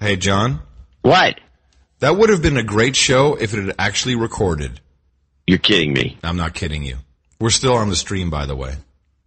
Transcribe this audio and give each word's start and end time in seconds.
Hey, 0.00 0.16
John. 0.16 0.60
What? 1.02 1.40
That 2.00 2.16
would 2.16 2.30
have 2.30 2.42
been 2.42 2.56
a 2.56 2.62
great 2.62 2.96
show 2.96 3.34
if 3.34 3.54
it 3.54 3.64
had 3.66 3.74
actually 3.78 4.16
recorded. 4.16 4.80
You're 5.46 5.58
kidding 5.58 5.92
me. 5.92 6.18
I'm 6.22 6.36
not 6.36 6.54
kidding 6.54 6.82
you. 6.82 6.96
We're 7.40 7.50
still 7.50 7.74
on 7.74 7.88
the 7.88 7.96
stream, 7.96 8.30
by 8.30 8.46
the 8.46 8.56
way. 8.56 8.74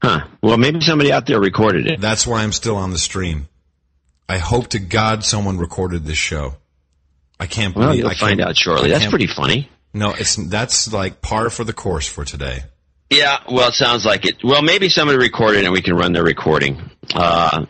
Huh. 0.01 0.21
Well, 0.41 0.57
maybe 0.57 0.81
somebody 0.81 1.11
out 1.11 1.25
there 1.25 1.39
recorded 1.39 1.87
it. 1.87 1.99
That's 2.01 2.27
why 2.27 2.43
I'm 2.43 2.51
still 2.51 2.75
on 2.75 2.91
the 2.91 2.97
stream. 2.97 3.47
I 4.29 4.37
hope 4.37 4.67
to 4.69 4.79
God 4.79 5.23
someone 5.23 5.57
recorded 5.57 6.05
this 6.05 6.17
show. 6.17 6.55
I 7.39 7.45
can't 7.47 7.75
Well, 7.75 7.87
believe. 7.89 7.99
you'll 8.01 8.09
I 8.11 8.15
find 8.15 8.41
out 8.41 8.57
shortly. 8.57 8.89
That's 8.89 9.07
pretty 9.07 9.27
funny. 9.27 9.69
No, 9.93 10.11
it's 10.13 10.35
that's 10.35 10.91
like 10.91 11.21
par 11.21 11.49
for 11.49 11.63
the 11.63 11.73
course 11.73 12.07
for 12.07 12.25
today. 12.25 12.63
Yeah, 13.09 13.37
well, 13.49 13.69
it 13.69 13.73
sounds 13.73 14.05
like 14.05 14.25
it. 14.25 14.43
Well, 14.43 14.61
maybe 14.61 14.89
somebody 14.89 15.17
recorded 15.17 15.59
it 15.61 15.65
and 15.65 15.73
we 15.73 15.81
can 15.81 15.95
run 15.95 16.11
their 16.13 16.23
recording. 16.25 16.91
Uh, 17.13 17.65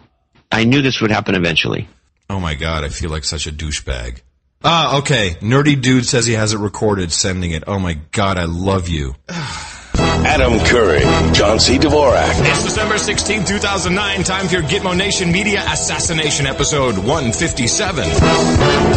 I 0.52 0.64
knew 0.64 0.82
this 0.82 1.00
would 1.00 1.12
happen 1.12 1.36
eventually. 1.36 1.88
Oh 2.30 2.40
my 2.40 2.56
God, 2.56 2.84
I 2.84 2.90
feel 2.90 3.10
like 3.10 3.24
such 3.24 3.48
a 3.48 3.52
douchebag. 3.52 4.22
Ah, 4.64 5.00
okay. 5.00 5.38
Nerdy 5.42 5.80
dude 5.80 6.06
says 6.06 6.26
he 6.26 6.34
has 6.34 6.54
it 6.54 6.60
recorded, 6.60 7.12
sending 7.12 7.52
it. 7.52 7.64
Oh 7.68 7.80
my 7.80 7.94
God, 8.12 8.38
I 8.38 8.46
love 8.46 8.90
you. 8.90 9.16
Adam 10.26 10.60
Curry, 10.60 11.02
John 11.34 11.60
C. 11.60 11.78
Dvorak. 11.78 12.32
It's 12.50 12.64
December 12.64 12.98
16, 12.98 13.46
2009. 13.46 14.24
Time 14.24 14.48
for 14.48 14.56
your 14.56 14.64
Gitmo 14.64 14.96
Nation 14.98 15.32
Media 15.32 15.64
Assassination 15.68 16.46
episode 16.46 16.98
157. 16.98 18.04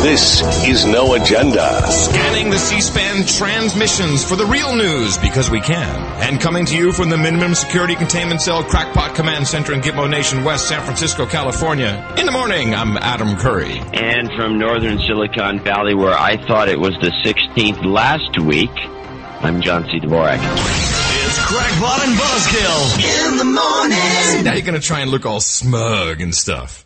This 0.02 0.42
is 0.66 0.86
No 0.86 1.14
Agenda. 1.14 1.86
Scanning 1.90 2.50
the 2.50 2.58
C-SPAN 2.58 3.26
transmissions 3.26 4.24
for 4.24 4.36
the 4.36 4.46
real 4.46 4.74
news 4.74 5.18
because 5.18 5.50
we 5.50 5.60
can. 5.60 6.00
And 6.22 6.40
coming 6.40 6.64
to 6.66 6.76
you 6.76 6.92
from 6.92 7.10
the 7.10 7.18
Minimum 7.18 7.54
Security 7.54 7.94
Containment 7.94 8.40
Cell 8.40 8.64
Crackpot 8.64 9.14
Command 9.14 9.46
Center 9.46 9.72
in 9.72 9.80
Gitmo 9.80 10.08
Nation 10.08 10.42
West, 10.42 10.68
San 10.68 10.82
Francisco, 10.82 11.26
California. 11.26 12.14
In 12.18 12.26
the 12.26 12.32
morning, 12.32 12.74
I'm 12.74 12.96
Adam 12.96 13.36
Curry. 13.36 13.78
And 13.92 14.30
from 14.36 14.58
northern 14.58 14.98
Silicon 15.00 15.60
Valley, 15.60 15.94
where 15.94 16.14
I 16.14 16.36
thought 16.46 16.68
it 16.68 16.78
was 16.78 16.94
the 17.00 17.12
16th 17.24 17.84
last 17.84 18.38
week, 18.40 18.70
I'm 19.42 19.60
John 19.62 19.84
C. 19.84 20.00
Dvorak. 20.00 20.99
It's 21.32 21.46
Crackpot 21.46 22.08
and 22.08 22.18
Buzzkill. 22.18 23.30
In 23.30 23.36
the 23.36 23.44
morning. 23.44 24.44
Now 24.44 24.54
you're 24.54 24.66
going 24.66 24.80
to 24.80 24.84
try 24.84 24.98
and 24.98 25.12
look 25.12 25.26
all 25.26 25.40
smug 25.40 26.20
and 26.20 26.34
stuff. 26.34 26.84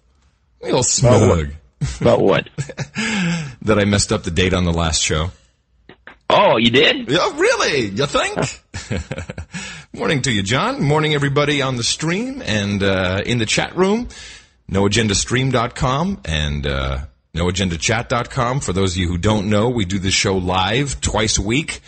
Real 0.61 0.83
smug. 0.83 1.55
About 2.01 2.21
what? 2.21 2.51
That 3.63 3.79
I 3.79 3.87
messed 3.87 4.13
up 4.13 4.25
the 4.25 4.31
date 4.31 4.53
on 4.53 4.65
the 4.67 4.73
last 4.75 5.03
show. 5.03 5.31
Oh, 6.29 6.59
you 6.59 6.69
did? 6.71 7.07
Oh, 7.11 7.35
really? 7.39 7.87
You 7.87 8.05
think? 8.05 8.37
Morning 9.95 10.21
to 10.21 10.31
you, 10.31 10.43
John. 10.43 10.83
Morning, 10.83 11.15
everybody 11.15 11.63
on 11.63 11.77
the 11.77 11.83
stream 11.83 12.43
and 12.45 12.83
uh, 12.83 13.23
in 13.25 13.39
the 13.39 13.47
chat 13.47 13.75
room. 13.75 14.09
NoAgendaStream.com 14.71 16.21
and 16.27 16.67
uh, 16.67 16.99
NoAgendaChat.com. 17.35 18.61
For 18.61 18.75
those 18.75 18.93
of 18.93 18.99
you 18.99 19.09
who 19.09 19.17
don't 19.17 19.49
know, 19.49 19.71
we 19.71 19.87
do 19.87 19.99
this 19.99 20.13
show 20.13 20.37
live 20.37 21.01
twice 21.01 21.39
a 21.39 21.43
week, 21.43 21.81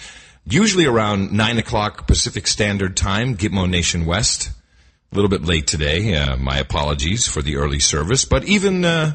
usually 0.46 0.86
around 0.86 1.32
9 1.32 1.58
o'clock 1.58 2.06
Pacific 2.06 2.46
Standard 2.46 2.96
Time, 2.96 3.36
Gitmo 3.36 3.68
Nation 3.68 4.06
West. 4.06 4.50
A 5.12 5.14
little 5.14 5.30
bit 5.30 5.44
late 5.44 5.66
today. 5.66 6.14
Uh, 6.14 6.36
my 6.36 6.58
apologies 6.58 7.26
for 7.28 7.40
the 7.42 7.56
early 7.56 7.78
service, 7.78 8.24
but 8.24 8.44
even 8.44 8.84
uh, 8.84 9.14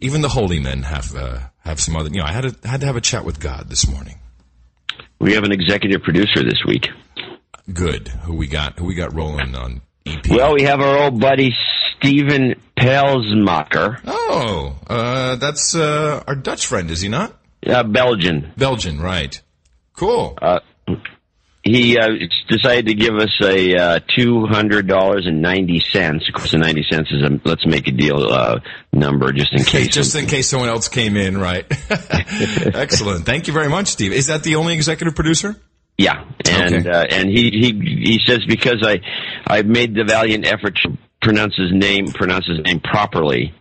even 0.00 0.22
the 0.22 0.30
holy 0.30 0.58
men 0.60 0.82
have 0.82 1.14
uh, 1.14 1.38
have 1.58 1.78
some 1.78 1.94
other. 1.94 2.08
You 2.08 2.20
know, 2.20 2.24
I 2.26 2.32
had 2.32 2.44
to, 2.62 2.68
had 2.68 2.80
to 2.80 2.86
have 2.86 2.96
a 2.96 3.02
chat 3.02 3.24
with 3.24 3.38
God 3.38 3.68
this 3.68 3.86
morning. 3.86 4.18
We 5.20 5.34
have 5.34 5.44
an 5.44 5.52
executive 5.52 6.02
producer 6.02 6.42
this 6.42 6.62
week. 6.66 6.88
Good. 7.72 8.08
Who 8.08 8.34
we 8.34 8.46
got? 8.46 8.78
Who 8.78 8.86
we 8.86 8.94
got 8.94 9.14
rolling 9.14 9.54
on 9.54 9.82
EP? 10.06 10.26
Well, 10.30 10.54
we 10.54 10.62
have 10.62 10.80
our 10.80 11.04
old 11.04 11.20
buddy 11.20 11.52
Steven 11.98 12.54
Pelsmacher, 12.76 14.00
oh, 14.06 14.78
uh, 14.86 15.36
that's 15.36 15.74
uh, 15.74 16.22
our 16.26 16.34
Dutch 16.34 16.66
friend, 16.66 16.90
is 16.90 17.00
he 17.00 17.08
not? 17.08 17.34
uh, 17.66 17.82
Belgian. 17.82 18.52
Belgian, 18.56 19.00
right? 19.00 19.40
Cool. 19.96 20.38
Uh, 20.40 20.60
he 21.62 21.98
uh, 21.98 22.10
decided 22.48 22.86
to 22.86 22.94
give 22.94 23.14
us 23.16 23.34
a 23.42 23.74
uh, 23.76 24.00
two 24.16 24.46
hundred 24.46 24.86
dollars 24.86 25.26
and 25.26 25.42
ninety 25.42 25.80
cents. 25.80 26.28
Of 26.28 26.34
course, 26.34 26.52
the 26.52 26.58
ninety 26.58 26.84
cents 26.88 27.10
is 27.10 27.22
a 27.22 27.40
let's 27.44 27.66
make 27.66 27.88
a 27.88 27.92
deal 27.92 28.18
uh, 28.30 28.60
number 28.92 29.32
just 29.32 29.52
in 29.52 29.64
case. 29.64 29.88
just 29.88 30.14
in 30.14 30.26
case 30.26 30.48
someone 30.48 30.68
else 30.68 30.86
came 30.88 31.16
in, 31.16 31.36
right? 31.38 31.64
Excellent. 31.90 33.26
Thank 33.26 33.48
you 33.48 33.52
very 33.52 33.68
much, 33.68 33.88
Steve. 33.88 34.12
Is 34.12 34.26
that 34.28 34.42
the 34.44 34.54
only 34.56 34.74
executive 34.74 35.14
producer? 35.16 35.56
yeah, 35.98 36.24
and 36.48 36.74
Okay. 36.86 36.88
uh, 36.90 37.04
and 37.10 37.28
he 37.30 37.50
he 37.50 37.72
he 38.04 38.20
says 38.24 38.40
because 38.46 38.82
I 38.84 39.00
I 39.46 39.62
made 39.62 39.94
the 39.94 40.04
valiant 40.04 40.46
effort 40.46 40.76
to 40.84 40.96
pronounce 41.22 41.56
his 41.56 41.72
name 41.72 42.06
pronounce 42.12 42.46
his 42.46 42.60
name 42.64 42.78
properly, 42.80 43.54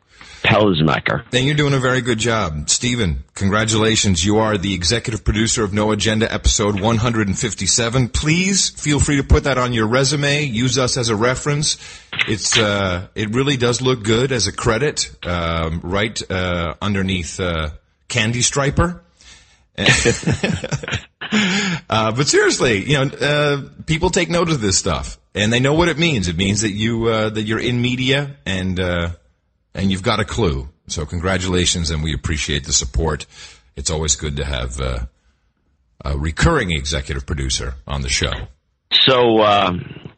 Then 1.31 1.45
you're 1.45 1.55
doing 1.55 1.73
a 1.73 1.79
very 1.79 2.01
good 2.01 2.19
job. 2.19 2.69
Stephen, 2.69 3.23
congratulations. 3.33 4.23
You 4.23 4.37
are 4.37 4.57
the 4.57 4.73
executive 4.73 5.23
producer 5.23 5.63
of 5.63 5.73
No 5.73 5.91
Agenda 5.91 6.31
episode 6.31 6.79
157. 6.79 8.09
Please 8.09 8.69
feel 8.69 8.99
free 8.99 9.17
to 9.17 9.23
put 9.23 9.45
that 9.45 9.57
on 9.57 9.73
your 9.73 9.87
resume. 9.87 10.43
Use 10.43 10.77
us 10.77 10.97
as 10.97 11.09
a 11.09 11.15
reference. 11.15 11.77
It's, 12.27 12.57
uh, 12.57 13.07
it 13.15 13.33
really 13.33 13.57
does 13.57 13.81
look 13.81 14.03
good 14.03 14.31
as 14.31 14.47
a 14.47 14.51
credit, 14.51 15.09
um, 15.25 15.81
right, 15.83 16.21
uh, 16.31 16.75
underneath, 16.81 17.39
uh, 17.39 17.71
Candy 18.07 18.41
Striper. 18.41 19.01
uh, 21.89 22.11
but 22.11 22.27
seriously, 22.27 22.83
you 22.89 23.03
know, 23.03 23.11
uh, 23.17 23.63
people 23.85 24.09
take 24.09 24.29
note 24.29 24.49
of 24.49 24.61
this 24.61 24.77
stuff 24.77 25.17
and 25.33 25.51
they 25.51 25.59
know 25.59 25.73
what 25.73 25.89
it 25.89 25.97
means. 25.97 26.27
It 26.27 26.37
means 26.37 26.61
that 26.61 26.71
you, 26.71 27.07
uh, 27.07 27.29
that 27.29 27.41
you're 27.41 27.59
in 27.59 27.81
media 27.81 28.37
and, 28.45 28.79
uh, 28.79 29.09
and 29.75 29.91
you've 29.91 30.01
got 30.01 30.19
a 30.19 30.25
clue. 30.25 30.69
So 30.87 31.05
congratulations, 31.05 31.91
and 31.91 32.03
we 32.03 32.13
appreciate 32.13 32.65
the 32.65 32.73
support. 32.73 33.25
It's 33.75 33.91
always 33.91 34.15
good 34.15 34.37
to 34.37 34.45
have 34.45 34.79
uh, 34.79 34.99
a 36.03 36.17
recurring 36.17 36.71
executive 36.71 37.25
producer 37.25 37.75
on 37.85 38.01
the 38.01 38.09
show. 38.09 38.31
So 38.91 39.41
um, 39.41 40.11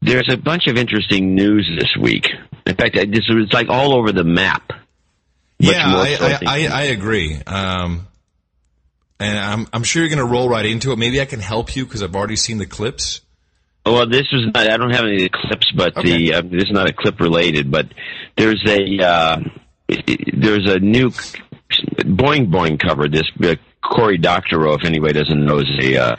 there's 0.00 0.28
a 0.32 0.36
bunch 0.36 0.66
of 0.66 0.76
interesting 0.76 1.34
news 1.34 1.70
this 1.78 1.96
week. 2.00 2.28
In 2.66 2.74
fact, 2.74 2.94
this 2.94 3.26
it's 3.28 3.52
like 3.52 3.68
all 3.68 3.92
over 3.92 4.12
the 4.12 4.24
map. 4.24 4.72
Much 5.62 5.74
yeah, 5.74 5.96
I, 5.96 6.14
so, 6.14 6.24
I 6.24 6.30
I. 6.30 6.38
I, 6.46 6.66
I 6.66 6.82
agree. 6.84 7.40
Um, 7.46 8.06
and 9.18 9.38
I'm, 9.38 9.66
I'm 9.74 9.82
sure 9.82 10.02
you're 10.02 10.08
going 10.08 10.26
to 10.26 10.32
roll 10.32 10.48
right 10.48 10.64
into 10.64 10.92
it. 10.92 10.96
Maybe 10.98 11.20
I 11.20 11.26
can 11.26 11.40
help 11.40 11.76
you 11.76 11.84
because 11.84 12.02
I've 12.02 12.16
already 12.16 12.36
seen 12.36 12.56
the 12.56 12.66
clips. 12.66 13.20
Well, 13.84 14.06
this 14.06 14.30
was 14.32 14.46
not. 14.54 14.68
I 14.68 14.76
don't 14.76 14.90
have 14.90 15.04
any 15.04 15.28
clips, 15.28 15.72
but 15.72 15.94
the 15.94 16.34
uh, 16.34 16.42
this 16.42 16.64
is 16.64 16.70
not 16.70 16.88
a 16.88 16.92
clip 16.92 17.18
related. 17.20 17.70
But 17.70 17.88
there's 18.36 18.62
a 18.66 19.02
uh, 19.02 19.40
there's 19.88 20.70
a 20.70 20.78
new 20.78 21.10
Boing 21.10 22.50
Boing 22.50 22.78
cover. 22.78 23.08
This 23.08 23.30
uh, 23.42 23.54
Cory 23.82 24.18
Doctorow, 24.18 24.74
if 24.74 24.84
anybody 24.84 25.14
doesn't 25.14 25.44
know, 25.44 25.58
is 25.58 25.70
a 25.80 25.96
uh, 25.96 26.16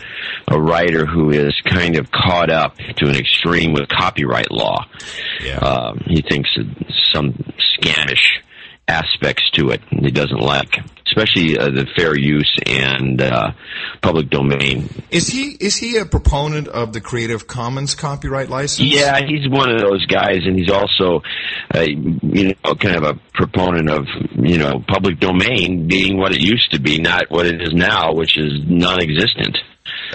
a 0.47 0.59
writer 0.59 1.05
who 1.05 1.29
is 1.29 1.53
kind 1.65 1.97
of 1.97 2.11
caught 2.11 2.49
up 2.49 2.77
to 2.77 3.07
an 3.07 3.15
extreme 3.15 3.73
with 3.73 3.87
copyright 3.89 4.51
law. 4.51 4.85
Yeah. 5.41 5.57
Um, 5.57 6.01
he 6.05 6.21
thinks 6.21 6.49
some 7.13 7.33
scamish 7.77 8.39
aspects 8.87 9.49
to 9.51 9.69
it 9.69 9.81
he 9.89 10.11
doesn't 10.11 10.39
like, 10.39 10.75
especially 11.07 11.57
uh, 11.57 11.69
the 11.69 11.87
fair 11.95 12.17
use 12.17 12.51
and 12.65 13.21
uh, 13.21 13.51
public 14.01 14.29
domain 14.29 14.89
Is 15.09 15.27
he 15.27 15.51
is 15.59 15.77
he 15.77 15.97
a 15.97 16.05
proponent 16.05 16.67
of 16.67 16.93
the 16.93 17.01
Creative 17.01 17.47
Commons 17.47 17.95
copyright 17.95 18.49
license? 18.49 18.89
Yeah, 18.89 19.19
he's 19.25 19.47
one 19.49 19.71
of 19.71 19.79
those 19.79 20.05
guys, 20.05 20.39
and 20.45 20.57
he's 20.57 20.71
also, 20.71 21.21
uh, 21.73 21.81
you 21.81 22.53
know, 22.63 22.75
kind 22.75 22.95
of 22.95 23.03
a 23.03 23.19
proponent 23.33 23.89
of, 23.89 24.05
you 24.35 24.57
know, 24.57 24.83
public 24.87 25.19
domain 25.19 25.87
being 25.87 26.17
what 26.17 26.33
it 26.33 26.41
used 26.41 26.71
to 26.71 26.79
be, 26.79 26.99
not 26.99 27.29
what 27.29 27.45
it 27.45 27.61
is 27.61 27.73
now, 27.73 28.13
which 28.13 28.37
is 28.37 28.61
non-existent. 28.65 29.57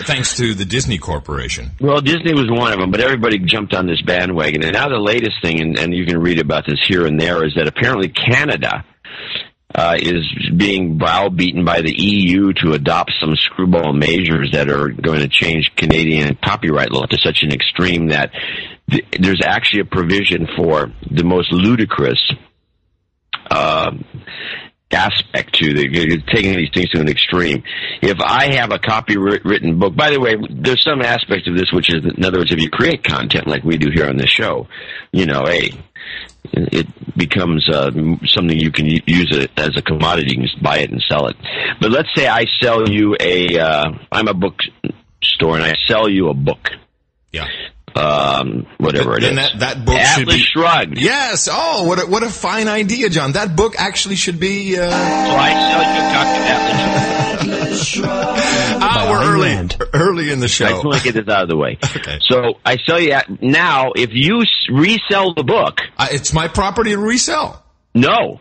Thanks 0.00 0.36
to 0.36 0.54
the 0.54 0.64
Disney 0.64 0.98
Corporation. 0.98 1.72
Well, 1.80 2.00
Disney 2.00 2.34
was 2.34 2.50
one 2.50 2.72
of 2.72 2.78
them, 2.78 2.90
but 2.90 3.00
everybody 3.00 3.38
jumped 3.38 3.74
on 3.74 3.86
this 3.86 4.00
bandwagon. 4.02 4.62
And 4.62 4.72
now 4.72 4.88
the 4.88 4.98
latest 4.98 5.42
thing, 5.42 5.60
and, 5.60 5.78
and 5.78 5.94
you 5.94 6.06
can 6.06 6.18
read 6.18 6.38
about 6.38 6.66
this 6.66 6.78
here 6.86 7.06
and 7.06 7.20
there, 7.20 7.44
is 7.44 7.54
that 7.56 7.66
apparently 7.66 8.08
Canada 8.08 8.84
uh, 9.74 9.96
is 9.98 10.24
being 10.56 10.98
browbeaten 10.98 11.64
by 11.64 11.80
the 11.80 11.92
EU 11.92 12.52
to 12.52 12.72
adopt 12.72 13.12
some 13.20 13.34
screwball 13.36 13.92
measures 13.92 14.50
that 14.52 14.70
are 14.70 14.88
going 14.88 15.20
to 15.20 15.28
change 15.28 15.72
Canadian 15.76 16.38
copyright 16.42 16.92
law 16.92 17.04
to 17.06 17.18
such 17.18 17.42
an 17.42 17.52
extreme 17.52 18.08
that 18.08 18.30
th- 18.90 19.04
there's 19.18 19.42
actually 19.44 19.80
a 19.80 19.84
provision 19.84 20.46
for 20.56 20.92
the 21.10 21.24
most 21.24 21.52
ludicrous 21.52 22.32
uh, 23.50 23.90
aspect 24.92 25.54
to 25.54 25.74
the 25.74 25.88
you're 25.90 26.20
taking 26.32 26.56
these 26.56 26.70
things 26.72 26.90
to 26.90 27.00
an 27.00 27.08
extreme. 27.08 27.62
If 28.02 28.18
I 28.20 28.54
have 28.54 28.72
a 28.72 28.78
copywritten 28.78 29.78
book, 29.78 29.96
by 29.96 30.10
the 30.10 30.20
way, 30.20 30.36
there's 30.48 30.82
some 30.82 31.02
aspect 31.02 31.48
of 31.48 31.56
this 31.56 31.72
which 31.72 31.92
is, 31.92 32.04
in 32.04 32.24
other 32.24 32.38
words, 32.38 32.52
if 32.52 32.60
you 32.60 32.70
create 32.70 33.02
content 33.02 33.46
like 33.46 33.64
we 33.64 33.76
do 33.76 33.90
here 33.92 34.08
on 34.08 34.16
the 34.16 34.26
show, 34.26 34.68
you 35.12 35.26
know, 35.26 35.44
hey, 35.44 35.72
it 36.52 36.86
becomes 37.16 37.68
uh, 37.68 37.90
something 38.26 38.58
you 38.58 38.70
can 38.70 38.86
use 38.86 39.36
it 39.36 39.50
as 39.56 39.70
a 39.76 39.82
commodity. 39.82 40.36
You 40.36 40.48
can 40.48 40.62
buy 40.62 40.78
it 40.78 40.90
and 40.90 41.02
sell 41.08 41.26
it. 41.26 41.36
But 41.80 41.90
let's 41.90 42.08
say 42.14 42.28
I 42.28 42.44
sell 42.60 42.88
you 42.88 43.16
a, 43.18 43.58
uh, 43.58 43.90
I'm 44.12 44.28
a 44.28 44.34
book 44.34 44.60
store 45.22 45.56
and 45.56 45.64
I 45.64 45.74
sell 45.86 46.08
you 46.08 46.28
a 46.28 46.34
book. 46.34 46.70
Yeah. 47.32 47.48
Um, 47.96 48.66
whatever 48.78 49.18
then 49.20 49.38
it 49.38 49.42
is. 49.54 49.60
that 49.60 49.76
that 49.76 49.84
book 49.84 49.96
Atlas 49.96 50.14
should 50.16 50.28
be 50.28 50.38
Shrugged. 50.40 50.98
Yes. 50.98 51.48
Oh, 51.50 51.84
what 51.84 52.02
a, 52.02 52.06
what 52.06 52.22
a 52.22 52.30
fine 52.30 52.68
idea, 52.68 53.08
John. 53.08 53.32
That 53.32 53.56
book 53.56 53.74
actually 53.78 54.16
should 54.16 54.38
be. 54.40 54.76
Uh, 54.78 54.90
So 54.90 54.96
I 54.96 55.52
sell 55.70 55.82
you 55.82 56.00
a 56.00 56.12
copy 56.12 56.38
of 56.38 56.46
Atlas 56.46 58.00
ah, 58.02 59.06
we're 59.10 59.34
early, 59.34 59.48
Rand. 59.54 59.76
early 59.92 60.30
in 60.30 60.40
the 60.40 60.48
show. 60.48 60.64
I 60.66 60.68
show. 60.68 60.74
just 60.76 60.84
want 60.86 60.98
to 60.98 61.04
get 61.04 61.14
this 61.14 61.32
out 61.32 61.42
of 61.44 61.48
the 61.48 61.56
way. 61.56 61.78
Okay. 61.96 62.18
So 62.28 62.54
I 62.64 62.76
sell 62.86 63.00
you 63.00 63.12
at- 63.12 63.42
now. 63.42 63.92
If 63.96 64.10
you 64.12 64.42
resell 64.70 65.34
the 65.34 65.42
book, 65.44 65.80
Uh, 65.98 66.08
it's 66.10 66.32
my 66.32 66.48
property 66.48 66.90
to 66.90 66.98
resell. 66.98 67.64
no, 67.94 68.40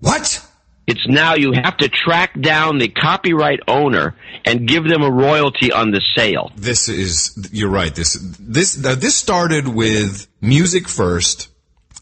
What? 0.00 0.44
It's 0.88 1.06
now 1.06 1.34
you 1.34 1.52
have 1.52 1.76
to 1.76 1.88
track 1.90 2.40
down 2.40 2.78
the 2.78 2.88
copyright 2.88 3.60
owner 3.68 4.16
and 4.46 4.66
give 4.66 4.88
them 4.88 5.02
a 5.02 5.10
royalty 5.10 5.70
on 5.70 5.90
the 5.90 6.00
sale. 6.16 6.50
This 6.56 6.88
is. 6.88 7.50
You're 7.52 7.68
right. 7.68 7.94
This 7.94 8.14
this 8.40 8.72
this 8.72 9.14
started 9.14 9.68
with 9.68 10.26
music 10.40 10.88
first, 10.88 11.48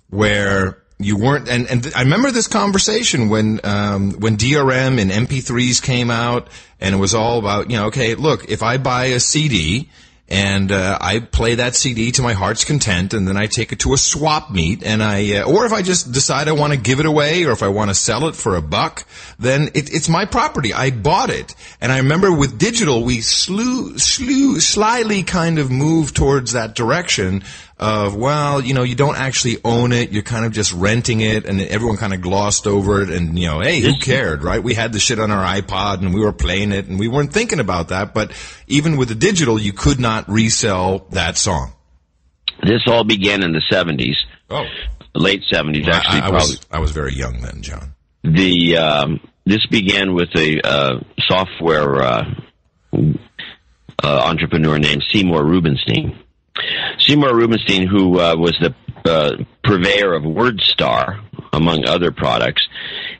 where 0.09 0.85
you 0.99 1.19
weren't. 1.19 1.49
And 1.49 1.67
and 1.67 1.93
I 1.97 2.03
remember 2.03 2.31
this 2.31 2.47
conversation 2.47 3.29
when 3.29 3.61
um, 3.65 4.13
when 4.21 4.37
DRM 4.37 5.01
and 5.01 5.11
MP3s 5.11 5.83
came 5.83 6.09
out, 6.09 6.47
and 6.81 6.95
it 6.95 6.99
was 6.99 7.13
all 7.13 7.41
about 7.41 7.69
you 7.73 7.77
know. 7.79 7.87
Okay, 7.87 8.15
look, 8.15 8.49
if 8.49 8.63
I 8.63 8.79
buy 8.79 9.07
a 9.07 9.21
CD. 9.21 9.91
And 10.29 10.73
uh, 10.73 10.99
I 11.01 11.21
play 11.21 11.55
that 11.57 11.77
CD 11.77 12.11
to 12.13 12.23
my 12.23 12.33
heart's 12.33 12.65
content, 12.65 13.15
and 13.15 13.29
then 13.29 13.37
I 13.37 13.47
take 13.47 13.71
it 13.73 13.79
to 13.81 13.95
a 13.95 13.97
swap 13.97 14.51
meet, 14.51 14.83
and 14.83 15.01
I, 15.01 15.39
uh, 15.39 15.45
or 15.45 15.67
if 15.67 15.73
I 15.73 15.83
just 15.83 16.11
decide 16.11 16.49
I 16.49 16.53
want 16.53 16.73
to 16.73 16.79
give 16.79 16.99
it 16.99 17.07
away, 17.07 17.45
or 17.45 17.53
if 17.53 17.63
I 17.63 17.69
want 17.69 17.91
to 17.91 17.95
sell 17.95 18.27
it 18.27 18.35
for 18.35 18.57
a 18.57 18.63
buck, 18.63 19.05
then 19.39 19.69
it, 19.75 19.95
it's 19.95 20.09
my 20.09 20.25
property. 20.25 20.73
I 20.73 20.91
bought 20.91 21.31
it, 21.31 21.55
and 21.81 21.93
I 21.93 21.99
remember 21.99 22.33
with 22.33 22.59
digital, 22.59 23.05
we 23.05 23.21
slew, 23.21 23.99
slew, 23.99 24.59
slyly 24.59 25.23
kind 25.23 25.61
of 25.61 25.71
moved 25.71 26.17
towards 26.17 26.53
that 26.53 26.75
direction 26.75 27.45
of 27.79 28.17
well, 28.17 28.63
you 28.63 28.73
know, 28.73 28.83
you 28.85 28.95
don't 28.95 29.17
actually 29.19 29.59
own 29.65 29.93
it, 29.93 30.11
you're 30.11 30.23
kind 30.23 30.47
of 30.47 30.53
just 30.53 30.73
renting 30.73 31.21
it, 31.21 31.45
and 31.45 31.61
everyone 31.61 31.97
kind 31.99 32.15
of 32.15 32.23
glossed 32.23 32.67
over 32.67 33.03
it, 33.03 33.11
and 33.11 33.39
you 33.39 33.47
know, 33.49 33.61
hey, 33.61 33.81
who 33.81 33.99
cared, 33.99 34.43
right? 34.43 34.63
We 34.63 34.73
had 34.75 34.93
the 34.95 34.99
shit 34.99 35.19
on 35.19 35.31
our 35.31 35.45
iPod, 35.45 35.99
and 36.01 36.15
we 36.15 36.21
were 36.21 36.33
playing 36.33 36.73
it, 36.73 36.87
and 36.87 36.99
we 36.99 37.07
weren't 37.09 37.33
thinking 37.33 37.61
about 37.61 37.89
that, 37.89 38.15
but 38.15 38.33
even 38.67 38.97
with 38.97 39.09
the 39.09 39.15
digital, 39.15 39.59
you 39.61 39.73
could 39.75 40.01
not 40.01 40.27
resell 40.29 41.07
that 41.11 41.37
song. 41.37 41.75
This 42.63 42.83
all 42.87 43.05
began 43.05 43.43
in 43.43 43.53
the 43.53 43.63
70s, 43.71 44.15
Oh, 44.49 44.65
late 45.15 45.43
70s 45.53 45.87
actually. 45.89 46.21
I, 46.21 46.27
I 46.27 46.31
probably 46.31 46.39
was 46.39 46.61
I 46.71 46.79
was 46.79 46.91
very 46.93 47.13
young 47.15 47.41
then, 47.43 47.61
John. 47.61 47.95
the 48.25 48.79
um, 48.79 49.21
this 49.45 49.67
began 49.67 50.15
with 50.15 50.31
a 50.35 50.61
uh, 50.67 51.01
software 51.27 52.01
uh, 52.03 52.25
uh, 54.03 54.19
entrepreneur 54.25 54.79
named 54.79 55.03
Seymour 55.13 55.45
Rubenstein. 55.45 56.19
Seymour 56.99 57.35
Rubenstein, 57.35 57.87
who 57.87 58.21
uh, 58.21 58.37
was 58.37 58.57
the 58.61 58.75
uh, 59.05 59.37
purveyor 59.63 60.15
of 60.15 60.23
WordStar, 60.25 61.23
among 61.53 61.87
other 61.87 62.11
products, 62.11 62.67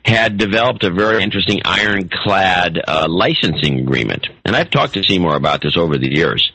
had 0.03 0.37
developed 0.37 0.83
a 0.83 0.91
very 0.91 1.23
interesting 1.23 1.61
ironclad 1.65 2.79
uh, 2.87 3.07
licensing 3.09 3.79
agreement. 3.79 4.27
And 4.45 4.55
I've 4.55 4.69
talked 4.69 4.93
to 4.93 5.03
Seymour 5.03 5.35
about 5.35 5.61
this 5.61 5.77
over 5.77 5.97
the 5.97 6.13
years. 6.13 6.51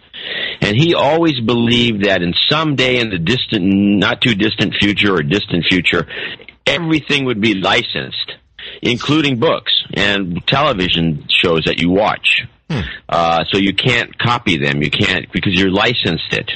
And 0.60 0.76
he 0.76 0.94
always 0.94 1.40
believed 1.40 2.04
that 2.04 2.22
in 2.22 2.34
some 2.48 2.76
day 2.76 3.00
in 3.00 3.10
the 3.10 3.18
distant, 3.18 3.64
not 3.64 4.20
too 4.20 4.34
distant 4.34 4.74
future 4.78 5.14
or 5.14 5.22
distant 5.22 5.64
future, 5.68 6.06
everything 6.66 7.24
would 7.24 7.40
be 7.40 7.54
licensed, 7.54 8.32
including 8.80 9.40
books 9.40 9.72
and 9.94 10.46
television 10.46 11.26
shows 11.28 11.64
that 11.64 11.80
you 11.80 11.90
watch. 11.90 12.42
Uh, 13.08 13.44
so 13.50 13.58
you 13.58 13.74
can't 13.74 14.16
copy 14.18 14.56
them. 14.56 14.82
You 14.82 14.90
can't 14.90 15.30
because 15.32 15.54
you're 15.54 15.70
licensed 15.70 16.32
it, 16.32 16.50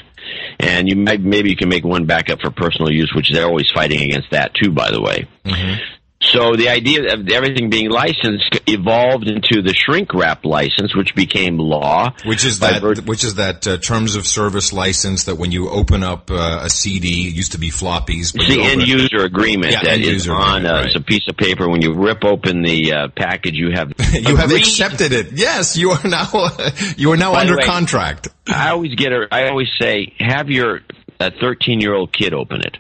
and 0.61 0.89
you 0.89 0.97
might 0.97 1.21
maybe 1.21 1.51
you 1.51 1.57
can 1.57 1.69
make 1.69 1.85
one 1.85 2.07
backup 2.07 2.41
for 2.41 2.51
personal 2.51 2.91
use, 2.91 3.13
which 3.15 3.31
they're 3.33 3.47
always 3.47 3.71
fighting 3.75 4.03
against 4.03 4.31
that 4.31 4.55
too, 4.55 4.71
by 4.71 4.91
the 4.91 5.01
way. 5.01 5.29
Mm-hmm. 5.45 5.96
So 6.33 6.55
the 6.57 6.69
idea 6.69 7.15
of 7.15 7.29
everything 7.29 7.71
being 7.71 7.91
licensed 7.91 8.61
evolved 8.67 9.29
into 9.29 9.63
the 9.63 9.75
shrink 9.75 10.13
wrap 10.15 10.45
license, 10.45 10.95
which 10.95 11.15
became 11.15 11.59
law. 11.59 12.13
Which 12.25 12.45
is 12.45 12.59
that? 12.61 12.81
vir- 12.83 13.03
Which 13.03 13.25
is 13.25 13.37
that 13.37 13.67
uh, 13.67 13.79
terms 13.79 14.17
of 14.17 14.27
service 14.27 14.73
license 14.73 15.25
that 15.25 15.37
when 15.37 15.53
you 15.53 15.69
open 15.71 16.03
up 16.03 16.31
uh, 16.31 16.61
a 16.65 16.71
CD, 16.71 17.29
it 17.29 17.35
used 17.35 17.53
to 17.53 17.59
be 17.59 17.71
floppies. 17.71 18.33
But 18.35 18.47
It's 18.47 18.55
the 18.57 18.63
end 18.63 18.87
user 18.87 19.19
agreement 19.25 19.73
Yeah, 19.73 19.83
that 19.85 20.01
is 20.01 20.29
on 20.29 20.37
agreement, 20.37 20.67
uh, 20.67 20.73
right. 20.79 20.87
it's 20.87 20.97
a 20.97 21.01
piece 21.01 21.29
of 21.29 21.37
paper. 21.37 21.69
When 21.69 21.83
you 21.83 21.95
rip 21.95 22.25
open 22.25 22.63
the 22.63 22.93
uh, 22.93 23.09
package, 23.17 23.55
you 23.55 23.71
have 23.73 23.93
You 24.13 24.37
have 24.37 24.53
accepted 24.53 25.13
it. 25.13 25.33
Yes, 25.33 25.77
you 25.77 25.91
are 25.91 26.01
now 26.07 26.29
you 26.97 27.13
are 27.13 27.17
now 27.17 27.33
By 27.33 27.43
under 27.43 27.57
way- 27.57 27.67
contract. 27.67 28.29
I 28.49 28.71
always 28.71 28.95
get 28.95 29.13
a, 29.13 29.27
I 29.31 29.49
always 29.49 29.69
say, 29.81 30.13
have 30.19 30.51
your 30.51 30.81
a 31.19 31.31
13 31.31 31.81
year 31.81 31.95
old 31.95 32.13
kid 32.13 32.35
open 32.35 32.61
it 32.61 32.77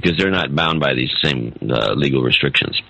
because 0.00 0.18
they're 0.18 0.30
not 0.30 0.54
bound 0.54 0.80
by 0.80 0.94
these 0.94 1.10
same 1.22 1.56
uh, 1.70 1.92
legal 1.94 2.22
restrictions. 2.22 2.80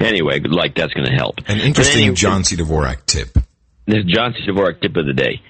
Anyway, 0.00 0.40
like 0.40 0.74
that's 0.74 0.92
going 0.94 1.06
to 1.06 1.14
help. 1.14 1.36
An 1.46 1.60
interesting 1.60 2.02
anyway, 2.02 2.14
John 2.16 2.44
C. 2.44 2.56
Dvorak 2.56 3.06
tip. 3.06 3.28
This 3.86 4.04
John 4.06 4.34
C. 4.34 4.50
Dvorak 4.50 4.80
tip 4.80 4.96
of 4.96 5.06
the 5.06 5.12
day. 5.12 5.40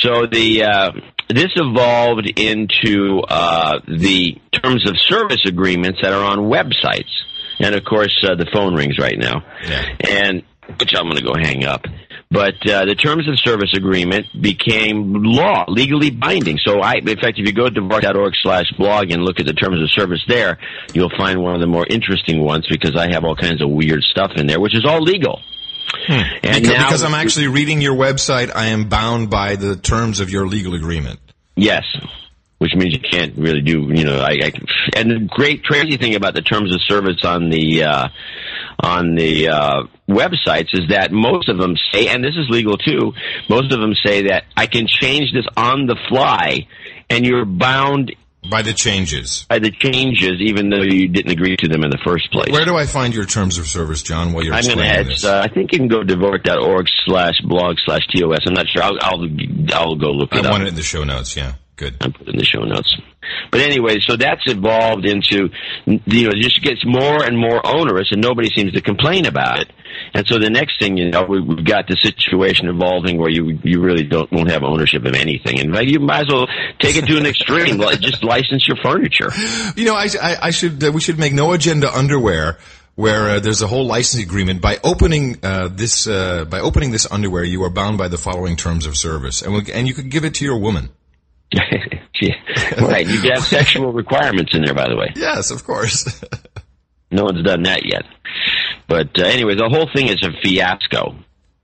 So 0.00 0.26
the 0.26 0.64
uh, 0.64 0.92
this 1.28 1.50
evolved 1.56 2.26
into 2.38 3.20
uh, 3.28 3.80
the 3.86 4.36
terms 4.52 4.88
of 4.88 4.96
service 5.08 5.42
agreements 5.46 6.00
that 6.02 6.12
are 6.12 6.24
on 6.24 6.38
websites, 6.50 7.10
and 7.60 7.74
of 7.74 7.84
course 7.84 8.16
uh, 8.26 8.34
the 8.34 8.46
phone 8.52 8.74
rings 8.74 8.98
right 8.98 9.18
now, 9.18 9.42
Yeah. 9.68 9.84
and 10.08 10.42
which 10.78 10.92
I'm 10.96 11.04
going 11.04 11.16
to 11.16 11.24
go 11.24 11.34
hang 11.36 11.64
up. 11.64 11.84
But 12.32 12.64
uh, 12.68 12.84
the 12.84 12.94
terms 12.94 13.28
of 13.28 13.38
service 13.40 13.74
agreement 13.76 14.26
became 14.40 15.14
law, 15.14 15.64
legally 15.66 16.10
binding. 16.10 16.58
So 16.64 16.80
I, 16.80 16.94
in 16.94 17.06
fact, 17.18 17.38
if 17.40 17.46
you 17.46 17.52
go 17.52 17.68
to 17.68 17.80
dvorak.org 17.80 18.34
slash 18.40 18.70
blog 18.78 19.10
and 19.10 19.24
look 19.24 19.40
at 19.40 19.46
the 19.46 19.52
terms 19.52 19.82
of 19.82 19.90
service 19.90 20.22
there, 20.28 20.58
you'll 20.94 21.10
find 21.18 21.42
one 21.42 21.54
of 21.56 21.60
the 21.60 21.66
more 21.66 21.84
interesting 21.90 22.40
ones 22.40 22.68
because 22.70 22.94
I 22.94 23.10
have 23.12 23.24
all 23.24 23.34
kinds 23.34 23.60
of 23.60 23.68
weird 23.70 24.02
stuff 24.04 24.30
in 24.36 24.46
there, 24.46 24.60
which 24.60 24.76
is 24.76 24.84
all 24.84 25.00
legal. 25.02 25.40
And 26.08 26.26
Hmm. 26.28 26.40
Because, 26.42 26.62
now- 26.68 26.86
because 26.86 27.02
I'm 27.02 27.14
actually 27.14 27.48
reading 27.48 27.80
your 27.80 27.96
website, 27.96 28.54
I 28.54 28.66
am 28.66 28.88
bound 28.88 29.28
by 29.28 29.56
the 29.56 29.74
terms 29.74 30.20
of 30.20 30.30
your 30.30 30.46
legal 30.46 30.74
agreement. 30.74 31.18
Yes, 31.56 31.82
which 32.60 32.74
means 32.76 32.92
you 32.94 33.00
can't 33.00 33.36
really 33.36 33.62
do, 33.62 33.90
you 33.92 34.04
know, 34.04 34.20
I, 34.20 34.32
I 34.44 34.52
and 34.94 35.10
the 35.10 35.28
great 35.28 35.64
crazy 35.64 35.96
thing 35.96 36.14
about 36.14 36.34
the 36.34 36.42
terms 36.42 36.72
of 36.74 36.80
service 36.82 37.24
on 37.24 37.48
the 37.50 37.84
uh, 37.84 38.08
on 38.78 39.14
the 39.14 39.48
uh, 39.48 39.82
websites 40.08 40.68
is 40.72 40.88
that 40.90 41.10
most 41.10 41.48
of 41.48 41.58
them 41.58 41.74
say, 41.92 42.08
and 42.08 42.22
this 42.22 42.36
is 42.36 42.48
legal 42.48 42.76
too. 42.76 43.12
Most 43.48 43.72
of 43.72 43.80
them 43.80 43.94
say 44.04 44.28
that 44.28 44.44
I 44.56 44.66
can 44.66 44.86
change 44.86 45.32
this 45.32 45.46
on 45.56 45.86
the 45.86 45.96
fly, 46.08 46.66
and 47.08 47.26
you're 47.26 47.44
bound 47.44 48.14
By 48.50 48.62
the 48.62 48.72
changes. 48.72 49.44
by 49.48 49.58
the 49.58 49.70
changes, 49.70 50.40
even 50.40 50.70
though 50.70 50.82
you 50.82 51.08
didn't 51.08 51.32
agree 51.32 51.56
to 51.56 51.68
them 51.68 51.82
in 51.84 51.90
the 51.90 52.00
first 52.04 52.30
place. 52.32 52.50
Where 52.52 52.64
do 52.64 52.76
I 52.76 52.86
find 52.86 53.14
your 53.14 53.26
terms 53.26 53.58
of 53.58 53.66
service, 53.66 54.02
John, 54.02 54.32
while 54.32 54.44
you're 54.44 54.54
I'm 54.54 54.60
explaining 54.60 54.84
add. 54.92 55.06
this? 55.06 55.24
Uh, 55.24 55.40
I 55.44 55.48
think 55.52 55.72
you 55.72 55.78
can 55.78 55.88
go 55.88 56.02
to 56.02 56.14
Dvorak.org 56.16 56.86
slash 57.06 57.40
blog 57.42 57.76
slash 57.86 58.06
tos. 58.14 58.38
I'm 58.46 58.54
not 58.54 58.66
sure. 58.68 58.82
I'll 58.82 58.98
I'll, 59.00 59.26
I'll 59.74 59.96
go 59.96 60.10
look 60.10 60.30
I 60.34 60.38
it 60.40 60.46
up. 60.46 60.52
want 60.52 60.62
it 60.64 60.68
in 60.68 60.74
the 60.74 60.82
show 60.82 61.04
notes, 61.04 61.36
yeah. 61.36 61.54
Good. 61.80 61.96
I 62.02 62.10
put 62.10 62.28
it 62.28 62.34
in 62.34 62.36
the 62.36 62.44
show 62.44 62.60
notes. 62.60 62.94
But 63.50 63.62
anyway, 63.62 64.00
so 64.00 64.16
that's 64.16 64.42
evolved 64.44 65.06
into, 65.06 65.48
you 65.86 66.24
know, 66.24 66.30
it 66.30 66.42
just 66.42 66.62
gets 66.62 66.84
more 66.84 67.24
and 67.24 67.38
more 67.38 67.66
onerous 67.66 68.12
and 68.12 68.20
nobody 68.20 68.50
seems 68.54 68.72
to 68.74 68.82
complain 68.82 69.24
about 69.24 69.60
it. 69.60 69.72
And 70.12 70.26
so 70.28 70.38
the 70.38 70.50
next 70.50 70.78
thing, 70.78 70.98
you 70.98 71.10
know, 71.10 71.24
we- 71.24 71.40
we've 71.40 71.64
got 71.64 71.88
the 71.88 71.96
situation 71.96 72.68
evolving 72.68 73.16
where 73.16 73.30
you, 73.30 73.58
you 73.64 73.80
really 73.80 74.02
don't, 74.02 74.30
won't 74.30 74.50
have 74.50 74.62
ownership 74.62 75.06
of 75.06 75.14
anything. 75.14 75.58
And 75.58 75.74
you 75.90 76.00
might 76.00 76.26
as 76.26 76.32
well 76.34 76.48
take 76.80 76.96
it 76.96 77.06
to 77.06 77.16
an 77.16 77.24
extreme. 77.24 77.80
Just 78.00 78.22
license 78.22 78.68
your 78.68 78.76
furniture. 78.76 79.30
You 79.74 79.86
know, 79.86 79.94
I, 79.94 80.08
I, 80.22 80.36
I 80.42 80.50
should 80.50 80.84
uh, 80.84 80.92
we 80.92 81.00
should 81.00 81.18
make 81.18 81.32
no 81.32 81.52
agenda 81.52 81.90
underwear 81.90 82.58
where 82.96 83.30
uh, 83.30 83.40
there's 83.40 83.62
a 83.62 83.66
whole 83.66 83.86
licensing 83.86 84.26
agreement. 84.28 84.60
By 84.60 84.78
opening 84.84 85.38
uh, 85.42 85.68
this 85.68 86.06
uh, 86.06 86.44
by 86.44 86.60
opening 86.60 86.90
this 86.90 87.10
underwear, 87.10 87.42
you 87.44 87.62
are 87.64 87.70
bound 87.70 87.96
by 87.96 88.08
the 88.08 88.18
following 88.18 88.56
terms 88.56 88.84
of 88.84 88.96
service, 88.98 89.40
and 89.40 89.54
we, 89.54 89.72
and 89.72 89.88
you 89.88 89.94
could 89.94 90.10
give 90.10 90.24
it 90.26 90.34
to 90.34 90.44
your 90.44 90.58
woman. 90.58 90.90
Yeah. 91.52 92.34
right. 92.80 93.06
You 93.06 93.32
have 93.32 93.42
sexual 93.42 93.92
requirements 93.92 94.54
in 94.54 94.62
there, 94.62 94.74
by 94.74 94.88
the 94.88 94.96
way. 94.96 95.12
Yes, 95.16 95.50
of 95.50 95.64
course. 95.64 96.22
No 97.10 97.24
one's 97.24 97.44
done 97.44 97.64
that 97.64 97.84
yet. 97.84 98.04
But 98.88 99.18
uh, 99.18 99.24
anyway, 99.24 99.56
the 99.56 99.68
whole 99.68 99.88
thing 99.92 100.06
is 100.08 100.22
a 100.22 100.30
fiasco. 100.42 101.16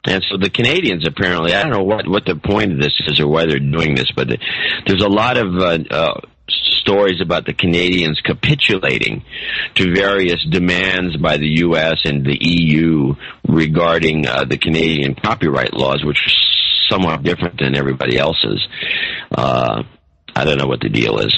And 0.04 0.24
so 0.28 0.38
the 0.38 0.50
Canadians 0.50 1.06
apparently, 1.06 1.54
I 1.54 1.62
don't 1.62 1.72
know 1.72 1.84
what, 1.84 2.08
what 2.08 2.24
the 2.24 2.36
point 2.36 2.72
of 2.72 2.78
this 2.78 3.00
is 3.06 3.20
or 3.20 3.28
why 3.28 3.46
they're 3.46 3.58
doing 3.58 3.94
this, 3.94 4.10
but 4.14 4.28
the, 4.28 4.38
there's 4.86 5.02
a 5.02 5.08
lot 5.08 5.36
of 5.36 5.54
uh, 5.56 5.78
uh, 5.90 6.20
stories 6.48 7.20
about 7.20 7.44
the 7.44 7.52
Canadians 7.52 8.20
capitulating 8.24 9.24
to 9.74 9.94
various 9.94 10.44
demands 10.48 11.16
by 11.16 11.36
the 11.36 11.48
U.S. 11.62 11.98
and 12.04 12.24
the 12.24 12.38
EU 12.40 13.14
regarding 13.48 14.26
uh, 14.26 14.44
the 14.44 14.58
Canadian 14.58 15.16
copyright 15.16 15.74
laws, 15.74 16.04
which 16.04 16.18
are 16.24 16.30
somewhat 16.88 17.22
different 17.22 17.58
than 17.58 17.76
everybody 17.76 18.18
else's. 18.18 18.66
Uh, 19.30 19.82
I 20.34 20.44
don't 20.44 20.58
know 20.58 20.66
what 20.66 20.80
the 20.80 20.88
deal 20.88 21.18
is. 21.18 21.34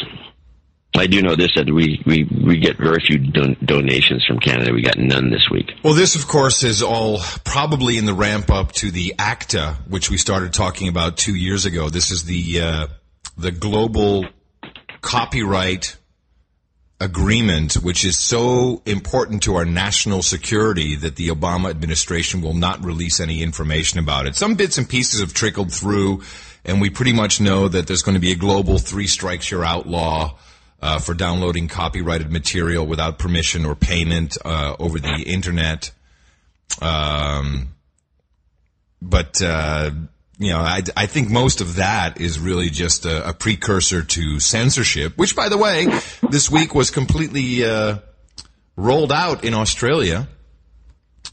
I 0.96 1.06
do 1.06 1.22
know 1.22 1.36
this 1.36 1.50
that 1.54 1.70
we 1.70 2.02
we, 2.06 2.24
we 2.24 2.58
get 2.58 2.78
very 2.78 3.00
few 3.06 3.18
don- 3.18 3.56
donations 3.64 4.24
from 4.26 4.38
Canada. 4.40 4.72
We 4.72 4.82
got 4.82 4.98
none 4.98 5.30
this 5.30 5.48
week. 5.50 5.70
well, 5.84 5.94
this, 5.94 6.16
of 6.16 6.26
course, 6.26 6.64
is 6.64 6.82
all 6.82 7.20
probably 7.44 7.98
in 7.98 8.06
the 8.06 8.14
ramp 8.14 8.50
up 8.50 8.72
to 8.72 8.90
the 8.90 9.14
ACTA, 9.18 9.76
which 9.88 10.10
we 10.10 10.16
started 10.16 10.52
talking 10.52 10.88
about 10.88 11.16
two 11.16 11.34
years 11.34 11.66
ago. 11.66 11.88
This 11.88 12.10
is 12.10 12.24
the 12.24 12.60
uh, 12.60 12.86
the 13.36 13.52
global 13.52 14.24
copyright 15.00 15.96
agreement, 17.00 17.74
which 17.74 18.04
is 18.04 18.18
so 18.18 18.82
important 18.84 19.42
to 19.44 19.54
our 19.54 19.64
national 19.64 20.22
security 20.22 20.96
that 20.96 21.16
the 21.16 21.28
Obama 21.28 21.70
administration 21.70 22.42
will 22.42 22.54
not 22.54 22.84
release 22.84 23.20
any 23.20 23.42
information 23.42 24.00
about 24.00 24.26
it. 24.26 24.34
Some 24.34 24.56
bits 24.56 24.78
and 24.78 24.88
pieces 24.88 25.20
have 25.20 25.32
trickled 25.32 25.72
through, 25.72 26.22
and 26.64 26.80
we 26.80 26.90
pretty 26.90 27.12
much 27.12 27.40
know 27.40 27.68
that 27.68 27.86
there's 27.86 28.02
going 28.02 28.16
to 28.16 28.20
be 28.20 28.32
a 28.32 28.36
global 28.36 28.78
three 28.78 29.06
strikes 29.06 29.50
you're 29.50 29.64
out 29.64 29.86
law. 29.86 30.36
Uh, 30.80 31.00
for 31.00 31.12
downloading 31.12 31.66
copyrighted 31.66 32.30
material 32.30 32.86
without 32.86 33.18
permission 33.18 33.64
or 33.64 33.74
payment 33.74 34.38
uh, 34.44 34.76
over 34.78 35.00
the 35.00 35.24
internet. 35.26 35.90
Um, 36.80 37.74
but 39.02 39.42
uh, 39.42 39.90
you 40.38 40.52
know, 40.52 40.58
I, 40.58 40.82
I 40.96 41.06
think 41.06 41.30
most 41.30 41.60
of 41.60 41.76
that 41.76 42.20
is 42.20 42.38
really 42.38 42.70
just 42.70 43.04
a, 43.04 43.30
a, 43.30 43.32
precursor 43.32 44.04
to 44.04 44.38
censorship, 44.38 45.16
which, 45.16 45.34
by 45.34 45.48
the 45.48 45.58
way, 45.58 45.88
this 46.30 46.48
week 46.48 46.76
was 46.76 46.92
completely 46.92 47.64
uh, 47.64 47.98
rolled 48.76 49.10
out 49.10 49.44
in 49.44 49.52
Australia. 49.52 50.28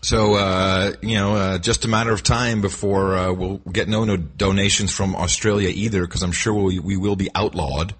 So, 0.01 0.33
uh, 0.35 0.93
you 1.01 1.15
know, 1.15 1.35
uh, 1.35 1.57
just 1.59 1.85
a 1.85 1.88
matter 1.88 2.12
of 2.12 2.24
time 2.24 2.62
before 2.62 3.15
uh, 3.15 3.31
we'll 3.31 3.57
get 3.57 3.88
no, 3.88 4.05
no 4.05 4.17
donations 4.17 4.91
from 4.91 5.15
Australia 5.15 5.69
either, 5.69 6.01
because 6.01 6.24
I'm 6.24 6.31
sure 6.31 6.53
we'll, 6.53 6.81
we 6.81 6.97
will 6.97 7.15
be 7.15 7.29
outlawed. 7.35 7.93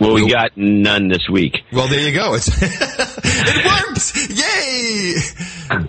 Well, 0.00 0.14
we 0.14 0.28
got 0.30 0.56
none 0.56 1.08
this 1.08 1.28
week. 1.30 1.58
Well, 1.72 1.86
there 1.86 2.00
you 2.00 2.12
go. 2.12 2.34
It's 2.34 2.48
it 2.60 3.64
works. 3.64 4.28
Yay! 4.30 5.14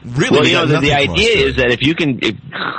Really, 0.05 0.37
well, 0.37 0.47
you 0.47 0.53
know, 0.53 0.65
the, 0.67 0.79
the 0.79 0.93
idea 0.93 1.47
is 1.47 1.55
that 1.55 1.71
if 1.71 1.81
you 1.81 1.95
can 1.95 2.19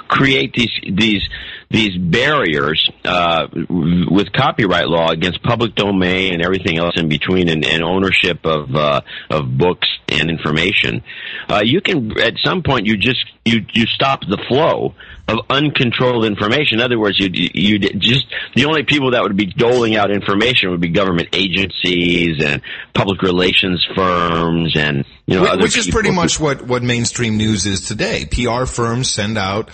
create 0.09 0.55
these 0.55 0.71
these 0.93 1.23
these 1.71 1.99
barriers 1.99 2.91
uh, 3.05 3.47
with 3.69 4.33
copyright 4.33 4.89
law 4.89 5.11
against 5.11 5.43
public 5.43 5.75
domain 5.75 6.33
and 6.33 6.43
everything 6.43 6.79
else 6.79 6.95
in 6.97 7.09
between, 7.09 7.49
and, 7.49 7.65
and 7.65 7.83
ownership 7.83 8.47
of 8.47 8.75
uh, 8.75 9.03
of 9.29 9.59
books 9.59 9.87
and 10.09 10.31
information, 10.31 11.03
uh, 11.49 11.61
you 11.63 11.83
can 11.83 12.19
at 12.21 12.35
some 12.43 12.63
point 12.63 12.87
you 12.87 12.97
just 12.97 13.25
you 13.45 13.67
you 13.75 13.85
stop 13.87 14.21
the 14.21 14.43
flow 14.49 14.95
of 15.29 15.41
uncontrolled 15.51 16.25
information. 16.25 16.79
In 16.79 16.85
other 16.85 16.99
words, 16.99 17.19
you 17.19 17.29
you 17.31 17.79
just 17.79 18.25
the 18.57 18.65
only 18.65 18.85
people 18.85 19.11
that 19.11 19.23
would 19.23 19.37
be 19.37 19.47
doling 19.47 19.95
out 19.95 20.11
information 20.11 20.71
would 20.71 20.81
be 20.81 20.89
government 20.89 21.29
agencies 21.35 22.43
and 22.43 22.63
public 22.95 23.21
relations 23.21 23.87
firms 23.95 24.75
and 24.75 25.05
you 25.27 25.37
know 25.37 25.43
which, 25.53 25.61
which 25.61 25.77
is 25.77 25.87
pretty 25.89 26.11
much 26.11 26.41
what 26.41 26.63
what 26.63 26.83
mainstream 26.83 27.37
news 27.37 27.67
is 27.67 27.83
today. 27.83 28.25
PR 28.25 28.65
firms 28.65 29.11
send 29.11 29.37
out 29.37 29.69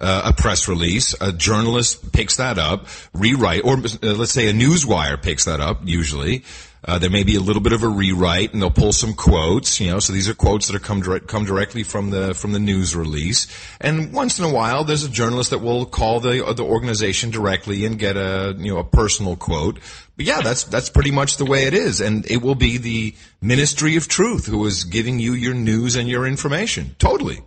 uh, 0.00 0.22
a 0.26 0.32
press 0.32 0.68
release. 0.68 1.14
A 1.20 1.32
journalist 1.32 2.12
picks 2.12 2.36
that 2.36 2.58
up, 2.58 2.86
rewrite, 3.12 3.64
or 3.64 3.74
uh, 3.74 4.14
let's 4.14 4.32
say 4.32 4.48
a 4.48 4.52
newswire 4.52 5.20
picks 5.20 5.44
that 5.44 5.60
up. 5.60 5.80
Usually, 5.84 6.44
uh, 6.82 6.98
there 6.98 7.10
may 7.10 7.22
be 7.22 7.36
a 7.36 7.40
little 7.40 7.60
bit 7.60 7.72
of 7.72 7.82
a 7.82 7.88
rewrite, 7.88 8.52
and 8.52 8.62
they'll 8.62 8.70
pull 8.70 8.92
some 8.92 9.12
quotes. 9.12 9.80
You 9.80 9.90
know, 9.90 9.98
so 9.98 10.12
these 10.12 10.28
are 10.28 10.34
quotes 10.34 10.66
that 10.68 10.76
are 10.76 10.80
come 10.80 11.02
direct, 11.02 11.28
come 11.28 11.44
directly 11.44 11.82
from 11.82 12.10
the 12.10 12.34
from 12.34 12.52
the 12.52 12.58
news 12.58 12.96
release. 12.96 13.46
And 13.80 14.12
once 14.12 14.38
in 14.38 14.44
a 14.44 14.52
while, 14.52 14.84
there's 14.84 15.04
a 15.04 15.10
journalist 15.10 15.50
that 15.50 15.58
will 15.58 15.84
call 15.84 16.20
the 16.20 16.44
uh, 16.44 16.52
the 16.54 16.64
organization 16.64 17.30
directly 17.30 17.84
and 17.84 17.98
get 17.98 18.16
a 18.16 18.54
you 18.58 18.72
know 18.72 18.78
a 18.78 18.84
personal 18.84 19.36
quote. 19.36 19.78
But 20.16 20.24
yeah, 20.24 20.40
that's 20.40 20.64
that's 20.64 20.88
pretty 20.88 21.10
much 21.10 21.36
the 21.36 21.44
way 21.44 21.64
it 21.64 21.74
is, 21.74 22.00
and 22.00 22.28
it 22.30 22.38
will 22.38 22.54
be 22.54 22.78
the 22.78 23.14
Ministry 23.42 23.96
of 23.96 24.08
Truth 24.08 24.46
who 24.46 24.64
is 24.64 24.84
giving 24.84 25.18
you 25.18 25.34
your 25.34 25.54
news 25.54 25.96
and 25.96 26.08
your 26.08 26.26
information. 26.26 26.96
Totally. 26.98 27.40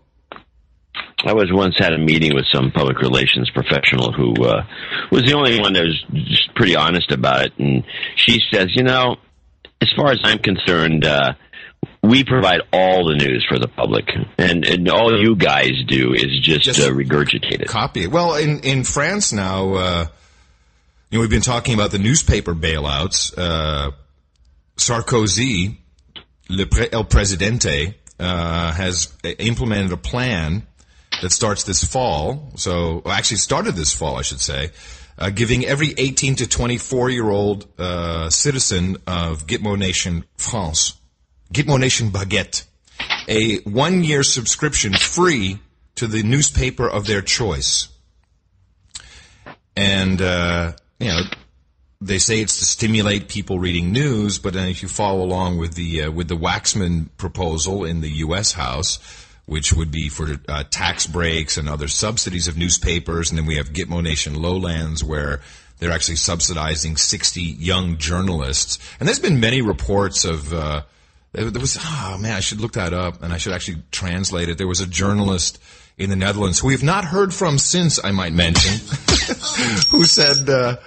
I 1.25 1.33
was 1.33 1.51
once 1.51 1.75
had 1.77 1.93
a 1.93 1.97
meeting 1.97 2.33
with 2.33 2.45
some 2.51 2.71
public 2.71 2.99
relations 2.99 3.49
professional 3.49 4.11
who 4.11 4.33
uh, 4.43 4.65
was 5.11 5.23
the 5.23 5.33
only 5.33 5.59
one 5.59 5.73
that 5.73 5.83
was 5.83 6.03
just 6.25 6.53
pretty 6.55 6.75
honest 6.75 7.11
about 7.11 7.45
it, 7.45 7.53
and 7.57 7.83
she 8.15 8.39
says, 8.51 8.67
you 8.75 8.83
know, 8.83 9.17
as 9.81 9.89
far 9.95 10.11
as 10.11 10.19
I'm 10.23 10.39
concerned, 10.39 11.05
uh, 11.05 11.33
we 12.01 12.23
provide 12.23 12.61
all 12.71 13.07
the 13.07 13.15
news 13.15 13.45
for 13.47 13.59
the 13.59 13.67
public, 13.67 14.09
and, 14.37 14.65
and 14.65 14.89
all 14.89 15.17
you 15.21 15.35
guys 15.35 15.71
do 15.87 16.13
is 16.13 16.39
just, 16.41 16.63
just 16.63 16.81
uh, 16.81 16.91
regurgitate 16.91 17.61
it. 17.61 17.67
Copy 17.67 18.03
it. 18.03 18.11
Well, 18.11 18.35
in 18.35 18.59
in 18.59 18.83
France 18.83 19.33
now, 19.33 19.73
uh, 19.73 20.05
you 21.09 21.17
know, 21.17 21.21
we've 21.21 21.29
been 21.29 21.41
talking 21.41 21.73
about 21.73 21.91
the 21.91 21.99
newspaper 21.99 22.53
bailouts. 22.53 23.33
Uh, 23.37 23.91
Sarkozy, 24.77 25.77
Le 26.49 26.65
Pre- 26.65 26.89
El 26.91 27.03
Presidente, 27.03 27.95
uh, 28.19 28.71
has 28.71 29.15
implemented 29.37 29.91
a 29.91 29.97
plan 29.97 30.65
that 31.23 31.31
starts 31.31 31.63
this 31.63 31.85
fall. 31.85 32.51
So, 32.57 33.01
well, 33.05 33.13
actually 33.13 33.37
started 33.37 33.75
this 33.75 33.93
fall, 33.93 34.17
I 34.17 34.23
should 34.23 34.41
say. 34.41 34.71
Uh, 35.17 35.29
giving 35.29 35.65
every 35.65 35.93
18 35.97 36.35
to 36.35 36.47
24 36.47 37.09
year 37.11 37.29
old 37.29 37.65
uh, 37.79 38.29
citizen 38.29 38.97
of 39.07 39.47
Gitmo 39.47 39.77
Nation 39.77 40.25
France, 40.35 40.99
Gitmo 41.53 41.79
Nation 41.79 42.09
Baguette, 42.09 42.65
a 43.29 43.59
one 43.59 44.03
year 44.03 44.21
subscription 44.21 44.91
free 44.93 45.59
to 45.95 46.07
the 46.07 46.23
newspaper 46.23 46.89
of 46.89 47.07
their 47.07 47.21
choice. 47.21 47.87
And, 49.77 50.21
uh, 50.21 50.73
you 50.99 51.07
know, 51.07 51.21
they 52.01 52.17
say 52.17 52.41
it's 52.41 52.59
to 52.59 52.65
stimulate 52.65 53.29
people 53.29 53.59
reading 53.59 53.93
news, 53.93 54.39
but 54.39 54.57
if 54.57 54.83
you 54.83 54.89
follow 54.89 55.23
along 55.23 55.57
with 55.57 55.75
the 55.75 56.03
uh, 56.03 56.11
with 56.11 56.27
the 56.27 56.35
Waxman 56.35 57.07
proposal 57.15 57.85
in 57.85 58.01
the 58.01 58.09
U.S. 58.09 58.51
House, 58.51 58.99
which 59.45 59.73
would 59.73 59.91
be 59.91 60.09
for 60.09 60.35
uh, 60.47 60.63
tax 60.69 61.05
breaks 61.05 61.57
and 61.57 61.67
other 61.67 61.87
subsidies 61.87 62.47
of 62.47 62.57
newspapers. 62.57 63.29
And 63.29 63.37
then 63.37 63.45
we 63.45 63.57
have 63.57 63.73
Gitmo 63.73 64.01
Nation 64.01 64.41
Lowlands, 64.41 65.03
where 65.03 65.41
they're 65.79 65.91
actually 65.91 66.15
subsidizing 66.15 66.95
60 66.97 67.41
young 67.41 67.97
journalists. 67.97 68.79
And 68.99 69.07
there's 69.07 69.19
been 69.19 69.39
many 69.39 69.61
reports 69.61 70.23
of, 70.23 70.53
uh, 70.53 70.83
there 71.33 71.51
was, 71.51 71.77
oh 71.79 72.17
man, 72.19 72.35
I 72.35 72.39
should 72.39 72.61
look 72.61 72.73
that 72.73 72.93
up 72.93 73.21
and 73.21 73.33
I 73.33 73.37
should 73.37 73.53
actually 73.53 73.81
translate 73.91 74.49
it. 74.49 74.57
There 74.57 74.67
was 74.67 74.79
a 74.79 74.87
journalist 74.87 75.59
in 75.97 76.09
the 76.09 76.15
Netherlands 76.15 76.59
who 76.59 76.67
we've 76.67 76.83
not 76.83 77.05
heard 77.05 77.33
from 77.33 77.57
since, 77.57 78.03
I 78.03 78.11
might 78.11 78.33
mention, 78.33 78.71
who 79.91 80.05
said, 80.05 80.49
uh, 80.49 80.77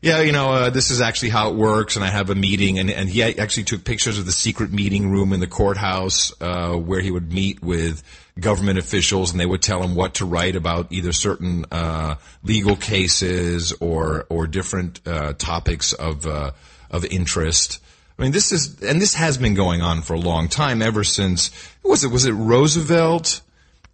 yeah, 0.00 0.20
you 0.20 0.30
know, 0.30 0.52
uh, 0.52 0.70
this 0.70 0.92
is 0.92 1.00
actually 1.00 1.30
how 1.30 1.50
it 1.50 1.56
works, 1.56 1.96
and 1.96 2.04
I 2.04 2.08
have 2.08 2.30
a 2.30 2.34
meeting, 2.36 2.78
and, 2.78 2.88
and 2.88 3.08
he 3.08 3.22
actually 3.22 3.64
took 3.64 3.84
pictures 3.84 4.16
of 4.16 4.26
the 4.26 4.32
secret 4.32 4.72
meeting 4.72 5.10
room 5.10 5.32
in 5.32 5.40
the 5.40 5.48
courthouse 5.48 6.32
uh, 6.40 6.74
where 6.74 7.00
he 7.00 7.10
would 7.10 7.32
meet 7.32 7.60
with 7.62 8.04
government 8.38 8.78
officials, 8.78 9.32
and 9.32 9.40
they 9.40 9.46
would 9.46 9.60
tell 9.60 9.82
him 9.82 9.96
what 9.96 10.14
to 10.14 10.24
write 10.24 10.54
about 10.54 10.92
either 10.92 11.12
certain 11.12 11.64
uh, 11.72 12.14
legal 12.44 12.76
cases 12.76 13.72
or 13.80 14.26
or 14.28 14.46
different 14.46 15.00
uh, 15.04 15.32
topics 15.32 15.92
of 15.92 16.26
uh, 16.26 16.52
of 16.92 17.04
interest. 17.06 17.80
I 18.16 18.22
mean, 18.22 18.30
this 18.30 18.52
is 18.52 18.80
and 18.80 19.02
this 19.02 19.14
has 19.14 19.36
been 19.36 19.54
going 19.54 19.82
on 19.82 20.02
for 20.02 20.14
a 20.14 20.20
long 20.20 20.46
time, 20.46 20.80
ever 20.80 21.02
since 21.02 21.50
was 21.82 22.04
it 22.04 22.12
was 22.12 22.24
it 22.24 22.32
Roosevelt 22.32 23.40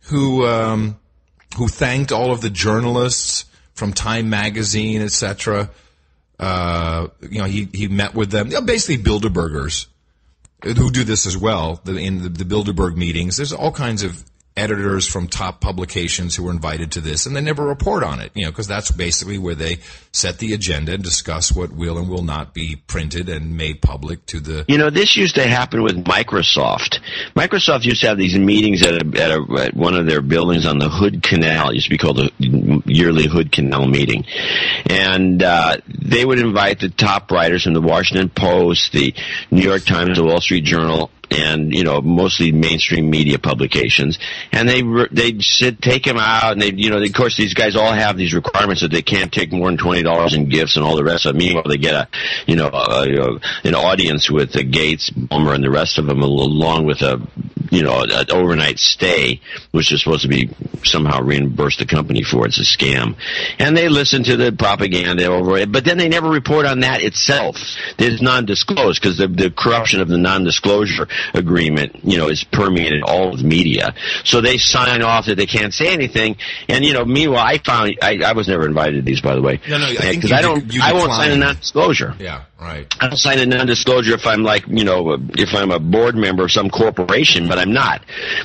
who 0.08 0.44
um, 0.44 0.98
who 1.56 1.66
thanked 1.66 2.12
all 2.12 2.30
of 2.30 2.42
the 2.42 2.50
journalists 2.50 3.46
from 3.72 3.94
Time 3.94 4.28
Magazine, 4.28 5.00
etc 5.00 5.70
uh, 6.38 7.08
you 7.20 7.38
know, 7.38 7.44
he, 7.44 7.68
he 7.72 7.88
met 7.88 8.14
with 8.14 8.30
them, 8.30 8.48
you 8.48 8.54
know, 8.54 8.62
basically 8.62 9.02
Bilderbergers 9.02 9.86
who 10.62 10.90
do 10.90 11.04
this 11.04 11.26
as 11.26 11.36
well 11.36 11.80
in 11.86 12.22
the, 12.22 12.28
the 12.28 12.44
Bilderberg 12.44 12.96
meetings. 12.96 13.36
There's 13.36 13.52
all 13.52 13.72
kinds 13.72 14.02
of 14.02 14.24
editors 14.56 15.06
from 15.06 15.26
top 15.26 15.60
publications 15.60 16.36
who 16.36 16.44
were 16.44 16.52
invited 16.52 16.92
to 16.92 17.00
this, 17.00 17.26
and 17.26 17.34
they 17.34 17.40
never 17.40 17.64
report 17.64 18.04
on 18.04 18.20
it, 18.20 18.30
you 18.34 18.44
know, 18.44 18.50
because 18.50 18.68
that's 18.68 18.90
basically 18.90 19.36
where 19.36 19.56
they 19.56 19.78
set 20.12 20.38
the 20.38 20.54
agenda 20.54 20.92
and 20.92 21.02
discuss 21.02 21.50
what 21.50 21.72
will 21.72 21.98
and 21.98 22.08
will 22.08 22.22
not 22.22 22.54
be 22.54 22.76
printed 22.86 23.28
and 23.28 23.56
made 23.56 23.82
public 23.82 24.24
to 24.26 24.38
the. 24.38 24.64
You 24.68 24.78
know, 24.78 24.90
this 24.90 25.16
used 25.16 25.34
to 25.34 25.46
happen 25.46 25.82
with 25.82 26.04
Microsoft. 26.04 27.00
Microsoft 27.34 27.84
used 27.84 28.02
to 28.02 28.08
have 28.08 28.18
these 28.18 28.38
meetings 28.38 28.82
at, 28.82 28.94
a, 28.94 29.22
at, 29.22 29.30
a, 29.32 29.64
at 29.64 29.74
one 29.74 29.94
of 29.94 30.06
their 30.06 30.22
buildings 30.22 30.66
on 30.66 30.78
the 30.78 30.88
Hood 30.88 31.22
Canal. 31.22 31.70
It 31.70 31.74
used 31.74 31.86
to 31.86 31.90
be 31.90 31.98
called 31.98 32.18
the 32.18 32.82
yearly 32.86 33.26
Hood 33.26 33.50
Canal 33.50 33.88
meeting, 33.88 34.24
and 34.88 35.42
uh, 35.42 35.78
they 35.88 36.24
would 36.24 36.38
invite 36.38 36.78
the 36.78 36.90
top 36.90 37.32
writers 37.32 37.64
from 37.64 37.74
the 37.74 37.80
Washington 37.80 38.28
Post, 38.28 38.92
the 38.92 39.14
New 39.50 39.62
York 39.62 39.84
Times, 39.84 40.16
the 40.16 40.24
Wall 40.24 40.40
Street 40.40 40.64
Journal, 40.64 41.10
and 41.30 41.72
you 41.72 41.84
know 41.84 42.00
mostly 42.00 42.52
mainstream 42.52 43.10
media 43.10 43.38
publications, 43.38 44.18
and 44.52 44.68
they 44.68 44.82
they 45.10 45.38
sit 45.40 45.80
take 45.80 46.06
him 46.06 46.16
out, 46.18 46.52
and 46.52 46.62
they 46.62 46.72
you 46.72 46.90
know 46.90 47.02
of 47.02 47.12
course 47.12 47.36
these 47.36 47.54
guys 47.54 47.76
all 47.76 47.92
have 47.92 48.16
these 48.16 48.34
requirements 48.34 48.82
that 48.82 48.90
they 48.90 49.02
can't 49.02 49.32
take 49.32 49.52
more 49.52 49.68
than 49.68 49.78
twenty 49.78 50.02
dollars 50.02 50.34
in 50.34 50.48
gifts 50.48 50.76
and 50.76 50.84
all 50.84 50.96
the 50.96 51.04
rest 51.04 51.26
of 51.26 51.34
it. 51.34 51.38
Meanwhile, 51.38 51.64
they 51.68 51.76
get 51.76 51.94
a 51.94 52.08
you 52.46 52.56
know 52.56 52.68
a, 52.68 53.08
a, 53.08 53.40
an 53.64 53.74
audience 53.74 54.30
with 54.30 54.52
the 54.52 54.64
Gates, 54.64 55.10
Ballmer, 55.10 55.54
and 55.54 55.64
the 55.64 55.70
rest 55.70 55.98
of 55.98 56.06
them, 56.06 56.22
along 56.22 56.86
with 56.86 57.02
a 57.02 57.20
you 57.70 57.82
know 57.82 58.02
an 58.02 58.30
overnight 58.30 58.78
stay, 58.78 59.40
which 59.72 59.92
is 59.92 60.02
supposed 60.02 60.22
to 60.22 60.28
be 60.28 60.50
somehow 60.84 61.20
reimbursed 61.20 61.78
the 61.78 61.86
company 61.86 62.22
for. 62.22 62.46
It's 62.46 62.58
a 62.58 62.62
scam, 62.62 63.16
and 63.58 63.76
they 63.76 63.88
listen 63.88 64.24
to 64.24 64.36
the 64.36 64.52
propaganda 64.52 65.26
over 65.26 65.56
it, 65.56 65.72
but 65.72 65.84
then 65.84 65.98
they 65.98 66.08
never 66.08 66.28
report 66.28 66.66
on 66.66 66.80
that 66.80 67.02
itself. 67.02 67.56
It's 67.98 68.22
non-disclosed 68.22 69.00
because 69.00 69.18
the, 69.18 69.28
the 69.28 69.50
corruption 69.50 70.00
of 70.00 70.08
the 70.08 70.18
non-disclosure 70.18 71.08
agreement, 71.32 71.96
you 72.02 72.18
know, 72.18 72.28
is 72.28 72.44
permeated 72.44 73.02
all 73.02 73.32
of 73.32 73.38
the 73.38 73.44
media. 73.44 73.94
So 74.24 74.40
they 74.40 74.58
sign 74.58 75.02
off 75.02 75.26
that 75.26 75.36
they 75.36 75.46
can't 75.46 75.72
say 75.72 75.92
anything. 75.92 76.36
And 76.68 76.84
you 76.84 76.92
know, 76.92 77.04
meanwhile, 77.04 77.44
I 77.44 77.58
found 77.58 77.96
I, 78.02 78.20
I 78.24 78.32
was 78.32 78.48
never 78.48 78.66
invited 78.66 78.96
to 78.96 79.02
these, 79.02 79.20
by 79.20 79.34
the 79.34 79.42
way. 79.42 79.60
No, 79.68 79.78
no, 79.78 79.88
because 79.90 80.32
I, 80.32 80.38
I, 80.38 80.42
don't, 80.42 80.80
I 80.80 80.92
won't 80.92 81.12
sign 81.12 81.30
a 81.30 81.36
non-disclosure. 81.36 82.14
Yeah. 82.18 82.44
Right. 82.60 82.86
I 82.98 83.08
don't 83.08 83.16
sign 83.18 83.38
a 83.40 83.46
non-disclosure 83.46 84.14
if 84.14 84.26
I'm 84.26 84.42
like, 84.42 84.66
you 84.68 84.84
know, 84.84 85.18
if 85.34 85.54
I'm 85.54 85.70
a 85.70 85.78
board 85.78 86.14
member 86.14 86.44
of 86.44 86.52
some 86.52 86.70
corporation, 86.70 87.46
but 87.46 87.58
I'm 87.58 87.72
not. 87.72 88.02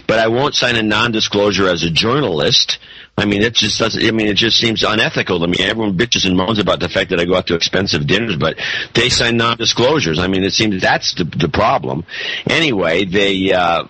But 0.08 0.20
I 0.20 0.28
won't 0.28 0.56
sign 0.56 0.76
a 0.76 0.84
non-disclosure 0.84 1.68
as 1.68 1.84
a 1.84 1.90
journalist. 1.90 2.80
I 3.20 3.26
mean, 3.26 3.42
it 3.42 3.54
just 3.54 3.78
doesn't. 3.78 4.04
I 4.04 4.12
mean, 4.12 4.28
it 4.28 4.36
just 4.36 4.58
seems 4.58 4.84
unethical 4.84 5.40
to 5.40 5.48
me. 5.48 5.58
Everyone 5.60 5.98
bitches 5.98 6.26
and 6.26 6.38
moans 6.38 6.60
about 6.60 6.80
the 6.80 6.90
fact 6.90 7.10
that 7.10 7.20
I 7.20 7.26
go 7.26 7.36
out 7.36 7.48
to 7.48 7.56
expensive 7.56 8.08
dinners, 8.08 8.38
but 8.38 8.58
they 8.94 9.10
sign 9.10 9.38
non-disclosures. 9.38 10.20
I 10.20 10.28
mean, 10.28 10.44
it 10.44 10.54
seems 10.54 10.82
that's 10.82 11.16
the, 11.16 11.26
the 11.26 11.50
problem. 11.50 12.06
Anyway, 12.50 13.06
they 13.06 13.52
uh, 13.52 13.84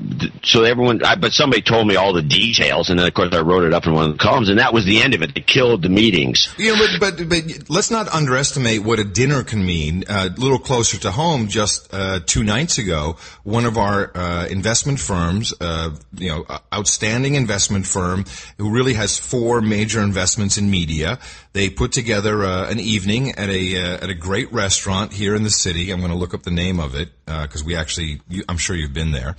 so 0.43 0.63
everyone. 0.63 1.03
I, 1.03 1.15
but 1.15 1.31
somebody 1.33 1.61
told 1.61 1.87
me 1.87 1.95
all 1.95 2.13
the 2.13 2.23
details, 2.23 2.89
and 2.89 2.97
then 2.97 3.07
of 3.07 3.13
course 3.13 3.33
I 3.33 3.41
wrote 3.41 3.63
it 3.63 3.73
up 3.73 3.85
in 3.85 3.93
one 3.93 4.05
of 4.09 4.17
the 4.17 4.17
columns, 4.17 4.49
and 4.49 4.59
that 4.59 4.73
was 4.73 4.85
the 4.85 5.01
end 5.01 5.13
of 5.13 5.21
it. 5.21 5.35
They 5.35 5.41
killed 5.41 5.83
the 5.83 5.89
meetings. 5.89 6.49
Know, 6.57 6.75
but, 6.99 7.17
but, 7.17 7.29
but 7.29 7.69
let's 7.69 7.91
not 7.91 8.07
underestimate 8.07 8.83
what 8.83 8.99
a 8.99 9.03
dinner 9.03 9.43
can 9.43 9.65
mean. 9.65 10.05
Uh, 10.09 10.29
a 10.35 10.39
little 10.39 10.59
closer 10.59 10.97
to 10.99 11.11
home, 11.11 11.47
just 11.47 11.93
uh, 11.93 12.19
two 12.25 12.43
nights 12.43 12.77
ago, 12.77 13.17
one 13.43 13.65
of 13.65 13.77
our 13.77 14.11
uh, 14.15 14.47
investment 14.47 14.99
firms, 14.99 15.53
uh, 15.61 15.91
you 16.15 16.29
know, 16.29 16.45
outstanding 16.73 17.35
investment 17.35 17.85
firm 17.85 18.25
who 18.57 18.71
really 18.71 18.93
has 18.93 19.18
four 19.19 19.61
major 19.61 20.01
investments 20.01 20.57
in 20.57 20.69
media. 20.69 21.19
They 21.53 21.69
put 21.69 21.91
together 21.91 22.43
uh, 22.43 22.69
an 22.69 22.79
evening 22.79 23.31
at 23.31 23.49
a 23.49 23.77
uh, 23.77 24.03
at 24.03 24.09
a 24.09 24.13
great 24.13 24.51
restaurant 24.51 25.13
here 25.13 25.35
in 25.35 25.43
the 25.43 25.49
city. 25.49 25.91
I'm 25.91 25.99
going 25.99 26.11
to 26.11 26.17
look 26.17 26.33
up 26.33 26.43
the 26.43 26.51
name 26.51 26.79
of 26.79 26.95
it 26.95 27.09
because 27.25 27.63
we 27.63 27.75
actually, 27.75 28.21
you, 28.27 28.43
I'm 28.49 28.57
sure 28.57 28.75
you've 28.75 28.93
been 28.93 29.11
there. 29.11 29.35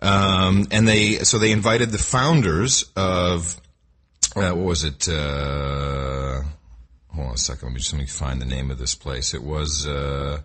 Um, 0.00 0.66
and 0.70 0.86
they 0.86 1.18
so 1.18 1.38
they 1.38 1.52
invited 1.52 1.90
the 1.90 1.98
founders 1.98 2.84
of 2.96 3.56
what 4.34 4.56
was 4.56 4.84
it? 4.84 5.08
hold 7.14 7.28
on 7.28 7.34
a 7.34 7.38
second. 7.38 7.68
Let 7.68 7.72
me 7.74 7.78
just 7.78 7.92
let 7.92 8.00
me 8.00 8.06
find 8.06 8.40
the 8.40 8.46
name 8.46 8.70
of 8.70 8.78
this 8.78 8.94
place. 8.94 9.34
It 9.34 9.42
was 9.42 9.86
uh, 9.86 10.40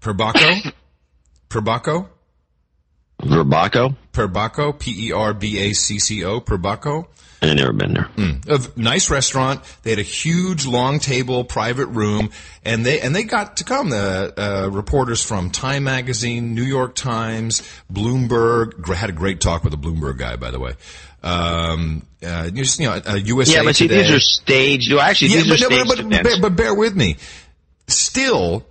Perbacco. 0.00 0.72
Perbacco. 1.48 2.08
Verbaco. 3.22 3.96
Perbacco. 4.12 4.78
P 4.78 5.08
e 5.08 5.12
r 5.12 5.34
b 5.34 5.58
a 5.58 5.72
c 5.72 5.98
c 5.98 6.24
o. 6.24 6.40
Perbacco. 6.40 7.06
I've 7.42 7.56
never 7.56 7.72
been 7.72 7.94
there. 7.94 8.08
Mm. 8.16 8.76
A 8.76 8.80
nice 8.80 9.08
restaurant. 9.08 9.62
They 9.82 9.90
had 9.90 9.98
a 9.98 10.02
huge, 10.02 10.66
long 10.66 10.98
table, 10.98 11.42
private 11.44 11.86
room, 11.86 12.30
and 12.64 12.84
they 12.84 13.00
and 13.00 13.16
they 13.16 13.24
got 13.24 13.56
to 13.58 13.64
come. 13.64 13.88
The 13.88 14.34
uh, 14.36 14.68
reporters 14.68 15.22
from 15.22 15.50
Time 15.50 15.84
Magazine, 15.84 16.54
New 16.54 16.64
York 16.64 16.94
Times, 16.94 17.62
Bloomberg 17.90 18.86
had 18.94 19.08
a 19.08 19.14
great 19.14 19.40
talk 19.40 19.64
with 19.64 19.72
a 19.72 19.78
Bloomberg 19.78 20.18
guy, 20.18 20.36
by 20.36 20.50
the 20.50 20.60
way. 20.60 20.74
Um, 21.22 22.02
uh, 22.24 22.50
just, 22.50 22.78
you 22.80 22.86
know, 22.86 23.00
uh, 23.06 23.14
USA 23.16 23.54
Yeah, 23.56 23.62
but 23.64 23.76
see, 23.76 23.88
Today. 23.88 24.02
these 24.02 24.10
are 24.10 24.20
staged. 24.20 24.92
Well, 24.92 25.02
actually, 25.02 25.32
Yeah, 25.32 25.42
these 25.42 25.48
but, 25.48 25.62
are 25.62 25.70
no, 25.70 25.84
staged 25.84 26.10
but, 26.10 26.22
but, 26.22 26.42
but 26.42 26.56
bear 26.56 26.74
with 26.74 26.94
me. 26.96 27.16
Still, 27.88 28.66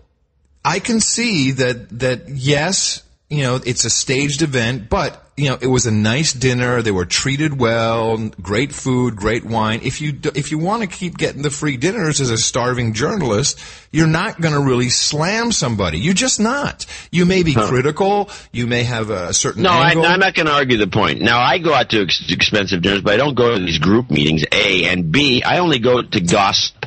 I 0.64 0.80
can 0.80 1.00
see 1.00 1.52
that 1.52 2.00
that 2.00 2.30
yes, 2.30 3.04
you 3.30 3.44
know, 3.44 3.60
it's 3.64 3.86
a 3.86 3.90
staged 3.90 4.42
event, 4.42 4.90
but 4.90 5.24
you 5.38 5.50
know, 5.50 5.58
it 5.62 5.68
was 5.68 5.86
a 5.86 5.92
nice 5.92 6.34
dinner. 6.34 6.82
They 6.82 6.92
were 6.92 7.06
treated 7.06 7.58
well, 7.58 8.18
great 8.42 8.74
food, 8.74 9.16
great 9.16 9.46
wine. 9.46 9.80
If 9.84 10.02
you 10.02 10.12
do- 10.12 10.32
if 10.36 10.52
you 10.52 10.58
want 10.58 10.82
to 10.82 10.88
keep 10.88 11.18
getting 11.18 11.44
the 11.44 11.50
free 11.52 11.78
dinners 11.78 12.20
as 12.20 12.30
a 12.30 12.38
starving 12.38 12.94
journalist, 12.94 13.58
you're 13.92 14.08
not 14.08 14.42
going 14.42 14.54
to 14.54 14.60
really 14.60 14.90
slam 14.90 15.54
somebody. 15.54 15.98
You're 16.00 16.14
just 16.14 16.40
not. 16.42 16.86
You 17.12 17.26
may 17.26 17.44
be 17.44 17.54
critical. 17.54 18.30
You 18.52 18.68
may 18.68 18.84
have 18.84 19.12
a 19.12 19.32
certain 19.32 19.64
No, 19.64 19.70
I, 19.70 19.92
angle. 19.92 20.06
I'm 20.06 20.20
not 20.20 20.34
going 20.34 20.48
to 20.48 20.52
argue 20.54 20.78
the 20.78 20.88
point. 20.88 21.22
Now, 21.22 21.40
I 21.40 21.60
go 21.60 21.74
out 21.74 21.90
to 21.92 22.02
ex- 22.02 22.30
expensive 22.30 22.82
dinners, 22.82 23.02
but 23.02 23.14
I 23.14 23.18
don't 23.18 23.36
go 23.36 23.58
to 23.58 23.64
these 23.64 23.78
group 23.78 24.10
meetings. 24.12 24.44
A 24.52 24.86
and 24.86 25.10
B, 25.12 25.42
I 25.44 25.60
only 25.60 25.80
go 25.80 26.02
to 26.02 26.20
gossip 26.20 26.86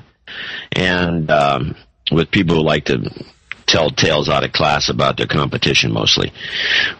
and 0.73 1.31
um, 1.31 1.75
with 2.11 2.31
people 2.31 2.57
who 2.57 2.63
like 2.63 2.85
to 2.87 3.09
tell 3.66 3.90
tales 3.90 4.28
out 4.28 4.45
of 4.45 4.52
class 4.52 4.88
about 4.88 5.16
their 5.16 5.26
competition, 5.26 5.92
mostly. 5.92 6.33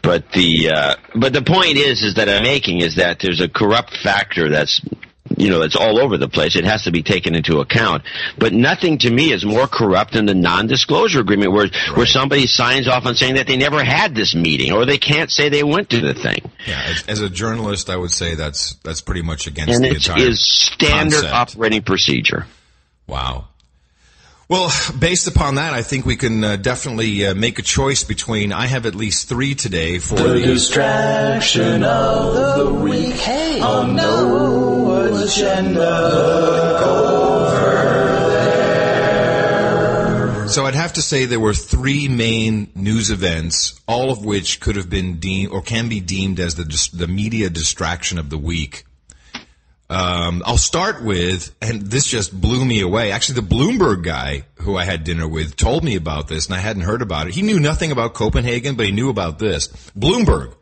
But 0.02 0.33
the 0.33 0.71
uh, 0.71 0.95
but 1.14 1.33
the 1.33 1.42
point 1.42 1.76
is, 1.76 2.02
is 2.02 2.14
that 2.14 2.28
I'm 2.28 2.42
making 2.42 2.81
is 2.81 2.97
that 2.97 3.21
there's 3.21 3.40
a 3.40 3.49
corrupt 3.49 3.97
factor 3.97 4.49
that's 4.49 4.81
you 5.37 5.50
know, 5.50 5.61
that's 5.61 5.76
all 5.76 5.99
over 5.99 6.19
the 6.19 6.28
place. 6.28 6.57
It 6.57 6.64
has 6.64 6.85
to 6.85 6.90
be 6.90 7.03
taken 7.03 7.35
into 7.35 7.61
account. 7.61 8.03
But 8.38 8.53
nothing 8.53 8.98
to 8.98 9.11
me 9.11 9.33
is 9.33 9.44
more 9.44 9.66
corrupt 9.66 10.12
than 10.12 10.27
the 10.27 10.35
non-disclosure 10.35 11.20
agreement 11.20 11.53
where, 11.53 11.68
where 11.94 12.07
somebody 12.07 12.46
signs 12.46 12.88
off 12.88 13.07
on 13.07 13.14
saying 13.14 13.37
that 13.37 13.46
they 13.46 13.57
never 13.57 13.83
had 13.85 14.14
this 14.14 14.35
meeting 14.35 14.72
or 14.72 14.85
they 14.85 14.98
can't 14.98 15.31
say 15.31 15.48
they 15.48 15.62
went 15.62 15.90
to 15.90 16.01
the 16.01 16.14
thing. 16.14 16.51
Yeah, 16.66 16.83
as, 16.87 17.05
as 17.09 17.20
a 17.20 17.31
journalist, 17.31 17.88
I 17.88 17.96
would 17.96 18.11
say 18.11 18.35
that's 18.35 18.75
that's 18.85 19.01
pretty 19.01 19.22
much 19.22 19.46
against 19.46 19.75
And 19.75 19.85
the 19.85 19.90
it 19.90 19.96
entire 19.96 20.27
is 20.27 20.44
standard 20.44 21.22
concept. 21.22 21.35
operating 21.35 21.83
procedure. 21.83 22.46
Wow. 23.07 23.48
Well, 24.48 24.70
based 24.98 25.28
upon 25.28 25.55
that, 25.55 25.72
I 25.72 25.83
think 25.83 26.05
we 26.05 26.16
can 26.16 26.44
uh, 26.44 26.57
definitely 26.57 27.24
uh, 27.26 27.35
make 27.35 27.59
a 27.59 27.62
choice 27.62 28.05
between. 28.05 28.52
I 28.52 28.66
have 28.66 28.85
at 28.85 28.94
least 28.94 29.28
three 29.28 29.55
today 29.55 29.98
for 29.98 30.16
The 30.16 30.28
the. 30.35 30.40
distraction 30.42 31.83
of 31.85 32.35
the 32.59 32.74
week 32.74 33.26
on 33.62 33.96
no 33.96 35.16
agenda. 35.22 36.42
So 40.48 40.66
I'd 40.66 40.74
have 40.74 40.92
to 40.94 41.02
say 41.02 41.24
there 41.24 41.40
were 41.40 41.55
three 41.55 42.09
main 42.09 42.70
news 42.74 43.11
events, 43.11 43.81
all 43.88 44.11
of 44.11 44.22
which 44.22 44.61
could 44.61 44.76
have 44.76 44.90
been 44.90 45.18
deemed 45.18 45.50
or 45.50 45.62
can 45.62 45.88
be 45.88 46.00
deemed 46.00 46.38
as 46.38 46.57
the 46.57 46.64
the 46.92 47.07
media 47.09 47.48
distraction 47.48 48.18
of 48.18 48.28
the 48.28 48.37
week. 48.37 48.85
Um, 49.92 50.42
I'll 50.46 50.57
start 50.59 51.02
with, 51.02 51.55
and 51.61 51.83
this 51.83 52.07
just 52.07 52.38
blew 52.38 52.64
me 52.64 52.81
away. 52.81 53.12
Actually, 53.12 53.40
the 53.40 53.55
Bloomberg 53.55 54.02
guy 54.02 54.44
who 54.57 54.76
I 54.76 54.85
had 54.85 55.05
dinner 55.05 55.28
with 55.28 55.57
told 55.57 55.85
me 55.85 55.96
about 55.96 56.28
this, 56.28 56.46
and 56.46 56.55
I 56.55 56.59
hadn't 56.59 56.83
heard 56.83 57.02
about 57.02 57.28
it. 57.28 57.35
He 57.35 57.42
knew 57.42 57.61
nothing 57.61 57.92
about 57.92 58.14
Copenhagen, 58.14 58.74
but 58.74 58.87
he 58.87 58.92
knew 58.92 59.11
about 59.11 59.38
this. 59.38 59.68
Bloomberg, 59.98 60.55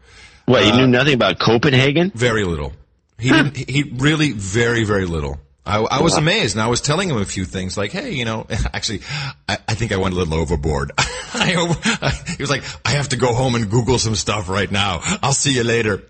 What, 0.47 0.63
Uh, 0.63 0.67
you 0.67 0.73
knew 0.81 0.87
nothing 0.89 1.15
about 1.15 1.39
Copenhagen? 1.39 2.11
very 2.15 2.45
little. 2.45 2.73
He 3.19 3.29
didn't. 3.31 3.57
He 3.57 3.83
really 3.85 4.33
very 4.33 4.83
very 4.85 5.05
little. 5.07 5.39
I, 5.65 5.79
I 5.79 6.03
was 6.03 6.17
amazed, 6.17 6.57
and 6.57 6.63
I 6.63 6.69
was 6.69 6.81
telling 6.81 7.11
him 7.11 7.19
a 7.19 7.25
few 7.25 7.45
things 7.45 7.77
like, 7.77 7.93
"Hey, 7.93 8.13
you 8.13 8.25
know, 8.25 8.47
actually, 8.73 9.01
I, 9.49 9.59
I 9.69 9.75
think 9.75 9.93
I 9.93 9.97
went 9.97 10.15
a 10.15 10.19
little 10.19 10.35
overboard." 10.35 10.93
I, 10.99 12.23
he 12.37 12.43
was 12.43 12.51
like, 12.51 12.65
"I 12.85 12.91
have 12.91 13.11
to 13.11 13.17
go 13.17 13.35
home 13.35 13.55
and 13.55 13.71
Google 13.71 13.99
some 13.99 14.15
stuff 14.15 14.49
right 14.49 14.71
now. 14.71 15.01
I'll 15.23 15.33
see 15.33 15.55
you 15.55 15.65
later." 15.65 16.03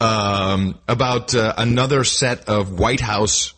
Um, 0.00 0.78
about 0.86 1.34
uh, 1.34 1.54
another 1.56 2.04
set 2.04 2.48
of 2.48 2.78
White 2.78 3.00
House 3.00 3.54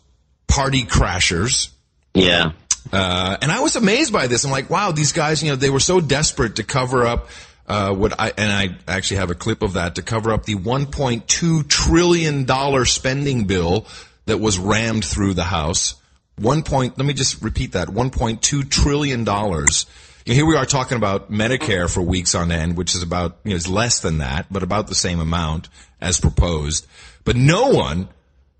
party 0.47 0.83
crashers. 0.83 1.71
Yeah. 2.13 2.51
Uh, 2.93 3.37
and 3.41 3.51
I 3.51 3.59
was 3.59 3.75
amazed 3.75 4.13
by 4.13 4.27
this. 4.27 4.45
I'm 4.45 4.51
like, 4.51 4.69
wow, 4.69 4.91
these 4.91 5.11
guys, 5.11 5.43
you 5.43 5.49
know, 5.49 5.55
they 5.55 5.69
were 5.69 5.81
so 5.81 5.99
desperate 5.99 6.55
to 6.55 6.63
cover 6.63 7.05
up 7.05 7.27
uh, 7.67 7.93
what 7.93 8.17
I 8.17 8.31
and 8.37 8.51
I 8.51 8.77
actually 8.87 9.17
have 9.17 9.29
a 9.29 9.35
clip 9.35 9.61
of 9.61 9.73
that 9.73 9.95
to 9.95 10.01
cover 10.01 10.31
up 10.31 10.45
the 10.45 10.55
1.2 10.55 11.67
trillion 11.67 12.45
dollar 12.45 12.85
spending 12.85 13.43
bill 13.43 13.85
that 14.27 14.39
was 14.39 14.59
rammed 14.59 15.03
through 15.03 15.33
the 15.33 15.43
House. 15.43 15.95
One 16.37 16.61
point. 16.61 16.97
Let 16.97 17.07
me 17.07 17.13
just 17.13 17.41
repeat 17.41 17.71
that: 17.71 17.87
1.2 17.87 18.69
trillion 18.69 19.23
dollars. 19.23 19.87
Here 20.25 20.45
we 20.45 20.55
are 20.55 20.65
talking 20.65 20.97
about 20.97 21.31
Medicare 21.31 21.91
for 21.91 22.01
weeks 22.01 22.35
on 22.35 22.51
end, 22.51 22.77
which 22.77 22.93
is 22.93 23.01
about 23.01 23.37
you 23.43 23.51
know 23.51 23.55
is 23.55 23.67
less 23.67 23.99
than 23.99 24.19
that, 24.19 24.45
but 24.51 24.61
about 24.61 24.87
the 24.87 24.95
same 24.95 25.19
amount 25.19 25.69
as 25.99 26.19
proposed. 26.19 26.85
But 27.23 27.35
no 27.35 27.69
one 27.69 28.09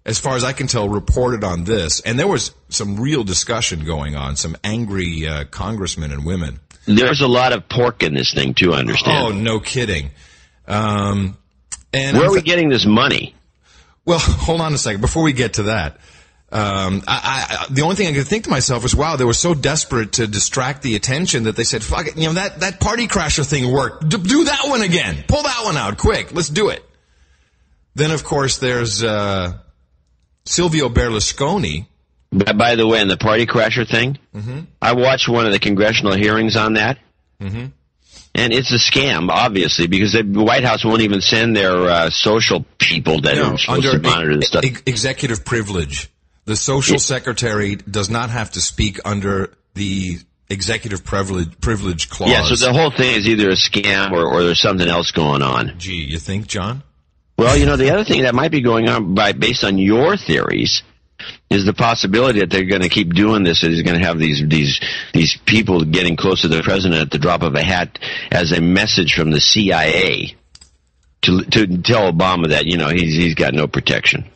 as 0.08 0.20
far 0.20 0.38
as 0.38 0.44
I 0.46 0.54
can 0.54 0.68
tell, 0.68 0.88
reported 0.88 1.44
on 1.44 1.66
this, 1.66 2.00
and 2.00 2.18
there 2.18 2.28
was 2.28 2.54
some 2.70 2.98
real 2.98 3.26
discussion 3.26 3.84
going 3.84 4.16
on. 4.16 4.38
Some 4.38 4.56
angry 4.64 5.28
uh, 5.28 5.44
congressmen 5.52 6.14
and 6.14 6.26
women. 6.26 6.62
There's 6.86 7.20
a 7.20 7.28
lot 7.28 7.52
of 7.52 7.68
pork 7.68 8.02
in 8.02 8.14
this 8.14 8.34
thing 8.34 8.54
too, 8.54 8.74
I 8.74 8.80
understand. 8.80 9.26
Oh, 9.26 9.38
no 9.38 9.60
kidding. 9.60 10.12
Um, 10.66 11.38
and 11.92 12.18
Where 12.18 12.28
are 12.28 12.32
we 12.32 12.42
getting 12.42 12.70
this 12.70 12.86
money? 12.86 13.36
Well, 14.08 14.20
hold 14.22 14.62
on 14.62 14.74
a 14.74 14.78
second. 14.78 15.02
Before 15.02 15.22
we 15.22 15.34
get 15.34 15.56
to 15.56 15.64
that, 15.64 15.98
um, 16.50 17.04
I, 17.06 17.66
I, 17.66 17.66
the 17.70 17.82
only 17.82 17.96
thing 17.96 18.08
I 18.08 18.14
could 18.14 18.26
think 18.26 18.46
to 18.46 18.50
myself 18.50 18.82
was, 18.82 18.96
wow, 18.96 19.18
they 19.18 19.26
were 19.26 19.34
so 19.34 19.54
desperate 19.54 20.14
to 20.14 20.28
distract 20.28 20.82
the 20.82 20.96
attention 20.96 21.44
that 21.44 21.58
they 21.58 21.66
said, 21.66 21.84
fuck 21.84 22.08
it, 22.08 22.18
you 22.18 22.28
know, 22.28 22.34
that, 22.34 22.62
that 22.62 22.80
party 22.80 23.08
crasher 23.08 23.46
thing 23.46 23.72
worked. 23.72 24.08
D- 24.08 24.18
do 24.18 24.46
that 24.46 24.62
one 24.64 24.82
again. 24.82 25.26
Pull 25.28 25.44
that 25.44 25.66
one 25.66 25.76
out 25.76 25.98
quick. 25.98 26.34
Let's 26.34 26.48
do 26.50 26.70
it. 26.70 26.84
Then, 27.96 28.12
of 28.12 28.24
course, 28.24 28.60
there's, 28.60 29.04
uh, 29.04 29.58
Silvio 30.46 30.88
Berlusconi. 30.88 31.88
By, 32.32 32.54
by 32.54 32.76
the 32.76 32.88
way, 32.88 33.02
in 33.02 33.10
the 33.10 33.18
party 33.18 33.46
crasher 33.46 33.88
thing, 33.88 34.18
Mm-hmm. 34.34 34.60
I 34.82 34.94
watched 34.94 35.28
one 35.28 35.46
of 35.48 35.52
the 35.52 35.60
congressional 35.60 36.14
hearings 36.14 36.56
on 36.56 36.74
that. 36.74 37.00
Mm-hmm. 37.42 37.66
And 38.38 38.54
it's 38.54 38.72
a 38.72 38.76
scam, 38.76 39.30
obviously, 39.30 39.88
because 39.88 40.14
the 40.14 40.24
White 40.24 40.64
House 40.64 40.86
won't 40.86 41.02
even 41.02 41.22
send 41.22 41.56
their 41.56 41.76
uh, 41.90 42.10
social 42.12 42.64
people 42.78 43.22
that 43.22 43.36
No, 43.36 43.54
are 43.54 43.58
supposed 43.58 43.92
to 43.92 44.00
monitor 44.00 44.36
this 44.38 44.48
stuff. 44.50 44.64
executive 44.86 45.44
privilege. 45.44 46.10
The 46.46 46.56
social 46.56 47.00
secretary 47.00 47.76
does 47.76 48.10
not 48.10 48.30
have 48.30 48.52
to 48.52 48.62
speak 48.62 49.00
under 49.04 49.54
the 49.74 50.20
executive 50.50 51.04
privilege, 51.04 51.60
privilege 51.60 52.10
clause. 52.10 52.30
yeah, 52.30 52.44
so 52.44 52.56
the 52.56 52.72
whole 52.72 52.92
thing 52.92 53.16
is 53.16 53.28
either 53.28 53.50
a 53.50 53.54
scam 53.54 54.12
or, 54.12 54.26
or 54.26 54.44
there's 54.44 54.62
something 54.62 54.88
else 54.88 55.12
going 55.12 55.42
on. 55.42 55.74
Gee, 55.78 56.06
you 56.06 56.20
think, 56.20 56.48
John? 56.48 56.84
Well, 57.38 57.58
you 57.58 57.66
know, 57.66 57.76
the 57.76 57.90
other 57.92 58.04
thing 58.06 58.22
that 58.22 58.34
might 58.34 58.52
be 58.52 58.62
going 58.62 58.88
on 58.88 59.14
by 59.14 59.34
based 59.34 59.64
on 59.64 59.78
your 59.78 60.16
theories 60.16 60.84
is 61.50 61.66
the 61.66 61.74
possibility 61.74 62.40
that 62.40 62.50
they're 62.50 62.66
going 62.66 62.82
to 62.82 62.90
keep 62.90 63.14
doing 63.14 63.44
this. 63.44 63.62
That 63.62 63.72
he's 63.72 63.84
going 63.84 64.00
to 64.00 64.06
have 64.06 64.20
these 64.20 64.44
these 64.48 64.80
these 65.14 65.38
people 65.46 65.84
getting 65.84 66.16
close 66.16 66.42
to 66.42 66.48
the 66.48 66.62
president 66.62 67.02
at 67.02 67.12
the 67.12 67.20
drop 67.20 67.42
of 67.42 67.56
a 67.56 67.64
hat 67.64 68.00
as 68.32 68.52
a 68.52 68.62
message 68.62 69.14
from 69.14 69.32
the 69.32 69.40
CIA 69.40 70.36
to 71.24 71.44
to 71.44 71.78
tell 71.82 72.12
Obama 72.12 72.50
that 72.50 72.66
you 72.66 72.78
know 72.78 72.90
he's 72.90 73.16
he's 73.16 73.36
got 73.36 73.54
no 73.54 73.68
protection. 73.68 74.30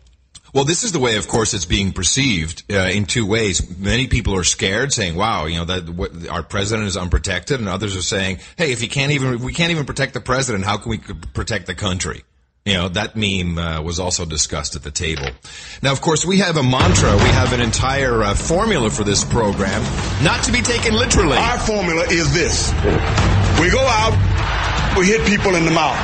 Well, 0.53 0.65
this 0.65 0.83
is 0.83 0.91
the 0.91 0.99
way, 0.99 1.15
of 1.15 1.29
course, 1.29 1.53
it's 1.53 1.63
being 1.63 1.93
perceived 1.93 2.63
uh, 2.69 2.79
in 2.79 3.05
two 3.05 3.25
ways. 3.25 3.77
Many 3.77 4.07
people 4.07 4.35
are 4.35 4.43
scared, 4.43 4.91
saying, 4.91 5.15
"Wow, 5.15 5.45
you 5.45 5.57
know 5.57 5.65
that 5.65 5.89
what, 5.89 6.27
our 6.27 6.43
president 6.43 6.87
is 6.87 6.97
unprotected," 6.97 7.59
and 7.59 7.69
others 7.69 7.95
are 7.95 8.01
saying, 8.01 8.39
"Hey, 8.57 8.73
if 8.73 8.81
he 8.81 8.89
can't 8.89 9.13
even, 9.13 9.39
we 9.39 9.53
can't 9.53 9.71
even 9.71 9.85
protect 9.85 10.13
the 10.13 10.19
president, 10.19 10.65
how 10.65 10.77
can 10.77 10.89
we 10.89 10.97
protect 10.97 11.67
the 11.67 11.75
country?" 11.75 12.23
You 12.65 12.73
know, 12.75 12.89
that 12.89 13.15
meme 13.15 13.57
uh, 13.57 13.81
was 13.81 13.99
also 13.99 14.23
discussed 14.23 14.75
at 14.75 14.83
the 14.83 14.91
table. 14.91 15.25
Now, 15.81 15.91
of 15.93 16.01
course, 16.01 16.23
we 16.23 16.37
have 16.39 16.57
a 16.57 16.63
mantra. 16.63 17.11
We 17.15 17.29
have 17.29 17.53
an 17.53 17.59
entire 17.59 18.21
uh, 18.21 18.35
formula 18.35 18.91
for 18.91 19.03
this 19.03 19.23
program, 19.23 19.81
not 20.23 20.43
to 20.43 20.51
be 20.51 20.61
taken 20.61 20.93
literally. 20.93 21.37
Our 21.37 21.57
formula 21.57 22.03
is 22.03 22.31
this. 22.33 22.71
We 23.59 23.71
go 23.71 23.81
out, 23.81 24.95
we 24.95 25.07
hit 25.07 25.25
people 25.25 25.55
in 25.55 25.65
the 25.65 25.71
mouth. 25.71 25.97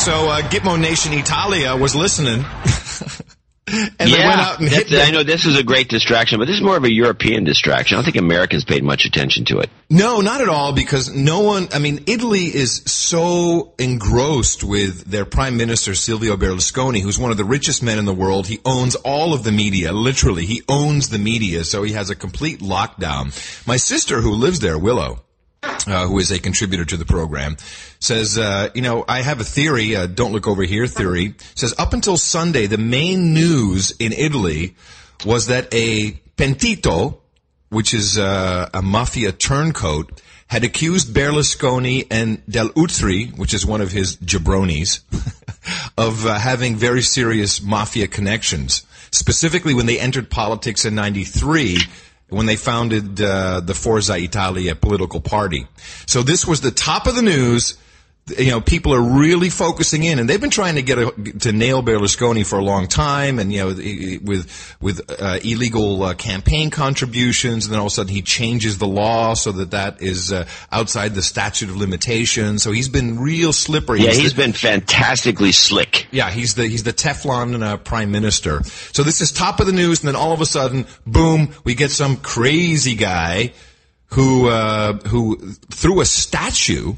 So, 0.00 0.28
uh, 0.28 0.40
Gitmo 0.48 0.80
Nation 0.80 1.12
Italia 1.12 1.76
was 1.76 1.94
listening. 1.94 2.46
and 3.66 3.90
yeah, 3.98 4.06
they 4.06 4.26
went 4.26 4.40
out 4.40 4.60
and 4.60 4.68
hit 4.68 4.92
I 4.92 5.10
know 5.10 5.22
this 5.22 5.46
is 5.46 5.58
a 5.58 5.62
great 5.62 5.88
distraction, 5.88 6.38
but 6.38 6.46
this 6.46 6.56
is 6.56 6.62
more 6.62 6.76
of 6.76 6.84
a 6.84 6.92
European 6.92 7.44
distraction. 7.44 7.96
I 7.96 7.98
don't 7.98 8.04
think 8.04 8.16
Americans 8.16 8.64
paid 8.64 8.84
much 8.84 9.06
attention 9.06 9.46
to 9.46 9.60
it. 9.60 9.70
No, 9.88 10.20
not 10.20 10.40
at 10.42 10.48
all, 10.48 10.72
because 10.72 11.14
no 11.14 11.40
one, 11.40 11.68
I 11.72 11.78
mean, 11.78 12.04
Italy 12.06 12.44
is 12.44 12.82
so 12.84 13.72
engrossed 13.78 14.64
with 14.64 15.04
their 15.04 15.24
Prime 15.24 15.56
Minister 15.56 15.94
Silvio 15.94 16.36
Berlusconi, 16.36 17.00
who's 17.00 17.18
one 17.18 17.30
of 17.30 17.36
the 17.36 17.44
richest 17.44 17.82
men 17.82 17.98
in 17.98 18.04
the 18.04 18.14
world. 18.14 18.46
He 18.46 18.60
owns 18.64 18.96
all 18.96 19.32
of 19.32 19.44
the 19.44 19.52
media, 19.52 19.92
literally. 19.92 20.44
He 20.44 20.62
owns 20.68 21.08
the 21.08 21.18
media, 21.18 21.64
so 21.64 21.82
he 21.82 21.92
has 21.92 22.10
a 22.10 22.16
complete 22.16 22.60
lockdown. 22.60 23.32
My 23.66 23.76
sister, 23.76 24.20
who 24.20 24.32
lives 24.32 24.60
there, 24.60 24.78
Willow, 24.78 25.22
uh, 25.86 26.06
who 26.06 26.18
is 26.18 26.30
a 26.30 26.38
contributor 26.38 26.84
to 26.84 26.96
the 26.96 27.04
program, 27.04 27.56
says, 28.00 28.38
uh, 28.38 28.70
you 28.74 28.82
know, 28.82 29.04
I 29.08 29.22
have 29.22 29.40
a 29.40 29.44
theory, 29.44 29.96
uh, 29.96 30.06
don't 30.06 30.32
look 30.32 30.46
over 30.46 30.62
here 30.62 30.86
theory, 30.86 31.34
says 31.54 31.74
up 31.78 31.92
until 31.92 32.16
Sunday, 32.16 32.66
the 32.66 32.78
main 32.78 33.34
news 33.34 33.92
in 33.98 34.12
Italy 34.12 34.74
was 35.24 35.46
that 35.46 35.72
a 35.72 36.12
pentito, 36.36 37.18
which 37.68 37.94
is 37.94 38.18
uh, 38.18 38.68
a 38.72 38.82
mafia 38.82 39.32
turncoat, 39.32 40.20
had 40.46 40.64
accused 40.64 41.14
Berlusconi 41.14 42.06
and 42.10 42.44
Dell'Utri, 42.46 43.36
which 43.36 43.54
is 43.54 43.64
one 43.64 43.80
of 43.80 43.90
his 43.90 44.16
jabronis, 44.18 45.00
of 45.98 46.26
uh, 46.26 46.38
having 46.38 46.76
very 46.76 47.02
serious 47.02 47.62
mafia 47.62 48.06
connections. 48.06 48.86
Specifically, 49.10 49.74
when 49.74 49.86
they 49.86 49.98
entered 49.98 50.30
politics 50.30 50.84
in 50.84 50.94
93, 50.94 51.78
when 52.28 52.46
they 52.46 52.56
founded 52.56 53.20
uh, 53.20 53.60
the 53.60 53.74
Forza 53.74 54.16
Italia 54.16 54.74
political 54.74 55.20
party. 55.20 55.66
So 56.06 56.22
this 56.22 56.46
was 56.46 56.60
the 56.60 56.70
top 56.70 57.06
of 57.06 57.14
the 57.14 57.22
news 57.22 57.76
you 58.26 58.50
know, 58.50 58.60
people 58.60 58.94
are 58.94 59.02
really 59.02 59.50
focusing 59.50 60.02
in, 60.02 60.18
and 60.18 60.28
they've 60.28 60.40
been 60.40 60.48
trying 60.48 60.76
to 60.76 60.82
get 60.82 60.96
a, 60.96 61.10
to 61.40 61.52
nail 61.52 61.82
Berlusconi 61.82 62.46
for 62.46 62.58
a 62.58 62.64
long 62.64 62.88
time, 62.88 63.38
and 63.38 63.52
you 63.52 63.58
know, 63.58 63.66
with 64.22 64.76
with 64.80 65.20
uh, 65.20 65.38
illegal 65.44 66.02
uh, 66.02 66.14
campaign 66.14 66.70
contributions, 66.70 67.66
and 67.66 67.72
then 67.72 67.80
all 67.80 67.86
of 67.86 67.92
a 67.92 67.94
sudden 67.94 68.14
he 68.14 68.22
changes 68.22 68.78
the 68.78 68.86
law 68.86 69.34
so 69.34 69.52
that 69.52 69.72
that 69.72 70.00
is 70.00 70.32
uh, 70.32 70.46
outside 70.72 71.14
the 71.14 71.22
statute 71.22 71.68
of 71.68 71.76
limitations. 71.76 72.62
So 72.62 72.72
he's 72.72 72.88
been 72.88 73.20
real 73.20 73.52
slippery. 73.52 74.00
Yeah, 74.00 74.10
he's, 74.10 74.18
he's 74.20 74.34
the, 74.34 74.42
been 74.42 74.52
fantastically 74.54 75.52
slick. 75.52 76.06
Yeah, 76.10 76.30
he's 76.30 76.54
the 76.54 76.66
he's 76.66 76.84
the 76.84 76.94
Teflon 76.94 77.62
uh, 77.62 77.76
prime 77.76 78.10
minister. 78.10 78.62
So 78.92 79.02
this 79.02 79.20
is 79.20 79.32
top 79.32 79.60
of 79.60 79.66
the 79.66 79.72
news, 79.72 80.00
and 80.00 80.08
then 80.08 80.16
all 80.16 80.32
of 80.32 80.40
a 80.40 80.46
sudden, 80.46 80.86
boom, 81.06 81.50
we 81.64 81.74
get 81.74 81.90
some 81.90 82.16
crazy 82.16 82.94
guy 82.94 83.52
who 84.06 84.48
uh, 84.48 84.94
who 85.08 85.36
threw 85.70 86.00
a 86.00 86.06
statue 86.06 86.94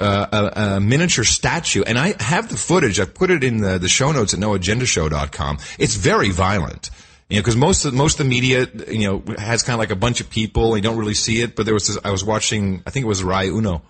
uh, 0.00 0.50
a, 0.56 0.60
a, 0.60 0.80
miniature 0.80 1.24
statue, 1.24 1.82
and 1.86 1.98
I 1.98 2.14
have 2.22 2.48
the 2.48 2.56
footage. 2.56 2.98
I 2.98 3.04
put 3.04 3.30
it 3.30 3.44
in 3.44 3.58
the, 3.58 3.78
the 3.78 3.88
show 3.88 4.12
notes 4.12 4.34
at 4.34 4.40
noagendashow.com. 4.40 5.58
It's 5.78 5.94
very 5.94 6.30
violent. 6.30 6.90
You 7.28 7.36
know, 7.36 7.42
because 7.42 7.56
most 7.56 7.84
of 7.84 7.94
most 7.94 8.18
of 8.18 8.26
the 8.26 8.30
media, 8.30 8.66
you 8.88 9.08
know, 9.08 9.34
has 9.38 9.62
kind 9.62 9.74
of 9.74 9.78
like 9.78 9.90
a 9.90 9.96
bunch 9.96 10.20
of 10.20 10.30
people. 10.30 10.76
You 10.76 10.82
don't 10.82 10.96
really 10.96 11.14
see 11.14 11.42
it, 11.42 11.54
but 11.54 11.64
there 11.64 11.74
was 11.74 11.86
this, 11.86 11.98
I 12.04 12.10
was 12.10 12.24
watching. 12.24 12.82
I 12.86 12.90
think 12.90 13.04
it 13.04 13.08
was 13.08 13.22
Rai 13.22 13.48
Uno, 13.48 13.82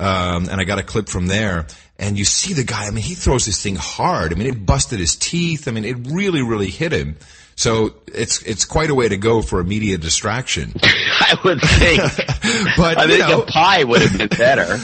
um, 0.00 0.48
and 0.48 0.60
I 0.60 0.64
got 0.64 0.78
a 0.78 0.82
clip 0.82 1.08
from 1.08 1.26
there. 1.26 1.66
And 1.98 2.18
you 2.18 2.24
see 2.24 2.54
the 2.54 2.64
guy. 2.64 2.86
I 2.86 2.90
mean, 2.90 3.04
he 3.04 3.14
throws 3.14 3.44
this 3.44 3.62
thing 3.62 3.76
hard. 3.76 4.32
I 4.32 4.36
mean, 4.36 4.48
it 4.48 4.64
busted 4.64 4.98
his 4.98 5.16
teeth. 5.16 5.68
I 5.68 5.72
mean, 5.72 5.84
it 5.84 5.96
really, 6.10 6.42
really 6.42 6.70
hit 6.70 6.92
him. 6.92 7.16
So 7.56 7.94
it's 8.06 8.42
it's 8.42 8.64
quite 8.64 8.90
a 8.90 8.94
way 8.94 9.08
to 9.08 9.16
go 9.16 9.42
for 9.42 9.60
a 9.60 9.64
media 9.64 9.98
distraction. 9.98 10.72
I 10.82 11.38
would 11.44 11.60
think, 11.60 12.00
but 12.76 12.98
I 12.98 13.06
think 13.06 13.20
know, 13.20 13.42
a 13.42 13.46
pie 13.46 13.84
would 13.84 14.02
have 14.02 14.18
been 14.18 14.28
better. 14.28 14.78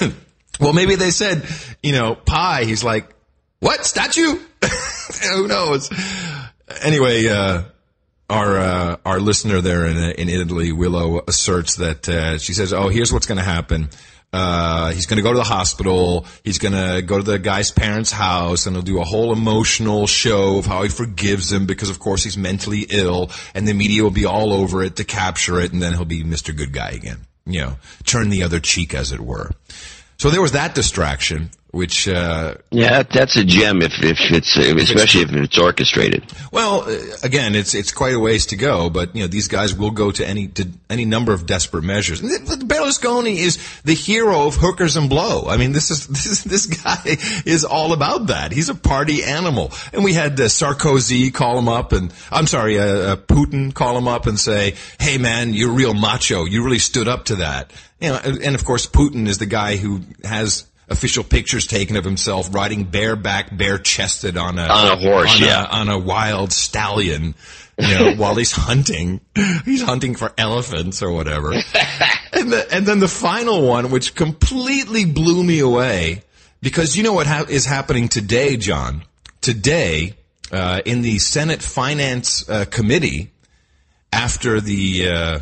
well, 0.60 0.72
maybe 0.72 0.94
they 0.94 1.10
said, 1.10 1.46
you 1.82 1.92
know, 1.92 2.14
pie. 2.14 2.64
He's 2.64 2.84
like, 2.84 3.14
what 3.60 3.84
statue? 3.84 4.38
Who 5.32 5.48
knows? 5.48 5.90
Anyway, 6.82 7.26
uh, 7.28 7.62
our 8.30 8.58
uh, 8.58 8.96
our 9.04 9.20
listener 9.20 9.60
there 9.60 9.86
in 9.86 9.96
in 9.96 10.28
Italy, 10.28 10.72
Willow, 10.72 11.22
asserts 11.26 11.76
that 11.76 12.08
uh, 12.08 12.38
she 12.38 12.52
says, 12.52 12.72
"Oh, 12.72 12.88
here's 12.88 13.12
what's 13.12 13.26
going 13.26 13.38
to 13.38 13.44
happen. 13.44 13.88
Uh, 14.32 14.92
he's 14.92 15.06
going 15.06 15.16
to 15.16 15.22
go 15.22 15.32
to 15.32 15.38
the 15.38 15.44
hospital. 15.44 16.26
He's 16.44 16.58
going 16.58 16.74
to 16.74 17.02
go 17.02 17.16
to 17.16 17.22
the 17.22 17.38
guy's 17.38 17.70
parents' 17.70 18.12
house 18.12 18.66
and 18.66 18.76
he'll 18.76 18.82
do 18.82 19.00
a 19.00 19.04
whole 19.04 19.32
emotional 19.32 20.06
show 20.06 20.58
of 20.58 20.66
how 20.66 20.82
he 20.82 20.90
forgives 20.90 21.50
him 21.50 21.66
because, 21.66 21.88
of 21.88 21.98
course, 21.98 22.24
he's 22.24 22.36
mentally 22.36 22.86
ill 22.90 23.30
and 23.54 23.66
the 23.66 23.72
media 23.72 24.02
will 24.02 24.10
be 24.10 24.26
all 24.26 24.52
over 24.52 24.82
it 24.82 24.96
to 24.96 25.04
capture 25.04 25.60
it 25.60 25.72
and 25.72 25.82
then 25.82 25.94
he'll 25.94 26.04
be 26.04 26.24
Mr. 26.24 26.54
Good 26.54 26.72
Guy 26.72 26.90
again. 26.90 27.18
You 27.46 27.62
know, 27.62 27.76
turn 28.04 28.28
the 28.28 28.42
other 28.42 28.60
cheek, 28.60 28.92
as 28.92 29.10
it 29.12 29.20
were. 29.20 29.50
So 30.18 30.28
there 30.28 30.42
was 30.42 30.52
that 30.52 30.74
distraction 30.74 31.50
which 31.70 32.08
uh, 32.08 32.54
yeah, 32.70 33.02
that's 33.02 33.36
a 33.36 33.44
gem 33.44 33.82
if 33.82 34.02
if 34.02 34.18
it's 34.30 34.56
especially 34.56 35.22
if 35.22 35.32
it's 35.32 35.58
orchestrated. 35.58 36.24
Well, 36.50 36.82
uh, 36.88 36.96
again, 37.22 37.54
it's 37.54 37.74
it's 37.74 37.92
quite 37.92 38.14
a 38.14 38.18
ways 38.18 38.46
to 38.46 38.56
go, 38.56 38.88
but 38.88 39.14
you 39.14 39.22
know 39.22 39.28
these 39.28 39.48
guys 39.48 39.74
will 39.74 39.90
go 39.90 40.10
to 40.10 40.26
any 40.26 40.48
to 40.48 40.66
any 40.88 41.04
number 41.04 41.32
of 41.32 41.44
desperate 41.44 41.84
measures. 41.84 42.22
Berlusconi 42.22 43.36
is 43.36 43.58
the 43.82 43.94
hero 43.94 44.46
of 44.46 44.54
hookers 44.54 44.96
and 44.96 45.10
blow. 45.10 45.46
I 45.46 45.58
mean, 45.58 45.72
this 45.72 45.90
is 45.90 46.06
this 46.06 46.42
this 46.42 46.66
guy 46.66 47.18
is 47.44 47.64
all 47.64 47.92
about 47.92 48.28
that. 48.28 48.52
He's 48.52 48.70
a 48.70 48.74
party 48.74 49.22
animal, 49.22 49.72
and 49.92 50.02
we 50.04 50.14
had 50.14 50.40
uh, 50.40 50.44
Sarkozy 50.44 51.32
call 51.32 51.58
him 51.58 51.68
up, 51.68 51.92
and 51.92 52.12
I'm 52.32 52.46
sorry, 52.46 52.78
uh, 52.78 52.84
uh, 52.84 53.16
Putin 53.16 53.74
call 53.74 53.98
him 53.98 54.08
up 54.08 54.26
and 54.26 54.40
say, 54.40 54.74
"Hey, 54.98 55.18
man, 55.18 55.52
you're 55.52 55.72
real 55.72 55.92
macho. 55.92 56.46
You 56.46 56.64
really 56.64 56.78
stood 56.78 57.08
up 57.08 57.26
to 57.26 57.36
that." 57.36 57.72
You 58.00 58.10
know, 58.10 58.20
and 58.24 58.54
of 58.54 58.64
course, 58.64 58.86
Putin 58.86 59.26
is 59.26 59.38
the 59.38 59.46
guy 59.46 59.76
who 59.76 60.02
has 60.22 60.64
official 60.88 61.24
pictures 61.24 61.66
taken 61.66 61.96
of 61.96 62.04
himself 62.04 62.54
riding 62.54 62.84
bareback, 62.84 63.56
bare 63.56 63.78
chested 63.78 64.36
on 64.36 64.58
a 64.58 64.62
on 64.62 64.98
a 64.98 65.00
horse, 65.00 65.36
on 65.36 65.46
yeah, 65.46 65.64
a, 65.64 65.68
on 65.68 65.88
a 65.88 65.98
wild 65.98 66.52
stallion. 66.52 67.34
You 67.78 67.98
know, 67.98 68.14
while 68.16 68.34
he's 68.34 68.52
hunting, 68.52 69.20
he's 69.64 69.82
hunting 69.82 70.16
for 70.16 70.32
elephants 70.36 71.02
or 71.02 71.12
whatever. 71.12 71.52
and, 72.32 72.52
the, 72.52 72.66
and 72.72 72.86
then 72.86 72.98
the 72.98 73.08
final 73.08 73.66
one, 73.66 73.90
which 73.90 74.16
completely 74.16 75.04
blew 75.04 75.44
me 75.44 75.60
away, 75.60 76.22
because 76.60 76.96
you 76.96 77.04
know 77.04 77.12
what 77.12 77.28
ha- 77.28 77.46
is 77.48 77.66
happening 77.66 78.08
today, 78.08 78.56
John. 78.56 79.04
Today, 79.40 80.14
uh, 80.50 80.80
in 80.84 81.02
the 81.02 81.18
Senate 81.18 81.62
Finance 81.62 82.48
uh, 82.48 82.64
Committee, 82.64 83.30
after 84.12 84.60
the 84.60 85.08
uh, 85.08 85.38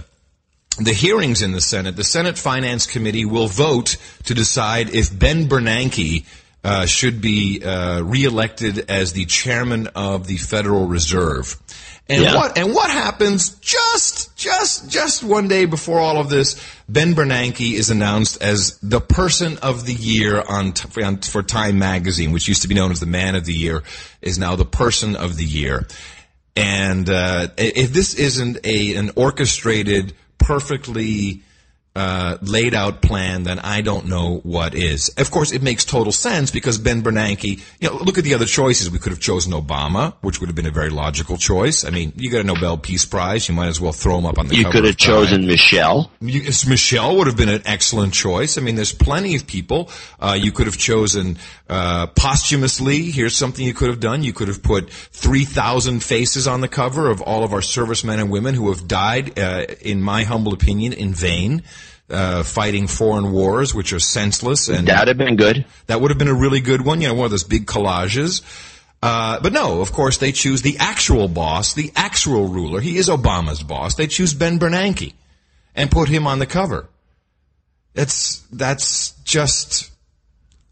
the 0.78 0.92
hearings 0.92 1.42
in 1.42 1.52
the 1.52 1.60
Senate, 1.60 1.96
the 1.96 2.04
Senate 2.04 2.38
Finance 2.38 2.86
Committee 2.86 3.24
will 3.24 3.48
vote 3.48 3.96
to 4.24 4.34
decide 4.34 4.90
if 4.90 5.16
Ben 5.16 5.48
Bernanke 5.48 6.24
uh, 6.62 6.86
should 6.86 7.20
be 7.20 7.62
uh, 7.62 8.02
reelected 8.02 8.90
as 8.90 9.12
the 9.12 9.24
chairman 9.26 9.88
of 9.94 10.26
the 10.26 10.36
Federal 10.36 10.86
Reserve. 10.86 11.56
And 12.08 12.22
yeah. 12.22 12.36
what 12.36 12.56
and 12.56 12.72
what 12.72 12.88
happens 12.88 13.50
just 13.56 14.36
just 14.36 14.88
just 14.88 15.24
one 15.24 15.48
day 15.48 15.64
before 15.64 15.98
all 15.98 16.18
of 16.18 16.28
this? 16.28 16.54
Ben 16.88 17.14
Bernanke 17.14 17.72
is 17.72 17.90
announced 17.90 18.40
as 18.40 18.78
the 18.80 19.00
person 19.00 19.58
of 19.58 19.86
the 19.86 19.92
year 19.92 20.40
on, 20.40 20.72
on 21.02 21.18
for 21.18 21.42
Time 21.42 21.80
magazine, 21.80 22.30
which 22.30 22.46
used 22.46 22.62
to 22.62 22.68
be 22.68 22.76
known 22.76 22.92
as 22.92 23.00
the 23.00 23.06
Man 23.06 23.34
of 23.34 23.44
the 23.44 23.52
Year, 23.52 23.82
is 24.22 24.38
now 24.38 24.54
the 24.54 24.64
person 24.64 25.16
of 25.16 25.36
the 25.36 25.44
year. 25.44 25.86
And 26.54 27.10
uh, 27.10 27.48
if 27.58 27.92
this 27.92 28.14
isn't 28.14 28.58
a 28.64 28.94
an 28.94 29.10
orchestrated 29.16 30.14
perfectly 30.38 31.42
uh, 31.96 32.36
laid 32.42 32.74
out 32.74 33.00
plan, 33.00 33.44
then 33.44 33.58
I 33.58 33.80
don't 33.80 34.06
know 34.06 34.40
what 34.42 34.74
is. 34.74 35.08
Of 35.16 35.30
course, 35.30 35.50
it 35.50 35.62
makes 35.62 35.82
total 35.86 36.12
sense 36.12 36.50
because 36.50 36.76
Ben 36.76 37.02
Bernanke, 37.02 37.62
you 37.80 37.88
know, 37.88 37.96
look 37.96 38.18
at 38.18 38.24
the 38.24 38.34
other 38.34 38.44
choices. 38.44 38.90
We 38.90 38.98
could 38.98 39.12
have 39.12 39.20
chosen 39.20 39.54
Obama, 39.54 40.12
which 40.20 40.38
would 40.38 40.48
have 40.48 40.54
been 40.54 40.66
a 40.66 40.70
very 40.70 40.90
logical 40.90 41.38
choice. 41.38 41.86
I 41.86 41.90
mean, 41.90 42.12
you 42.16 42.30
got 42.30 42.42
a 42.42 42.44
Nobel 42.44 42.76
Peace 42.76 43.06
Prize, 43.06 43.48
you 43.48 43.54
might 43.54 43.68
as 43.68 43.80
well 43.80 43.92
throw 43.92 44.18
him 44.18 44.26
up 44.26 44.38
on 44.38 44.48
the 44.48 44.56
You 44.56 44.66
could 44.66 44.84
have 44.84 44.92
of 44.92 44.98
Time. 44.98 45.06
chosen 45.06 45.46
Michelle. 45.46 46.10
You, 46.20 46.42
Michelle 46.68 47.16
would 47.16 47.28
have 47.28 47.36
been 47.38 47.48
an 47.48 47.62
excellent 47.64 48.12
choice. 48.12 48.58
I 48.58 48.60
mean, 48.60 48.74
there's 48.74 48.92
plenty 48.92 49.34
of 49.34 49.46
people. 49.46 49.90
Uh, 50.20 50.36
you 50.38 50.52
could 50.52 50.66
have 50.66 50.76
chosen 50.76 51.38
uh, 51.70 52.08
posthumously. 52.08 53.10
Here's 53.10 53.34
something 53.34 53.64
you 53.64 53.72
could 53.72 53.88
have 53.88 54.00
done. 54.00 54.22
You 54.22 54.34
could 54.34 54.48
have 54.48 54.62
put 54.62 54.90
3,000 54.90 56.02
faces 56.02 56.46
on 56.46 56.60
the 56.60 56.68
cover 56.68 57.10
of 57.10 57.22
all 57.22 57.42
of 57.42 57.54
our 57.54 57.62
servicemen 57.62 58.20
and 58.20 58.30
women 58.30 58.54
who 58.54 58.68
have 58.68 58.86
died, 58.86 59.38
uh, 59.38 59.64
in 59.80 60.02
my 60.02 60.24
humble 60.24 60.52
opinion, 60.52 60.92
in 60.92 61.14
vain. 61.14 61.62
Uh, 62.08 62.44
fighting 62.44 62.86
foreign 62.86 63.32
wars, 63.32 63.74
which 63.74 63.92
are 63.92 63.98
senseless, 63.98 64.68
and 64.68 64.86
That'd 64.86 65.08
have 65.08 65.18
been 65.18 65.34
good. 65.34 65.64
that 65.88 66.00
would 66.00 66.12
have 66.12 66.18
been 66.18 66.28
a 66.28 66.34
really 66.34 66.60
good 66.60 66.82
one. 66.82 67.00
You 67.00 67.08
know, 67.08 67.14
one 67.14 67.24
of 67.24 67.30
those 67.32 67.42
big 67.42 67.66
collages. 67.66 68.42
Uh, 69.02 69.40
but 69.40 69.52
no, 69.52 69.80
of 69.80 69.90
course, 69.92 70.18
they 70.18 70.30
choose 70.30 70.62
the 70.62 70.76
actual 70.78 71.26
boss, 71.26 71.74
the 71.74 71.90
actual 71.96 72.46
ruler. 72.46 72.80
He 72.80 72.96
is 72.96 73.08
Obama's 73.08 73.62
boss. 73.62 73.96
They 73.96 74.06
choose 74.06 74.34
Ben 74.34 74.58
Bernanke 74.60 75.14
and 75.74 75.90
put 75.90 76.08
him 76.08 76.28
on 76.28 76.38
the 76.38 76.46
cover. 76.46 76.88
That's 77.94 78.38
that's 78.52 79.10
just 79.24 79.90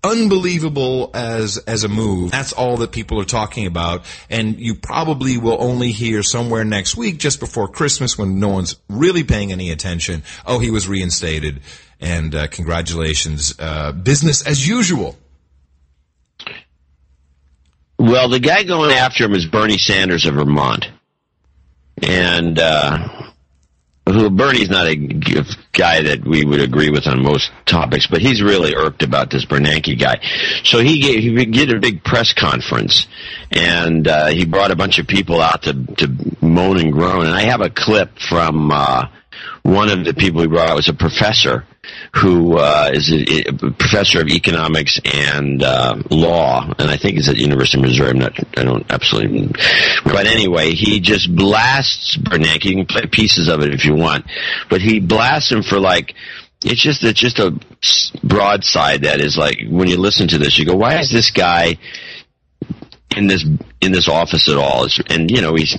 unbelievable 0.04 1.10
as 1.14 1.58
as 1.58 1.82
a 1.82 1.88
move. 1.88 2.30
That's 2.30 2.52
all 2.52 2.76
that 2.78 2.92
people 2.92 3.20
are 3.20 3.24
talking 3.24 3.66
about, 3.66 4.04
and 4.30 4.60
you 4.60 4.74
probably 4.74 5.38
will 5.38 5.56
only 5.60 5.90
hear 5.90 6.22
somewhere 6.22 6.64
next 6.64 6.96
week, 6.96 7.18
just 7.18 7.40
before 7.40 7.66
Christmas, 7.68 8.18
when 8.18 8.38
no 8.38 8.48
one's 8.48 8.76
really 8.88 9.24
paying 9.24 9.50
any 9.50 9.70
attention. 9.70 10.22
Oh, 10.46 10.58
he 10.58 10.70
was 10.70 10.86
reinstated, 10.86 11.60
and 12.00 12.34
uh, 12.34 12.46
congratulations, 12.48 13.54
uh, 13.58 13.92
business 13.92 14.46
as 14.46 14.66
usual. 14.66 15.16
Well, 17.98 18.28
the 18.28 18.40
guy 18.40 18.64
going 18.64 18.92
after 18.92 19.24
him 19.24 19.34
is 19.34 19.46
Bernie 19.46 19.78
Sanders 19.78 20.26
of 20.26 20.34
Vermont, 20.34 20.90
and 22.02 22.58
uh, 22.58 23.23
Bernie's 24.04 24.68
not 24.68 24.86
a 24.86 24.96
guy 25.72 26.02
that 26.02 26.24
we 26.26 26.44
would 26.44 26.60
agree 26.60 26.90
with 26.90 27.06
on 27.06 27.22
most 27.22 27.50
topics, 27.64 28.06
but 28.06 28.20
he's 28.20 28.42
really 28.42 28.74
irked 28.74 29.02
about 29.02 29.30
this 29.30 29.46
Bernanke 29.46 29.98
guy. 29.98 30.20
So 30.62 30.80
he 30.80 31.00
gave, 31.00 31.22
he 31.22 31.46
did 31.46 31.72
a 31.72 31.80
big 31.80 32.04
press 32.04 32.34
conference, 32.34 33.06
and 33.50 34.06
uh, 34.06 34.26
he 34.26 34.44
brought 34.44 34.70
a 34.70 34.76
bunch 34.76 34.98
of 34.98 35.06
people 35.06 35.40
out 35.40 35.62
to 35.62 35.72
to 35.72 36.08
moan 36.42 36.78
and 36.78 36.92
groan. 36.92 37.26
And 37.26 37.34
I 37.34 37.42
have 37.42 37.62
a 37.62 37.70
clip 37.70 38.18
from 38.18 38.70
uh, 38.70 39.08
one 39.62 39.88
of 39.88 40.04
the 40.04 40.12
people 40.12 40.42
he 40.42 40.48
brought 40.48 40.68
out 40.68 40.76
was 40.76 40.88
a 40.88 40.94
professor 40.94 41.64
who 42.14 42.56
uh, 42.58 42.90
is 42.92 43.10
a, 43.10 43.48
a 43.48 43.70
professor 43.72 44.20
of 44.20 44.28
economics 44.28 45.00
and 45.04 45.62
uh, 45.62 45.96
law, 46.10 46.72
and 46.78 46.90
I 46.90 46.96
think 46.96 47.16
he's 47.16 47.28
at 47.28 47.36
the 47.36 47.42
University 47.42 47.78
of 47.78 47.82
Missouri. 47.82 48.10
I'm 48.10 48.18
not, 48.18 48.58
I 48.58 48.64
don't 48.64 48.90
absolutely, 48.90 49.48
but 50.04 50.26
anyway, 50.26 50.72
he 50.72 51.00
just 51.00 51.34
blasts 51.34 52.16
Bernanke. 52.16 52.64
You 52.64 52.76
can 52.76 52.86
play 52.86 53.06
pieces 53.06 53.48
of 53.48 53.62
it 53.62 53.74
if 53.74 53.84
you 53.84 53.94
want, 53.94 54.26
but 54.70 54.80
he 54.80 55.00
blasts 55.00 55.50
him 55.50 55.62
for 55.62 55.78
like. 55.78 56.14
It's 56.66 56.80
just 56.80 57.04
it's 57.04 57.20
just 57.20 57.40
a 57.40 57.60
broadside 58.22 59.02
that 59.02 59.20
is 59.20 59.36
like 59.36 59.58
when 59.68 59.86
you 59.86 59.98
listen 59.98 60.28
to 60.28 60.38
this, 60.38 60.58
you 60.58 60.64
go, 60.64 60.74
why 60.74 60.98
is 60.98 61.10
this 61.10 61.30
guy 61.30 61.76
in 63.16 63.26
this 63.26 63.44
in 63.82 63.92
this 63.92 64.08
office 64.08 64.48
at 64.48 64.56
all? 64.56 64.88
And 65.10 65.30
you 65.30 65.42
know 65.42 65.54
he's, 65.54 65.76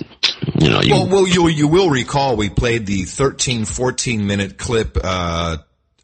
you 0.60 0.70
know, 0.70 0.80
you, 0.80 0.94
Well, 0.94 1.08
well, 1.08 1.26
you 1.26 1.48
you 1.48 1.66
will 1.66 1.90
recall 1.90 2.36
we 2.36 2.50
played 2.50 2.86
the 2.86 3.02
13, 3.02 3.64
14 3.64 4.26
minute 4.26 4.58
clip. 4.58 4.96
Uh, 5.02 5.56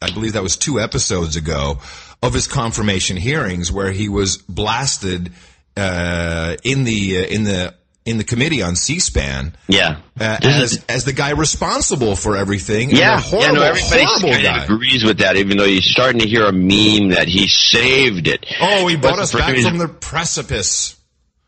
I 0.03 0.11
believe 0.11 0.33
that 0.33 0.43
was 0.43 0.57
two 0.57 0.79
episodes 0.79 1.35
ago 1.35 1.79
of 2.21 2.33
his 2.33 2.47
confirmation 2.47 3.17
hearings, 3.17 3.71
where 3.71 3.91
he 3.91 4.09
was 4.09 4.37
blasted 4.37 5.31
uh, 5.77 6.55
in 6.63 6.83
the 6.83 7.17
uh, 7.17 7.27
in 7.27 7.43
the 7.43 7.73
in 8.05 8.17
the 8.17 8.23
committee 8.25 8.61
on 8.61 8.75
C-SPAN 8.75 9.55
yeah. 9.69 9.99
uh, 10.19 10.37
as 10.43 10.73
is- 10.73 10.85
as 10.89 11.05
the 11.05 11.13
guy 11.13 11.29
responsible 11.31 12.15
for 12.17 12.35
everything. 12.35 12.89
Yeah, 12.91 13.19
horrible, 13.19 13.53
yeah, 13.55 13.59
no, 13.59 13.61
everybody 13.63 14.03
horrible 14.05 14.43
guy. 14.43 14.63
agrees 14.65 15.05
with 15.05 15.19
that, 15.19 15.37
even 15.37 15.57
though 15.57 15.63
you're 15.63 15.81
starting 15.81 16.19
to 16.19 16.27
hear 16.27 16.45
a 16.45 16.51
meme 16.51 17.11
that 17.11 17.27
he 17.29 17.47
saved 17.47 18.27
it. 18.27 18.45
Oh, 18.59 18.87
he 18.87 18.97
brought 18.97 19.15
But 19.15 19.19
us 19.23 19.33
back 19.33 19.57
from 19.57 19.77
the 19.77 19.87
precipice. 19.87 20.97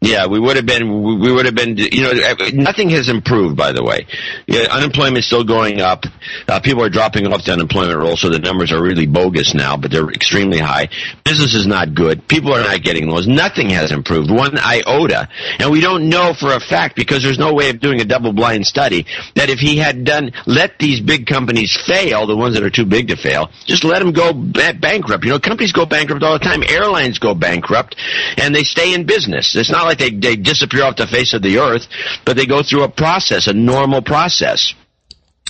Yeah, 0.06 0.28
we 0.28 0.40
would 0.40 0.56
have 0.56 0.68
been, 0.68 1.04
we 1.20 1.32
would 1.32 1.46
have 1.46 1.56
been, 1.56 1.78
you 1.78 2.02
know, 2.04 2.14
nothing 2.54 2.90
has 2.92 3.10
improved, 3.10 3.58
by 3.58 3.72
the 3.72 3.84
way. 3.84 4.06
Yeah, 4.46 4.68
unemployment's 4.70 5.26
still 5.26 5.44
going 5.44 5.82
up. 5.82 6.04
Uh, 6.48 6.60
people 6.60 6.84
are 6.84 6.90
dropping 6.90 7.26
off 7.26 7.44
the 7.44 7.54
unemployment 7.54 7.98
roll, 7.98 8.16
so 8.16 8.30
the 8.30 8.38
numbers 8.38 8.72
are 8.72 8.82
really 8.82 9.08
bogus 9.08 9.56
now, 9.56 9.76
but 9.78 9.90
they're 9.90 10.10
extremely 10.12 10.60
high. 10.60 10.90
Business 11.24 11.56
is 11.56 11.66
not 11.66 11.96
good. 11.96 12.28
People 12.28 12.54
are 12.54 12.62
not 12.62 12.84
getting 12.84 13.10
loans. 13.10 13.28
Nothing 13.28 13.72
has 13.72 13.92
improved. 13.92 14.30
One 14.30 14.60
iota. 14.60 15.28
And 15.58 15.72
we 15.72 15.82
don't 15.82 16.08
know 16.08 16.34
for 16.40 16.54
a 16.54 16.60
fact, 16.60 16.96
because 16.96 17.24
there's 17.24 17.40
no 17.40 17.54
way 17.56 17.72
of 17.72 17.80
doing 17.80 18.00
a 18.00 18.06
double 18.06 18.32
blind 18.32 18.68
study, 18.68 19.08
that 19.34 19.50
if 19.50 19.58
he 19.58 19.78
had 19.78 20.04
done, 20.04 20.32
let 20.46 20.78
these 20.78 21.02
big 21.02 21.26
companies 21.26 21.76
fail, 21.88 22.28
the 22.28 22.38
ones 22.38 22.54
that 22.54 22.64
are 22.64 22.70
too 22.70 22.86
big 22.86 23.08
to 23.08 23.16
fail, 23.16 23.50
just 23.66 23.84
let 23.84 24.00
them 24.00 24.12
go 24.12 24.34
ba- 24.34 24.78
bankrupt. 24.80 25.24
You 25.24 25.32
know, 25.32 25.40
companies 25.40 25.72
go 25.72 25.88
bankrupt 25.88 26.22
all 26.22 26.38
the 26.38 26.46
time. 26.46 26.62
Airlines 26.62 27.18
go 27.18 27.34
bankrupt, 27.34 27.96
and 28.38 28.54
they 28.54 28.64
stay 28.64 28.94
in 28.94 29.08
business. 29.08 29.56
It's 29.56 29.72
not 29.72 29.86
like 29.86 29.95
they, 29.98 30.12
they 30.12 30.36
disappear 30.36 30.84
off 30.84 30.96
the 30.96 31.08
face 31.08 31.34
of 31.34 31.42
the 31.42 31.60
earth, 31.60 31.88
but 32.26 32.36
they 32.36 32.46
go 32.46 32.64
through 32.64 32.84
a 32.84 32.90
process, 32.90 33.48
a 33.48 33.54
normal 33.54 34.02
process. 34.02 34.74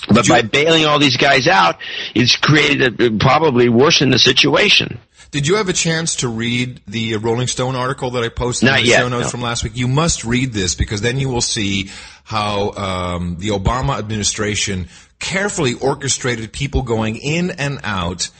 But 0.08 0.28
by 0.28 0.42
bailing 0.42 0.84
all 0.84 0.98
these 0.98 1.16
guys 1.16 1.48
out, 1.48 1.78
it's 2.14 2.36
created 2.36 3.00
a, 3.00 3.10
probably 3.12 3.68
worsened 3.68 4.12
the 4.12 4.18
situation. 4.18 5.00
Did 5.32 5.48
you 5.48 5.56
have 5.56 5.68
a 5.68 5.72
chance 5.72 6.16
to 6.16 6.28
read 6.28 6.80
the 6.86 7.14
uh, 7.14 7.18
Rolling 7.18 7.48
Stone 7.48 7.74
article 7.74 8.12
that 8.12 8.22
I 8.22 8.28
posted 8.28 8.68
Not 8.68 8.78
in 8.78 8.84
the 8.84 8.90
yet, 8.90 8.98
show 9.00 9.08
notes 9.08 9.26
no. 9.26 9.30
from 9.30 9.40
last 9.40 9.64
week? 9.64 9.76
You 9.76 9.88
must 9.88 10.24
read 10.24 10.52
this 10.52 10.74
because 10.74 11.00
then 11.00 11.18
you 11.18 11.28
will 11.28 11.40
see 11.40 11.90
how 12.24 12.70
um, 12.72 13.36
the 13.38 13.48
Obama 13.48 13.98
administration 13.98 14.88
carefully 15.18 15.74
orchestrated 15.74 16.52
people 16.52 16.82
going 16.82 17.16
in 17.16 17.50
and 17.50 17.80
out 17.82 18.30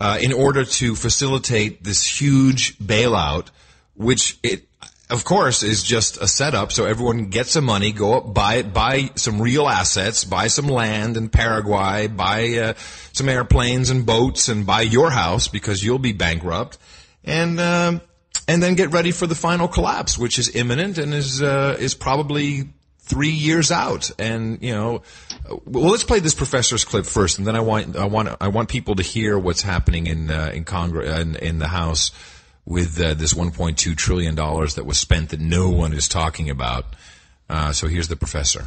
uh, 0.00 0.18
in 0.20 0.32
order 0.32 0.64
to 0.64 0.94
facilitate 0.94 1.82
this 1.82 2.04
huge 2.06 2.78
bailout, 2.78 3.48
which 3.94 4.38
it. 4.42 4.68
Of 5.08 5.24
course, 5.24 5.62
is 5.62 5.84
just 5.84 6.20
a 6.20 6.26
setup. 6.26 6.72
So 6.72 6.84
everyone 6.84 7.26
gets 7.26 7.52
some 7.52 7.64
money, 7.64 7.92
go 7.92 8.14
up, 8.14 8.34
buy 8.34 8.62
buy 8.62 9.10
some 9.14 9.40
real 9.40 9.68
assets, 9.68 10.24
buy 10.24 10.48
some 10.48 10.66
land 10.66 11.16
in 11.16 11.28
Paraguay, 11.28 12.08
buy 12.08 12.58
uh, 12.58 12.74
some 13.12 13.28
airplanes 13.28 13.90
and 13.90 14.04
boats, 14.04 14.48
and 14.48 14.66
buy 14.66 14.80
your 14.80 15.10
house 15.10 15.46
because 15.46 15.84
you'll 15.84 16.00
be 16.00 16.12
bankrupt, 16.12 16.76
and 17.22 17.60
um, 17.60 18.00
and 18.48 18.60
then 18.60 18.74
get 18.74 18.90
ready 18.90 19.12
for 19.12 19.28
the 19.28 19.36
final 19.36 19.68
collapse, 19.68 20.18
which 20.18 20.40
is 20.40 20.56
imminent 20.56 20.98
and 20.98 21.14
is 21.14 21.40
uh, 21.40 21.76
is 21.78 21.94
probably 21.94 22.64
three 22.98 23.30
years 23.30 23.70
out. 23.70 24.10
And 24.18 24.60
you 24.60 24.74
know, 24.74 25.02
well, 25.64 25.92
let's 25.92 26.02
play 26.02 26.18
this 26.18 26.34
professor's 26.34 26.84
clip 26.84 27.06
first, 27.06 27.38
and 27.38 27.46
then 27.46 27.54
I 27.54 27.60
want 27.60 27.94
I 27.94 28.06
want 28.06 28.28
I 28.40 28.48
want 28.48 28.68
people 28.68 28.96
to 28.96 29.04
hear 29.04 29.38
what's 29.38 29.62
happening 29.62 30.08
in 30.08 30.32
uh, 30.32 30.50
in 30.52 30.64
Congress 30.64 31.16
in, 31.20 31.36
in 31.36 31.58
the 31.60 31.68
House 31.68 32.10
with 32.66 33.00
uh, 33.00 33.14
this 33.14 33.32
1.2 33.32 33.96
trillion 33.96 34.34
dollars 34.34 34.74
that 34.74 34.84
was 34.84 34.98
spent 34.98 35.30
that 35.30 35.40
no 35.40 35.70
one 35.70 35.92
is 35.92 36.08
talking 36.08 36.50
about. 36.50 36.84
Uh, 37.48 37.72
so 37.72 37.86
here's 37.86 38.08
the 38.08 38.16
professor. 38.16 38.66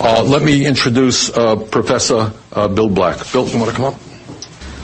Uh, 0.00 0.22
let 0.22 0.42
me 0.42 0.64
introduce 0.64 1.28
uh, 1.36 1.56
Professor 1.56 2.32
uh, 2.52 2.68
Bill 2.68 2.88
Black. 2.88 3.18
Bill, 3.32 3.46
you 3.46 3.58
want 3.58 3.70
to 3.70 3.76
come 3.76 3.84
up? 3.84 4.00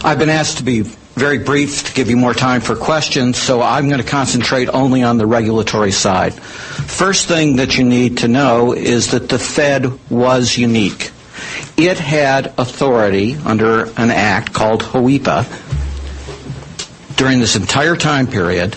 I've 0.05 0.19
been 0.19 0.29
asked 0.29 0.59
to 0.59 0.65
be 0.65 0.83
very 0.83 1.39
brief 1.39 1.85
to 1.85 1.95
give 1.95 2.11
you 2.11 2.17
more 2.17 2.35
time 2.35 2.61
for 2.61 2.75
questions, 2.75 3.39
so 3.39 3.63
I'm 3.63 3.89
going 3.89 4.03
to 4.03 4.07
concentrate 4.07 4.69
only 4.69 5.03
on 5.03 5.17
the 5.17 5.27
regulatory 5.27 5.93
side. 5.93 6.35
First 6.35 7.29
thing 7.29 7.57
that 7.57 7.79
you 7.79 7.85
need 7.85 8.19
to 8.19 8.29
know 8.29 8.75
is 8.75 9.13
that 9.13 9.29
the 9.29 9.39
Fed 9.39 10.11
was 10.11 10.59
unique. 10.59 11.13
It 11.77 11.99
had 11.99 12.53
authority 12.59 13.37
under 13.37 13.85
an 13.97 14.11
act 14.11 14.53
called 14.53 14.83
HOEPA 14.83 15.64
during 17.17 17.41
this 17.41 17.57
entire 17.57 17.97
time 17.97 18.27
period 18.27 18.77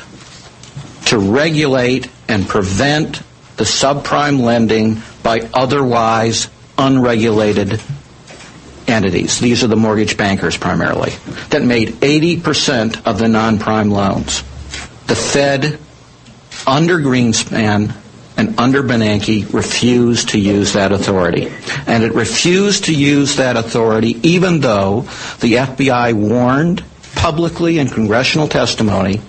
to 1.05 1.17
regulate 1.17 2.09
and 2.27 2.47
prevent 2.47 3.21
the 3.57 3.63
subprime 3.63 4.41
lending 4.41 5.01
by 5.23 5.49
otherwise 5.53 6.49
unregulated 6.77 7.81
entities. 8.87 9.39
These 9.39 9.63
are 9.63 9.67
the 9.67 9.75
mortgage 9.75 10.17
bankers 10.17 10.57
primarily 10.57 11.11
that 11.49 11.63
made 11.63 11.89
80% 11.89 13.05
of 13.05 13.17
the 13.17 13.27
non-prime 13.27 13.89
loans. 13.89 14.41
The 15.07 15.15
Fed 15.15 15.79
under 16.65 16.99
Greenspan 16.99 17.95
and 18.37 18.59
under 18.59 18.83
Bernanke 18.83 19.51
refused 19.51 20.29
to 20.29 20.39
use 20.39 20.73
that 20.73 20.91
authority. 20.91 21.51
And 21.87 22.03
it 22.03 22.13
refused 22.13 22.85
to 22.85 22.93
use 22.93 23.37
that 23.37 23.57
authority 23.57 24.19
even 24.23 24.59
though 24.59 25.01
the 25.39 25.53
FBI 25.53 26.13
warned 26.13 26.83
publicly 27.17 27.79
in 27.79 27.87
congressional 27.89 28.47
testimony 28.47 29.19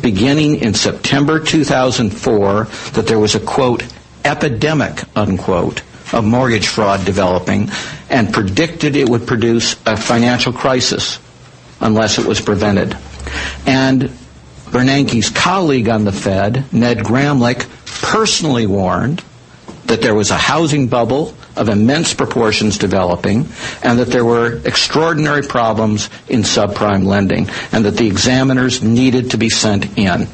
beginning 0.00 0.56
in 0.56 0.72
September 0.74 1.38
2004 1.40 2.64
that 2.92 3.06
there 3.06 3.18
was 3.18 3.34
a 3.34 3.40
quote 3.40 3.84
epidemic 4.24 5.02
unquote 5.16 5.82
of 6.12 6.24
mortgage 6.24 6.66
fraud 6.68 7.04
developing 7.04 7.68
and 8.08 8.32
predicted 8.32 8.96
it 8.96 9.08
would 9.08 9.26
produce 9.26 9.74
a 9.86 9.96
financial 9.96 10.52
crisis 10.52 11.18
unless 11.80 12.18
it 12.18 12.26
was 12.26 12.40
prevented. 12.40 12.96
And 13.66 14.10
Bernanke's 14.70 15.30
colleague 15.30 15.88
on 15.88 16.04
the 16.04 16.12
Fed, 16.12 16.72
Ned 16.72 16.98
Gramlich, 16.98 17.66
personally 18.02 18.66
warned 18.66 19.22
that 19.86 20.00
there 20.00 20.14
was 20.14 20.30
a 20.30 20.36
housing 20.36 20.88
bubble 20.88 21.34
of 21.56 21.68
immense 21.68 22.14
proportions 22.14 22.78
developing 22.78 23.46
and 23.82 23.98
that 23.98 24.08
there 24.08 24.24
were 24.24 24.60
extraordinary 24.66 25.42
problems 25.42 26.10
in 26.28 26.40
subprime 26.40 27.04
lending 27.04 27.48
and 27.72 27.84
that 27.84 27.96
the 27.96 28.06
examiners 28.06 28.82
needed 28.82 29.30
to 29.30 29.38
be 29.38 29.48
sent 29.50 29.98
in. 29.98 30.26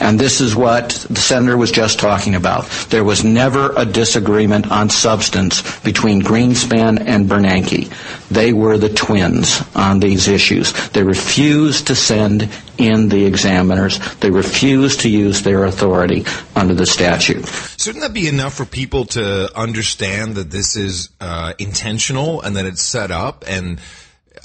And 0.00 0.18
this 0.18 0.40
is 0.40 0.54
what 0.54 0.90
the 1.08 1.20
senator 1.20 1.56
was 1.56 1.70
just 1.70 1.98
talking 1.98 2.34
about. 2.34 2.66
There 2.90 3.04
was 3.04 3.24
never 3.24 3.72
a 3.76 3.84
disagreement 3.84 4.70
on 4.70 4.90
substance 4.90 5.62
between 5.80 6.22
Greenspan 6.22 7.00
and 7.00 7.28
Bernanke. 7.28 7.90
They 8.28 8.52
were 8.52 8.78
the 8.78 8.88
twins 8.88 9.62
on 9.74 10.00
these 10.00 10.28
issues. 10.28 10.72
They 10.90 11.02
refused 11.02 11.86
to 11.88 11.94
send 11.94 12.48
in 12.78 13.08
the 13.08 13.24
examiners. 13.24 13.98
They 14.16 14.30
refused 14.30 15.00
to 15.00 15.08
use 15.08 15.42
their 15.42 15.64
authority 15.64 16.24
under 16.54 16.74
the 16.74 16.86
statute. 16.86 17.46
Shouldn't 17.78 18.02
that 18.02 18.12
be 18.12 18.28
enough 18.28 18.54
for 18.54 18.64
people 18.64 19.06
to 19.06 19.50
understand 19.56 20.34
that 20.34 20.50
this 20.50 20.76
is 20.76 21.10
uh, 21.20 21.54
intentional 21.58 22.42
and 22.42 22.56
that 22.56 22.66
it's 22.66 22.82
set 22.82 23.10
up 23.10 23.44
and 23.46 23.80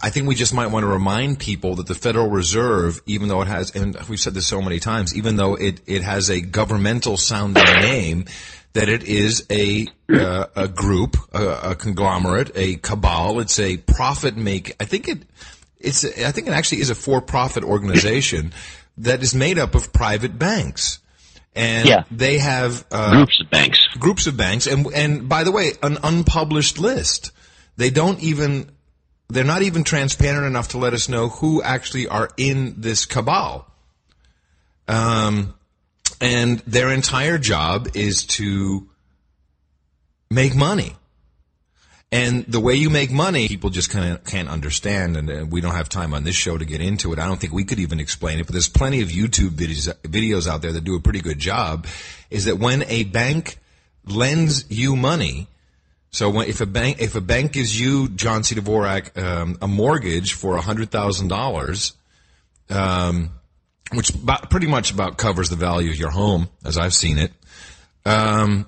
I 0.01 0.09
think 0.09 0.27
we 0.27 0.35
just 0.35 0.53
might 0.53 0.67
want 0.67 0.83
to 0.83 0.87
remind 0.87 1.39
people 1.39 1.75
that 1.75 1.87
the 1.87 1.95
Federal 1.95 2.27
Reserve, 2.27 3.01
even 3.05 3.27
though 3.27 3.41
it 3.41 3.47
has, 3.47 3.71
and 3.75 3.95
we've 4.09 4.19
said 4.19 4.33
this 4.33 4.47
so 4.47 4.61
many 4.61 4.79
times, 4.79 5.15
even 5.15 5.35
though 5.35 5.55
it, 5.55 5.81
it 5.85 6.01
has 6.01 6.29
a 6.29 6.41
governmental 6.41 7.17
sounding 7.17 7.63
name, 7.63 8.25
that 8.73 8.89
it 8.89 9.03
is 9.03 9.45
a 9.51 9.87
uh, 10.09 10.45
a 10.55 10.67
group, 10.67 11.17
a, 11.33 11.71
a, 11.71 11.75
conglomerate, 11.75 12.51
a 12.55 12.75
cabal. 12.77 13.39
It's 13.39 13.59
a 13.59 13.77
profit 13.77 14.37
make. 14.37 14.75
I 14.79 14.85
think 14.85 15.07
it 15.07 15.19
it's 15.79 16.05
I 16.05 16.31
think 16.31 16.47
it 16.47 16.51
actually 16.51 16.81
is 16.81 16.89
a 16.89 16.95
for 16.95 17.21
profit 17.21 17.63
organization 17.63 18.53
that 18.97 19.21
is 19.21 19.35
made 19.35 19.59
up 19.59 19.75
of 19.75 19.93
private 19.93 20.37
banks. 20.37 20.99
And 21.53 21.87
yeah. 21.87 22.03
they 22.09 22.37
have 22.37 22.85
uh, 22.91 23.11
groups 23.11 23.41
of 23.41 23.49
banks. 23.49 23.87
Groups 23.99 24.27
of 24.27 24.37
banks, 24.37 24.67
and 24.67 24.87
and 24.93 25.27
by 25.27 25.43
the 25.43 25.51
way, 25.51 25.73
an 25.83 25.97
unpublished 26.01 26.79
list. 26.79 27.31
They 27.75 27.89
don't 27.89 28.21
even 28.21 28.71
they're 29.31 29.43
not 29.43 29.61
even 29.61 29.83
transparent 29.83 30.45
enough 30.45 30.69
to 30.69 30.77
let 30.77 30.93
us 30.93 31.09
know 31.09 31.29
who 31.29 31.61
actually 31.61 32.07
are 32.07 32.29
in 32.37 32.81
this 32.81 33.05
cabal. 33.05 33.67
Um, 34.87 35.53
and 36.19 36.59
their 36.59 36.89
entire 36.89 37.37
job 37.37 37.89
is 37.95 38.25
to 38.25 38.87
make 40.29 40.55
money. 40.55 40.95
And 42.13 42.45
the 42.45 42.59
way 42.59 42.75
you 42.75 42.89
make 42.89 43.09
money, 43.09 43.47
people 43.47 43.69
just 43.69 43.89
kind 43.89 44.13
of 44.13 44.25
can't 44.25 44.49
understand, 44.49 45.15
and 45.15 45.49
we 45.49 45.61
don't 45.61 45.75
have 45.75 45.87
time 45.87 46.13
on 46.13 46.25
this 46.25 46.35
show 46.35 46.57
to 46.57 46.65
get 46.65 46.81
into 46.81 47.13
it. 47.13 47.19
I 47.19 47.25
don't 47.25 47.39
think 47.39 47.53
we 47.53 47.63
could 47.63 47.79
even 47.79 48.01
explain 48.01 48.39
it, 48.39 48.47
but 48.47 48.51
there's 48.51 48.67
plenty 48.67 49.01
of 49.01 49.07
YouTube 49.07 49.51
videos, 49.51 49.93
videos 50.01 50.45
out 50.45 50.61
there 50.61 50.73
that 50.73 50.83
do 50.83 50.95
a 50.95 50.99
pretty 50.99 51.21
good 51.21 51.39
job. 51.39 51.87
Is 52.29 52.45
that 52.45 52.59
when 52.59 52.83
a 52.89 53.05
bank 53.05 53.59
lends 54.05 54.69
you 54.69 54.97
money, 54.97 55.47
so 56.11 56.29
when, 56.29 56.49
if 56.49 56.59
a 56.61 56.65
bank 56.65 57.01
if 57.01 57.15
a 57.15 57.21
bank 57.21 57.53
gives 57.53 57.79
you 57.79 58.09
John 58.09 58.43
C. 58.43 58.55
Dvorak 58.55 59.17
um, 59.17 59.57
a 59.61 59.67
mortgage 59.67 60.33
for 60.33 60.57
hundred 60.57 60.91
thousand 60.91 61.29
dollars, 61.29 61.93
um, 62.69 63.31
which 63.93 64.09
about, 64.13 64.49
pretty 64.49 64.67
much 64.67 64.91
about 64.91 65.17
covers 65.17 65.49
the 65.49 65.55
value 65.55 65.89
of 65.89 65.97
your 65.97 66.11
home, 66.11 66.49
as 66.65 66.77
I've 66.77 66.93
seen 66.93 67.17
it, 67.17 67.31
um, 68.05 68.67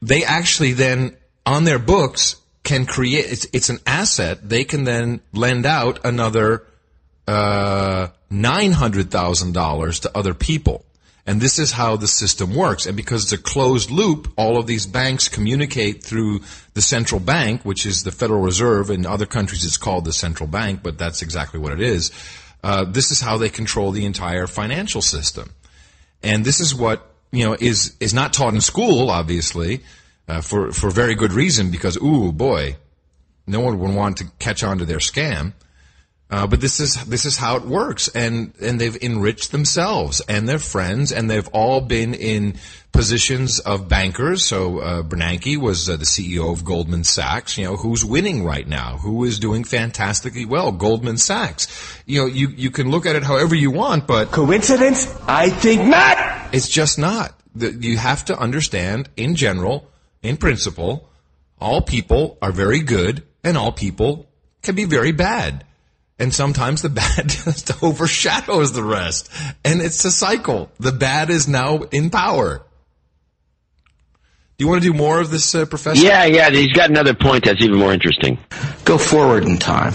they 0.00 0.24
actually 0.24 0.72
then 0.72 1.16
on 1.44 1.64
their 1.64 1.80
books 1.80 2.36
can 2.62 2.86
create. 2.86 3.26
It's, 3.32 3.46
it's 3.52 3.68
an 3.68 3.78
asset. 3.86 4.48
They 4.48 4.64
can 4.64 4.84
then 4.84 5.20
lend 5.32 5.66
out 5.66 6.04
another 6.04 6.66
uh, 7.26 8.08
nine 8.30 8.72
hundred 8.72 9.10
thousand 9.10 9.54
dollars 9.54 10.00
to 10.00 10.16
other 10.16 10.34
people. 10.34 10.84
And 11.26 11.40
this 11.40 11.58
is 11.58 11.72
how 11.72 11.96
the 11.96 12.06
system 12.06 12.54
works. 12.54 12.86
And 12.86 12.96
because 12.96 13.24
it's 13.24 13.32
a 13.32 13.38
closed 13.38 13.90
loop, 13.90 14.32
all 14.36 14.58
of 14.58 14.68
these 14.68 14.86
banks 14.86 15.28
communicate 15.28 16.04
through 16.04 16.40
the 16.74 16.80
central 16.80 17.20
bank, 17.20 17.64
which 17.64 17.84
is 17.84 18.04
the 18.04 18.12
Federal 18.12 18.40
Reserve. 18.40 18.90
In 18.90 19.04
other 19.04 19.26
countries, 19.26 19.64
it's 19.64 19.76
called 19.76 20.04
the 20.04 20.12
central 20.12 20.46
bank, 20.46 20.80
but 20.84 20.98
that's 20.98 21.22
exactly 21.22 21.58
what 21.58 21.72
it 21.72 21.80
is. 21.80 22.12
Uh, 22.62 22.84
this 22.84 23.10
is 23.10 23.20
how 23.20 23.38
they 23.38 23.48
control 23.48 23.90
the 23.90 24.04
entire 24.04 24.46
financial 24.46 25.02
system. 25.02 25.50
And 26.22 26.44
this 26.44 26.60
is 26.60 26.74
what, 26.74 27.12
you 27.32 27.44
know, 27.44 27.56
is, 27.58 27.96
is 27.98 28.14
not 28.14 28.32
taught 28.32 28.54
in 28.54 28.60
school, 28.60 29.10
obviously, 29.10 29.82
uh, 30.28 30.40
for, 30.40 30.70
for 30.70 30.90
very 30.90 31.16
good 31.16 31.32
reason, 31.32 31.70
because, 31.70 31.96
ooh, 31.96 32.32
boy, 32.32 32.76
no 33.48 33.60
one 33.60 33.78
would 33.78 33.94
want 33.94 34.18
to 34.18 34.26
catch 34.38 34.62
on 34.62 34.78
to 34.78 34.84
their 34.84 34.98
scam. 34.98 35.54
Uh, 36.28 36.44
but 36.44 36.60
this 36.60 36.80
is 36.80 37.04
this 37.04 37.24
is 37.24 37.36
how 37.36 37.56
it 37.56 37.62
works, 37.62 38.08
and 38.08 38.52
and 38.60 38.80
they've 38.80 39.00
enriched 39.00 39.52
themselves 39.52 40.20
and 40.28 40.48
their 40.48 40.58
friends, 40.58 41.12
and 41.12 41.30
they've 41.30 41.46
all 41.52 41.80
been 41.80 42.14
in 42.14 42.56
positions 42.90 43.60
of 43.60 43.88
bankers. 43.88 44.44
So 44.44 44.80
uh, 44.80 45.02
Bernanke 45.04 45.56
was 45.56 45.88
uh, 45.88 45.96
the 45.96 46.04
CEO 46.04 46.52
of 46.52 46.64
Goldman 46.64 47.04
Sachs. 47.04 47.56
You 47.56 47.66
know 47.66 47.76
who's 47.76 48.04
winning 48.04 48.44
right 48.44 48.66
now, 48.66 48.96
who 48.96 49.22
is 49.22 49.38
doing 49.38 49.62
fantastically 49.62 50.44
well. 50.44 50.72
Goldman 50.72 51.16
Sachs. 51.16 51.68
You 52.06 52.22
know 52.22 52.26
you 52.26 52.48
you 52.48 52.72
can 52.72 52.90
look 52.90 53.06
at 53.06 53.14
it 53.14 53.22
however 53.22 53.54
you 53.54 53.70
want, 53.70 54.08
but 54.08 54.32
coincidence? 54.32 55.06
I 55.28 55.48
think 55.50 55.86
not. 55.86 56.52
It's 56.52 56.68
just 56.68 56.98
not. 56.98 57.38
You 57.54 57.98
have 57.98 58.24
to 58.26 58.36
understand, 58.36 59.08
in 59.16 59.36
general, 59.36 59.88
in 60.22 60.38
principle, 60.38 61.08
all 61.60 61.82
people 61.82 62.36
are 62.42 62.50
very 62.50 62.80
good, 62.80 63.22
and 63.44 63.56
all 63.56 63.70
people 63.70 64.28
can 64.62 64.74
be 64.74 64.86
very 64.86 65.12
bad 65.12 65.64
and 66.18 66.34
sometimes 66.34 66.82
the 66.82 66.88
bad 66.88 67.28
just 67.28 67.82
overshadows 67.82 68.72
the 68.72 68.82
rest. 68.82 69.30
And 69.64 69.80
it's 69.80 70.04
a 70.04 70.10
cycle. 70.10 70.70
The 70.78 70.92
bad 70.92 71.30
is 71.30 71.48
now 71.48 71.82
in 71.82 72.10
power. 72.10 72.62
Do 74.58 74.64
you 74.64 74.70
want 74.70 74.82
to 74.82 74.90
do 74.90 74.96
more 74.96 75.20
of 75.20 75.30
this, 75.30 75.54
uh, 75.54 75.66
Professor? 75.66 76.02
Yeah, 76.02 76.24
yeah. 76.24 76.48
He's 76.48 76.72
got 76.72 76.88
another 76.88 77.12
point 77.12 77.44
that's 77.44 77.62
even 77.62 77.78
more 77.78 77.92
interesting. 77.92 78.38
Go 78.86 78.96
forward 78.96 79.44
in 79.44 79.58
time. 79.58 79.92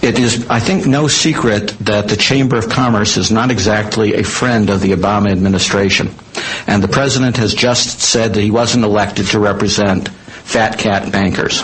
It 0.00 0.18
is, 0.18 0.48
I 0.48 0.58
think, 0.58 0.86
no 0.86 1.06
secret 1.06 1.68
that 1.80 2.08
the 2.08 2.16
Chamber 2.16 2.56
of 2.56 2.70
Commerce 2.70 3.18
is 3.18 3.30
not 3.30 3.50
exactly 3.50 4.14
a 4.14 4.24
friend 4.24 4.70
of 4.70 4.80
the 4.80 4.92
Obama 4.92 5.30
administration. 5.30 6.12
And 6.66 6.82
the 6.82 6.88
president 6.88 7.36
has 7.36 7.54
just 7.54 8.00
said 8.00 8.34
that 8.34 8.40
he 8.40 8.50
wasn't 8.50 8.84
elected 8.84 9.26
to 9.26 9.38
represent 9.38 10.08
fat 10.08 10.78
cat 10.78 11.12
bankers. 11.12 11.62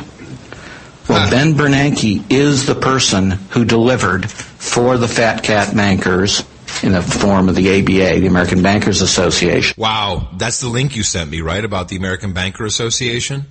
Well, 1.08 1.30
Ben 1.30 1.54
Bernanke 1.54 2.30
is 2.30 2.66
the 2.66 2.74
person 2.74 3.30
who 3.30 3.64
delivered 3.64 4.30
for 4.30 4.98
the 4.98 5.08
fat 5.08 5.42
cat 5.42 5.74
bankers 5.74 6.44
in 6.82 6.92
the 6.92 7.02
form 7.02 7.48
of 7.48 7.54
the 7.54 7.80
ABA, 7.80 8.20
the 8.20 8.26
American 8.26 8.62
Bankers 8.62 9.00
Association. 9.00 9.74
Wow, 9.80 10.28
that's 10.36 10.60
the 10.60 10.68
link 10.68 10.96
you 10.96 11.02
sent 11.02 11.30
me, 11.30 11.40
right, 11.40 11.64
about 11.64 11.88
the 11.88 11.96
American 11.96 12.34
Banker 12.34 12.64
Association? 12.64 13.46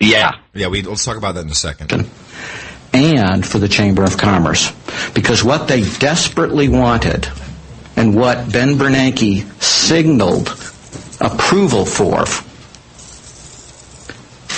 Yeah. 0.00 0.32
Yeah, 0.54 0.68
we, 0.68 0.82
let's 0.82 1.04
talk 1.04 1.16
about 1.16 1.34
that 1.34 1.44
in 1.44 1.50
a 1.50 1.54
second. 1.54 2.08
And 2.92 3.46
for 3.46 3.58
the 3.58 3.68
Chamber 3.68 4.04
of 4.04 4.16
Commerce. 4.16 4.72
Because 5.14 5.44
what 5.44 5.68
they 5.68 5.82
desperately 5.82 6.68
wanted 6.68 7.28
and 7.96 8.16
what 8.16 8.52
Ben 8.52 8.74
Bernanke 8.74 9.44
signaled 9.62 10.48
approval 11.20 11.84
for 11.84 12.24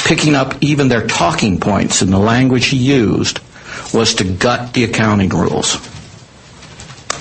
picking 0.06 0.36
up 0.36 0.54
even 0.60 0.86
their 0.88 1.04
talking 1.04 1.58
points 1.58 2.00
in 2.00 2.10
the 2.10 2.18
language 2.18 2.66
he 2.66 2.76
used 2.76 3.40
was 3.92 4.14
to 4.14 4.24
gut 4.24 4.72
the 4.72 4.84
accounting 4.84 5.28
rules 5.30 5.76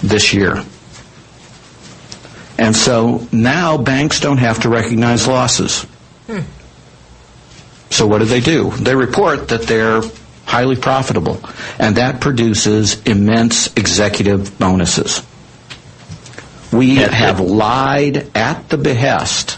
this 0.04 0.36
year. 0.36 0.64
And 2.60 2.76
so 2.76 3.28
now 3.32 3.78
banks 3.80 4.20
don't 4.20 4.38
have 4.38 4.62
to 4.62 4.70
recognize 4.70 5.28
losses. 5.28 5.82
Hmm. 6.28 6.42
So 7.90 8.06
what 8.06 8.20
do 8.20 8.26
they 8.26 8.40
do? 8.40 8.70
They 8.70 8.96
report 8.96 9.48
that 9.48 9.64
they're 9.64 10.02
highly 10.46 10.76
profitable, 10.76 11.40
and 11.80 11.96
that 11.98 12.22
produces 12.22 13.02
immense 13.04 13.76
executive 13.76 14.60
bonuses. 14.60 15.26
We 16.72 16.96
have 16.98 17.40
lied 17.40 18.30
at 18.36 18.70
the 18.70 18.78
behest 18.78 19.58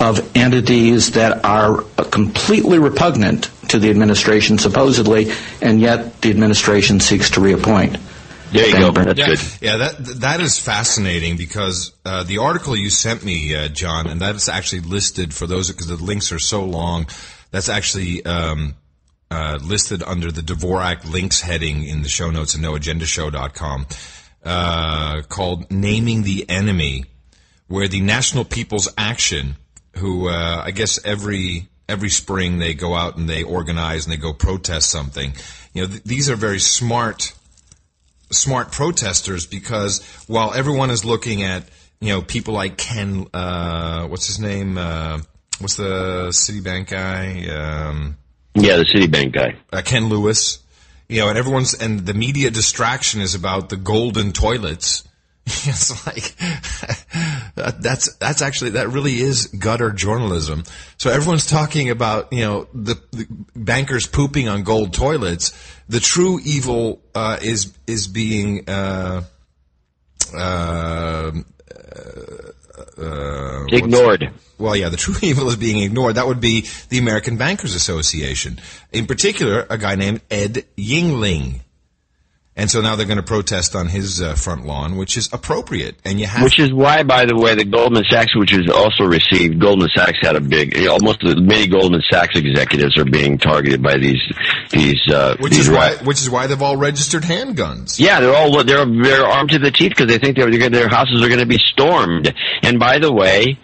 of 0.00 0.36
entities 0.36 1.12
that 1.12 1.44
are 1.44 1.82
completely 2.10 2.78
repugnant 2.78 3.50
to 3.68 3.78
the 3.78 3.90
administration, 3.90 4.58
supposedly, 4.58 5.30
and 5.60 5.80
yet 5.80 6.20
the 6.20 6.30
administration 6.30 7.00
seeks 7.00 7.30
to 7.30 7.40
reappoint. 7.40 7.96
There 8.52 8.68
you 8.68 8.78
go. 8.78 8.92
That's 8.92 9.18
yeah, 9.18 9.26
good. 9.26 9.40
Yeah, 9.60 9.76
that 9.78 10.20
that 10.20 10.40
is 10.40 10.58
fascinating 10.58 11.36
because 11.36 11.92
uh, 12.04 12.22
the 12.22 12.38
article 12.38 12.76
you 12.76 12.88
sent 12.88 13.24
me, 13.24 13.54
uh, 13.54 13.68
John, 13.68 14.06
and 14.06 14.20
that 14.20 14.36
is 14.36 14.48
actually 14.48 14.82
listed 14.82 15.34
for 15.34 15.46
those 15.46 15.70
because 15.70 15.88
the 15.88 15.96
links 15.96 16.30
are 16.30 16.38
so 16.38 16.64
long. 16.64 17.06
That's 17.50 17.68
actually 17.68 18.24
um, 18.24 18.76
uh, 19.28 19.58
listed 19.60 20.04
under 20.04 20.30
the 20.30 20.42
Dvorak 20.42 21.10
links 21.10 21.40
heading 21.40 21.84
in 21.84 22.02
the 22.02 22.08
show 22.08 22.30
notes 22.30 22.54
at 22.54 22.60
noagendashow.com 22.60 23.86
uh, 24.44 25.22
called 25.22 25.70
"Naming 25.72 26.22
the 26.22 26.48
Enemy," 26.48 27.06
where 27.66 27.88
the 27.88 28.00
National 28.00 28.44
People's 28.44 28.88
Action 28.96 29.56
who 29.96 30.28
uh, 30.28 30.62
I 30.64 30.70
guess 30.70 31.04
every 31.04 31.68
every 31.88 32.10
spring 32.10 32.58
they 32.58 32.74
go 32.74 32.94
out 32.94 33.16
and 33.16 33.28
they 33.28 33.42
organize 33.42 34.06
and 34.06 34.12
they 34.12 34.16
go 34.16 34.32
protest 34.32 34.90
something. 34.90 35.32
You 35.72 35.82
know, 35.82 35.88
th- 35.88 36.04
these 36.04 36.30
are 36.30 36.36
very 36.36 36.60
smart 36.60 37.32
smart 38.30 38.72
protesters 38.72 39.46
because 39.46 40.02
while 40.26 40.52
everyone 40.54 40.90
is 40.90 41.04
looking 41.04 41.42
at 41.42 41.68
you 42.00 42.08
know 42.10 42.22
people 42.22 42.54
like 42.54 42.76
Ken, 42.76 43.26
uh, 43.32 44.06
what's 44.06 44.26
his 44.26 44.38
name? 44.38 44.78
Uh, 44.78 45.20
what's 45.58 45.76
the 45.76 46.28
Citibank 46.30 46.88
guy? 46.90 47.46
Um, 47.48 48.16
yeah, 48.54 48.76
the 48.76 48.84
Citibank 48.84 49.32
guy, 49.32 49.56
uh, 49.72 49.82
Ken 49.82 50.08
Lewis. 50.08 50.60
You 51.08 51.20
know, 51.20 51.28
and 51.28 51.36
everyone's 51.36 51.74
and 51.74 52.00
the 52.00 52.14
media 52.14 52.50
distraction 52.50 53.20
is 53.20 53.34
about 53.34 53.68
the 53.68 53.76
golden 53.76 54.32
toilets. 54.32 55.04
it's 55.66 56.06
like 56.06 56.34
that's 57.82 58.14
that's 58.16 58.40
actually 58.40 58.70
that 58.70 58.88
really 58.88 59.20
is 59.20 59.46
gutter 59.48 59.90
journalism. 59.90 60.64
So 60.96 61.10
everyone's 61.10 61.46
talking 61.46 61.90
about 61.90 62.32
you 62.32 62.40
know 62.40 62.66
the, 62.72 62.98
the 63.12 63.26
bankers 63.54 64.06
pooping 64.06 64.48
on 64.48 64.62
gold 64.62 64.94
toilets. 64.94 65.52
The 65.86 66.00
true 66.00 66.40
evil 66.42 67.02
uh, 67.14 67.38
is 67.42 67.76
is 67.86 68.08
being 68.08 68.68
uh, 68.70 69.24
uh, 70.34 71.32
uh 72.96 73.64
ignored. 73.68 74.30
Well, 74.56 74.76
yeah, 74.76 74.88
the 74.88 74.96
true 74.96 75.16
evil 75.22 75.48
is 75.48 75.56
being 75.56 75.82
ignored. 75.82 76.14
That 76.14 76.26
would 76.26 76.40
be 76.40 76.66
the 76.88 76.96
American 76.96 77.36
Bankers 77.36 77.74
Association, 77.74 78.60
in 78.92 79.06
particular, 79.06 79.66
a 79.68 79.76
guy 79.76 79.94
named 79.94 80.22
Ed 80.30 80.64
Yingling. 80.78 81.60
And 82.56 82.70
so 82.70 82.80
now 82.80 82.94
they're 82.94 83.06
going 83.06 83.16
to 83.16 83.22
protest 83.24 83.74
on 83.74 83.88
his 83.88 84.22
uh, 84.22 84.34
front 84.34 84.64
lawn, 84.64 84.96
which 84.96 85.16
is 85.16 85.28
appropriate. 85.32 85.96
And 86.04 86.20
you 86.20 86.26
have 86.26 86.44
which 86.44 86.60
is 86.60 86.72
why, 86.72 87.02
by 87.02 87.26
the 87.26 87.34
way, 87.36 87.56
the 87.56 87.64
Goldman 87.64 88.04
Sachs, 88.08 88.36
which 88.36 88.52
is 88.52 88.70
also 88.70 89.04
received, 89.04 89.60
Goldman 89.60 89.88
Sachs 89.92 90.18
had 90.22 90.36
a 90.36 90.40
big, 90.40 90.76
you 90.76 90.84
know, 90.84 90.92
almost 90.92 91.24
many 91.24 91.66
Goldman 91.66 92.02
Sachs 92.08 92.36
executives 92.36 92.96
are 92.96 93.04
being 93.04 93.38
targeted 93.38 93.82
by 93.82 93.96
these 93.98 94.22
these. 94.70 95.00
Uh, 95.12 95.36
which 95.40 95.52
these 95.52 95.68
is 95.68 95.70
why, 95.70 95.96
which 96.04 96.20
is 96.20 96.30
why 96.30 96.46
they've 96.46 96.62
all 96.62 96.76
registered 96.76 97.24
handguns. 97.24 97.98
Yeah, 97.98 98.20
they're 98.20 98.36
all 98.36 98.62
they're 98.62 98.86
they're 98.86 99.26
armed 99.26 99.50
to 99.50 99.58
the 99.58 99.72
teeth 99.72 99.90
because 99.90 100.06
they 100.06 100.18
think 100.18 100.36
they're, 100.36 100.70
their 100.70 100.88
houses 100.88 101.24
are 101.24 101.28
going 101.28 101.40
to 101.40 101.46
be 101.46 101.58
stormed. 101.58 102.32
And 102.62 102.78
by 102.78 103.00
the 103.00 103.12
way, 103.12 103.58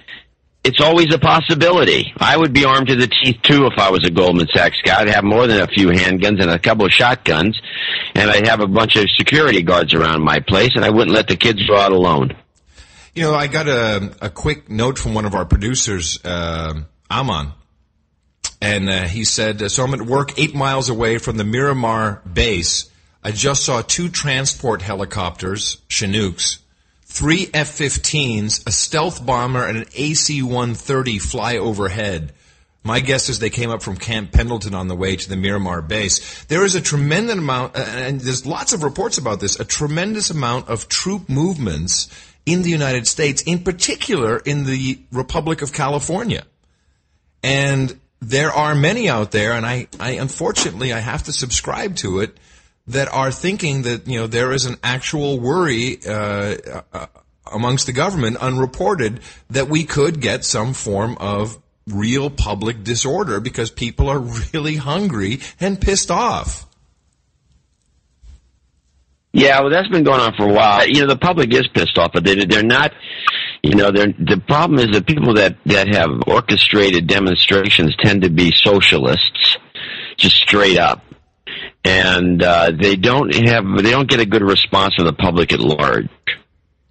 it's 0.63 0.81
always 0.81 1.13
a 1.15 1.19
possibility. 1.19 2.13
I 2.19 2.37
would 2.37 2.53
be 2.53 2.65
armed 2.65 2.89
to 2.89 2.97
the 2.97 3.07
teeth 3.07 3.41
too 3.43 3.67
if 3.67 3.79
I 3.79 3.91
was 3.91 4.05
a 4.05 4.11
Goldman 4.11 4.49
Sachs 4.55 4.81
guy. 4.85 5.01
I'd 5.01 5.09
have 5.09 5.25
more 5.25 5.47
than 5.47 5.61
a 5.61 5.67
few 5.67 5.89
handguns 5.89 6.41
and 6.41 6.51
a 6.51 6.59
couple 6.59 6.85
of 6.85 6.93
shotguns, 6.93 7.61
and 8.15 8.31
I'd 8.31 8.47
have 8.47 8.61
a 8.61 8.67
bunch 8.67 8.97
of 8.97 9.09
security 9.17 9.63
guards 9.63 9.95
around 9.95 10.23
my 10.23 10.41
place, 10.41 10.71
and 10.75 10.85
I 10.85 10.91
wouldn't 10.91 11.15
let 11.15 11.29
the 11.29 11.37
kids 11.37 11.67
go 11.67 11.77
out 11.77 11.93
alone. 11.93 12.37
You 13.15 13.23
know, 13.23 13.35
I 13.35 13.47
got 13.47 13.69
a, 13.69 14.15
a 14.21 14.31
quick 14.31 14.69
note 14.69 14.99
from 14.99 15.15
one 15.15 15.25
of 15.25 15.35
our 15.35 15.45
producers, 15.45 16.23
uh, 16.25 16.75
Amon, 17.11 17.53
and 18.61 18.89
uh, 18.89 19.05
he 19.05 19.25
said, 19.25 19.71
"So 19.71 19.83
I'm 19.83 19.95
at 19.95 20.03
work 20.03 20.39
eight 20.39 20.55
miles 20.55 20.91
away 20.91 21.19
from 21.19 21.39
the 21.39 21.45
Miramar 21.45 22.23
base. 22.31 22.89
I 23.25 23.33
just 23.33 23.65
saw 23.65 23.83
two 23.83 24.11
transport 24.11 24.83
helicopters, 24.83 25.79
Chinooks." 25.89 26.60
Three 27.11 27.51
F 27.53 27.77
15s, 27.77 28.67
a 28.67 28.71
stealth 28.71 29.27
bomber, 29.27 29.67
and 29.67 29.77
an 29.77 29.85
AC 29.95 30.43
130 30.43 31.19
fly 31.19 31.57
overhead. 31.57 32.33
My 32.85 33.01
guess 33.01 33.29
is 33.29 33.41
they 33.41 33.51
came 33.51 33.69
up 33.69 33.83
from 33.83 33.97
Camp 33.97 34.33
Pendleton 34.33 34.75
on 34.75 34.89
the 34.89 34.95
way 34.95 35.17
to 35.17 35.29
the 35.29 35.37
Miramar 35.37 35.83
base. 35.83 36.45
There 36.45 36.65
is 36.65 36.77
a 36.77 36.81
tremendous 36.81 37.37
amount, 37.37 37.77
and 37.77 38.21
there's 38.21 38.47
lots 38.47 38.73
of 38.73 38.85
reports 38.85 39.19
about 39.19 39.41
this, 39.41 39.59
a 39.59 39.65
tremendous 39.65 40.31
amount 40.31 40.69
of 40.69 40.89
troop 40.89 41.29
movements 41.29 42.09
in 42.47 42.63
the 42.63 42.71
United 42.71 43.07
States, 43.07 43.43
in 43.43 43.65
particular 43.65 44.39
in 44.39 44.65
the 44.65 45.01
Republic 45.13 45.63
of 45.63 45.73
California. 45.73 46.45
And 47.43 47.99
there 48.21 48.53
are 48.53 48.75
many 48.75 49.09
out 49.09 49.33
there, 49.33 49.53
and 49.53 49.67
I, 49.67 49.89
I 49.99 50.13
unfortunately 50.13 50.93
I 50.93 51.01
have 51.01 51.25
to 51.25 51.33
subscribe 51.33 51.97
to 51.97 52.21
it 52.21 52.39
that 52.91 53.09
are 53.13 53.31
thinking 53.31 53.83
that 53.83 54.07
you 54.07 54.19
know 54.19 54.27
there 54.27 54.53
is 54.53 54.67
an 54.67 54.77
actual 54.83 55.39
worry 55.39 55.99
uh, 56.07 56.57
uh, 56.93 57.07
amongst 57.51 57.87
the 57.87 57.93
government, 57.93 58.37
unreported, 58.39 59.21
that 59.49 59.69
we 59.69 59.85
could 59.85 60.21
get 60.21 60.45
some 60.45 60.73
form 60.73 61.17
of 61.19 61.59
real 61.87 62.31
public 62.31 62.85
disorder 62.85 63.41
because 63.41 63.71
people 63.71 64.09
are 64.09 64.19
really 64.53 64.77
hungry 64.77 65.41
and 65.59 65.81
pissed 65.81 66.11
off. 66.11 66.67
Yeah, 69.33 69.61
well, 69.61 69.71
that's 69.71 69.89
been 69.89 70.03
going 70.03 70.21
on 70.21 70.35
for 70.37 70.49
a 70.49 70.53
while. 70.53 70.89
You 70.89 71.03
know, 71.03 71.07
the 71.07 71.17
public 71.17 71.55
is 71.55 71.69
pissed 71.69 71.97
off, 71.99 72.11
but 72.13 72.25
they, 72.25 72.45
they're 72.45 72.65
not. 72.65 72.93
You 73.63 73.77
know, 73.77 73.93
they're, 73.93 74.07
the 74.07 74.43
problem 74.49 74.81
is 74.81 74.91
that 74.93 75.07
people 75.07 75.35
that 75.35 75.57
that 75.67 75.95
have 75.95 76.11
orchestrated 76.27 77.07
demonstrations 77.07 77.95
tend 77.97 78.23
to 78.23 78.31
be 78.31 78.53
socialists, 78.53 79.59
just 80.17 80.37
straight 80.37 80.79
up 80.79 81.05
and 81.85 82.43
uh, 82.43 82.71
they 82.79 82.97
don't 82.97 83.35
have 83.35 83.65
they 83.77 83.91
don't 83.91 84.09
get 84.09 84.21
a 84.21 84.27
good 84.27 84.43
response 84.43 84.95
from 84.97 85.07
the 85.07 85.13
public 85.13 85.53
at 85.53 85.61
large. 85.61 86.09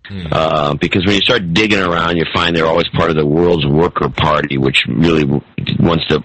Hmm. 0.08 0.26
Uh, 0.32 0.74
because 0.74 1.06
when 1.06 1.16
you 1.16 1.22
start 1.22 1.54
digging 1.54 1.80
around, 1.80 2.18
you 2.18 2.26
find 2.34 2.56
they're 2.56 2.66
always 2.66 2.90
part 2.90 3.12
of 3.12 3.16
the 3.16 3.26
world's 3.26 3.66
worker 3.66 4.10
party, 4.10 4.58
which 4.58 4.86
really 4.88 5.24
wants 5.80 6.08
to 6.08 6.24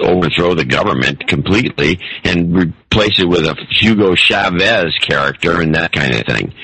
overthrow 0.00 0.54
the 0.54 0.64
government 0.64 1.26
completely 1.28 2.00
and 2.24 2.56
replace 2.56 3.20
it 3.20 3.28
with 3.28 3.44
a 3.46 3.54
Hugo 3.70 4.14
Chavez 4.14 4.96
character 5.00 5.60
and 5.60 5.74
that 5.74 5.92
kind 5.92 6.14
of 6.14 6.26
thing. 6.26 6.54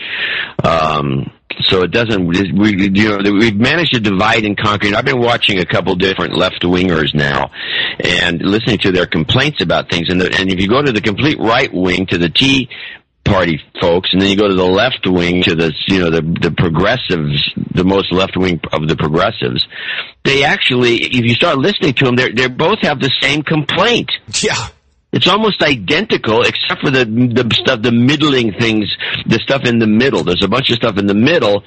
Um, 0.64 1.30
so 1.62 1.82
it 1.82 1.90
doesn't. 1.90 2.26
We 2.26 2.90
you 2.94 3.08
know 3.08 3.32
we've 3.32 3.56
managed 3.56 3.94
to 3.94 4.00
divide 4.00 4.44
and 4.44 4.56
conquer. 4.56 4.94
I've 4.94 5.04
been 5.04 5.20
watching 5.20 5.58
a 5.58 5.66
couple 5.66 5.94
different 5.94 6.36
left 6.36 6.62
wingers 6.62 7.14
now, 7.14 7.50
and 8.00 8.40
listening 8.42 8.78
to 8.78 8.92
their 8.92 9.06
complaints 9.06 9.62
about 9.62 9.90
things. 9.90 10.08
And 10.08 10.20
the, 10.20 10.34
and 10.38 10.50
if 10.50 10.60
you 10.60 10.68
go 10.68 10.82
to 10.82 10.92
the 10.92 11.00
complete 11.00 11.38
right 11.38 11.72
wing, 11.72 12.06
to 12.06 12.18
the 12.18 12.28
Tea 12.28 12.68
Party 13.24 13.60
folks, 13.80 14.10
and 14.12 14.22
then 14.22 14.30
you 14.30 14.36
go 14.36 14.48
to 14.48 14.54
the 14.54 14.64
left 14.64 15.06
wing, 15.06 15.42
to 15.42 15.54
the 15.54 15.72
you 15.86 15.98
know 15.98 16.10
the 16.10 16.22
the 16.40 16.50
progressives, 16.50 17.52
the 17.74 17.84
most 17.84 18.12
left 18.12 18.36
wing 18.36 18.60
of 18.72 18.88
the 18.88 18.96
progressives, 18.96 19.66
they 20.24 20.44
actually, 20.44 20.96
if 20.96 21.24
you 21.24 21.34
start 21.34 21.58
listening 21.58 21.94
to 21.94 22.04
them, 22.04 22.16
they 22.16 22.30
they 22.30 22.48
both 22.48 22.80
have 22.82 23.00
the 23.00 23.10
same 23.20 23.42
complaint. 23.42 24.10
Yeah. 24.42 24.68
It's 25.10 25.26
almost 25.26 25.62
identical, 25.62 26.42
except 26.42 26.82
for 26.82 26.90
the 26.90 27.06
the 27.06 27.48
stuff, 27.54 27.80
the 27.80 27.92
middling 27.92 28.52
things, 28.52 28.94
the 29.24 29.38
stuff 29.38 29.64
in 29.64 29.78
the 29.78 29.86
middle. 29.86 30.22
There's 30.22 30.44
a 30.44 30.48
bunch 30.48 30.68
of 30.68 30.76
stuff 30.76 30.98
in 30.98 31.06
the 31.06 31.14
middle 31.14 31.64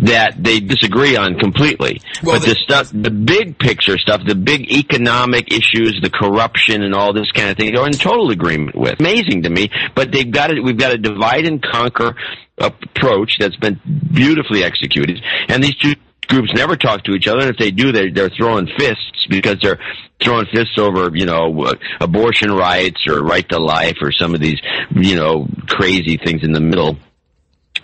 that 0.00 0.42
they 0.42 0.60
disagree 0.60 1.16
on 1.16 1.38
completely. 1.38 2.02
Well, 2.22 2.38
but 2.38 2.46
the 2.46 2.54
stuff, 2.56 2.90
the 2.92 3.10
big 3.10 3.58
picture 3.58 3.96
stuff, 3.96 4.20
the 4.26 4.34
big 4.34 4.70
economic 4.70 5.50
issues, 5.50 5.98
the 6.02 6.10
corruption, 6.10 6.82
and 6.82 6.94
all 6.94 7.14
this 7.14 7.32
kind 7.32 7.48
of 7.48 7.56
thing, 7.56 7.72
they're 7.74 7.86
in 7.86 7.92
total 7.92 8.30
agreement 8.30 8.76
with. 8.76 9.00
Amazing 9.00 9.44
to 9.44 9.50
me, 9.50 9.70
but 9.94 10.12
they've 10.12 10.30
got 10.30 10.50
it. 10.50 10.62
We've 10.62 10.76
got 10.76 10.92
a 10.92 10.98
divide 10.98 11.46
and 11.46 11.62
conquer 11.62 12.16
approach 12.58 13.38
that's 13.38 13.56
been 13.56 13.80
beautifully 14.12 14.62
executed, 14.62 15.22
and 15.48 15.64
these 15.64 15.76
two 15.76 15.94
groups 16.28 16.50
never 16.54 16.76
talk 16.76 17.04
to 17.04 17.12
each 17.12 17.28
other. 17.28 17.40
And 17.40 17.50
if 17.50 17.56
they 17.56 17.70
do, 17.70 17.92
they're, 17.92 18.10
they're 18.10 18.30
throwing 18.30 18.66
fists 18.78 19.26
because 19.28 19.56
they're 19.62 19.78
throwing 20.24 20.46
fists 20.46 20.78
over, 20.78 21.14
you 21.14 21.26
know, 21.26 21.72
abortion 22.00 22.50
rights 22.50 23.06
or 23.06 23.22
right 23.22 23.48
to 23.50 23.58
life 23.58 23.96
or 24.00 24.10
some 24.12 24.34
of 24.34 24.40
these, 24.40 24.60
you 24.94 25.16
know, 25.16 25.46
crazy 25.68 26.16
things 26.16 26.42
in 26.42 26.52
the 26.52 26.60
middle 26.60 26.96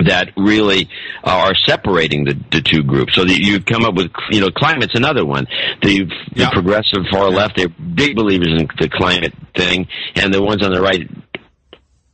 that 0.06 0.30
really 0.36 0.88
are 1.24 1.54
separating 1.66 2.24
the, 2.24 2.34
the 2.52 2.62
two 2.62 2.82
groups. 2.82 3.14
So 3.14 3.24
that 3.24 3.38
you 3.38 3.60
come 3.60 3.84
up 3.84 3.94
with, 3.94 4.10
you 4.30 4.40
know, 4.40 4.48
climate's 4.50 4.94
another 4.94 5.24
one. 5.24 5.46
The, 5.82 6.04
the 6.04 6.14
yeah. 6.34 6.50
progressive 6.50 7.00
far 7.10 7.28
left, 7.30 7.56
they're 7.56 7.68
big 7.68 8.16
believers 8.16 8.48
in 8.48 8.68
the 8.78 8.88
climate 8.88 9.34
thing, 9.54 9.88
and 10.14 10.32
the 10.32 10.42
ones 10.42 10.64
on 10.64 10.72
the 10.72 10.80
right 10.80 11.08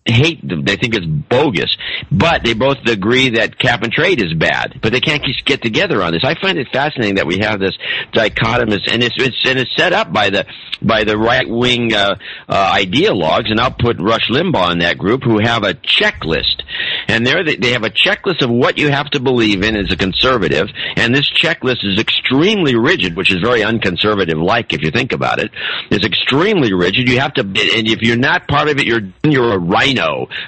hate 0.07 0.47
them. 0.47 0.65
They 0.65 0.77
think 0.77 0.95
it's 0.95 1.07
bogus. 1.07 1.77
But 2.11 2.45
they 2.45 2.55
both 2.55 2.79
agree 2.87 3.31
that 3.31 3.59
cap 3.59 3.83
and 3.83 3.93
trade 3.93 4.23
is 4.23 4.33
bad. 4.35 4.79
But 4.83 4.93
they 4.93 5.01
can't 5.01 5.23
get 5.45 5.63
together 5.63 6.03
on 6.03 6.13
this. 6.13 6.23
I 6.25 6.35
find 6.41 6.59
it 6.59 6.69
fascinating 6.73 7.17
that 7.17 7.27
we 7.27 7.39
have 7.39 7.61
this 7.61 7.77
dichotomous, 8.13 8.91
and 8.91 9.03
it's, 9.03 9.15
it's 9.19 9.37
and 9.47 9.59
it's 9.59 9.75
set 9.77 9.93
up 9.93 10.13
by 10.13 10.31
the 10.31 10.47
by 10.83 11.05
the 11.05 11.17
right 11.17 11.49
wing 11.49 11.95
uh, 11.95 12.17
uh, 12.49 12.75
ideologues, 12.75 13.51
and 13.51 13.59
I'll 13.59 13.71
put 13.71 13.99
Rush 13.99 14.29
Limbaugh 14.29 14.73
in 14.73 14.79
that 14.81 14.99
group, 14.99 15.25
who 15.25 15.39
have 15.39 15.65
a 15.65 15.75
checklist, 15.75 16.63
and 17.09 17.27
there 17.27 17.43
they, 17.45 17.57
they 17.57 17.73
have 17.73 17.85
a 17.85 17.91
checklist 17.91 18.43
of 18.43 18.51
what 18.51 18.79
you 18.79 18.91
have 18.91 19.09
to 19.11 19.21
believe 19.21 19.63
in 19.63 19.77
as 19.77 19.91
a 19.91 19.97
conservative, 19.97 20.69
and 20.97 21.15
this 21.15 21.31
checklist 21.31 21.85
is 21.85 21.99
extremely 21.99 22.77
rigid, 22.77 23.17
which 23.17 23.33
is 23.33 23.41
very 23.43 23.63
unconservative 23.63 24.39
like 24.39 24.73
if 24.73 24.83
you 24.83 24.91
think 24.91 25.13
about 25.13 25.39
it. 25.39 25.51
It's 25.91 26.05
extremely 26.05 26.73
rigid. 26.73 27.09
You 27.09 27.21
have 27.21 27.35
to, 27.35 27.43
and 27.43 27.89
if 27.89 28.03
you're 28.03 28.17
not 28.17 28.47
part 28.47 28.69
of 28.69 28.79
it, 28.79 28.87
you're 28.87 29.03
you're 29.25 29.55
a 29.55 29.59
right 29.59 29.96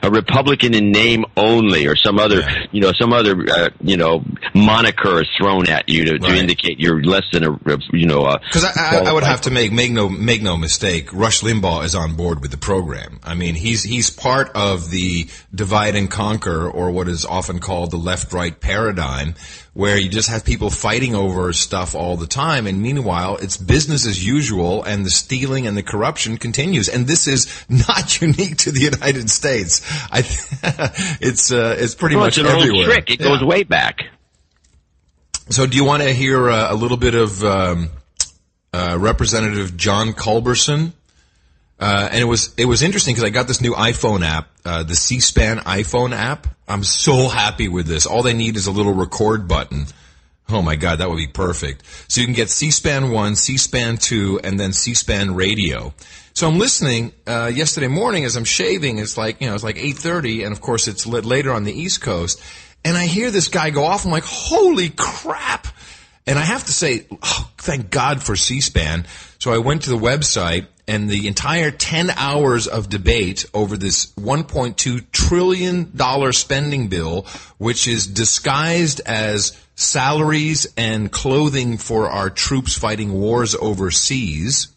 a 0.03 0.11
Republican 0.11 0.75
in 0.75 0.93
name 0.93 1.25
only, 1.37 1.87
or 1.87 1.97
some 1.97 2.19
other, 2.19 2.41
yeah. 2.41 2.67
you 2.73 2.81
know, 2.81 2.93
some 2.93 3.13
other, 3.13 3.37
uh, 3.49 3.69
you 3.81 3.97
know, 3.97 4.25
moniker 4.55 5.21
is 5.21 5.29
thrown 5.37 5.69
at 5.69 5.89
you 5.89 6.05
to, 6.05 6.13
right. 6.13 6.23
to 6.23 6.37
indicate 6.37 6.79
you're 6.79 7.03
less 7.03 7.25
than 7.33 7.45
a, 7.45 7.59
you 7.93 8.07
know, 8.07 8.37
because 8.45 8.65
I, 8.65 8.73
I, 8.77 9.11
I, 9.11 9.13
would 9.13 9.25
have 9.25 9.43
to 9.43 9.51
make 9.51 9.73
make 9.73 9.93
no 9.93 10.09
make 10.09 10.43
no 10.43 10.57
mistake. 10.57 11.13
Rush 11.13 11.41
Limbaugh 11.43 11.85
is 11.85 11.95
on 11.95 12.15
board 12.15 12.41
with 12.41 12.51
the 12.51 12.57
program. 12.57 13.21
I 13.23 13.35
mean, 13.35 13.55
he's 13.55 13.83
he's 13.83 14.11
part 14.11 14.51
of 14.55 14.91
the 14.91 15.29
divide 15.55 15.95
and 15.97 16.11
conquer 16.11 16.69
or 16.69 16.91
what 16.91 17.09
is 17.09 17.25
often 17.25 17.59
called 17.59 17.91
the 17.91 17.97
left-right 17.97 18.61
paradigm, 18.61 19.35
where 19.75 19.97
you 19.97 20.09
just 20.09 20.29
have 20.29 20.45
people 20.45 20.71
fighting 20.71 21.15
over 21.15 21.53
stuff 21.53 21.95
all 21.95 22.17
the 22.17 22.27
time, 22.27 22.67
and 22.67 22.83
meanwhile 22.83 23.37
it's 23.37 23.57
business 23.57 24.07
as 24.07 24.25
usual, 24.27 24.83
and 24.83 25.05
the 25.07 25.11
stealing 25.11 25.67
and 25.67 25.77
the 25.77 25.83
corruption 25.83 26.37
continues. 26.37 26.89
And 26.89 27.07
this 27.07 27.27
is 27.29 27.47
not 27.69 28.21
unique 28.21 28.57
to 28.59 28.73
the 28.73 28.81
United 28.81 29.31
States. 29.31 29.83
I, 30.11 30.19
it's 31.21 31.53
uh, 31.53 31.77
it's 31.79 31.95
pretty 31.95 32.17
well, 32.17 32.27
much 32.27 32.39
it's 32.39 32.49
an 32.49 32.57
everywhere. 32.57 32.87
old 32.87 32.93
trick. 32.95 33.11
It 33.11 33.21
Yeah. 33.21 33.29
goes 33.29 33.45
way 33.45 33.63
back. 33.63 34.05
So, 35.51 35.67
do 35.67 35.77
you 35.77 35.85
want 35.85 36.03
to 36.03 36.13
hear 36.13 36.51
uh, 36.51 36.73
a 36.73 36.75
little 36.75 36.99
bit 36.99 37.15
of 37.15 37.43
um, 37.43 37.89
uh, 38.73 38.97
Representative 39.01 39.77
John 39.77 40.13
Culberson? 40.13 40.93
Uh, 41.81 42.09
and 42.11 42.21
it 42.21 42.25
was 42.27 42.53
it 42.57 42.65
was 42.65 42.83
interesting 42.83 43.15
because 43.15 43.25
I 43.25 43.31
got 43.31 43.47
this 43.47 43.61
new 43.61 43.73
iPhone 43.73 44.23
app, 44.27 44.49
uh, 44.65 44.83
the 44.83 44.97
C-SPAN 44.97 45.59
iPhone 45.59 46.13
app. 46.13 46.49
I'm 46.69 46.85
so 46.85 47.29
happy 47.29 47.69
with 47.69 47.87
this. 47.87 48.07
All 48.07 48.23
they 48.23 48.35
need 48.35 48.57
is 48.57 48.67
a 48.67 48.71
little 48.71 48.93
record 48.93 49.49
button. 49.49 49.87
Oh 50.51 50.63
my 50.63 50.77
God, 50.77 50.99
that 50.99 51.09
would 51.09 51.17
be 51.17 51.27
perfect. 51.27 51.83
So 52.09 52.21
you 52.21 52.27
can 52.27 52.35
get 52.35 52.51
C-SPAN 52.51 53.11
one, 53.11 53.37
C-SPAN 53.37 53.97
two, 53.99 54.41
and 54.43 54.59
then 54.59 54.73
C-SPAN 54.73 55.35
radio. 55.35 55.93
So 56.33 56.49
I'm 56.49 56.59
listening 56.59 57.13
uh, 57.27 57.51
yesterday 57.53 57.89
morning 57.89 58.25
as 58.25 58.37
I'm 58.37 58.45
shaving. 58.45 58.99
It's 58.99 59.17
like 59.17 59.41
you 59.41 59.49
know, 59.49 59.55
it's 59.55 59.65
like 59.65 59.77
8:30, 59.77 60.45
and 60.45 60.53
of 60.53 60.61
course 60.61 60.89
it's 60.89 61.07
later 61.07 61.53
on 61.53 61.65
the 61.65 61.73
East 61.73 62.01
Coast. 62.01 62.41
And 62.85 62.97
I 62.97 63.07
hear 63.07 63.31
this 63.31 63.49
guy 63.49 63.71
go 63.71 63.85
off. 63.85 64.05
I'm 64.05 64.13
like, 64.13 64.25
holy 64.25 64.91
crap! 64.91 65.67
And 66.27 66.39
I 66.39 66.43
have 66.43 66.65
to 66.67 66.73
say, 66.73 67.07
oh, 67.23 67.51
thank 67.59 67.91
God 67.91 68.23
for 68.23 68.37
C-SPAN. 68.37 69.07
So 69.39 69.53
I 69.53 69.59
went 69.59 69.83
to 69.83 69.91
the 69.91 69.99
website 69.99 70.67
and 70.89 71.09
the 71.09 71.29
entire 71.29 71.71
10 71.71 72.11
hours 72.11 72.67
of 72.67 72.89
debate 72.89 73.45
over 73.53 73.77
this 73.77 74.07
1.2 74.15 75.11
trillion 75.13 75.95
dollar 75.95 76.33
spending 76.33 76.89
bill, 76.89 77.27
which 77.59 77.87
is 77.87 78.07
disguised 78.07 79.03
as 79.05 79.57
salaries 79.77 80.67
and 80.77 81.13
clothing 81.13 81.77
for 81.77 82.09
our 82.09 82.31
troops 82.31 82.77
fighting 82.77 83.13
wars 83.13 83.55
overseas. 83.55 84.69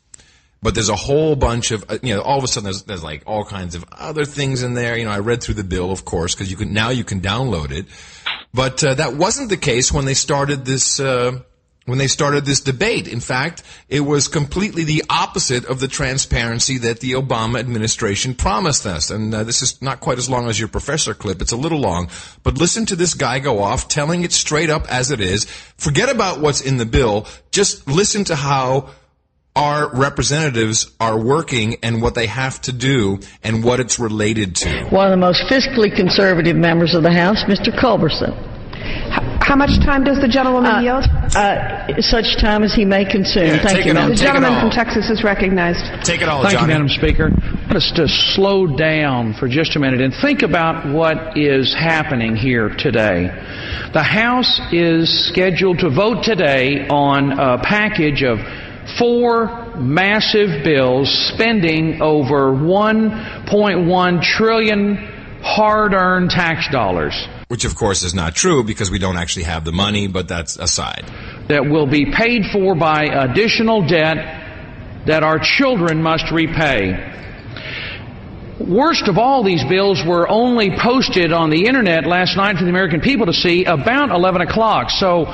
But 0.62 0.76
there's 0.76 0.90
a 0.90 0.96
whole 0.96 1.36
bunch 1.36 1.72
of, 1.72 1.86
uh, 1.90 1.98
you 2.04 2.14
know, 2.14 2.22
all 2.22 2.38
of 2.38 2.44
a 2.44 2.48
sudden 2.48 2.66
there's, 2.66 2.84
there's 2.84 3.04
like 3.04 3.24
all 3.26 3.44
kinds 3.44 3.74
of 3.74 3.84
other 3.92 4.26
things 4.26 4.62
in 4.62 4.76
there. 4.76 4.96
You 4.96 5.06
know, 5.06 5.12
I 5.12 5.20
read 5.20 5.42
through 5.42 5.56
the 5.56 5.64
bill, 5.64 5.92
of 5.92 6.06
course, 6.06 6.36
because 6.36 6.52
you 6.52 6.58
can, 6.58 6.72
now 6.72 6.90
you 6.90 7.04
can 7.04 7.22
download 7.22 7.72
it. 7.72 7.88
But 8.54 8.84
uh, 8.84 8.94
that 8.96 9.16
wasn't 9.16 9.50
the 9.50 9.58
case 9.58 9.92
when 9.92 10.06
they 10.06 10.14
started 10.14 10.66
this, 10.66 11.00
uh, 11.00 11.40
when 11.86 11.98
they 11.98 12.08
started 12.08 12.46
this 12.46 12.62
debate. 12.62 13.08
In 13.08 13.20
fact, 13.20 13.64
it 13.90 14.02
was 14.02 14.28
completely 14.28 14.84
the 14.84 15.04
opposite 15.10 15.66
of 15.66 15.80
the 15.80 15.88
transparency 15.88 16.78
that 16.80 17.00
the 17.00 17.14
Obama 17.14 17.60
administration 17.60 18.36
promised 18.36 18.86
us. 18.86 19.10
And 19.10 19.34
uh, 19.34 19.44
this 19.44 19.62
is 19.64 19.82
not 19.82 20.00
quite 20.00 20.20
as 20.20 20.30
long 20.30 20.48
as 20.48 20.60
your 20.60 20.70
professor 20.70 21.14
clip. 21.14 21.42
It's 21.42 21.52
a 21.52 21.58
little 21.58 21.80
long. 21.80 22.10
But 22.44 22.60
listen 22.60 22.86
to 22.88 22.96
this 22.96 23.16
guy 23.16 23.40
go 23.40 23.64
off 23.64 23.88
telling 23.88 24.24
it 24.24 24.32
straight 24.32 24.70
up 24.70 24.88
as 24.92 25.10
it 25.10 25.20
is. 25.20 25.46
Forget 25.78 26.10
about 26.10 26.40
what's 26.40 26.62
in 26.62 26.78
the 26.78 26.86
bill. 26.86 27.26
Just 27.52 27.88
listen 27.88 28.26
to 28.26 28.36
how 28.36 28.92
our 29.56 29.94
representatives 29.94 30.92
are 31.00 31.20
working 31.20 31.78
and 31.84 32.02
what 32.02 32.16
they 32.16 32.28
have 32.28 32.62
to 32.62 32.72
do 32.72 33.20
and 33.44 33.64
what 33.64 33.80
it's 33.80 34.00
related 34.00 34.56
to. 34.56 34.86
One 34.92 35.08
of 35.08 35.12
the 35.12 35.18
most 35.18 35.44
fiscally 35.50 35.94
conservative 35.94 36.56
members 36.56 36.94
of 36.94 37.04
the 37.04 37.12
House, 37.12 37.44
Mr. 37.48 37.78
Culberson. 37.78 38.51
How 39.52 39.58
much 39.58 39.84
time 39.84 40.06
does 40.06 40.22
the 40.22 40.30
gentlewoman 40.30 40.82
yield? 40.82 41.04
Uh, 41.36 42.00
such 42.00 42.38
time 42.40 42.64
as 42.64 42.74
he 42.74 42.86
may 42.86 43.04
consume. 43.04 43.48
Yeah, 43.48 43.62
Thank 43.62 43.86
you, 43.86 43.94
Madam 43.94 44.12
all, 44.12 44.16
The 44.16 44.24
gentleman 44.24 44.62
from 44.62 44.70
Texas 44.70 45.10
is 45.10 45.26
recognized. 45.26 45.84
Take 46.06 46.22
it 46.22 46.30
all, 46.30 46.42
Thank 46.42 46.54
Johnny. 46.54 46.72
you, 46.72 46.80
Madam 46.80 46.88
Speaker. 46.88 47.32
I 47.36 47.64
want 47.66 47.76
us 47.76 47.92
to 47.98 48.08
slow 48.08 48.66
down 48.66 49.34
for 49.34 49.50
just 49.50 49.76
a 49.76 49.80
minute 49.80 50.00
and 50.00 50.14
think 50.22 50.42
about 50.44 50.94
what 50.94 51.38
is 51.38 51.74
happening 51.74 52.38
here 52.38 52.70
today. 52.70 53.28
The 53.92 54.04
House 54.04 54.62
is 54.72 55.28
scheduled 55.28 55.80
to 55.80 55.90
vote 55.90 56.24
today 56.24 56.88
on 56.88 57.38
a 57.38 57.58
package 57.62 58.24
of 58.24 58.40
four 58.98 59.76
massive 59.76 60.64
bills 60.64 61.12
spending 61.34 62.02
over 62.02 62.54
1.1 62.54 64.22
trillion 64.22 64.96
hard-earned 65.44 66.30
tax 66.30 66.70
dollars 66.72 67.28
Which, 67.52 67.66
of 67.66 67.76
course, 67.76 68.04
is 68.04 68.14
not 68.14 68.34
true 68.34 68.64
because 68.64 68.90
we 68.90 68.98
don't 68.98 69.18
actually 69.18 69.44
have 69.44 69.66
the 69.66 69.74
money, 69.74 70.08
but 70.08 70.30
that's 70.30 70.56
aside. 70.56 71.04
that 71.50 71.66
will 71.70 71.86
be 71.86 72.06
paid 72.06 72.46
for 72.46 72.76
by 72.76 73.04
additional 73.04 73.86
debt 73.86 74.16
that 75.06 75.22
our 75.22 75.38
children 75.38 76.02
must 76.02 76.32
repay. 76.32 76.96
Worst 78.58 79.10
of 79.10 79.18
all, 79.18 79.44
these 79.44 79.66
bills 79.66 80.02
were 80.08 80.30
only 80.30 80.70
posted 80.82 81.34
on 81.34 81.50
the 81.50 81.66
internet 81.66 82.08
last 82.08 82.38
night 82.38 82.56
for 82.56 82.64
the 82.64 82.70
American 82.70 83.02
people 83.02 83.26
to 83.26 83.34
see 83.34 83.66
about 83.66 84.12
11 84.12 84.40
o'clock. 84.44 84.90
So, 84.90 85.26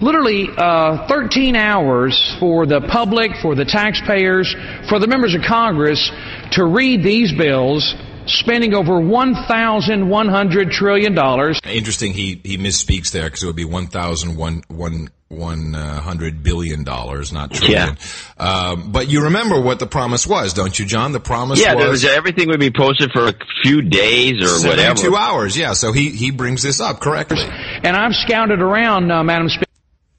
literally 0.00 0.46
uh, 0.56 1.08
13 1.08 1.56
hours 1.56 2.36
for 2.38 2.64
the 2.64 2.80
public, 2.80 3.32
for 3.42 3.56
the 3.56 3.64
taxpayers, 3.64 4.54
for 4.88 5.00
the 5.00 5.08
members 5.08 5.34
of 5.34 5.42
Congress 5.42 6.12
to 6.52 6.64
read 6.64 7.02
these 7.02 7.32
bills, 7.32 7.96
spending 8.26 8.74
over 8.74 9.00
1,100 9.00 10.70
trillion 10.72 11.14
dollars. 11.14 11.60
Interesting, 11.64 12.12
he, 12.12 12.40
he 12.42 12.58
misspeaks 12.58 13.10
there 13.10 13.24
because 13.24 13.42
it 13.42 13.46
would 13.46 13.56
be 13.56 13.64
one 13.64 13.86
thousand 13.86 14.36
one 14.36 14.62
one 14.68 15.08
one 15.28 15.76
uh, 15.76 16.00
hundred 16.00 16.42
billion 16.42 16.82
dollars, 16.82 17.32
not 17.32 17.52
trillion. 17.52 17.96
Um, 18.36 18.90
but 18.90 19.08
you 19.08 19.24
remember 19.24 19.60
what 19.60 19.78
the 19.78 19.86
promise 19.86 20.26
was, 20.26 20.54
don't 20.54 20.76
you, 20.76 20.84
John? 20.86 21.12
The 21.12 21.20
promise 21.20 21.60
Yeah, 21.60 21.74
was 21.74 21.90
was, 21.90 22.04
everything 22.04 22.48
would 22.48 22.58
be 22.60 22.72
posted 22.72 23.12
for 23.12 23.28
a 23.28 23.34
few 23.62 23.82
days 23.82 24.42
or 24.42 24.68
whatever. 24.68 25.00
two 25.00 25.14
hours. 25.14 25.56
Yeah, 25.56 25.74
so 25.74 25.92
he 25.92 26.10
he 26.10 26.32
brings 26.32 26.62
this 26.62 26.80
up 26.80 27.00
correctly. 27.00 27.42
And 27.42 27.96
I've 27.96 28.14
scouted 28.14 28.60
around, 28.60 29.10
uh, 29.12 29.22
Madam 29.22 29.48
Speaker. 29.48 29.66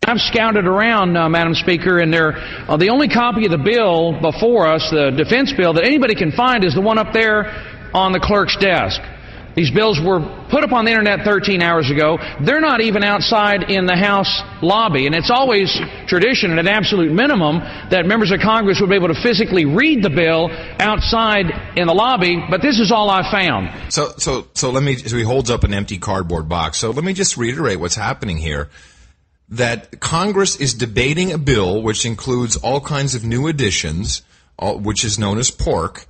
I've 0.04 0.20
scouted 0.20 0.66
around, 0.66 1.16
uh, 1.16 1.30
Madam 1.30 1.54
Speaker, 1.54 2.00
and 2.00 2.12
there, 2.12 2.36
uh, 2.68 2.76
the 2.76 2.90
only 2.90 3.08
copy 3.08 3.46
of 3.46 3.52
the 3.52 3.58
bill 3.58 4.20
before 4.20 4.66
us, 4.68 4.90
the 4.90 5.12
defense 5.12 5.54
bill, 5.54 5.74
that 5.74 5.84
anybody 5.84 6.16
can 6.16 6.32
find 6.32 6.64
is 6.64 6.74
the 6.74 6.82
one 6.82 6.98
up 6.98 7.14
there 7.14 7.71
on 7.94 8.12
the 8.12 8.20
clerk's 8.20 8.56
desk. 8.58 9.02
These 9.56 9.72
bills 9.72 10.00
were 10.00 10.22
put 10.50 10.64
up 10.64 10.72
on 10.72 10.86
the 10.86 10.92
internet 10.92 11.26
13 11.26 11.62
hours 11.62 11.92
ago. 11.92 12.18
They're 12.40 12.62
not 12.62 12.80
even 12.80 13.04
outside 13.04 13.70
in 13.70 13.86
the 13.86 13.98
House 13.98 14.42
lobby. 14.62 15.08
And 15.08 15.16
it's 15.16 15.30
always 15.30 15.78
tradition, 16.08 16.52
at 16.52 16.60
an 16.60 16.70
absolute 16.70 17.12
minimum, 17.12 17.60
that 17.90 18.06
members 18.06 18.32
of 18.32 18.40
Congress 18.40 18.80
would 18.80 18.90
be 18.90 18.96
able 18.96 19.10
to 19.10 19.22
physically 19.22 19.66
read 19.66 20.04
the 20.04 20.10
bill 20.10 20.50
outside 20.80 21.52
in 21.76 21.88
the 21.88 21.94
lobby. 21.94 22.42
But 22.50 22.62
this 22.62 22.80
is 22.80 22.94
all 22.94 23.10
I 23.10 23.30
found. 23.30 23.92
So 23.92 24.14
so 24.18 24.48
so 24.54 24.72
let 24.72 24.84
me. 24.84 24.96
So 24.96 25.18
he 25.18 25.24
holds 25.24 25.50
up 25.50 25.66
an 25.66 25.74
empty 25.74 25.98
cardboard 25.98 26.48
box. 26.48 26.78
So 26.78 26.92
let 26.92 27.04
me 27.04 27.12
just 27.12 27.36
reiterate 27.36 27.78
what's 27.80 27.96
happening 27.96 28.38
here. 28.38 28.70
That 29.50 30.00
Congress 30.00 30.56
is 30.56 30.74
debating 30.74 31.34
a 31.34 31.38
bill 31.38 31.82
which 31.82 32.06
includes 32.06 32.56
all 32.56 32.80
kinds 32.80 33.16
of 33.16 33.26
new 33.26 33.48
additions, 33.48 34.22
which 34.62 35.04
is 35.04 35.20
known 35.20 35.40
as 35.40 35.52
pork. 35.52 36.06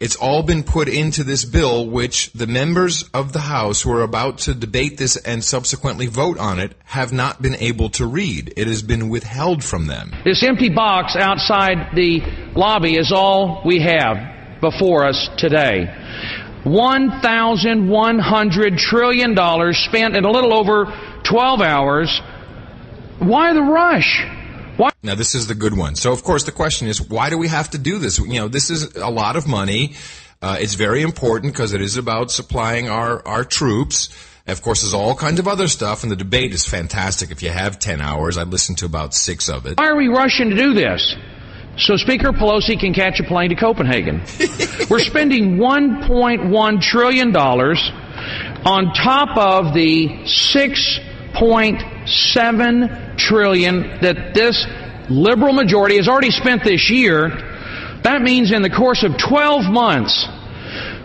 It's 0.00 0.16
all 0.16 0.42
been 0.42 0.64
put 0.64 0.88
into 0.88 1.22
this 1.22 1.44
bill, 1.44 1.88
which 1.88 2.32
the 2.32 2.48
members 2.48 3.04
of 3.14 3.32
the 3.32 3.38
House 3.38 3.82
who 3.82 3.92
are 3.92 4.02
about 4.02 4.38
to 4.38 4.52
debate 4.52 4.98
this 4.98 5.16
and 5.16 5.42
subsequently 5.42 6.08
vote 6.08 6.36
on 6.36 6.58
it 6.58 6.72
have 6.84 7.12
not 7.12 7.40
been 7.40 7.54
able 7.54 7.90
to 7.90 8.04
read. 8.04 8.52
It 8.56 8.66
has 8.66 8.82
been 8.82 9.08
withheld 9.08 9.62
from 9.62 9.86
them. 9.86 10.12
This 10.24 10.42
empty 10.42 10.68
box 10.68 11.14
outside 11.14 11.94
the 11.94 12.22
lobby 12.56 12.96
is 12.96 13.12
all 13.12 13.62
we 13.64 13.78
have 13.82 14.60
before 14.60 15.06
us 15.06 15.28
today. 15.38 15.86
$1,100 16.64 18.78
trillion 18.78 19.36
spent 19.74 20.16
in 20.16 20.24
a 20.24 20.30
little 20.30 20.54
over 20.54 20.86
12 21.22 21.60
hours. 21.60 22.20
Why 23.20 23.52
the 23.52 23.62
rush? 23.62 24.26
Why? 24.76 24.90
Now, 25.02 25.14
this 25.14 25.34
is 25.34 25.46
the 25.46 25.54
good 25.54 25.76
one. 25.76 25.94
So, 25.94 26.12
of 26.12 26.24
course, 26.24 26.44
the 26.44 26.52
question 26.52 26.88
is, 26.88 27.00
why 27.00 27.30
do 27.30 27.38
we 27.38 27.48
have 27.48 27.70
to 27.70 27.78
do 27.78 27.98
this? 27.98 28.18
You 28.18 28.40
know, 28.40 28.48
this 28.48 28.70
is 28.70 28.96
a 28.96 29.10
lot 29.10 29.36
of 29.36 29.46
money. 29.46 29.94
Uh, 30.42 30.56
it's 30.60 30.74
very 30.74 31.02
important 31.02 31.52
because 31.52 31.72
it 31.72 31.80
is 31.80 31.96
about 31.96 32.30
supplying 32.30 32.88
our, 32.88 33.26
our 33.26 33.44
troops. 33.44 34.08
Of 34.46 34.60
course, 34.60 34.82
there's 34.82 34.92
all 34.92 35.14
kinds 35.14 35.38
of 35.38 35.48
other 35.48 35.68
stuff, 35.68 36.02
and 36.02 36.12
the 36.12 36.16
debate 36.16 36.52
is 36.52 36.66
fantastic. 36.66 37.30
If 37.30 37.42
you 37.42 37.50
have 37.50 37.78
10 37.78 38.00
hours, 38.00 38.36
I 38.36 38.42
listened 38.42 38.78
to 38.78 38.86
about 38.86 39.14
six 39.14 39.48
of 39.48 39.64
it. 39.64 39.78
Why 39.78 39.86
are 39.86 39.96
we 39.96 40.08
rushing 40.08 40.50
to 40.50 40.56
do 40.56 40.74
this? 40.74 41.16
So 41.78 41.96
Speaker 41.96 42.32
Pelosi 42.32 42.78
can 42.78 42.94
catch 42.94 43.18
a 43.20 43.24
plane 43.24 43.50
to 43.50 43.56
Copenhagen. 43.56 44.20
We're 44.90 45.00
spending 45.00 45.56
$1.1 45.56 46.80
trillion 46.80 47.34
on 47.36 48.92
top 48.94 49.36
of 49.36 49.74
the 49.74 50.26
6.7 51.34 53.18
trillion 53.18 53.82
that 54.00 54.34
this 54.34 54.66
liberal 55.10 55.52
majority 55.52 55.96
has 55.96 56.08
already 56.08 56.30
spent 56.30 56.64
this 56.64 56.88
year. 56.90 57.28
That 58.02 58.22
means 58.22 58.52
in 58.52 58.62
the 58.62 58.70
course 58.70 59.02
of 59.02 59.18
12 59.18 59.64
months, 59.70 60.26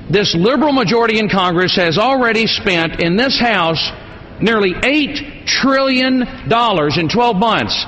this 0.09 0.35
liberal 0.35 0.73
majority 0.73 1.19
in 1.19 1.29
Congress 1.29 1.75
has 1.75 1.97
already 1.97 2.47
spent 2.47 3.01
in 3.01 3.15
this 3.15 3.39
House 3.39 3.91
nearly 4.41 4.73
$8 4.73 5.45
trillion 5.45 6.23
in 6.23 7.09
12 7.09 7.35
months. 7.35 7.85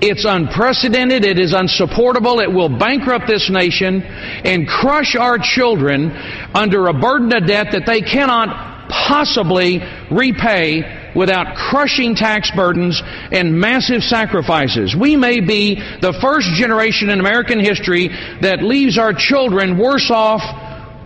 It's 0.00 0.24
unprecedented. 0.24 1.24
It 1.24 1.38
is 1.38 1.52
unsupportable. 1.52 2.40
It 2.40 2.52
will 2.52 2.68
bankrupt 2.68 3.28
this 3.28 3.48
nation 3.48 4.02
and 4.02 4.66
crush 4.66 5.14
our 5.14 5.38
children 5.38 6.10
under 6.54 6.88
a 6.88 6.92
burden 6.92 7.32
of 7.34 7.46
debt 7.46 7.68
that 7.72 7.86
they 7.86 8.00
cannot 8.00 8.90
possibly 8.90 9.80
repay 10.10 11.01
without 11.14 11.56
crushing 11.56 12.14
tax 12.14 12.50
burdens 12.54 13.02
and 13.30 13.58
massive 13.58 14.02
sacrifices. 14.02 14.94
We 14.96 15.16
may 15.16 15.40
be 15.40 15.76
the 15.76 16.16
first 16.20 16.48
generation 16.54 17.10
in 17.10 17.20
American 17.20 17.60
history 17.60 18.08
that 18.40 18.62
leaves 18.62 18.98
our 18.98 19.12
children 19.12 19.78
worse 19.78 20.10
off 20.10 20.42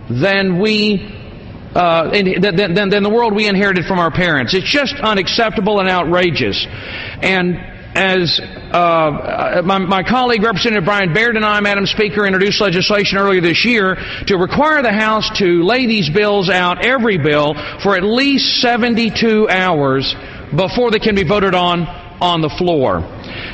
than 0.09 0.59
we 0.59 1.13
uh, 1.75 2.09
than, 2.09 2.73
than, 2.73 2.89
than 2.89 3.03
the 3.03 3.09
world 3.09 3.35
we 3.35 3.45
inherited 3.45 3.85
from 3.85 3.99
our 3.99 4.09
parents. 4.09 4.55
It's 4.55 4.67
just 4.67 4.95
unacceptable 4.95 5.79
and 5.79 5.87
outrageous. 5.87 6.65
And 7.21 7.76
as 7.97 8.39
uh, 8.39 9.61
my, 9.65 9.79
my, 9.79 10.03
colleague, 10.03 10.43
Representative 10.43 10.85
Brian 10.85 11.15
Baird, 11.15 11.35
and 11.35 11.43
I, 11.43 11.59
Madam 11.61 11.87
Speaker, 11.87 12.27
introduced 12.27 12.61
legislation 12.61 13.17
earlier 13.17 13.41
this 13.41 13.65
year 13.65 13.97
to 14.27 14.37
require 14.37 14.83
the 14.83 14.93
House 14.93 15.35
to 15.39 15.63
lay 15.63 15.87
these 15.87 16.07
bills 16.07 16.47
out, 16.47 16.85
every 16.85 17.17
bill, 17.17 17.55
for 17.81 17.97
at 17.97 18.03
least 18.03 18.61
72 18.61 19.49
hours 19.49 20.15
before 20.55 20.91
they 20.91 20.99
can 20.99 21.15
be 21.15 21.27
voted 21.27 21.55
on 21.55 21.87
on 22.21 22.41
the 22.41 22.49
floor. 22.49 22.97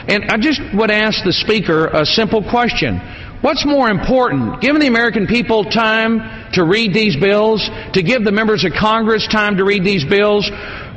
And 0.07 0.25
I 0.25 0.37
just 0.37 0.61
would 0.73 0.91
ask 0.91 1.23
the 1.23 1.33
Speaker 1.33 1.87
a 1.87 2.05
simple 2.05 2.43
question. 2.49 2.99
What's 3.41 3.65
more 3.65 3.89
important, 3.89 4.61
giving 4.61 4.81
the 4.81 4.87
American 4.87 5.25
people 5.25 5.63
time 5.65 6.51
to 6.53 6.65
read 6.65 6.93
these 6.93 7.15
bills, 7.15 7.69
to 7.93 8.03
give 8.03 8.25
the 8.25 8.31
members 8.31 8.65
of 8.65 8.73
Congress 8.73 9.25
time 9.27 9.57
to 9.57 9.63
read 9.63 9.85
these 9.85 10.03
bills, 10.03 10.49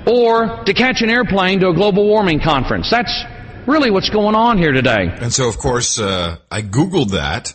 or 0.07 0.65
to 0.65 0.75
catch 0.75 1.03
an 1.03 1.11
airplane 1.11 1.61
to 1.61 1.69
a 1.69 1.75
global 1.75 2.07
warming 2.07 2.41
conference? 2.41 2.91
That's 2.91 3.25
really 3.67 3.91
what's 3.91 4.11
going 4.11 4.35
on 4.35 4.59
here 4.59 4.73
today. 4.73 5.13
And 5.21 5.33
so, 5.33 5.49
of 5.49 5.59
course, 5.59 5.99
uh, 5.99 6.37
I 6.51 6.63
Googled 6.63 7.11
that, 7.11 7.55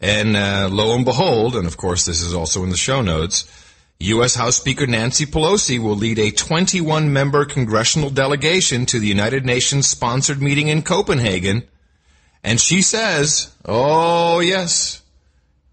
and 0.00 0.36
uh, 0.36 0.68
lo 0.70 0.94
and 0.94 1.04
behold, 1.04 1.56
and 1.56 1.66
of 1.66 1.76
course, 1.76 2.04
this 2.04 2.20
is 2.20 2.34
also 2.34 2.62
in 2.64 2.70
the 2.70 2.76
show 2.76 3.02
notes. 3.02 3.50
U.S. 3.98 4.34
House 4.34 4.56
Speaker 4.56 4.86
Nancy 4.86 5.24
Pelosi 5.24 5.78
will 5.78 5.96
lead 5.96 6.18
a 6.18 6.30
21 6.30 7.12
member 7.12 7.46
congressional 7.46 8.10
delegation 8.10 8.84
to 8.86 8.98
the 8.98 9.06
United 9.06 9.46
Nations 9.46 9.88
sponsored 9.88 10.42
meeting 10.42 10.68
in 10.68 10.82
Copenhagen 10.82 11.66
and 12.46 12.60
she 12.60 12.80
says, 12.80 13.52
oh 13.64 14.38
yes, 14.38 15.02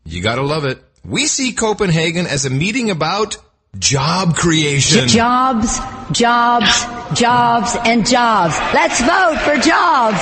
you 0.06 0.24
gotta 0.24 0.42
love 0.42 0.66
it. 0.66 0.84
We 1.06 1.28
see 1.28 1.54
Copenhagen 1.54 2.26
as 2.26 2.46
a 2.46 2.50
meeting 2.50 2.90
about 2.90 3.38
job 3.78 4.36
creation. 4.36 5.08
Jobs, 5.08 5.80
jobs, 6.12 6.86
jobs, 7.20 7.76
and 7.86 8.06
jobs. 8.08 8.58
Let's 8.74 9.02
vote 9.02 9.38
for 9.44 9.56
jobs. 9.58 10.22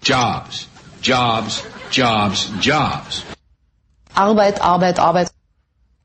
Jobs, 0.00 0.66
jobs, 1.00 1.66
jobs, 1.90 2.50
jobs. 2.60 3.24
Arbeit, 4.14 4.58
Arbeit, 4.58 4.96
Arbeit. 4.96 5.30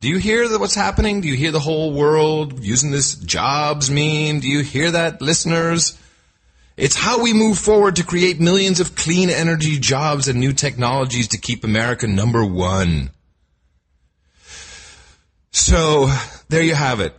Do 0.02 0.10
you 0.10 0.18
hear 0.18 0.48
that 0.50 0.60
what's 0.60 0.76
happening? 0.76 1.22
Do 1.22 1.30
you 1.30 1.36
hear 1.36 1.52
the 1.52 1.62
whole 1.62 1.94
world 1.94 2.62
using 2.62 2.92
this 2.92 3.16
jobs 3.16 3.90
meme? 3.90 4.42
Do 4.42 4.48
you 4.50 4.60
hear 4.60 4.92
that, 4.92 5.22
listeners? 5.22 5.98
It's 6.76 6.96
how 6.96 7.22
we 7.24 7.34
move 7.34 7.58
forward 7.58 7.96
to 7.96 8.04
create 8.04 8.40
millions 8.40 8.80
of 8.80 8.96
clean 8.96 9.30
energy 9.30 9.80
jobs 9.80 10.28
and 10.28 10.40
new 10.40 10.52
technologies 10.52 11.30
to 11.30 11.38
keep 11.38 11.64
America 11.64 12.08
number 12.08 12.44
one. 12.44 13.12
So 15.54 16.14
there 16.50 16.62
you 16.62 16.76
have 16.76 17.00
it. 17.00 17.16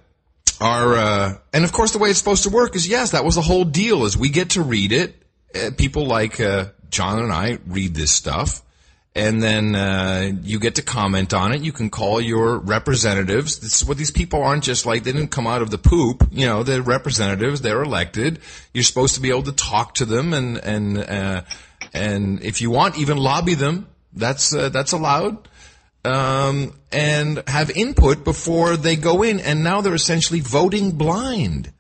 Our 0.61 0.95
uh, 0.95 1.39
and 1.55 1.65
of 1.65 1.73
course 1.73 1.93
the 1.93 1.99
way 1.99 2.11
it's 2.11 2.19
supposed 2.19 2.43
to 2.43 2.51
work 2.51 2.77
is 2.77 2.87
yes, 2.87 3.13
that 3.13 3.25
was 3.25 3.37
the 3.37 3.43
whole 3.43 3.65
deal. 3.65 4.05
Is 4.05 4.17
we 4.17 4.29
get 4.29 4.51
to 4.51 4.63
read 4.63 4.93
it. 4.93 5.15
Uh, 5.55 5.71
people 5.77 6.05
like 6.07 6.39
uh, 6.39 6.67
John 6.91 7.21
and 7.21 7.33
I 7.33 7.59
read 7.67 7.95
this 7.95 8.13
stuff 8.13 8.61
and 9.17 9.43
then 9.43 9.75
uh, 9.75 10.33
you 10.43 10.59
get 10.59 10.75
to 10.75 10.83
comment 10.83 11.33
on 11.33 11.53
it. 11.53 11.63
You 11.63 11.73
can 11.73 11.89
call 11.89 12.21
your 12.21 12.59
representatives. 12.59 13.61
This 13.61 13.81
is 13.81 13.89
what 13.89 13.97
these 13.97 14.11
people 14.11 14.43
aren't 14.43 14.65
just 14.65 14.87
like. 14.87 15.05
They 15.05 15.13
didn't 15.13 15.29
come 15.29 15.47
out 15.47 15.63
of 15.63 15.71
the 15.71 15.79
poop. 15.79 16.27
You 16.33 16.47
know, 16.47 16.63
they're 16.65 16.83
representatives. 16.83 17.61
They're 17.61 17.83
elected. 17.83 18.41
You're 18.73 18.85
supposed 18.85 19.15
to 19.15 19.21
be 19.21 19.31
able 19.31 19.45
to 19.45 19.53
talk 19.53 19.95
to 19.95 20.05
them 20.05 20.35
and 20.35 20.59
and 20.59 20.99
uh, 20.99 21.43
and 21.93 22.43
if 22.43 22.61
you 22.61 22.71
want, 22.71 22.99
even 22.99 23.17
lobby 23.17 23.55
them. 23.55 23.89
That's 24.13 24.53
uh, 24.53 24.69
that's 24.71 24.93
allowed. 24.93 25.49
Um, 26.05 26.75
and 26.93 27.43
have 27.49 27.71
input 27.71 28.25
before 28.25 28.77
they 28.77 28.97
go 28.97 29.23
in. 29.23 29.41
And 29.41 29.65
now 29.65 29.81
they're 29.81 29.95
essentially 29.95 30.41
voting 30.41 30.93
blind. 30.93 31.73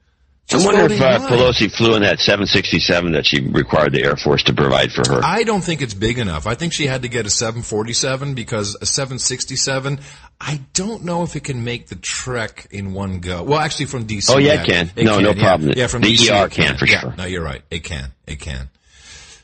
I 0.52 0.64
wonder 0.64 0.92
if 0.92 1.00
uh, 1.00 1.20
Pelosi 1.20 1.74
flew 1.74 1.94
in 1.94 2.02
that 2.02 2.20
767 2.20 3.12
that 3.12 3.26
she 3.26 3.40
required 3.40 3.92
the 3.92 4.04
Air 4.04 4.16
Force 4.16 4.42
to 4.44 4.52
provide 4.52 4.92
for 4.92 5.02
her. 5.08 5.20
I 5.24 5.42
don't 5.42 5.62
think 5.62 5.80
it's 5.80 5.94
big 5.94 6.18
enough. 6.18 6.46
I 6.46 6.54
think 6.54 6.74
she 6.74 6.86
had 6.86 7.02
to 7.02 7.08
get 7.08 7.24
a 7.24 7.30
747 7.30 8.34
because 8.34 8.76
a 8.80 8.86
767, 8.86 10.00
I 10.40 10.60
don't 10.74 11.04
know 11.04 11.22
if 11.22 11.34
it 11.34 11.44
can 11.44 11.64
make 11.64 11.88
the 11.88 11.96
trek 11.96 12.66
in 12.70 12.92
one 12.92 13.20
go. 13.20 13.42
Well, 13.42 13.58
actually, 13.58 13.86
from 13.86 14.06
DC. 14.06 14.30
Oh 14.34 14.38
yeah, 14.38 14.62
it 14.62 14.66
can. 14.66 14.90
It 14.96 15.04
no, 15.04 15.14
can, 15.14 15.24
no 15.24 15.30
yeah. 15.30 15.42
problem. 15.42 15.72
Yeah, 15.74 15.86
from 15.86 16.02
the 16.02 16.14
DC, 16.14 16.30
ER 16.30 16.48
can, 16.48 16.66
can 16.66 16.78
for 16.78 16.86
yeah, 16.86 17.00
sure. 17.00 17.14
No, 17.16 17.24
you're 17.24 17.42
right. 17.44 17.62
It 17.70 17.82
can. 17.84 18.12
It 18.26 18.38
can. 18.38 18.68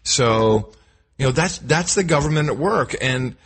So, 0.03 0.73
you 1.19 1.27
know, 1.27 1.33
that's 1.33 1.59
that's 1.59 1.95
the 1.95 2.05
government 2.05 2.51
at 2.51 2.59
work, 2.59 2.95
and 3.01 3.37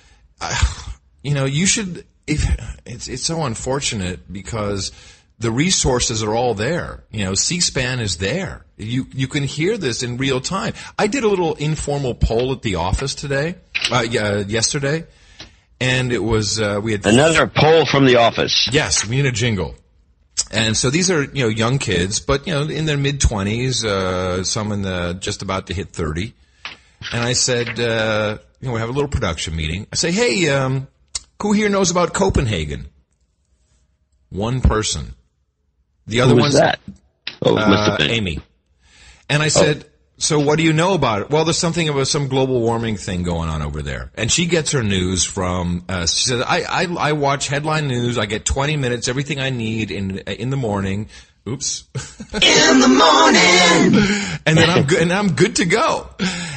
uh, 0.41 0.93
you 1.25 1.35
know, 1.35 1.47
you 1.47 1.67
should. 1.67 2.07
If, 2.27 2.47
it's 2.87 3.09
it's 3.09 3.25
so 3.25 3.43
unfortunate 3.43 4.33
because 4.33 4.93
the 5.39 5.51
resources 5.51 6.23
are 6.23 6.35
all 6.35 6.55
there. 6.55 7.05
You 7.11 7.25
know, 7.25 7.35
C-SPAN 7.35 8.01
is 8.01 8.19
there. 8.19 8.65
You 8.77 9.07
you 9.13 9.27
can 9.27 9.43
hear 9.43 9.77
this 9.77 10.03
in 10.03 10.17
real 10.17 10.41
time. 10.41 10.75
I 10.99 11.07
did 11.07 11.25
a 11.25 11.29
little 11.29 11.55
informal 11.55 12.15
poll 12.15 12.53
at 12.53 12.63
the 12.63 12.77
office 12.77 13.15
today, 13.15 13.57
uh, 13.91 14.03
yesterday, 14.47 15.07
and 15.81 16.13
it 16.13 16.23
was 16.23 16.61
uh, 16.61 16.81
we 16.83 16.93
had 16.93 17.05
another 17.07 17.47
poll 17.47 17.87
from 17.87 18.05
the 18.05 18.17
office. 18.17 18.69
Yes, 18.71 19.07
we 19.07 19.17
need 19.17 19.27
a 19.27 19.33
jingle. 19.33 19.75
And 20.51 20.77
so 20.77 20.91
these 20.91 21.11
are 21.11 21.23
you 21.23 21.45
know 21.45 21.49
young 21.49 21.79
kids, 21.79 22.21
but 22.21 22.47
you 22.47 22.53
know 22.53 22.63
in 22.63 22.85
their 22.87 22.99
mid 22.99 23.21
twenties, 23.21 23.85
uh, 23.85 24.45
some 24.45 24.73
in 24.73 24.83
the 24.83 25.17
just 25.21 25.43
about 25.43 25.69
to 25.69 25.75
hit 25.75 25.91
thirty. 25.91 26.35
And 27.13 27.23
I 27.23 27.35
said, 27.35 27.79
uh, 27.79 28.39
you 28.61 28.69
know, 28.69 28.75
we 28.75 28.81
have 28.81 28.89
a 28.89 28.93
little 28.93 29.11
production 29.11 29.55
meeting. 29.55 29.87
I 29.93 29.97
say, 29.97 30.11
hey, 30.11 30.49
um, 30.49 30.89
who 31.45 31.53
here 31.53 31.69
knows 31.69 31.91
about 31.91 32.15
Copenhagen? 32.15 32.87
One 34.31 34.63
person. 34.63 35.15
The 36.07 36.23
other 36.23 36.33
Who 36.33 36.41
one's 36.41 36.55
that? 36.55 36.81
Oh, 37.43 37.55
uh, 37.55 37.69
must 37.69 37.91
have 37.91 37.99
been. 37.99 38.11
Amy. 38.13 38.41
And 39.29 39.43
I 39.43 39.49
said, 39.49 39.85
so 40.17 40.39
what 40.39 40.57
do 40.57 40.63
you 40.63 40.73
know 40.73 40.95
about 40.95 41.21
it? 41.21 41.31
Well, 41.31 41.45
there's 41.45 41.59
something 41.59 41.87
about 41.87 42.09
some 42.09 42.29
global 42.29 42.63
warming 42.63 42.97
thing 42.97 43.25
going 43.25 43.51
on 43.51 43.61
over 43.61 43.83
there. 43.83 44.11
And 44.15 44.33
she 44.33 44.47
gets 44.47 44.73
her 44.73 44.83
news 44.83 45.23
from, 45.23 45.85
uh, 45.87 46.07
she 46.07 46.31
said, 46.31 46.41
I, 46.41 46.63
I, 46.63 47.11
I 47.11 47.13
watch 47.13 47.49
headline 47.49 47.89
news. 47.89 48.17
I 48.17 48.25
get 48.25 48.47
20 48.47 48.79
minutes, 48.79 49.07
everything 49.07 49.39
I 49.39 49.51
need 49.51 49.91
in, 49.91 50.21
in 50.21 50.49
the 50.49 50.57
morning. 50.57 51.11
Oops. 51.47 51.85
In 52.33 52.81
the 52.81 52.89
morning. 52.89 54.03
and 54.47 54.57
then 54.57 54.71
I'm 54.71 54.87
good, 54.87 55.03
and 55.03 55.13
I'm 55.13 55.35
good 55.35 55.57
to 55.57 55.67
go. 55.67 56.09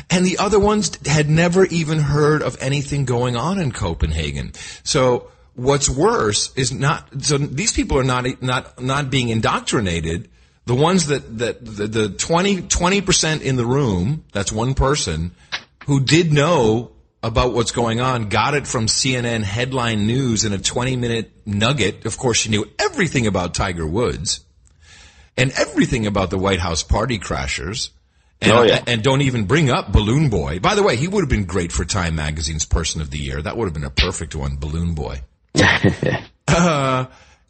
And 0.10 0.26
the 0.26 0.38
other 0.38 0.60
ones 0.60 0.98
had 1.06 1.30
never 1.30 1.66
even 1.66 2.00
heard 2.00 2.42
of 2.42 2.58
anything 2.62 3.06
going 3.06 3.36
on 3.36 3.60
in 3.60 3.72
Copenhagen. 3.72 4.54
So, 4.84 5.32
what's 5.54 5.90
worse 5.90 6.54
is 6.56 6.72
not 6.72 7.24
so 7.24 7.38
these 7.38 7.74
people 7.74 7.98
are 8.00 8.04
not 8.04 8.42
not 8.42 8.82
not 8.82 9.10
being 9.10 9.30
indoctrinated. 9.30 10.30
The 10.66 10.76
ones 10.76 11.08
that 11.08 11.40
that 11.40 11.66
the, 11.66 11.88
the 11.88 12.10
20 12.10 13.02
percent 13.02 13.42
in 13.42 13.58
the 13.58 13.66
room 13.66 14.24
that's 14.32 14.52
one 14.52 14.76
person 14.76 15.32
who 15.86 16.00
did 16.00 16.32
know 16.32 16.92
about 17.24 17.54
what's 17.54 17.72
going 17.72 18.00
on 18.00 18.30
got 18.30 18.54
it 18.54 18.68
from 18.68 18.86
CNN 18.86 19.44
headline 19.44 20.06
news 20.06 20.46
in 20.46 20.54
a 20.54 20.58
20 20.58 20.96
minute 20.96 21.32
nugget. 21.46 22.06
Of 22.06 22.18
course 22.18 22.38
she 22.38 22.50
knew 22.50 22.66
everything 22.80 23.28
about 23.28 23.54
Tiger 23.54 23.88
Woods 23.88 24.46
and 25.36 25.52
everything 25.58 26.08
about 26.08 26.30
the 26.30 26.38
White 26.38 26.60
House 26.60 26.84
party 26.84 27.20
crashers 27.20 27.90
and, 28.42 28.52
Oh, 28.52 28.64
yeah. 28.64 28.84
and 28.88 29.02
don't 29.04 29.22
even 29.22 29.46
bring 29.46 29.70
up 29.70 29.92
Balloon 29.92 30.30
Boy. 30.30 30.60
By 30.60 30.76
the 30.76 30.84
way, 30.84 30.96
he 30.96 31.08
would 31.08 31.22
have 31.22 31.30
been 31.30 31.46
great 31.46 31.72
for 31.72 31.86
Time 31.86 32.16
Magazine's 32.16 32.66
Person 32.66 33.02
of 33.02 33.10
the 33.10 33.18
Year. 33.18 33.42
That 33.42 33.58
would 33.58 33.66
have 33.66 33.74
been 33.74 33.84
a 33.84 33.90
perfect 33.90 34.36
one, 34.36 34.58
Balloon 34.58 34.94
Boy. 34.94 35.22
uh, 36.48 37.06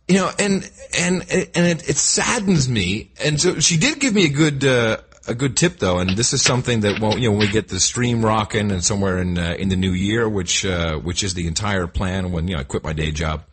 you 0.08 0.16
know, 0.16 0.32
and 0.40 0.70
and 0.98 1.26
and 1.30 1.68
it, 1.68 1.90
it 1.90 1.98
saddens 1.98 2.70
me. 2.70 3.12
And 3.24 3.40
so 3.40 3.60
she 3.60 3.78
did 3.78 4.00
give 4.00 4.14
me 4.14 4.26
a 4.26 4.30
good 4.30 4.64
uh, 4.64 4.98
a 5.28 5.36
good 5.36 5.58
tip 5.58 5.80
though, 5.80 6.00
and 6.00 6.12
this 6.12 6.32
is 6.32 6.42
something 6.42 6.82
that 6.82 7.02
well, 7.02 7.18
you 7.18 7.26
know, 7.28 7.32
when 7.32 7.40
we 7.42 7.48
get 7.52 7.68
the 7.68 7.80
stream 7.82 8.24
rocking 8.24 8.72
and 8.72 8.84
somewhere 8.84 9.18
in 9.18 9.38
uh, 9.38 9.56
in 9.60 9.68
the 9.68 9.76
new 9.76 9.92
year, 9.92 10.30
which 10.30 10.66
uh, 10.66 10.98
which 10.98 11.24
is 11.24 11.34
the 11.34 11.48
entire 11.48 11.88
plan 11.88 12.32
when 12.32 12.48
you 12.48 12.56
know 12.56 12.62
I 12.62 12.64
quit 12.64 12.84
my 12.86 12.94
day 12.94 13.12
job. 13.12 13.44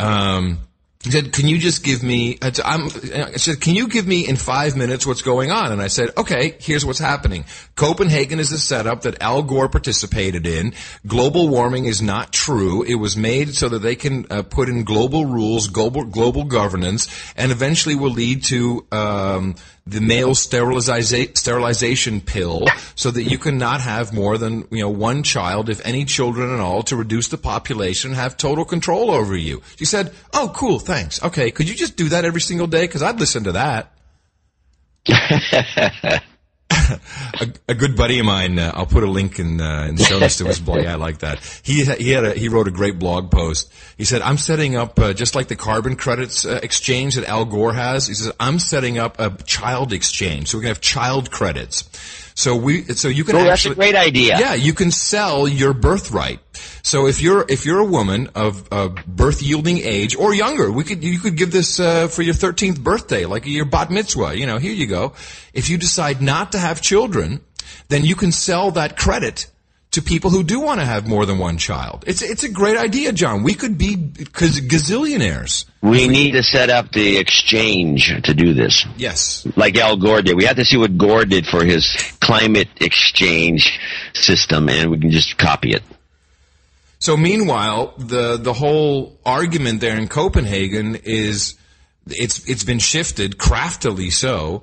Um, 0.00 0.58
he 1.02 1.10
said, 1.10 1.32
"Can 1.32 1.48
you 1.48 1.56
just 1.56 1.82
give 1.82 2.02
me?" 2.02 2.36
I 2.42 2.52
said, 2.52 2.64
I'm, 2.66 2.84
I 2.84 3.36
said, 3.36 3.60
"Can 3.60 3.74
you 3.74 3.88
give 3.88 4.06
me 4.06 4.28
in 4.28 4.36
five 4.36 4.76
minutes 4.76 5.06
what's 5.06 5.22
going 5.22 5.50
on?" 5.50 5.72
And 5.72 5.80
I 5.80 5.86
said, 5.86 6.10
"Okay, 6.16 6.56
here's 6.60 6.84
what's 6.84 6.98
happening. 6.98 7.46
Copenhagen 7.74 8.38
is 8.38 8.52
a 8.52 8.58
setup 8.58 9.02
that 9.02 9.22
Al 9.22 9.42
Gore 9.42 9.70
participated 9.70 10.46
in. 10.46 10.74
Global 11.06 11.48
warming 11.48 11.86
is 11.86 12.02
not 12.02 12.34
true. 12.34 12.82
It 12.82 12.96
was 12.96 13.16
made 13.16 13.54
so 13.54 13.70
that 13.70 13.78
they 13.78 13.96
can 13.96 14.26
uh, 14.28 14.42
put 14.42 14.68
in 14.68 14.84
global 14.84 15.24
rules, 15.24 15.68
global 15.68 16.04
global 16.04 16.44
governance, 16.44 17.08
and 17.34 17.50
eventually 17.50 17.94
will 17.94 18.12
lead 18.12 18.44
to." 18.44 18.86
Um, 18.92 19.54
the 19.90 20.00
male 20.00 20.30
steriliza- 20.30 21.36
sterilization 21.36 22.20
pill 22.20 22.66
so 22.94 23.10
that 23.10 23.24
you 23.24 23.38
cannot 23.38 23.80
have 23.80 24.12
more 24.12 24.38
than 24.38 24.66
you 24.70 24.80
know 24.80 24.88
one 24.88 25.22
child, 25.22 25.68
if 25.68 25.84
any 25.84 26.04
children 26.04 26.52
at 26.52 26.60
all, 26.60 26.82
to 26.84 26.96
reduce 26.96 27.28
the 27.28 27.38
population, 27.38 28.10
and 28.10 28.16
have 28.16 28.36
total 28.36 28.64
control 28.64 29.10
over 29.10 29.36
you. 29.36 29.62
She 29.76 29.84
said, 29.84 30.14
"Oh, 30.32 30.52
cool, 30.54 30.78
thanks. 30.78 31.22
Okay, 31.22 31.50
could 31.50 31.68
you 31.68 31.74
just 31.74 31.96
do 31.96 32.08
that 32.10 32.24
every 32.24 32.40
single 32.40 32.66
day? 32.66 32.82
Because 32.82 33.02
I'd 33.02 33.20
listen 33.20 33.44
to 33.44 33.52
that." 33.52 33.92
a, 37.40 37.48
a, 37.68 37.74
good 37.74 37.96
buddy 37.96 38.18
of 38.20 38.26
mine. 38.26 38.58
Uh, 38.58 38.70
I'll 38.74 38.86
put 38.86 39.02
a 39.02 39.10
link 39.10 39.38
in, 39.38 39.60
uh, 39.60 39.86
in 39.88 39.96
the 39.96 40.04
show 40.04 40.18
notes 40.18 40.38
to 40.38 40.44
his 40.46 40.60
blog. 40.60 40.86
I 40.86 40.94
like 40.94 41.18
that. 41.18 41.40
He 41.62 41.84
he 41.84 42.10
had 42.10 42.24
a, 42.24 42.32
he 42.34 42.48
wrote 42.48 42.68
a 42.68 42.70
great 42.70 42.98
blog 42.98 43.30
post. 43.30 43.72
He 43.96 44.04
said, 44.04 44.22
"I'm 44.22 44.36
setting 44.36 44.76
up 44.76 44.98
uh, 44.98 45.12
just 45.12 45.34
like 45.34 45.48
the 45.48 45.56
carbon 45.56 45.96
credits 45.96 46.44
uh, 46.44 46.60
exchange 46.62 47.16
that 47.16 47.24
Al 47.24 47.44
Gore 47.44 47.72
has." 47.72 48.06
He 48.06 48.14
says, 48.14 48.32
"I'm 48.38 48.58
setting 48.58 48.98
up 48.98 49.18
a 49.18 49.30
child 49.44 49.92
exchange, 49.92 50.48
so 50.48 50.58
we're 50.58 50.62
gonna 50.62 50.74
have 50.74 50.80
child 50.80 51.30
credits." 51.30 51.88
So 52.34 52.56
we, 52.56 52.84
so 52.84 53.08
you 53.08 53.24
can. 53.24 53.36
Oh, 53.36 53.38
actually, 53.40 53.50
that's 53.50 53.64
a 53.66 53.74
great 53.74 53.94
idea. 53.96 54.38
Yeah, 54.38 54.54
you 54.54 54.72
can 54.72 54.90
sell 54.90 55.48
your 55.48 55.74
birthright. 55.74 56.40
So 56.82 57.06
if 57.06 57.20
you're 57.20 57.44
if 57.48 57.64
you're 57.64 57.80
a 57.80 57.84
woman 57.84 58.28
of 58.34 58.66
uh, 58.72 58.88
birth 59.06 59.42
yielding 59.42 59.78
age 59.78 60.16
or 60.16 60.34
younger, 60.34 60.70
we 60.70 60.84
could 60.84 61.02
you 61.02 61.18
could 61.18 61.36
give 61.36 61.52
this 61.52 61.80
uh, 61.80 62.08
for 62.08 62.22
your 62.22 62.34
13th 62.34 62.80
birthday, 62.80 63.26
like 63.26 63.46
your 63.46 63.64
bat 63.64 63.90
mitzvah. 63.90 64.36
You 64.36 64.46
know, 64.46 64.58
here 64.58 64.72
you 64.72 64.86
go. 64.86 65.14
If 65.52 65.68
you 65.68 65.78
decide 65.78 66.22
not 66.22 66.52
to 66.52 66.58
have 66.58 66.80
children, 66.80 67.40
then 67.88 68.04
you 68.04 68.14
can 68.14 68.32
sell 68.32 68.70
that 68.72 68.96
credit 68.96 69.46
to 69.92 70.00
people 70.00 70.30
who 70.30 70.44
do 70.44 70.60
want 70.60 70.78
to 70.80 70.86
have 70.86 71.08
more 71.08 71.26
than 71.26 71.38
one 71.38 71.58
child. 71.58 72.04
It's 72.06 72.22
it's 72.22 72.44
a 72.44 72.48
great 72.48 72.76
idea, 72.76 73.12
John. 73.12 73.42
We 73.42 73.54
could 73.54 73.76
be 73.76 73.96
cause 74.32 74.60
gazillionaires. 74.60 75.64
We 75.82 76.06
need 76.06 76.32
to 76.32 76.42
set 76.42 76.70
up 76.70 76.92
the 76.92 77.16
exchange 77.16 78.12
to 78.22 78.34
do 78.34 78.54
this. 78.54 78.86
Yes. 78.96 79.46
Like 79.56 79.76
Al 79.76 79.96
Gore 79.96 80.22
did. 80.22 80.36
We 80.36 80.44
have 80.44 80.56
to 80.56 80.64
see 80.64 80.76
what 80.76 80.96
Gore 80.96 81.24
did 81.24 81.46
for 81.46 81.64
his 81.64 81.96
climate 82.20 82.68
exchange 82.80 83.80
system, 84.14 84.68
and 84.68 84.90
we 84.90 84.98
can 84.98 85.10
just 85.10 85.36
copy 85.36 85.72
it. 85.72 85.82
So 87.00 87.16
meanwhile, 87.16 87.94
the 87.96 88.36
the 88.36 88.52
whole 88.52 89.18
argument 89.24 89.80
there 89.80 89.96
in 89.96 90.06
Copenhagen 90.06 90.96
is 90.96 91.54
it's 92.06 92.46
it's 92.46 92.62
been 92.62 92.78
shifted 92.78 93.38
craftily 93.38 94.10
so 94.10 94.62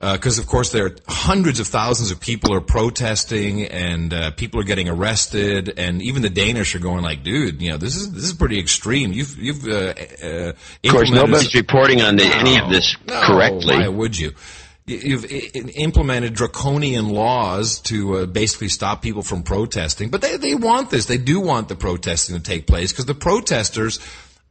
because 0.00 0.38
uh, 0.38 0.42
of 0.42 0.48
course 0.48 0.72
there 0.72 0.86
are 0.86 0.96
hundreds 1.08 1.58
of 1.58 1.66
thousands 1.66 2.10
of 2.10 2.20
people 2.20 2.52
are 2.52 2.60
protesting 2.60 3.64
and 3.64 4.12
uh, 4.12 4.30
people 4.30 4.60
are 4.60 4.64
getting 4.64 4.88
arrested 4.88 5.72
and 5.78 6.02
even 6.02 6.20
the 6.22 6.30
Danish 6.30 6.74
are 6.74 6.78
going 6.78 7.02
like, 7.02 7.22
dude, 7.22 7.62
you 7.62 7.70
know 7.70 7.78
this 7.78 7.96
is 7.96 8.12
this 8.12 8.24
is 8.24 8.34
pretty 8.34 8.58
extreme. 8.58 9.12
You've 9.12 9.38
you've 9.38 9.66
uh, 9.66 9.94
uh 10.22 10.52
of 10.84 10.90
course 10.90 11.10
nobody's 11.10 11.54
reporting 11.54 12.02
on 12.02 12.16
the, 12.16 12.24
no, 12.24 12.30
any 12.30 12.58
of 12.58 12.68
this 12.68 12.94
no, 13.06 13.22
correctly. 13.22 13.78
Why 13.78 13.88
would 13.88 14.18
you? 14.18 14.32
You've 14.90 15.24
implemented 15.24 16.34
draconian 16.34 17.08
laws 17.08 17.78
to 17.80 18.16
uh, 18.16 18.26
basically 18.26 18.68
stop 18.68 19.02
people 19.02 19.22
from 19.22 19.42
protesting, 19.42 20.10
but 20.10 20.20
they 20.20 20.36
they 20.36 20.54
want 20.54 20.90
this. 20.90 21.06
They 21.06 21.18
do 21.18 21.40
want 21.40 21.68
the 21.68 21.76
protesting 21.76 22.36
to 22.36 22.42
take 22.42 22.66
place 22.66 22.92
because 22.92 23.06
the 23.06 23.14
protesters 23.14 24.00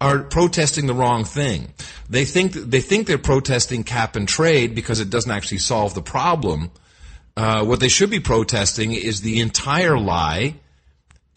are 0.02 0.24
protesting 0.24 0.88
the 0.88 0.94
wrong 0.94 1.26
thing. 1.26 1.74
They 2.10 2.26
think 2.26 2.54
they 2.54 2.82
think 2.82 3.08
they're 3.08 3.18
protesting 3.18 3.84
cap 3.84 4.16
and 4.16 4.28
trade 4.28 4.76
because 4.76 5.00
it 5.00 5.10
doesn't 5.10 5.32
actually 5.32 5.60
solve 5.60 5.94
the 5.94 6.02
problem. 6.02 6.72
Uh, 7.36 7.66
what 7.66 7.80
they 7.80 7.90
should 7.90 8.10
be 8.10 8.20
protesting 8.20 8.94
is 8.94 9.22
the 9.22 9.40
entire 9.40 10.00
lie 10.00 10.56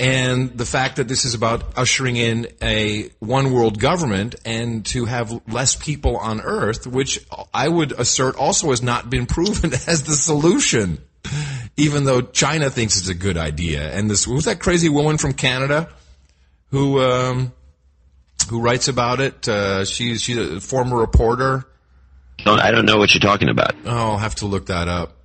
and 0.03 0.59
the 0.59 0.66
fact 0.66 0.96
that 0.96 1.07
this 1.07 1.24
is 1.24 1.34
about 1.34 1.78
ushering 1.78 2.16
in 2.16 2.48
a 2.61 3.09
one 3.20 3.53
world 3.53 3.78
government 3.78 4.34
and 4.44 4.84
to 4.86 5.05
have 5.05 5.40
less 5.46 5.76
people 5.76 6.16
on 6.16 6.40
earth, 6.40 6.88
which 6.88 7.24
I 7.55 7.68
would 7.68 7.92
assert 7.92 8.34
also 8.34 8.70
has 8.70 8.82
not 8.82 9.11
been 9.11 9.26
proven 9.36 9.72
as 9.72 10.03
the 10.03 10.16
solution. 10.16 10.98
Even 11.76 12.03
though 12.03 12.20
China 12.20 12.68
thinks 12.68 12.98
it's 12.98 13.09
a 13.09 13.14
good 13.14 13.38
idea. 13.38 13.92
And 13.92 14.11
this, 14.11 14.26
was 14.26 14.46
that 14.46 14.59
crazy 14.59 14.88
woman 14.88 15.18
from 15.18 15.34
Canada 15.34 15.88
who, 16.72 17.00
um, 17.00 17.53
who 18.50 18.61
writes 18.61 18.88
about 18.88 19.20
it. 19.20 19.46
Uh, 19.48 19.84
she's 19.84 20.20
she's 20.20 20.36
a 20.36 20.61
former 20.61 20.96
reporter. 20.96 21.64
I 22.44 22.72
don't 22.72 22.86
know 22.86 22.98
what 22.98 23.14
you're 23.14 23.20
talking 23.20 23.48
about. 23.48 23.76
Oh, 23.86 23.90
I'll 24.12 24.18
have 24.18 24.34
to 24.36 24.46
look 24.46 24.66
that 24.66 24.88
up. 24.88 25.16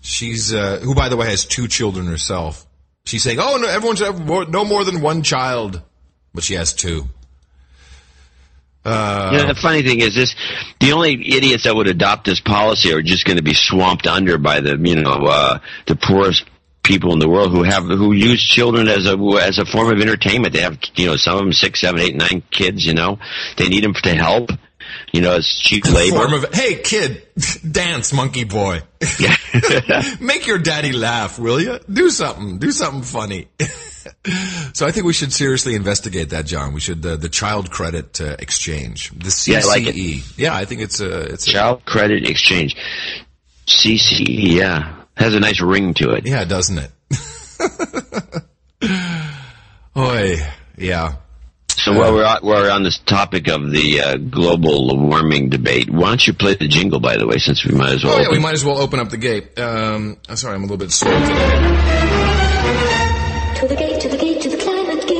She's 0.00 0.52
uh, 0.52 0.80
who, 0.82 0.96
by 0.96 1.08
the 1.08 1.16
way, 1.16 1.30
has 1.30 1.44
two 1.44 1.68
children 1.68 2.06
herself. 2.06 2.66
She's 3.08 3.22
saying, 3.22 3.38
"Oh, 3.40 3.56
no, 3.56 3.66
everyone 3.66 3.96
should 3.96 4.06
have 4.06 4.20
more, 4.20 4.44
no 4.44 4.66
more 4.66 4.84
than 4.84 5.00
one 5.00 5.22
child," 5.22 5.80
but 6.34 6.44
she 6.44 6.54
has 6.54 6.74
two. 6.74 7.08
Uh, 8.84 9.30
you 9.32 9.38
know, 9.38 9.46
the 9.46 9.54
funny 9.54 9.82
thing 9.82 10.00
is 10.00 10.14
this: 10.14 10.34
the 10.78 10.92
only 10.92 11.14
idiots 11.14 11.64
that 11.64 11.74
would 11.74 11.88
adopt 11.88 12.26
this 12.26 12.40
policy 12.40 12.92
are 12.92 13.00
just 13.00 13.24
going 13.24 13.38
to 13.38 13.42
be 13.42 13.54
swamped 13.54 14.06
under 14.06 14.36
by 14.36 14.60
the 14.60 14.76
you 14.76 14.96
know 14.96 15.24
uh, 15.24 15.58
the 15.86 15.96
poorest 15.96 16.44
people 16.82 17.14
in 17.14 17.18
the 17.18 17.30
world 17.30 17.50
who 17.50 17.62
have 17.62 17.84
who 17.84 18.12
use 18.12 18.42
children 18.42 18.88
as 18.88 19.06
a 19.06 19.16
as 19.40 19.58
a 19.58 19.64
form 19.64 19.90
of 19.90 20.02
entertainment. 20.02 20.52
They 20.52 20.60
have 20.60 20.78
you 20.94 21.06
know 21.06 21.16
some 21.16 21.38
of 21.38 21.40
them 21.40 21.54
six, 21.54 21.80
seven, 21.80 22.02
eight, 22.02 22.14
nine 22.14 22.42
kids. 22.50 22.84
You 22.84 22.92
know, 22.92 23.18
they 23.56 23.68
need 23.68 23.84
them 23.84 23.94
to 23.94 24.14
help. 24.14 24.50
You 25.12 25.22
know, 25.22 25.36
it's 25.36 25.58
cheap 25.58 25.86
labor. 25.86 26.16
Form 26.16 26.34
of, 26.34 26.54
hey, 26.54 26.76
kid, 26.76 27.22
dance, 27.70 28.12
monkey 28.12 28.44
boy. 28.44 28.82
Make 30.20 30.46
your 30.46 30.58
daddy 30.58 30.92
laugh, 30.92 31.38
will 31.38 31.60
you? 31.60 31.78
Do 31.90 32.10
something. 32.10 32.58
Do 32.58 32.70
something 32.70 33.02
funny. 33.02 33.48
so 34.74 34.86
I 34.86 34.90
think 34.90 35.06
we 35.06 35.12
should 35.12 35.32
seriously 35.32 35.74
investigate 35.74 36.30
that, 36.30 36.46
John. 36.46 36.72
We 36.72 36.80
should 36.80 37.04
uh, 37.04 37.16
the 37.16 37.28
child 37.28 37.70
credit 37.70 38.20
uh, 38.20 38.36
exchange, 38.38 39.10
the 39.10 39.30
CCE. 39.30 39.48
Yeah, 39.48 39.60
I, 39.60 39.64
like 39.64 40.38
yeah, 40.38 40.54
I 40.54 40.64
think 40.64 40.82
it's 40.82 41.00
a 41.00 41.20
it's 41.20 41.46
child 41.46 41.82
a, 41.86 41.90
credit 41.90 42.28
exchange. 42.28 42.76
CCE, 43.66 44.26
yeah. 44.28 44.94
Has 45.16 45.34
a 45.34 45.40
nice 45.40 45.60
ring 45.60 45.94
to 45.94 46.10
it. 46.10 46.26
Yeah, 46.26 46.44
doesn't 46.44 46.78
it? 46.78 46.92
Oi, 49.96 50.36
yeah. 50.76 51.16
So 51.88 51.94
while 51.98 52.12
we're 52.12 52.26
on, 52.26 52.40
while 52.42 52.60
we're 52.60 52.70
on 52.70 52.82
this 52.82 52.98
topic 52.98 53.48
of 53.48 53.70
the 53.70 54.02
uh, 54.02 54.16
global 54.18 54.94
warming 54.98 55.48
debate, 55.48 55.88
why 55.88 56.08
don't 56.08 56.26
you 56.26 56.34
play 56.34 56.54
the 56.54 56.68
jingle? 56.68 57.00
By 57.00 57.16
the 57.16 57.26
way, 57.26 57.38
since 57.38 57.64
we 57.64 57.74
might 57.74 57.92
as 57.92 58.04
well. 58.04 58.16
Oh 58.16 58.20
yeah, 58.20 58.30
we 58.30 58.38
might 58.38 58.52
as 58.52 58.62
well 58.62 58.76
open 58.76 59.00
up 59.00 59.08
the 59.08 59.16
gate. 59.16 59.58
Um, 59.58 60.18
I'm 60.28 60.36
sorry, 60.36 60.54
I'm 60.54 60.64
a 60.64 60.66
little 60.66 60.76
bit 60.76 60.92
slow 60.92 61.18
today. 61.18 61.24
To 63.56 63.68
the 63.68 63.74
gate, 63.74 64.00
to 64.02 64.08
the 64.10 64.18
gate, 64.18 64.42
to 64.42 64.50
the 64.50 64.58
climate 64.58 65.06
gate. 65.08 65.16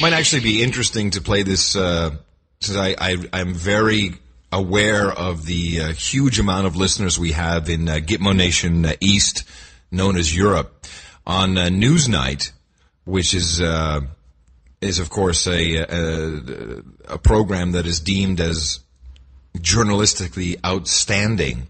Might 0.00 0.14
actually 0.14 0.40
be 0.40 0.62
interesting 0.62 1.10
to 1.10 1.20
play 1.20 1.42
this. 1.42 1.76
Uh, 1.76 2.12
since 2.62 2.78
I, 2.78 2.96
I 2.98 3.18
am 3.38 3.52
very 3.52 4.14
aware 4.50 5.12
of 5.12 5.44
the 5.44 5.80
uh, 5.82 5.88
huge 5.92 6.40
amount 6.40 6.66
of 6.66 6.74
listeners 6.74 7.18
we 7.18 7.32
have 7.32 7.68
in 7.68 7.86
uh, 7.86 7.96
Gitmo 7.96 8.34
Nation 8.34 8.86
uh, 8.86 8.94
East, 8.98 9.44
known 9.92 10.16
as 10.16 10.34
Europe, 10.34 10.86
on 11.26 11.56
uh, 11.56 11.66
Newsnight, 11.66 12.50
which 13.04 13.34
is 13.34 13.60
uh, 13.60 14.00
is 14.80 14.98
of 14.98 15.10
course 15.10 15.46
a, 15.46 15.76
a, 15.76 17.14
a 17.14 17.18
program 17.18 17.72
that 17.72 17.86
is 17.86 18.00
deemed 18.00 18.40
as 18.40 18.80
journalistically 19.58 20.56
outstanding. 20.64 21.68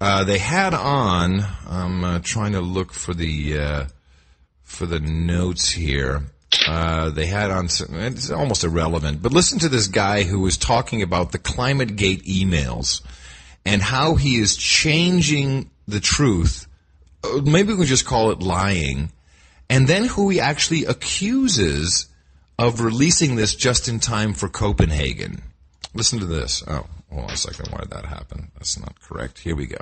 Uh, 0.00 0.24
they 0.24 0.38
had 0.38 0.74
on. 0.74 1.44
I'm 1.68 2.04
uh, 2.04 2.18
trying 2.22 2.52
to 2.52 2.60
look 2.60 2.92
for 2.92 3.14
the 3.14 3.58
uh, 3.58 3.84
for 4.62 4.86
the 4.86 5.00
notes 5.00 5.70
here. 5.70 6.22
Uh, 6.68 7.10
they 7.10 7.26
had 7.26 7.50
on 7.50 7.68
some, 7.68 7.94
it's 7.94 8.30
almost 8.30 8.64
irrelevant, 8.64 9.22
but 9.22 9.32
listen 9.32 9.58
to 9.58 9.68
this 9.68 9.88
guy 9.88 10.22
who 10.22 10.40
was 10.40 10.56
talking 10.56 11.02
about 11.02 11.32
the 11.32 11.38
Climate 11.38 11.96
Gate 11.96 12.24
emails 12.24 13.02
and 13.64 13.82
how 13.82 14.14
he 14.14 14.36
is 14.36 14.56
changing 14.56 15.70
the 15.88 16.00
truth. 16.00 16.66
Uh, 17.24 17.40
maybe 17.42 17.70
we 17.70 17.78
can 17.78 17.86
just 17.86 18.06
call 18.06 18.30
it 18.30 18.40
lying. 18.40 19.10
And 19.70 19.88
then 19.88 20.04
who 20.04 20.28
he 20.28 20.40
actually 20.40 20.84
accuses 20.84 22.06
of 22.58 22.80
releasing 22.80 23.36
this 23.36 23.54
just 23.54 23.88
in 23.88 23.98
time 23.98 24.34
for 24.34 24.48
Copenhagen. 24.48 25.42
Listen 25.94 26.20
to 26.20 26.26
this. 26.26 26.62
Oh, 26.66 26.86
hold 27.10 27.24
on 27.24 27.30
a 27.30 27.36
second. 27.36 27.72
Why 27.72 27.80
did 27.80 27.90
that 27.90 28.04
happen? 28.04 28.50
That's 28.54 28.78
not 28.78 29.00
correct. 29.00 29.38
Here 29.38 29.56
we 29.56 29.66
go 29.66 29.78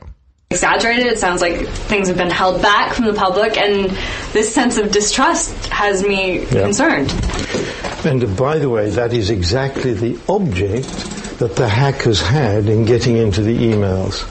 exaggerated. 0.53 1.07
It 1.07 1.19
sounds 1.19 1.41
like 1.41 1.67
things 1.67 2.09
have 2.09 2.19
been 2.19 2.31
held 2.31 2.61
back 2.61 2.93
from 2.93 3.07
the 3.07 3.15
public, 3.15 3.57
and 3.57 3.91
this 4.33 4.55
sense 4.55 4.77
of 4.77 4.93
distrust 4.93 5.67
has 5.69 6.03
me 6.03 6.41
yeah. 6.41 6.63
concerned. 6.63 7.11
And 8.05 8.37
by 8.37 8.59
the 8.59 8.69
way, 8.69 8.91
that 8.91 9.13
is 9.13 9.31
exactly 9.31 9.95
the 9.95 10.19
object 10.29 11.22
that 11.43 11.57
the 11.57 11.69
hackers 11.69 12.21
had 12.23 12.67
in 12.67 12.85
getting 12.85 13.17
into 13.17 13.43
the 13.43 13.57
emails. 13.59 14.23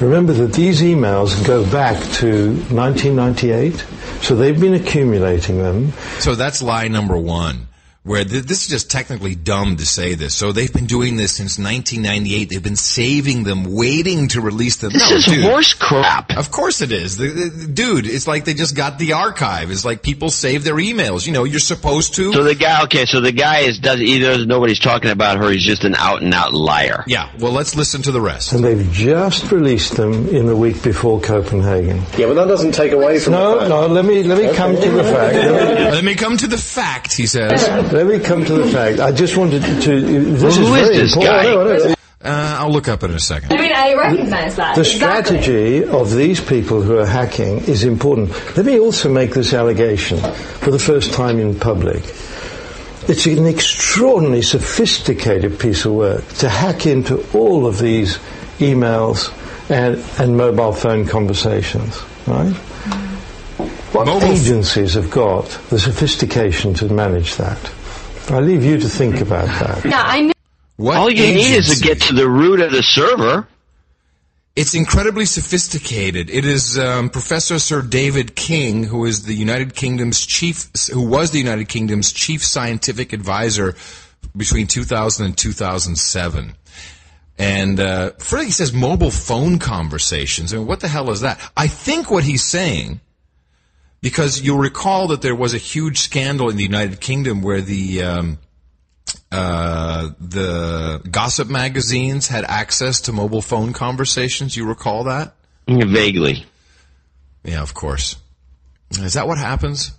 Remember 0.00 0.32
that 0.32 0.54
these 0.54 0.80
emails 0.80 1.46
go 1.46 1.62
back 1.70 2.00
to 2.14 2.54
1998, 2.72 3.84
so 4.22 4.34
they've 4.34 4.58
been 4.58 4.72
accumulating 4.72 5.58
them. 5.58 5.92
So 6.20 6.34
that's 6.34 6.62
lie 6.62 6.88
number 6.88 7.18
one. 7.18 7.66
Where 8.04 8.22
th- 8.22 8.44
this 8.44 8.62
is 8.64 8.68
just 8.68 8.90
technically 8.90 9.34
dumb 9.34 9.76
to 9.76 9.86
say 9.86 10.14
this. 10.14 10.34
So 10.34 10.52
they've 10.52 10.72
been 10.72 10.84
doing 10.86 11.16
this 11.16 11.32
since 11.36 11.58
1998. 11.58 12.50
They've 12.50 12.62
been 12.62 12.76
saving 12.76 13.44
them, 13.44 13.64
waiting 13.74 14.28
to 14.28 14.40
release 14.42 14.76
them. 14.76 14.92
This 14.92 15.10
no, 15.10 15.16
is 15.16 15.24
dude. 15.24 15.42
horse 15.44 15.72
crap. 15.72 16.30
Of 16.36 16.50
course 16.50 16.82
it 16.82 16.92
is. 16.92 17.16
The, 17.16 17.28
the- 17.28 17.48
the- 17.48 17.66
dude, 17.66 18.06
it's 18.06 18.26
like 18.26 18.44
they 18.44 18.52
just 18.54 18.76
got 18.76 18.98
the 18.98 19.14
archive. 19.14 19.70
It's 19.70 19.84
like 19.86 20.02
people 20.02 20.28
save 20.30 20.64
their 20.64 20.74
emails. 20.76 21.26
You 21.26 21.32
know, 21.32 21.44
you're 21.44 21.60
supposed 21.60 22.14
to. 22.16 22.32
So 22.34 22.44
the 22.44 22.54
guy, 22.54 22.84
okay, 22.84 23.06
so 23.06 23.20
the 23.22 23.32
guy 23.32 23.60
is 23.60 23.78
does 23.78 24.00
either 24.00 24.26
doesn't 24.32 24.48
know 24.48 24.60
what 24.60 24.68
he's 24.68 24.78
talking 24.80 25.10
about, 25.10 25.42
or 25.42 25.50
he's 25.50 25.64
just 25.64 25.84
an 25.84 25.94
out 25.94 26.20
and 26.22 26.34
out 26.34 26.52
liar. 26.52 27.04
yeah, 27.06 27.30
well, 27.38 27.52
let's 27.52 27.74
listen 27.74 28.02
to 28.02 28.12
the 28.12 28.20
rest. 28.20 28.52
And 28.52 28.62
they've 28.62 28.86
just 28.92 29.50
released 29.50 29.96
them 29.96 30.28
in 30.28 30.44
the 30.46 30.54
week 30.56 30.82
before 30.82 31.20
Copenhagen. 31.20 31.98
Yeah, 32.18 32.26
but 32.26 32.34
that 32.34 32.48
doesn't 32.48 32.72
take 32.72 32.92
away 32.92 33.18
from 33.18 33.32
the 33.32 33.38
No, 33.38 33.58
fact. 33.60 33.68
no, 33.70 33.86
let 33.86 34.04
me, 34.04 34.22
let 34.24 34.38
me 34.38 34.54
come 34.54 34.74
to 34.76 34.90
the 34.90 35.02
fact. 35.04 35.34
Let 35.34 36.04
me 36.04 36.14
come 36.14 36.36
to 36.36 36.46
the 36.46 36.58
fact, 36.58 37.14
he 37.16 37.26
says. 37.26 37.64
let 37.94 38.06
me 38.06 38.18
come 38.18 38.44
to 38.44 38.54
the 38.54 38.66
fact. 38.70 38.98
I 39.00 39.12
just 39.12 39.36
wanted 39.36 39.62
to. 39.82 40.00
This 40.00 40.42
Well, 40.42 40.52
who 40.66 40.74
is 40.74 40.88
very 40.88 40.96
this 40.98 41.14
important. 41.16 41.82
guy? 41.84 41.94
Uh, 42.28 42.56
I'll 42.60 42.72
look 42.72 42.88
up 42.88 43.02
in 43.02 43.10
a 43.12 43.20
second. 43.20 43.52
I 43.52 43.56
mean, 43.60 43.72
I 43.72 43.94
recognize 43.94 44.56
that. 44.56 44.74
The 44.74 44.80
exactly. 44.80 45.38
strategy 45.38 45.84
of 45.84 46.10
these 46.14 46.40
people 46.40 46.80
who 46.82 46.98
are 46.98 47.06
hacking 47.06 47.58
is 47.66 47.84
important. 47.84 48.30
Let 48.56 48.64
me 48.66 48.78
also 48.80 49.12
make 49.12 49.34
this 49.34 49.52
allegation 49.52 50.18
for 50.60 50.70
the 50.70 50.78
first 50.78 51.12
time 51.12 51.38
in 51.38 51.58
public. 51.58 52.02
It's 53.06 53.26
an 53.26 53.46
extraordinarily 53.46 54.40
sophisticated 54.42 55.58
piece 55.60 55.84
of 55.84 55.92
work 55.92 56.26
to 56.38 56.48
hack 56.48 56.86
into 56.86 57.22
all 57.36 57.66
of 57.66 57.78
these 57.78 58.16
emails 58.58 59.30
and, 59.70 60.02
and 60.18 60.36
mobile 60.36 60.72
phone 60.72 61.06
conversations, 61.06 62.00
right? 62.26 62.54
What 63.92 64.06
Mobile- 64.06 64.22
agencies 64.32 64.94
have 64.94 65.10
got 65.10 65.44
the 65.68 65.78
sophistication 65.78 66.72
to 66.74 66.88
manage 66.88 67.36
that? 67.36 67.58
I 68.30 68.40
leave 68.40 68.64
you 68.64 68.78
to 68.78 68.88
think 68.88 69.20
about 69.20 69.46
that. 69.46 69.84
Yeah, 69.84 70.02
I 70.02 70.20
know. 70.22 70.32
What 70.76 70.96
All 70.96 71.10
you 71.10 71.34
need 71.34 71.54
is 71.54 71.78
to 71.78 71.84
get 71.84 72.00
to 72.02 72.14
the 72.14 72.28
root 72.28 72.60
of 72.60 72.72
the 72.72 72.82
server. 72.82 73.46
It's 74.56 74.74
incredibly 74.74 75.24
sophisticated. 75.24 76.30
It 76.30 76.44
is 76.44 76.78
um, 76.78 77.10
Professor 77.10 77.58
Sir 77.58 77.82
David 77.82 78.36
King, 78.36 78.84
who 78.84 79.04
is 79.04 79.24
the 79.24 79.34
United 79.34 79.74
Kingdom's 79.74 80.24
chief, 80.24 80.70
who 80.92 81.06
was 81.06 81.32
the 81.32 81.38
United 81.38 81.68
Kingdom's 81.68 82.12
chief 82.12 82.44
scientific 82.44 83.12
advisor 83.12 83.74
between 84.36 84.66
2000 84.66 85.26
and 85.26 85.36
2007. 85.36 86.54
And 87.36 87.80
uh, 87.80 88.10
first 88.18 88.44
he 88.44 88.50
says 88.52 88.72
mobile 88.72 89.10
phone 89.10 89.58
conversations. 89.58 90.54
I 90.54 90.58
mean, 90.58 90.66
what 90.66 90.80
the 90.80 90.88
hell 90.88 91.10
is 91.10 91.20
that? 91.22 91.40
I 91.56 91.66
think 91.66 92.10
what 92.10 92.24
he's 92.24 92.44
saying, 92.44 93.00
because 94.04 94.42
you'll 94.42 94.58
recall 94.58 95.08
that 95.08 95.22
there 95.22 95.34
was 95.34 95.54
a 95.54 95.58
huge 95.58 95.98
scandal 96.00 96.50
in 96.50 96.56
the 96.56 96.62
United 96.62 97.00
Kingdom 97.00 97.40
where 97.40 97.62
the 97.62 98.02
um, 98.02 98.38
uh, 99.32 100.10
the 100.20 101.00
gossip 101.10 101.48
magazines 101.48 102.28
had 102.28 102.44
access 102.44 103.00
to 103.00 103.12
mobile 103.12 103.40
phone 103.40 103.72
conversations. 103.72 104.58
You 104.58 104.66
recall 104.66 105.04
that? 105.04 105.34
Vaguely. 105.66 106.44
Yeah, 107.44 107.62
of 107.62 107.72
course. 107.72 108.16
Is 108.90 109.14
that 109.14 109.26
what 109.26 109.38
happens? 109.38 109.92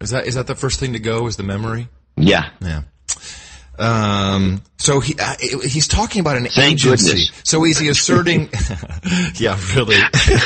Is 0.00 0.10
that 0.10 0.26
is 0.26 0.34
that 0.34 0.48
the 0.48 0.56
first 0.56 0.80
thing 0.80 0.94
to 0.94 0.98
go? 0.98 1.28
Is 1.28 1.36
the 1.36 1.44
memory? 1.44 1.86
Yeah. 2.16 2.50
Yeah. 2.60 2.82
Um, 3.78 4.62
so 4.76 5.00
he 5.00 5.14
uh, 5.18 5.34
he's 5.38 5.88
talking 5.88 6.20
about 6.20 6.36
an 6.36 6.46
Thank 6.46 6.74
agency. 6.74 7.08
goodness. 7.08 7.32
So 7.44 7.64
is 7.64 7.78
he 7.78 7.88
asserting? 7.88 8.50
yeah, 9.36 9.58
really. 9.74 9.96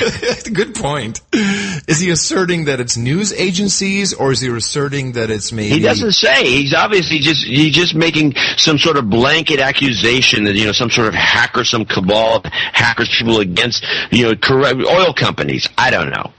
Good 0.53 0.75
point. 0.75 1.21
Is 1.33 1.99
he 1.99 2.11
asserting 2.11 2.67
that 2.67 2.79
it's 2.79 2.97
news 2.97 3.33
agencies, 3.33 4.15
or 4.15 4.31
is 4.31 4.41
he 4.41 4.49
asserting 4.49 5.13
that 5.13 5.31
it's 5.31 5.53
maybe? 5.53 5.75
He 5.75 5.81
doesn't 5.81 6.13
say. 6.13 6.45
He's 6.45 6.75
obviously 6.75 7.19
just 7.19 7.45
he's 7.45 7.75
just 7.75 7.95
making 7.95 8.35
some 8.57 8.79
sort 8.79 8.97
of 8.97 9.11
blanket 9.11 9.59
accusation 9.59 10.45
that 10.45 10.55
you 10.55 10.67
know 10.67 10.73
some 10.73 10.91
sort 10.91 11.09
of 11.09 11.15
hacker, 11.15 11.65
some 11.65 11.85
cabal 11.85 12.37
of 12.37 12.45
hackers, 12.45 13.09
people 13.09 13.41
against 13.41 13.85
you 14.13 14.29
know 14.29 14.37
corrupt 14.37 14.81
oil 14.83 15.13
companies. 15.13 15.69
I 15.77 15.91
don't 15.91 16.11
know. 16.11 16.33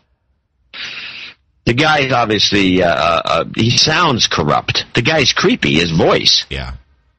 The 1.68 1.74
guy 1.74 2.00
is 2.00 2.14
obviously 2.14 2.82
uh, 2.82 2.88
uh, 2.88 3.22
uh, 3.26 3.46
he 3.54 3.72
sounds 3.72 4.26
corrupt. 4.28 4.86
The 4.96 5.02
guy's 5.02 5.34
creepy. 5.34 5.74
His 5.74 5.92
voice. 5.92 6.46
Yeah. 6.50 6.76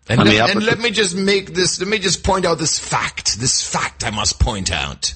And, 0.09 0.21
I 0.23 0.25
mean, 0.25 0.39
let, 0.39 0.51
and 0.51 0.65
let 0.65 0.79
me 0.79 0.91
just 0.91 1.15
make 1.15 1.53
this. 1.53 1.79
Let 1.79 1.87
me 1.87 1.99
just 1.99 2.25
point 2.25 2.47
out 2.47 2.57
this 2.57 2.79
fact. 2.79 3.39
This 3.39 3.63
fact 3.63 4.07
I 4.07 4.11
must 4.11 4.41
point 4.41 4.73
out. 4.73 5.13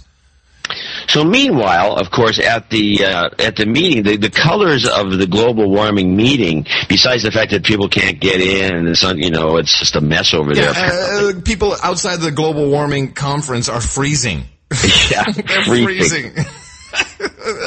So 1.09 1.25
meanwhile, 1.25 1.97
of 1.97 2.11
course, 2.11 2.39
at 2.39 2.69
the 2.69 3.07
uh, 3.07 3.31
at 3.39 3.57
the 3.57 3.65
meeting, 3.65 4.03
the, 4.03 4.17
the 4.17 4.29
colors 4.29 4.87
of 4.87 5.17
the 5.17 5.27
global 5.27 5.71
warming 5.71 6.15
meeting, 6.15 6.67
besides 6.91 7.23
the 7.23 7.31
fact 7.31 7.53
that 7.53 7.65
people 7.65 7.89
can't 7.89 8.21
get 8.21 8.39
in 8.39 8.77
and 8.77 8.89
it's 8.89 9.03
you 9.03 9.31
know 9.31 9.57
it's 9.57 9.79
just 9.79 9.97
a 9.97 10.03
mess 10.03 10.35
over 10.35 10.55
there. 10.55 10.75
Uh, 10.77 11.41
people 11.43 11.75
outside 11.83 12.21
the 12.21 12.31
global 12.31 12.69
warming 12.69 13.15
conference 13.15 13.71
are 13.71 13.81
freezing. 13.81 14.45
yeah, 15.11 15.25
They're 15.33 15.65
freezing. 15.65 16.33
freezing. 16.33 16.62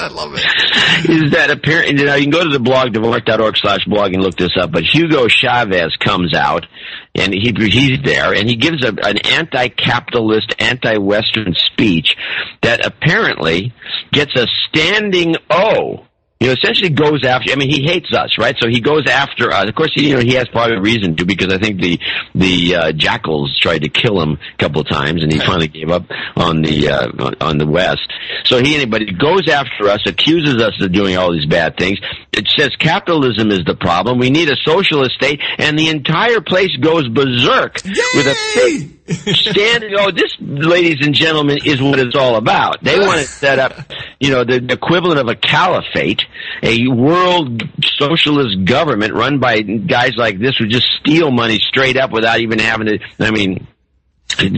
I 0.05 0.07
love 0.09 0.35
it. 0.35 0.45
is 1.09 1.31
that 1.31 1.49
apparent? 1.49 1.97
Now 1.97 2.13
you 2.13 2.25
can 2.25 2.31
go 2.31 2.43
to 2.43 2.49
the 2.49 2.59
blog 2.59 2.89
dvorak.org 2.89 3.57
slash 3.57 3.85
blog 3.85 4.13
and 4.13 4.21
look 4.21 4.35
this 4.35 4.55
up. 4.55 4.71
But 4.71 4.83
Hugo 4.83 5.27
Chavez 5.27 5.95
comes 5.95 6.35
out 6.35 6.67
and 7.15 7.33
he 7.33 7.51
he's 7.57 7.97
there 8.03 8.31
and 8.31 8.47
he 8.47 8.55
gives 8.55 8.85
a, 8.85 8.89
an 8.89 9.17
anti-capitalist, 9.17 10.53
anti-Western 10.59 11.55
speech 11.55 12.15
that 12.61 12.85
apparently 12.85 13.73
gets 14.11 14.35
a 14.35 14.45
standing 14.69 15.37
O. 15.49 16.05
You 16.39 16.47
know, 16.47 16.53
essentially 16.61 16.89
goes 16.89 17.23
after. 17.25 17.51
I 17.51 17.55
mean, 17.55 17.69
he 17.69 17.83
hates 17.85 18.13
us, 18.13 18.37
right? 18.37 18.55
So 18.59 18.67
he 18.67 18.81
goes 18.81 19.07
after 19.09 19.51
us. 19.51 19.69
Of 19.69 19.75
course, 19.75 19.91
you 19.95 20.15
know 20.15 20.19
he 20.19 20.33
has 20.33 20.47
probably 20.49 20.75
a 20.75 20.81
reason 20.81 21.15
to 21.15 21.25
because 21.25 21.51
I 21.53 21.57
think 21.57 21.79
the 21.81 21.97
the 22.35 22.75
uh, 22.75 22.91
jackals 22.91 23.57
tried 23.61 23.83
to 23.83 23.89
kill 23.89 24.21
him 24.21 24.33
a 24.53 24.57
couple 24.57 24.81
of 24.81 24.87
times, 24.89 25.23
and 25.23 25.31
he 25.31 25.39
finally 25.39 25.69
gave 25.69 25.89
up 25.89 26.03
on 26.35 26.61
the 26.61 26.89
uh, 26.89 27.07
on- 27.19 27.35
on 27.39 27.57
the 27.57 27.65
West. 27.65 28.11
So 28.43 28.61
he 28.61 28.75
anybody 28.75 29.13
goes 29.13 29.47
after 29.49 29.87
us, 29.87 30.01
accuses 30.05 30.61
us 30.61 30.73
of 30.81 30.91
doing 30.91 31.15
all 31.17 31.31
these 31.31 31.45
bad 31.45 31.77
things. 31.77 31.99
It 32.33 32.47
says 32.57 32.75
capitalism 32.75 33.49
is 33.49 33.63
the 33.65 33.75
problem. 33.75 34.19
We 34.19 34.29
need 34.29 34.49
a 34.49 34.57
socialist 34.57 35.15
state, 35.15 35.39
and 35.57 35.79
the 35.79 35.87
entire 35.87 36.41
place 36.41 36.75
goes 36.81 37.07
berserk 37.07 37.77
with 38.13 38.27
a 38.27 38.35
big 38.55 39.35
standing. 39.35 39.93
Oh, 39.97 40.11
this, 40.11 40.35
ladies 40.41 40.97
and 41.05 41.13
gentlemen, 41.15 41.59
is 41.63 41.81
what 41.81 41.97
it's 41.99 42.15
all 42.15 42.35
about. 42.35 42.83
They 42.83 42.99
want 42.99 43.19
to 43.21 43.25
set 43.25 43.59
up, 43.59 43.73
you 44.19 44.31
know, 44.31 44.43
the 44.43 44.57
equivalent 44.73 45.19
of 45.19 45.27
a 45.29 45.35
caliphate, 45.35 46.24
a 46.63 46.87
world 46.87 47.63
socialist 47.97 48.65
government 48.65 49.13
run 49.13 49.39
by 49.39 49.61
guys 49.61 50.15
like 50.15 50.39
this 50.39 50.55
who 50.57 50.67
just 50.67 50.87
steal 50.99 51.31
money 51.31 51.59
straight 51.59 51.97
up 51.97 52.11
without 52.11 52.39
even 52.39 52.59
having 52.59 52.87
to. 52.87 52.99
I 53.19 53.31
mean. 53.31 53.67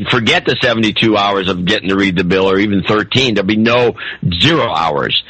Forget 0.10 0.46
the 0.46 0.58
72 0.60 1.16
hours 1.16 1.50
of 1.50 1.66
getting 1.66 1.90
to 1.90 1.96
read 1.96 2.16
the 2.16 2.24
bill 2.24 2.50
or 2.50 2.58
even 2.58 2.84
13. 2.84 3.36
There'll 3.36 3.46
be 3.46 3.58
no 3.58 3.96
zero 4.42 4.74
hours. 4.74 5.24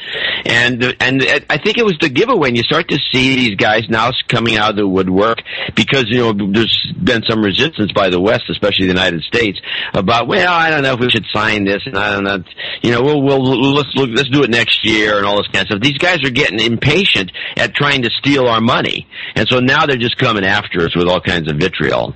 And, 0.46 0.82
and 1.00 1.22
I 1.50 1.58
think 1.58 1.76
it 1.76 1.84
was 1.84 1.98
the 2.00 2.08
giveaway 2.08 2.48
and 2.48 2.56
you 2.56 2.62
start 2.62 2.88
to 2.88 2.98
see 3.12 3.36
these 3.36 3.56
guys 3.56 3.82
now 3.90 4.10
coming 4.28 4.56
out 4.56 4.70
of 4.70 4.76
the 4.76 4.88
woodwork 4.88 5.42
because, 5.74 6.06
you 6.08 6.18
know, 6.18 6.52
there's 6.52 6.92
been 7.02 7.24
some 7.28 7.42
resistance 7.42 7.92
by 7.92 8.08
the 8.08 8.20
West, 8.20 8.44
especially 8.48 8.86
the 8.86 8.92
United 8.92 9.22
States 9.24 9.60
about, 9.92 10.28
well, 10.28 10.52
I 10.52 10.70
don't 10.70 10.82
know 10.82 10.94
if 10.94 11.00
we 11.00 11.10
should 11.10 11.26
sign 11.32 11.64
this 11.64 11.82
and 11.84 11.98
I 11.98 12.14
don't 12.14 12.24
know, 12.24 12.42
you 12.82 12.92
know, 12.92 13.02
we'll, 13.02 13.20
we'll, 13.20 13.74
let's 13.74 13.94
look, 13.96 14.10
let's 14.14 14.30
do 14.30 14.44
it 14.44 14.50
next 14.50 14.84
year 14.84 15.18
and 15.18 15.26
all 15.26 15.36
this 15.36 15.48
kind 15.48 15.62
of 15.62 15.66
stuff. 15.66 15.82
These 15.82 15.98
guys 15.98 16.24
are 16.24 16.30
getting 16.30 16.60
impatient 16.60 17.32
at 17.56 17.74
trying 17.74 18.02
to 18.02 18.10
steal 18.10 18.46
our 18.46 18.60
money. 18.60 19.06
And 19.34 19.46
so 19.48 19.60
now 19.60 19.84
they're 19.84 19.96
just 19.96 20.16
coming 20.16 20.44
after 20.44 20.80
us 20.82 20.96
with 20.96 21.06
all 21.06 21.20
kinds 21.20 21.50
of 21.50 21.58
vitriol. 21.58 22.14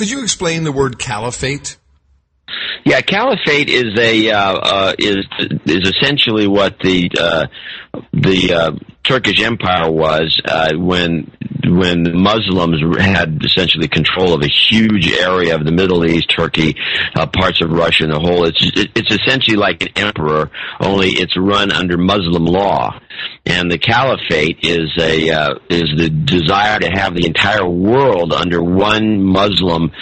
Could 0.00 0.08
you 0.10 0.22
explain 0.22 0.64
the 0.64 0.72
word 0.72 0.98
caliphate? 0.98 1.76
Yeah, 2.84 3.00
caliphate 3.02 3.68
is 3.68 3.98
a 3.98 4.30
uh, 4.30 4.52
uh, 4.54 4.94
is 4.98 5.26
is 5.66 5.92
essentially 5.94 6.46
what 6.46 6.78
the 6.78 7.10
uh, 7.18 7.46
the 8.12 8.54
uh, 8.54 8.70
Turkish 9.04 9.40
Empire 9.40 9.90
was 9.90 10.40
uh, 10.44 10.72
when 10.76 11.30
when 11.66 12.16
Muslims 12.16 12.80
had 12.98 13.42
essentially 13.44 13.88
control 13.88 14.34
of 14.34 14.42
a 14.42 14.48
huge 14.48 15.12
area 15.12 15.54
of 15.54 15.64
the 15.64 15.72
Middle 15.72 16.04
East, 16.06 16.32
Turkey, 16.36 16.76
uh, 17.14 17.26
parts 17.26 17.60
of 17.60 17.70
Russia, 17.70 18.04
and 18.04 18.12
the 18.12 18.18
whole. 18.18 18.44
It's 18.44 18.70
it's 18.94 19.14
essentially 19.14 19.56
like 19.56 19.82
an 19.82 19.88
emperor, 19.96 20.50
only 20.80 21.10
it's 21.10 21.36
run 21.36 21.70
under 21.70 21.98
Muslim 21.98 22.44
law. 22.44 22.98
And 23.44 23.70
the 23.70 23.78
caliphate 23.78 24.60
is 24.62 24.90
a 24.98 25.58
is 25.68 25.90
the 25.96 26.08
desire 26.08 26.78
to 26.78 26.88
have 26.88 27.14
the 27.14 27.26
entire 27.26 27.68
world 27.68 28.32
under 28.32 28.62
one 28.62 29.22
Muslim. 29.22 29.92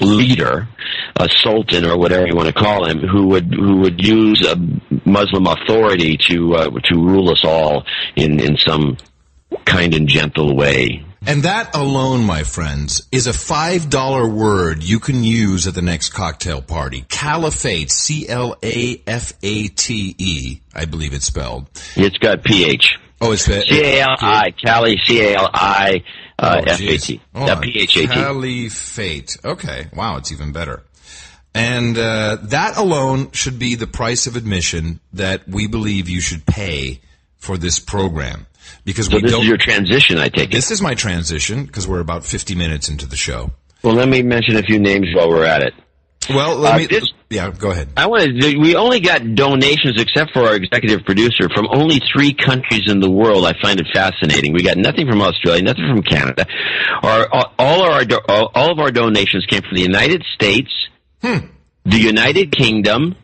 Leader, 0.00 0.68
a 1.16 1.28
sultan 1.42 1.86
or 1.86 1.98
whatever 1.98 2.26
you 2.26 2.36
want 2.36 2.48
to 2.48 2.52
call 2.52 2.86
him, 2.86 2.98
who 3.00 3.28
would 3.28 3.52
who 3.54 3.78
would 3.78 4.04
use 4.04 4.46
a 4.46 4.56
Muslim 5.08 5.46
authority 5.46 6.18
to 6.28 6.54
uh, 6.54 6.70
to 6.84 6.94
rule 6.94 7.30
us 7.30 7.42
all 7.44 7.84
in 8.14 8.38
in 8.38 8.56
some 8.58 8.98
kind 9.64 9.94
and 9.94 10.08
gentle 10.08 10.54
way. 10.54 11.04
And 11.26 11.42
that 11.42 11.74
alone, 11.74 12.24
my 12.24 12.42
friends, 12.44 13.06
is 13.10 13.26
a 13.26 13.32
five 13.32 13.90
dollar 13.90 14.28
word 14.28 14.82
you 14.82 15.00
can 15.00 15.24
use 15.24 15.66
at 15.66 15.74
the 15.74 15.82
next 15.82 16.10
cocktail 16.10 16.62
party. 16.62 17.04
Caliphate, 17.08 17.90
C 17.90 18.28
L 18.28 18.56
A 18.62 19.02
F 19.06 19.32
A 19.42 19.68
T 19.68 20.14
E, 20.18 20.60
I 20.74 20.84
believe 20.84 21.14
it's 21.14 21.26
spelled. 21.26 21.66
It's 21.96 22.18
got 22.18 22.44
ph. 22.44 22.98
Oh, 23.20 23.32
it's 23.32 23.46
the 23.46 23.62
C 23.62 23.80
A 23.82 24.00
L 24.02 24.16
I 24.20 24.50
Cali 24.52 24.96
C 25.04 25.20
A 25.22 25.36
L 25.36 25.50
I 25.52 26.04
uh, 26.38 26.60
Oh, 26.64 26.70
F 26.70 26.80
A 26.80 26.96
T 26.98 26.98
geez. 26.98 27.20
uh, 27.34 27.56
P 27.60 27.78
H 27.80 27.96
A 27.96 28.00
T. 28.02 28.06
Caliphate. 28.06 29.36
Okay. 29.44 29.86
Wow, 29.94 30.16
it's 30.18 30.30
even 30.32 30.52
better. 30.52 30.82
And 31.54 31.98
uh, 31.98 32.36
that 32.42 32.76
alone 32.76 33.32
should 33.32 33.58
be 33.58 33.74
the 33.74 33.86
price 33.88 34.26
of 34.26 34.36
admission 34.36 35.00
that 35.12 35.48
we 35.48 35.66
believe 35.66 36.08
you 36.08 36.20
should 36.20 36.46
pay 36.46 37.00
for 37.38 37.56
this 37.56 37.80
program. 37.80 38.46
Because 38.84 39.06
So 39.06 39.16
we 39.16 39.22
this 39.22 39.32
don't. 39.32 39.42
is 39.42 39.48
your 39.48 39.56
transition, 39.56 40.18
I 40.18 40.28
take 40.28 40.50
it. 40.50 40.52
this 40.52 40.70
is 40.70 40.80
my 40.80 40.94
transition 40.94 41.64
because 41.64 41.88
we're 41.88 42.00
about 42.00 42.24
50 42.24 42.54
minutes 42.54 42.88
into 42.88 43.06
the 43.06 43.16
show. 43.16 43.50
Well, 43.82 43.94
let 43.94 44.08
me 44.08 44.22
mention 44.22 44.56
a 44.56 44.62
few 44.62 44.78
names 44.78 45.06
while 45.14 45.28
we're 45.30 45.44
at 45.44 45.62
it. 45.62 45.72
Well, 46.28 46.56
let 46.56 46.74
Uh, 46.74 46.78
me. 46.78 46.86
this- 46.86 47.12
yeah, 47.30 47.50
go 47.50 47.70
ahead. 47.70 47.88
I 47.96 48.06
want 48.06 48.22
to. 48.22 48.58
We 48.58 48.74
only 48.74 49.00
got 49.00 49.34
donations, 49.34 50.00
except 50.00 50.32
for 50.32 50.46
our 50.46 50.54
executive 50.54 51.04
producer, 51.04 51.48
from 51.54 51.66
only 51.70 52.00
three 52.12 52.32
countries 52.32 52.82
in 52.86 53.00
the 53.00 53.10
world. 53.10 53.44
I 53.46 53.52
find 53.60 53.78
it 53.80 53.86
fascinating. 53.92 54.52
We 54.52 54.62
got 54.62 54.76
nothing 54.78 55.06
from 55.08 55.20
Australia, 55.22 55.62
nothing 55.62 55.86
from 55.88 56.02
Canada. 56.02 56.46
Our 57.02 57.28
all 57.58 57.82
our 57.82 58.04
all 58.28 58.70
of 58.72 58.78
our 58.78 58.90
donations 58.90 59.44
came 59.46 59.62
from 59.62 59.74
the 59.74 59.82
United 59.82 60.22
States, 60.34 60.70
Hmm. 61.22 61.46
the 61.84 61.98
United 61.98 62.52
Kingdom, 62.56 63.14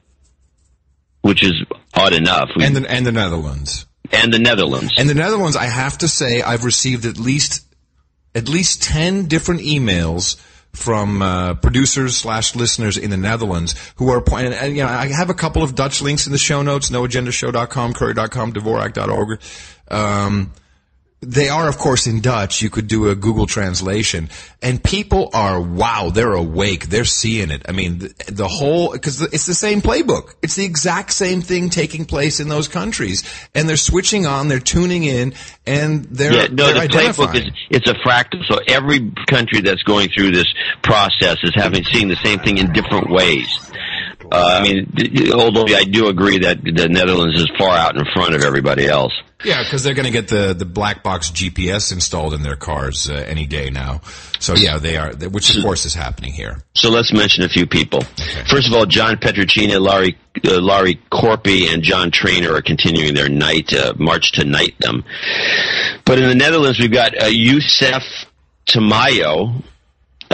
which 1.22 1.42
is 1.42 1.52
odd 1.94 2.12
enough, 2.12 2.50
we- 2.56 2.64
And 2.64 2.76
the, 2.76 2.90
and 2.90 3.06
the 3.06 3.12
Netherlands. 3.12 3.86
and 4.12 4.32
the 4.32 4.38
Netherlands. 4.38 4.92
And 4.98 5.08
the 5.08 5.14
Netherlands, 5.14 5.56
I 5.56 5.66
have 5.66 5.98
to 5.98 6.08
say, 6.08 6.42
I've 6.42 6.64
received 6.64 7.04
at 7.06 7.16
least 7.18 7.62
at 8.34 8.48
least 8.48 8.82
ten 8.82 9.26
different 9.26 9.60
emails 9.62 10.36
from 10.74 11.22
uh, 11.22 11.54
producers 11.54 12.16
slash 12.16 12.54
listeners 12.54 12.98
in 12.98 13.10
the 13.10 13.16
Netherlands 13.16 13.74
who 13.96 14.10
are 14.10 14.20
pointing. 14.20 14.52
And, 14.52 14.76
you 14.76 14.82
know, 14.82 14.88
I 14.88 15.06
have 15.08 15.30
a 15.30 15.34
couple 15.34 15.62
of 15.62 15.74
Dutch 15.74 16.02
links 16.02 16.26
in 16.26 16.32
the 16.32 16.38
show 16.38 16.62
notes: 16.62 16.90
noagendashow.com, 16.90 17.94
curry.com, 17.94 18.52
dvorak.org. 18.52 19.40
Um, 19.90 20.52
they 21.26 21.48
are, 21.48 21.68
of 21.68 21.78
course, 21.78 22.06
in 22.06 22.20
Dutch. 22.20 22.62
You 22.62 22.70
could 22.70 22.86
do 22.86 23.08
a 23.08 23.14
Google 23.14 23.46
translation, 23.46 24.28
and 24.62 24.82
people 24.82 25.30
are 25.32 25.60
wow. 25.60 26.10
They're 26.10 26.34
awake. 26.34 26.88
They're 26.88 27.04
seeing 27.04 27.50
it. 27.50 27.62
I 27.68 27.72
mean, 27.72 27.98
the, 27.98 28.14
the 28.28 28.48
whole 28.48 28.92
because 28.92 29.20
it's 29.20 29.46
the 29.46 29.54
same 29.54 29.80
playbook. 29.80 30.34
It's 30.42 30.56
the 30.56 30.64
exact 30.64 31.12
same 31.12 31.40
thing 31.40 31.70
taking 31.70 32.04
place 32.04 32.40
in 32.40 32.48
those 32.48 32.68
countries, 32.68 33.24
and 33.54 33.68
they're 33.68 33.76
switching 33.76 34.26
on. 34.26 34.48
They're 34.48 34.60
tuning 34.60 35.04
in, 35.04 35.34
and 35.66 36.04
they're 36.04 36.32
yeah, 36.32 36.46
no, 36.50 36.72
they're 36.72 36.86
the 36.86 36.94
playbook 36.94 37.34
is 37.34 37.50
it's 37.70 37.88
a 37.88 37.94
fractal. 37.94 38.44
So 38.46 38.58
every 38.68 39.12
country 39.26 39.60
that's 39.60 39.82
going 39.82 40.10
through 40.10 40.32
this 40.32 40.52
process 40.82 41.38
is 41.42 41.54
having 41.54 41.84
seeing 41.84 42.08
the 42.08 42.18
same 42.22 42.38
thing 42.40 42.58
in 42.58 42.72
different 42.72 43.10
ways. 43.10 43.48
Uh, 44.30 44.58
I 44.60 44.62
mean, 44.62 44.92
th- 44.96 45.30
although 45.32 45.66
I 45.66 45.84
do 45.84 46.08
agree 46.08 46.38
that 46.38 46.62
the 46.62 46.88
Netherlands 46.88 47.40
is 47.40 47.50
far 47.58 47.76
out 47.76 47.96
in 47.96 48.04
front 48.14 48.34
of 48.34 48.42
everybody 48.42 48.86
else. 48.86 49.12
Yeah, 49.44 49.62
because 49.62 49.82
they're 49.82 49.94
going 49.94 50.06
to 50.06 50.12
get 50.12 50.28
the 50.28 50.54
the 50.54 50.64
black 50.64 51.02
box 51.02 51.30
GPS 51.30 51.92
installed 51.92 52.32
in 52.32 52.42
their 52.42 52.56
cars 52.56 53.10
uh, 53.10 53.14
any 53.14 53.46
day 53.46 53.68
now. 53.70 54.00
So 54.38 54.54
yeah, 54.54 54.78
they 54.78 54.96
are, 54.96 55.14
which 55.14 55.54
of 55.56 55.62
course 55.62 55.84
is 55.84 55.94
happening 55.94 56.32
here. 56.32 56.62
So 56.74 56.90
let's 56.90 57.12
mention 57.12 57.44
a 57.44 57.48
few 57.48 57.66
people. 57.66 58.00
First 58.48 58.68
of 58.68 58.74
all, 58.74 58.86
John 58.86 59.16
Petrocina, 59.16 59.80
Laurie, 59.80 60.18
uh, 60.46 60.60
Laurie 60.60 61.00
Corpy, 61.12 61.72
and 61.72 61.82
John 61.82 62.10
Trainer 62.10 62.54
are 62.54 62.62
continuing 62.62 63.14
their 63.14 63.28
night 63.28 63.72
uh, 63.72 63.92
march 63.98 64.32
to 64.32 64.44
Them, 64.44 65.04
But 66.04 66.18
in 66.18 66.28
the 66.28 66.34
Netherlands, 66.34 66.78
we've 66.78 66.92
got 66.92 67.20
uh, 67.20 67.26
Youssef 67.26 68.02
Tamayo 68.66 69.62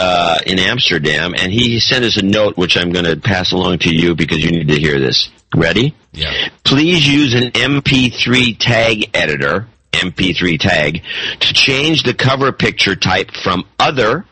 uh, 0.01 0.39
in 0.47 0.59
Amsterdam, 0.59 1.35
and 1.37 1.53
he 1.53 1.79
sent 1.79 2.07
us 2.07 2.17
a 2.17 2.23
note, 2.23 2.57
which 2.57 2.77
I'm 2.77 2.91
going 2.91 3.05
to 3.05 3.17
pass 3.17 3.53
along 3.53 3.81
to 3.81 3.95
you 3.95 4.15
because 4.15 4.43
you 4.43 4.51
need 4.51 4.69
to 4.69 4.79
hear 4.79 4.99
this. 4.99 5.29
Ready? 5.55 5.95
Yeah. 6.13 6.49
Please 6.65 7.07
use 7.07 7.35
an 7.35 7.51
MP3 7.51 8.57
tag 8.59 9.15
editor, 9.15 9.69
MP3 9.93 10.59
tag, 10.59 11.03
to 11.41 11.53
change 11.53 12.05
the 12.05 12.15
cover 12.15 12.51
picture 12.51 12.97
type 12.97 13.31
from 13.33 13.65
other 13.79 14.25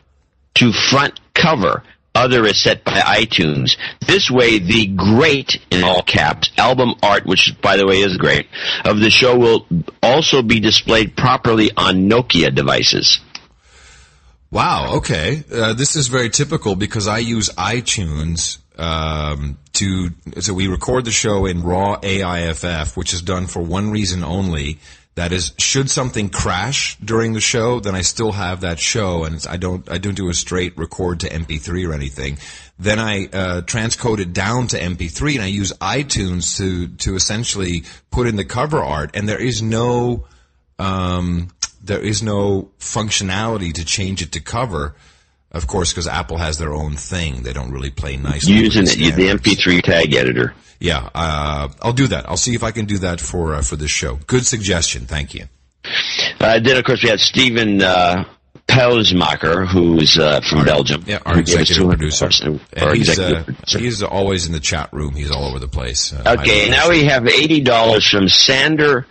to 0.54 0.72
front 0.72 1.20
cover. 1.34 1.82
Other 2.14 2.46
is 2.46 2.60
set 2.60 2.82
by 2.82 2.98
iTunes. 3.00 3.76
This 4.00 4.30
way, 4.30 4.58
the 4.58 4.86
great, 4.86 5.58
in 5.70 5.84
all 5.84 6.02
caps, 6.02 6.50
album 6.56 6.94
art, 7.02 7.26
which 7.26 7.54
by 7.60 7.76
the 7.76 7.86
way 7.86 8.00
is 8.00 8.16
great, 8.16 8.48
of 8.84 8.98
the 9.00 9.10
show 9.10 9.38
will 9.38 9.66
also 10.02 10.42
be 10.42 10.60
displayed 10.60 11.14
properly 11.16 11.70
on 11.76 12.08
Nokia 12.08 12.52
devices. 12.52 13.20
Wow. 14.50 14.96
Okay. 14.96 15.44
Uh, 15.52 15.74
this 15.74 15.94
is 15.94 16.08
very 16.08 16.30
typical 16.30 16.74
because 16.74 17.06
I 17.06 17.18
use 17.18 17.50
iTunes 17.50 18.58
um, 18.78 19.58
to. 19.74 20.10
So 20.40 20.54
we 20.54 20.68
record 20.68 21.04
the 21.04 21.10
show 21.10 21.44
in 21.46 21.62
raw 21.62 21.98
AIFF, 22.02 22.96
which 22.96 23.12
is 23.12 23.20
done 23.20 23.46
for 23.46 23.60
one 23.60 23.90
reason 23.90 24.24
only. 24.24 24.78
That 25.16 25.32
is, 25.32 25.52
should 25.58 25.90
something 25.90 26.30
crash 26.30 26.96
during 26.98 27.32
the 27.32 27.40
show, 27.40 27.80
then 27.80 27.96
I 27.96 28.02
still 28.02 28.30
have 28.30 28.60
that 28.60 28.78
show, 28.78 29.24
and 29.24 29.44
I 29.50 29.56
don't. 29.56 29.90
I 29.90 29.98
don't 29.98 30.14
do 30.14 30.28
a 30.28 30.34
straight 30.34 30.78
record 30.78 31.20
to 31.20 31.28
MP3 31.28 31.88
or 31.88 31.92
anything. 31.92 32.38
Then 32.78 33.00
I 33.00 33.24
uh, 33.26 33.62
transcode 33.62 34.20
it 34.20 34.32
down 34.32 34.68
to 34.68 34.78
MP3, 34.78 35.34
and 35.34 35.42
I 35.42 35.46
use 35.46 35.72
iTunes 35.80 36.56
to 36.58 36.86
to 36.98 37.16
essentially 37.16 37.82
put 38.12 38.28
in 38.28 38.36
the 38.36 38.44
cover 38.44 38.78
art. 38.78 39.10
And 39.14 39.28
there 39.28 39.42
is 39.42 39.60
no 39.60 40.28
um, 40.78 41.48
there 41.82 42.00
is 42.00 42.22
no 42.22 42.70
functionality 42.78 43.72
to 43.74 43.84
change 43.84 44.22
it 44.22 44.32
to 44.32 44.40
cover. 44.40 44.94
Of 45.50 45.66
course, 45.66 45.92
because 45.92 46.06
Apple 46.06 46.36
has 46.36 46.58
their 46.58 46.74
own 46.74 46.94
thing. 46.96 47.42
They 47.42 47.54
don't 47.54 47.70
really 47.70 47.90
play 47.90 48.16
nicely. 48.18 48.54
with 48.54 48.74
Using 48.74 48.84
the 48.84 49.08
it, 49.08 49.16
the. 49.16 49.28
MP3 49.28 49.82
tag 49.82 50.12
editor. 50.14 50.54
Yeah, 50.78 51.08
uh, 51.14 51.68
I'll 51.80 51.94
do 51.94 52.06
that. 52.08 52.28
I'll 52.28 52.36
see 52.36 52.54
if 52.54 52.62
I 52.62 52.70
can 52.70 52.84
do 52.84 52.98
that 52.98 53.20
for 53.20 53.54
uh, 53.54 53.62
for 53.62 53.76
this 53.76 53.90
show. 53.90 54.16
Good 54.26 54.44
suggestion. 54.46 55.06
Thank 55.06 55.34
you. 55.34 55.46
Uh, 56.38 56.60
then, 56.60 56.76
of 56.76 56.84
course, 56.84 57.02
we 57.02 57.08
had 57.08 57.18
Stephen 57.18 57.82
uh, 57.82 58.24
Pelsmacher, 58.68 59.66
who's 59.66 60.18
uh, 60.18 60.40
from 60.42 60.64
Belgium. 60.64 61.02
Yeah, 61.06 61.18
our 61.24 61.36
who 61.36 61.42
gave 61.42 61.60
us 61.60 61.70
executive 61.70 61.88
producer. 61.88 62.30
Our 62.76 62.94
he's, 62.94 63.08
executive 63.08 63.42
uh, 63.42 63.44
producer. 63.44 63.78
he's 63.78 64.02
always 64.02 64.46
in 64.46 64.52
the 64.52 64.60
chat 64.60 64.92
room. 64.92 65.14
He's 65.14 65.30
all 65.30 65.46
over 65.46 65.58
the 65.58 65.68
place. 65.68 66.12
Uh, 66.12 66.36
Okay, 66.38 66.68
now 66.68 66.90
we 66.90 67.04
have 67.04 67.26
eighty 67.26 67.60
dollars 67.60 68.08
from 68.08 68.28
Sander 68.28 69.06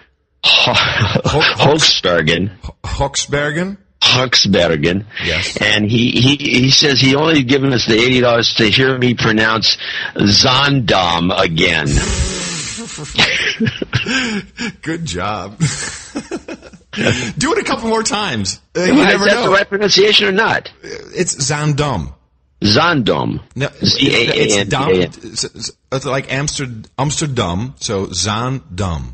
Hochsbergen. 1.58 2.52
Hochsbergen. 2.84 3.78
Huxbergen. 4.02 5.06
Yes. 5.26 5.58
And 5.60 5.89
he, 5.89 6.12
he, 6.12 6.36
he 6.38 6.70
says 6.72 7.02
he 7.02 7.16
only 7.16 7.43
given 7.43 7.74
us 7.74 7.88
the 7.88 7.95
eighty 7.95 8.22
dollars 8.22 8.54
to 8.56 8.70
hear 8.70 8.98
me 8.98 9.16
pronounce 9.16 9.78
Zondam 10.16 11.32
again. 11.38 11.88
Good 14.82 15.06
job. 15.06 15.60
do 15.60 17.52
it 17.54 17.58
a 17.60 17.64
couple 17.64 17.89
more 17.89 18.04
times. 18.04 18.60
Uh, 18.76 18.82
you 18.82 18.93
Is 18.93 19.06
never 19.08 19.26
that 19.26 19.34
know. 19.36 19.43
the 19.43 19.50
right 19.50 19.68
pronunciation 19.68 20.28
or 20.28 20.32
not? 20.32 20.72
It's 20.84 21.36
Zandam. 21.36 22.14
Zondam. 22.62 23.41
No, 23.56 23.70
Z-A-A-N-D-A-M. 23.84 24.62
it's 24.62 24.70
dumb. 24.70 24.89
It's, 24.91 25.43
it's- 25.43 25.72
it's 25.91 26.06
like 26.06 26.32
Amsterdam, 26.32 26.84
Amsterdam. 26.98 27.76
So 27.80 28.08
Zandam. 28.08 29.14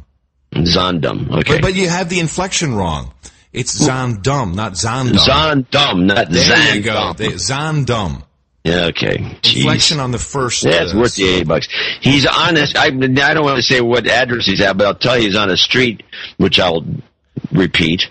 Zondam. 0.53 1.31
Okay. 1.39 1.55
But, 1.55 1.61
but 1.61 1.73
you 1.75 1.89
have 1.89 2.09
the 2.09 2.19
inflection 2.19 2.75
wrong. 2.75 3.13
It's 3.51 3.79
Zandam, 3.87 4.55
not 4.55 4.73
Zandam. 4.73 5.17
Zondam, 5.17 6.05
not 6.05 6.29
There 6.29 6.75
you 6.75 6.81
go. 6.81 7.13
They- 7.13 7.29
Zandam. 7.33 8.23
Yeah, 8.63 8.85
okay. 8.85 9.17
Jeez. 9.41 9.57
Inflection 9.57 9.99
on 9.99 10.11
the 10.11 10.17
first. 10.17 10.63
Yeah, 10.63 10.83
it's 10.83 10.93
uh, 10.93 10.97
worth 10.97 11.15
the 11.15 11.25
eighty 11.25 11.43
bucks. 11.43 11.67
He's 11.99 12.25
on 12.25 12.53
this. 12.53 12.73
I, 12.75 12.85
I 12.85 12.89
don't 12.91 13.43
want 13.43 13.57
to 13.57 13.61
say 13.61 13.81
what 13.81 14.07
address 14.07 14.45
he's 14.45 14.61
at, 14.61 14.77
but 14.77 14.87
I'll 14.87 14.95
tell 14.95 15.17
you 15.17 15.25
he's 15.25 15.35
on 15.35 15.49
a 15.49 15.57
street, 15.57 16.01
which 16.37 16.61
I'll 16.61 16.85
repeat. 17.51 18.09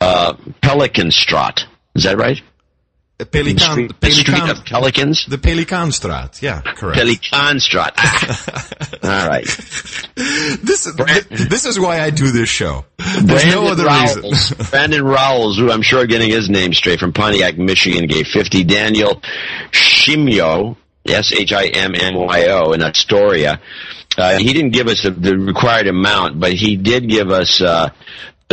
Uh, 0.00 0.34
Pelicanstraat. 0.62 1.60
Is 1.94 2.02
that 2.04 2.18
right? 2.18 2.42
The 3.18 3.26
Pelican, 3.26 3.58
street, 3.58 4.00
the 4.00 4.10
street 4.12 4.26
Pelican, 4.36 4.50
of 4.50 4.64
Pelicans. 4.64 5.26
the 5.26 5.38
Pelikanstraat. 5.38 6.40
Yeah, 6.40 6.60
correct. 6.60 7.00
Pelicanstraat. 7.00 7.90
Ah. 7.96 8.68
All 9.02 9.28
right. 9.28 9.44
this, 10.14 10.86
is 10.86 10.94
this 11.48 11.64
is 11.64 11.80
why 11.80 12.00
I 12.00 12.10
do 12.10 12.30
this 12.30 12.48
show. 12.48 12.84
There's 12.96 13.24
Brandon 13.24 13.50
no 13.50 13.66
other 13.72 13.86
Rowles, 13.86 14.16
reason. 14.22 14.66
Brandon 14.70 15.04
Rowles, 15.04 15.58
who 15.58 15.72
I'm 15.72 15.82
sure 15.82 16.06
getting 16.06 16.30
his 16.30 16.48
name 16.48 16.72
straight 16.74 17.00
from 17.00 17.12
Pontiac, 17.12 17.58
Michigan, 17.58 18.06
gave 18.06 18.28
50. 18.28 18.62
Daniel 18.62 19.20
Shimmyo, 19.72 20.76
S-H-I-M-M-Y-O, 21.04 22.72
in 22.72 22.82
Astoria. 22.82 23.60
Uh, 24.16 24.38
he 24.38 24.52
didn't 24.52 24.70
give 24.70 24.86
us 24.86 25.02
the, 25.02 25.10
the 25.10 25.36
required 25.36 25.86
amount, 25.88 26.38
but 26.38 26.52
he 26.52 26.76
did 26.76 27.08
give 27.08 27.30
us 27.30 27.60
uh, 27.60 27.88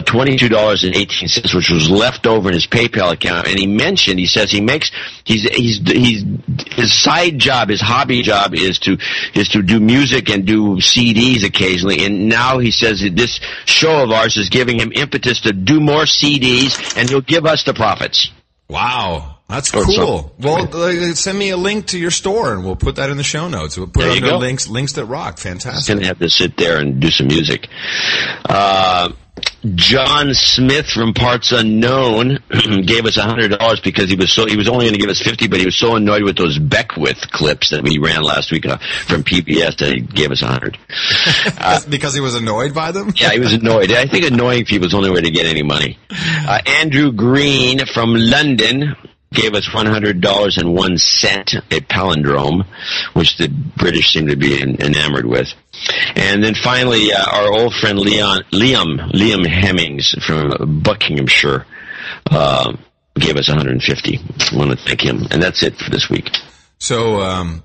$22.18, 0.06 1.56
which 1.56 1.70
was 1.70 1.90
left 1.90 2.28
over 2.28 2.50
in 2.50 2.54
his 2.54 2.68
PayPal 2.68 3.12
account. 3.12 3.48
And 3.48 3.60
he 3.60 3.68
mentioned, 3.68 4.20
he 4.20 4.26
says 4.26 4.52
he 4.52 4.62
makes, 4.62 4.92
he's, 5.24 5.44
he's, 5.44 5.80
he's, 5.80 6.24
his 6.72 6.94
side 6.94 7.40
job, 7.40 7.70
his 7.70 7.82
hobby 7.82 8.22
job 8.22 8.54
is 8.54 8.80
to, 8.80 8.98
is 9.34 9.50
to 9.50 9.62
do 9.62 9.80
music 9.80 10.30
and 10.30 10.46
do 10.46 10.78
CDs 10.78 11.44
occasionally. 11.44 12.06
And 12.06 12.30
now 12.30 12.60
he 12.60 12.72
says 12.72 13.02
that 13.02 13.16
this 13.16 13.40
show 13.66 14.04
of 14.04 14.12
ours 14.12 14.38
is 14.38 14.50
giving 14.50 14.80
him 14.80 14.92
impetus 14.94 15.42
to 15.42 15.54
do 15.54 15.80
more 15.80 16.04
CDs 16.04 16.98
and 16.98 17.10
he'll 17.10 17.22
give 17.22 17.46
us 17.46 17.64
the 17.64 17.74
profits. 17.74 18.32
Wow. 18.70 19.36
That's 19.48 19.70
cool. 19.70 20.34
Well, 20.40 21.14
send 21.14 21.38
me 21.38 21.52
a 21.52 21.58
link 21.58 21.88
to 21.88 22.00
your 22.00 22.10
store 22.10 22.54
and 22.54 22.66
we'll 22.66 22.76
put 22.76 22.96
that 22.96 23.12
in 23.12 23.18
the 23.18 23.24
show 23.24 23.48
notes. 23.48 23.78
We'll 23.78 23.88
put 23.88 24.02
There 24.02 24.12
under 24.12 24.38
links, 24.38 24.68
links 24.68 24.94
that 24.94 25.06
rock. 25.06 25.38
Fantastic. 25.38 25.88
going 25.88 26.02
to 26.02 26.08
have 26.08 26.18
to 26.20 26.30
sit 26.32 26.58
there 26.58 26.80
and 26.80 27.00
do 27.00 27.12
some 27.12 27.28
music. 27.28 27.68
Uh, 28.50 29.12
John 29.74 30.34
Smith 30.34 30.88
from 30.88 31.14
Parts 31.14 31.52
Unknown 31.52 32.38
gave 32.86 33.06
us 33.06 33.16
hundred 33.16 33.58
dollars 33.58 33.80
because 33.80 34.10
he 34.10 34.16
was 34.16 34.32
so 34.32 34.46
he 34.46 34.58
was 34.58 34.68
only 34.68 34.86
going 34.86 34.94
to 34.94 35.00
give 35.00 35.10
us 35.10 35.22
fifty, 35.22 35.48
but 35.48 35.60
he 35.60 35.66
was 35.66 35.76
so 35.76 35.96
annoyed 35.96 36.24
with 36.24 36.38
those 36.38 36.60
Beckwith 36.60 37.32
clips 37.32 37.72
that 37.72 37.82
we 37.82 37.98
ran 37.98 38.22
last 38.22 38.52
week 38.52 38.66
uh, 38.68 38.78
from 39.08 39.24
PBS 39.24 39.78
that 39.78 39.94
he 39.94 40.02
gave 40.02 40.32
us 40.32 40.42
a 40.42 40.48
hundred. 40.48 40.78
Uh, 41.58 41.80
because 41.90 42.14
he 42.14 42.20
was 42.20 42.36
annoyed 42.36 42.74
by 42.74 42.92
them. 42.92 43.12
Yeah, 43.16 43.32
he 43.32 43.40
was 43.40 43.54
annoyed. 43.54 43.92
I 43.92 44.08
think 44.08 44.26
annoying 44.26 44.66
people 44.66 44.86
is 44.86 44.92
the 44.92 44.98
only 44.98 45.10
way 45.10 45.22
to 45.22 45.32
get 45.32 45.46
any 45.46 45.64
money. 45.64 45.98
Uh, 46.10 46.60
Andrew 46.66 47.12
Green 47.12 47.86
from 47.86 48.14
London 48.14 48.96
gave 49.36 49.54
us 49.54 49.74
one 49.74 49.86
hundred 49.86 50.22
dollars 50.22 50.58
and 50.58 50.74
one 50.74 50.98
cent, 50.98 51.54
a 51.54 51.82
palindrome, 51.82 52.66
which 53.14 53.38
the 53.38 53.50
British 53.50 54.14
seem 54.14 54.28
to 54.28 54.36
be 54.36 54.62
enamored 54.62 55.26
with. 55.26 55.54
And 56.16 56.44
then 56.44 56.56
finally, 56.56 57.12
uh, 57.14 57.24
our 57.24 57.52
old 57.52 57.74
friend 57.76 58.00
Leon, 58.00 58.44
Liam, 58.52 59.12
Liam 59.12 59.46
Hemmings 59.46 60.16
from 60.26 60.82
Buckinghamshire, 60.82 61.66
uh, 62.32 62.74
gave 63.16 63.38
us 63.38 63.48
150. 63.48 64.20
I 64.20 64.58
want 64.58 64.72
to 64.72 64.78
thank 64.78 65.02
him. 65.02 65.28
And 65.32 65.42
that's 65.42 65.64
it 65.64 65.78
for 65.78 65.90
this 65.90 66.10
week. 66.10 66.30
So, 66.78 67.22
um, 67.22 67.64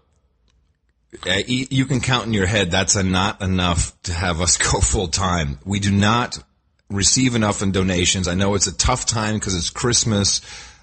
you 1.46 1.86
can 1.86 2.00
count 2.00 2.26
in 2.26 2.32
your 2.32 2.46
head 2.46 2.70
that's 2.70 2.96
not 2.96 3.42
enough 3.42 4.00
to 4.02 4.12
have 4.12 4.40
us 4.40 4.56
go 4.72 4.80
full 4.80 5.08
time. 5.08 5.58
We 5.64 5.80
do 5.80 5.90
not 5.90 6.38
receive 6.88 7.34
enough 7.34 7.62
in 7.62 7.72
donations. 7.72 8.28
I 8.28 8.34
know 8.34 8.54
it's 8.54 8.66
a 8.66 8.76
tough 8.76 9.06
time 9.06 9.34
because 9.34 9.54
it's 9.54 9.70
Christmas. 9.70 10.40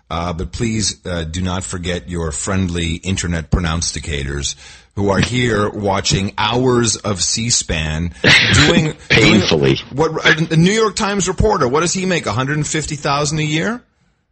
Uh, 0.09 0.33
but 0.33 0.51
please 0.51 1.05
uh, 1.05 1.25
do 1.25 1.41
not 1.41 1.63
forget 1.63 2.09
your 2.09 2.31
friendly 2.31 2.95
internet 2.95 3.51
pronouncticators 3.51 4.55
who 4.95 5.09
are 5.09 5.19
here 5.19 5.69
watching 5.69 6.33
hours 6.37 6.95
of 6.95 7.21
C-SPAN 7.21 8.13
doing 8.67 8.93
painfully. 9.09 9.75
Doing, 9.75 9.95
what 9.95 10.25
uh, 10.25 10.33
the 10.49 10.57
New 10.57 10.71
York 10.71 10.95
Times 10.95 11.27
reporter? 11.27 11.67
What 11.67 11.81
does 11.81 11.93
he 11.93 12.05
make? 12.05 12.25
One 12.25 12.35
hundred 12.35 12.57
and 12.57 12.65
fifty 12.65 12.95
thousand 12.95 13.39
a 13.39 13.43
year? 13.43 13.83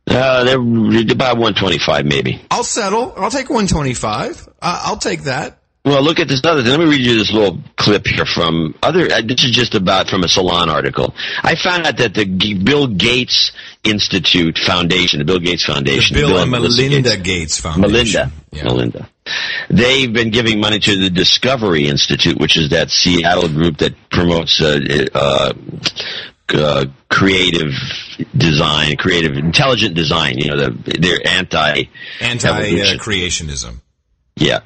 Uh, 0.08 0.44
they're 0.44 1.12
about 1.12 1.38
one 1.38 1.54
twenty-five, 1.56 2.06
maybe. 2.06 2.42
I'll 2.50 2.64
settle. 2.64 3.14
I'll 3.18 3.32
take 3.32 3.50
one 3.50 3.68
twenty-five. 3.68 4.48
Uh, 4.62 4.82
I'll 4.86 4.98
take 4.98 5.24
that. 5.24 5.60
Well, 5.86 6.02
look 6.02 6.20
at 6.20 6.28
this 6.28 6.42
other 6.44 6.64
thing. 6.64 6.72
Let 6.72 6.80
me 6.80 6.86
read 6.88 7.02
you 7.02 7.16
this 7.16 7.32
little 7.32 7.60
clip 7.78 8.08
here 8.08 8.26
from 8.26 8.74
other. 8.82 9.06
Uh, 9.06 9.22
this 9.22 9.44
is 9.44 9.52
just 9.52 9.76
about 9.76 10.10
from 10.10 10.24
a 10.24 10.28
Salon 10.28 10.68
article. 10.68 11.14
I 11.44 11.54
found 11.54 11.86
out 11.86 11.98
that 11.98 12.16
the 12.16 12.26
G- 12.26 12.56
Bill 12.56 12.88
Gates 12.88 13.52
Institute 13.84 14.58
Foundation, 14.58 15.20
the 15.20 15.26
Bill 15.26 15.38
Gates 15.38 15.64
Foundation, 15.64 16.16
the 16.16 16.22
Bill, 16.22 16.30
Bill 16.30 16.42
and 16.42 16.52
Melinda 16.52 17.18
Gates, 17.18 17.22
Gates, 17.22 17.60
Foundation, 17.60 17.92
Melinda, 17.92 18.32
yeah. 18.52 18.64
Melinda. 18.64 19.10
They've 19.70 20.12
been 20.12 20.32
giving 20.32 20.60
money 20.60 20.80
to 20.80 20.98
the 20.98 21.12
Discovery 21.12 21.88
Institute, 21.88 22.40
which 22.40 22.58
is 22.58 22.72
that 22.72 22.90
Seattle 22.90 23.48
group 23.50 23.78
that 23.78 23.94
promotes 24.10 24.60
uh, 24.60 24.80
uh, 25.14 25.54
uh, 26.50 26.86
creative 27.10 27.74
design, 28.36 28.98
creative, 28.98 29.38
intelligent 29.38 29.94
design. 29.94 30.40
You 30.40 30.50
know, 30.50 30.58
the, 30.58 30.98
they're 31.00 31.28
anti 31.28 31.84
anti 32.22 32.50
uh, 32.50 32.98
creationism. 32.98 33.82
Yeah, 34.36 34.60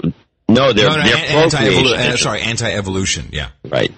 no, 0.49 0.73
they're, 0.73 0.89
no, 0.89 0.97
no, 0.97 1.03
they're 1.03 1.43
anti-evolu- 1.43 1.93
uh, 1.97 2.17
sorry, 2.17 2.41
anti-evolution. 2.41 3.29
Yeah, 3.31 3.49
right. 3.63 3.91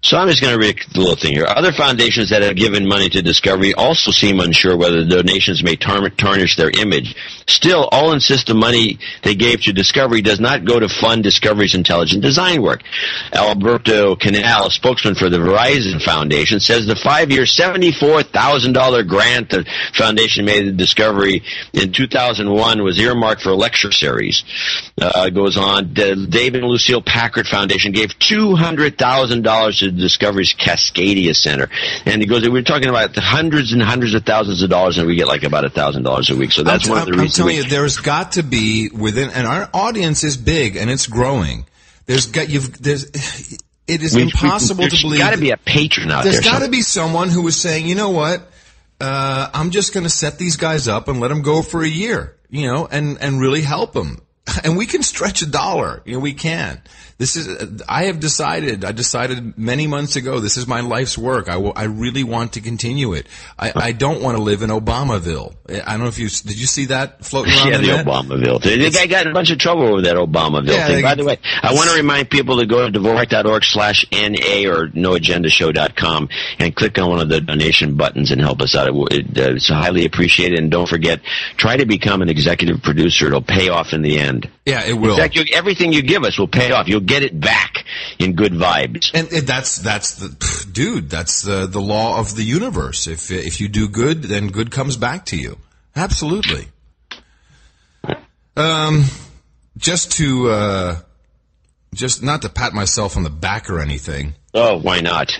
So 0.00 0.16
I'm 0.16 0.28
just 0.28 0.40
going 0.40 0.56
to 0.56 0.64
read 0.64 0.78
a 0.94 0.98
little 0.98 1.16
thing 1.16 1.34
here. 1.34 1.44
Other 1.44 1.72
foundations 1.72 2.30
that 2.30 2.42
have 2.42 2.54
given 2.54 2.86
money 2.86 3.08
to 3.08 3.20
Discovery 3.20 3.74
also 3.74 4.12
seem 4.12 4.38
unsure 4.38 4.76
whether 4.76 5.04
the 5.04 5.16
donations 5.16 5.64
may 5.64 5.74
tar- 5.74 6.08
tarnish 6.10 6.54
their 6.54 6.70
image. 6.70 7.16
Still, 7.48 7.88
all 7.90 8.12
insist 8.12 8.46
the 8.46 8.54
money 8.54 9.00
they 9.24 9.34
gave 9.34 9.62
to 9.62 9.72
Discovery 9.72 10.22
does 10.22 10.38
not 10.38 10.64
go 10.64 10.78
to 10.78 10.88
fund 10.88 11.24
Discovery's 11.24 11.74
intelligent 11.74 12.22
design 12.22 12.62
work. 12.62 12.82
Alberto 13.32 14.14
Canal, 14.14 14.70
spokesman 14.70 15.16
for 15.16 15.28
the 15.28 15.38
Verizon 15.38 16.00
Foundation, 16.00 16.60
says 16.60 16.86
the 16.86 16.94
five-year, 16.94 17.42
$74,000 17.42 19.08
grant 19.08 19.50
the 19.50 19.66
foundation 19.94 20.44
made 20.44 20.62
to 20.62 20.72
Discovery 20.72 21.42
in 21.72 21.92
2001 21.92 22.84
was 22.84 23.00
earmarked 23.00 23.42
for 23.42 23.50
a 23.50 23.56
lecture 23.56 23.90
series. 23.90 24.44
Uh, 25.00 25.28
goes 25.30 25.56
on, 25.56 25.92
the 25.92 26.26
David 26.30 26.62
and 26.62 26.70
Lucille 26.70 27.02
Packard 27.02 27.48
Foundation 27.48 27.90
gave 27.90 28.10
$200,000 28.10 29.87
to 29.90 30.00
Discovery's 30.00 30.54
Cascadia 30.54 31.34
Center, 31.34 31.68
and 32.06 32.22
he 32.22 32.26
goes, 32.28 32.48
we're 32.48 32.62
talking 32.62 32.88
about 32.88 33.16
hundreds 33.16 33.72
and 33.72 33.82
hundreds 33.82 34.14
of 34.14 34.24
thousands 34.24 34.62
of 34.62 34.70
dollars, 34.70 34.98
and 34.98 35.06
we 35.06 35.16
get 35.16 35.26
like 35.26 35.42
about 35.42 35.64
a 35.64 35.70
thousand 35.70 36.02
dollars 36.02 36.30
a 36.30 36.36
week. 36.36 36.52
So 36.52 36.62
that's 36.62 36.86
I'm, 36.86 36.90
one 36.90 36.98
of 37.00 37.06
the 37.06 37.12
I'm 37.12 37.20
reasons. 37.20 37.38
I'm 37.38 37.44
telling 37.44 37.56
you, 37.56 37.68
there's 37.68 37.98
got 37.98 38.32
to 38.32 38.42
be 38.42 38.90
within, 38.90 39.30
and 39.30 39.46
our 39.46 39.68
audience 39.72 40.24
is 40.24 40.36
big 40.36 40.76
and 40.76 40.90
it's 40.90 41.06
growing. 41.06 41.66
There's 42.06 42.26
got 42.26 42.48
you've 42.48 42.80
there's. 42.82 43.58
It 43.86 44.02
is 44.02 44.14
we, 44.14 44.22
impossible 44.22 44.86
to 44.86 44.90
believe. 44.90 45.18
There's 45.18 45.30
got 45.30 45.34
to 45.34 45.40
be 45.40 45.50
a 45.50 45.56
patron 45.56 46.10
out 46.10 46.22
there's 46.22 46.36
there. 46.36 46.42
There's 46.42 46.58
got 46.58 46.64
to 46.64 46.70
be 46.70 46.82
someone 46.82 47.30
who 47.30 47.46
is 47.48 47.58
saying, 47.58 47.86
you 47.86 47.94
know 47.94 48.10
what, 48.10 48.50
uh, 49.00 49.48
I'm 49.54 49.70
just 49.70 49.94
going 49.94 50.04
to 50.04 50.10
set 50.10 50.38
these 50.38 50.56
guys 50.56 50.88
up 50.88 51.08
and 51.08 51.20
let 51.20 51.28
them 51.28 51.40
go 51.40 51.62
for 51.62 51.82
a 51.82 51.88
year, 51.88 52.36
you 52.50 52.66
know, 52.66 52.86
and 52.86 53.18
and 53.20 53.40
really 53.40 53.62
help 53.62 53.92
them. 53.92 54.22
And 54.64 54.78
we 54.78 54.86
can 54.86 55.02
stretch 55.02 55.42
a 55.42 55.46
dollar, 55.46 56.02
you 56.06 56.14
know, 56.14 56.20
we 56.20 56.32
can. 56.32 56.80
This 57.18 57.34
is, 57.34 57.82
I 57.88 58.04
have 58.04 58.20
decided, 58.20 58.84
I 58.84 58.92
decided 58.92 59.58
many 59.58 59.88
months 59.88 60.14
ago, 60.14 60.38
this 60.38 60.56
is 60.56 60.68
my 60.68 60.82
life's 60.82 61.18
work. 61.18 61.48
I, 61.48 61.56
will, 61.56 61.72
I 61.74 61.84
really 61.84 62.22
want 62.22 62.52
to 62.52 62.60
continue 62.60 63.12
it. 63.12 63.26
I, 63.58 63.72
I 63.74 63.90
don't 63.92 64.22
want 64.22 64.36
to 64.36 64.42
live 64.42 64.62
in 64.62 64.70
Obamaville. 64.70 65.52
I 65.68 65.92
don't 65.92 66.02
know 66.02 66.06
if 66.06 66.20
you, 66.20 66.28
did 66.28 66.60
you 66.60 66.66
see 66.66 66.86
that 66.86 67.24
floating 67.24 67.54
around? 67.54 67.72
Yeah, 67.72 67.78
the, 67.78 68.04
the 68.04 68.10
Obamaville. 68.10 68.62
The 68.62 68.90
guy 68.90 69.06
got 69.06 69.26
in 69.26 69.32
a 69.32 69.34
bunch 69.34 69.50
of 69.50 69.58
trouble 69.58 69.88
over 69.88 70.02
that 70.02 70.14
Obamaville 70.14 70.68
yeah, 70.68 70.86
thing. 70.86 71.02
By 71.02 71.16
the 71.16 71.24
way, 71.24 71.38
I 71.60 71.74
want 71.74 71.90
to 71.90 71.96
remind 71.96 72.30
people 72.30 72.58
to 72.58 72.66
go 72.66 72.88
to 72.88 72.96
Dvorak.org 72.96 73.64
slash 73.64 74.06
NA 74.12 74.70
or 74.70 74.86
noagendashow.com 74.86 76.28
and 76.60 76.76
click 76.76 76.98
on 76.98 77.10
one 77.10 77.18
of 77.18 77.28
the 77.28 77.40
donation 77.40 77.96
buttons 77.96 78.30
and 78.30 78.40
help 78.40 78.62
us 78.62 78.76
out. 78.76 78.90
Uh, 78.90 79.06
it's 79.10 79.66
highly 79.66 80.04
appreciated. 80.04 80.60
And 80.60 80.70
don't 80.70 80.88
forget, 80.88 81.20
try 81.56 81.78
to 81.78 81.84
become 81.84 82.22
an 82.22 82.28
executive 82.28 82.80
producer. 82.80 83.26
It'll 83.26 83.42
pay 83.42 83.70
off 83.70 83.92
in 83.92 84.02
the 84.02 84.20
end. 84.20 84.48
Yeah, 84.64 84.84
it 84.84 84.92
will. 84.92 85.12
In 85.12 85.16
fact, 85.16 85.34
you, 85.34 85.44
everything 85.52 85.92
you 85.92 86.02
give 86.02 86.22
us 86.22 86.38
will 86.38 86.46
pay 86.46 86.70
off. 86.70 86.86
You'll 86.86 87.07
get 87.08 87.22
it 87.22 87.40
back 87.40 87.84
in 88.18 88.34
good 88.34 88.52
vibes. 88.52 89.10
And, 89.14 89.32
and 89.32 89.46
that's 89.46 89.78
that's 89.78 90.14
the 90.16 90.66
dude. 90.70 91.10
That's 91.10 91.42
the 91.42 91.66
the 91.66 91.80
law 91.80 92.20
of 92.20 92.36
the 92.36 92.44
universe. 92.44 93.06
If 93.06 93.30
if 93.30 93.60
you 93.60 93.68
do 93.68 93.88
good, 93.88 94.22
then 94.22 94.48
good 94.48 94.70
comes 94.70 94.96
back 94.96 95.26
to 95.26 95.36
you. 95.36 95.58
Absolutely. 95.96 96.68
Um, 98.56 99.04
just 99.76 100.12
to 100.12 100.50
uh, 100.50 100.96
just 101.94 102.22
not 102.22 102.42
to 102.42 102.48
pat 102.48 102.72
myself 102.72 103.16
on 103.16 103.22
the 103.22 103.30
back 103.30 103.70
or 103.70 103.80
anything. 103.80 104.34
Oh, 104.54 104.78
why 104.78 105.00
not? 105.00 105.38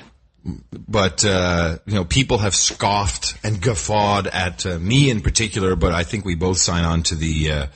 But 0.72 1.24
uh, 1.24 1.78
you 1.86 1.94
know, 1.94 2.04
people 2.04 2.38
have 2.38 2.54
scoffed 2.54 3.34
and 3.44 3.60
guffawed 3.60 4.26
at 4.28 4.64
uh, 4.64 4.78
me 4.78 5.10
in 5.10 5.20
particular. 5.20 5.76
But 5.76 5.92
I 5.92 6.04
think 6.04 6.24
we 6.24 6.34
both 6.34 6.58
sign 6.58 6.84
on 6.84 7.02
to 7.04 7.14
the 7.14 7.50
uh, 7.50 7.66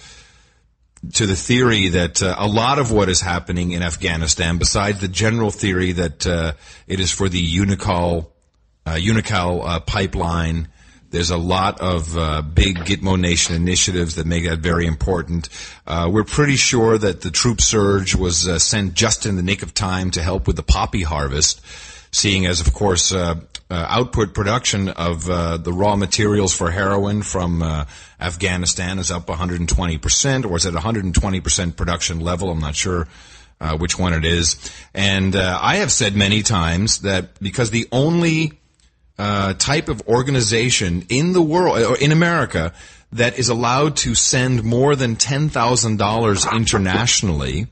to 1.15 1.27
the 1.27 1.37
theory 1.37 1.89
that 1.89 2.23
uh, 2.23 2.37
a 2.39 2.47
lot 2.47 2.79
of 2.79 2.93
what 2.93 3.09
is 3.09 3.21
happening 3.21 3.73
in 3.73 3.83
Afghanistan, 3.83 4.59
besides 4.59 5.01
the 5.01 5.09
general 5.09 5.51
theory 5.51 5.93
that 5.93 6.27
uh, 6.27 6.53
it 6.87 7.01
is 7.01 7.11
for 7.11 7.29
the 7.29 7.45
Unocal, 7.59 8.31
uh, 8.87 8.93
Unocal 8.93 9.67
uh, 9.67 9.81
pipeline, 9.81 10.69
there's 11.11 11.31
a 11.31 11.37
lot 11.37 11.81
of 11.81 12.17
uh, 12.17 12.41
big 12.41 12.79
Gitmo 12.79 13.21
Nation 13.21 13.55
initiatives 13.55 14.15
that 14.15 14.27
make 14.27 14.45
that 14.45 14.61
very 14.61 14.87
important. 14.87 15.49
Uh, 15.87 16.09
we're 16.11 16.25
pretty 16.25 16.57
sure 16.57 16.97
that 16.97 17.21
the 17.21 17.31
troop 17.31 17.61
surge 17.61 18.15
was 18.15 18.63
sent 18.63 18.95
just 18.95 19.27
in 19.27 19.37
the 19.37 19.43
nick 19.43 19.63
of 19.63 19.75
time 19.75 20.11
to 20.13 20.23
help 20.23 20.47
with 20.47 20.57
the 20.57 20.63
poppy 20.63 21.03
harvest 21.03 21.61
seeing 22.13 22.47
as, 22.47 22.61
of 22.61 22.73
course, 22.73 23.13
uh, 23.73 23.83
uh, 23.83 23.87
output 23.89 24.35
production 24.35 24.91
of 24.91 25.31
uh, 25.31 25.57
the 25.57 25.73
raw 25.73 25.97
materials 25.97 26.55
for 26.55 26.71
heroin 26.71 27.23
from 27.23 27.63
uh, 27.63 27.87
Afghanistan 28.21 28.99
is 28.99 29.11
up 29.11 29.27
120%, 29.27 30.45
or 30.45 30.57
is 30.57 30.67
at 30.67 30.75
120% 30.75 31.77
production 31.77 32.21
level. 32.21 32.51
I'm 32.51 32.61
not 32.61 32.77
sure 32.77 33.09
uh, 33.61 33.79
which 33.79 33.99
one 33.99 34.13
it 34.13 34.27
is. 34.27 34.57
And 34.93 35.35
uh, 35.35 35.59
I 35.61 35.77
have 35.77 35.91
said 35.91 36.15
many 36.15 36.43
times 36.43 37.01
that 37.01 37.41
because 37.41 37.71
the 37.71 37.89
only 37.93 38.53
type 39.17 39.89
of 39.89 40.03
organization 40.09 41.07
in 41.09 41.33
the 41.33 41.43
world, 41.43 41.79
or 41.79 41.97
in 41.97 42.13
America, 42.13 42.75
that 43.13 43.39
is 43.39 43.49
allowed 43.49 43.97
to 43.97 44.15
send 44.15 44.65
more 44.65 44.97
than 44.97 45.17
$10,000 45.17 46.53
internationally 46.53 47.69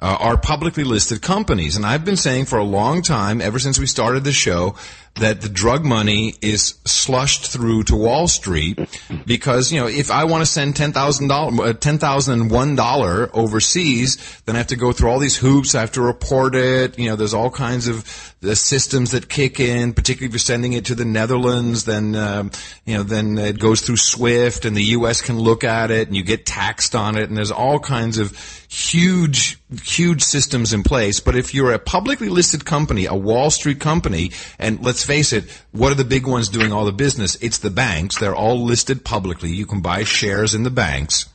uh, 0.00 0.16
are 0.20 0.36
publicly 0.36 0.84
listed 0.84 1.22
companies. 1.22 1.76
And 1.76 1.84
I've 1.84 2.04
been 2.04 2.16
saying 2.16 2.46
for 2.46 2.58
a 2.58 2.64
long 2.64 3.02
time, 3.02 3.40
ever 3.40 3.58
since 3.58 3.78
we 3.78 3.86
started 3.86 4.24
the 4.24 4.32
show, 4.32 4.76
that 5.16 5.40
the 5.40 5.48
drug 5.48 5.84
money 5.84 6.34
is 6.40 6.74
slushed 6.84 7.46
through 7.46 7.82
to 7.84 7.96
Wall 7.96 8.28
Street 8.28 8.78
because, 9.26 9.72
you 9.72 9.80
know, 9.80 9.86
if 9.86 10.10
I 10.10 10.24
want 10.24 10.42
to 10.42 10.46
send 10.46 10.74
$10,000, 10.74 11.30
uh, 11.30 11.72
$10,001 11.72 13.30
overseas, 13.32 14.40
then 14.46 14.54
I 14.54 14.58
have 14.58 14.68
to 14.68 14.76
go 14.76 14.92
through 14.92 15.10
all 15.10 15.18
these 15.18 15.36
hoops. 15.36 15.74
I 15.74 15.80
have 15.80 15.92
to 15.92 16.02
report 16.02 16.54
it. 16.54 16.98
You 16.98 17.10
know, 17.10 17.16
there's 17.16 17.34
all 17.34 17.50
kinds 17.50 17.88
of 17.88 18.34
the 18.40 18.54
systems 18.54 19.10
that 19.10 19.28
kick 19.28 19.58
in, 19.58 19.92
particularly 19.92 20.26
if 20.26 20.32
you're 20.32 20.38
sending 20.38 20.72
it 20.72 20.84
to 20.86 20.94
the 20.94 21.04
Netherlands, 21.04 21.84
then, 21.84 22.14
um, 22.14 22.52
you 22.84 22.96
know, 22.96 23.02
then 23.02 23.36
it 23.36 23.58
goes 23.58 23.80
through 23.80 23.96
SWIFT 23.96 24.64
and 24.64 24.76
the 24.76 24.84
U.S. 24.84 25.20
can 25.20 25.38
look 25.38 25.64
at 25.64 25.90
it 25.90 26.06
and 26.06 26.16
you 26.16 26.22
get 26.22 26.46
taxed 26.46 26.94
on 26.94 27.16
it 27.16 27.28
and 27.28 27.36
there's 27.36 27.50
all 27.50 27.80
kinds 27.80 28.18
of 28.18 28.36
huge, 28.68 29.58
huge 29.82 30.22
systems 30.22 30.72
in 30.72 30.84
place. 30.84 31.18
But 31.18 31.34
if 31.34 31.52
you're 31.52 31.72
a 31.72 31.78
publicly 31.78 32.28
listed 32.28 32.64
company, 32.64 33.06
a 33.06 33.14
Wall 33.14 33.50
Street 33.50 33.80
company, 33.80 34.30
and 34.58 34.84
let's 34.84 34.97
let's 34.98 35.06
face 35.06 35.32
it, 35.32 35.44
what 35.70 35.92
are 35.92 35.94
the 35.94 36.04
big 36.04 36.26
ones 36.26 36.48
doing 36.48 36.72
all 36.72 36.84
the 36.84 36.90
business? 36.90 37.36
It's 37.36 37.58
the 37.58 37.70
banks. 37.70 38.18
They're 38.18 38.34
all 38.34 38.64
listed 38.64 39.04
publicly. 39.04 39.50
You 39.50 39.64
can 39.64 39.80
buy 39.80 40.02
shares 40.02 40.56
in 40.56 40.64
the 40.64 40.70
banks. 40.70 41.26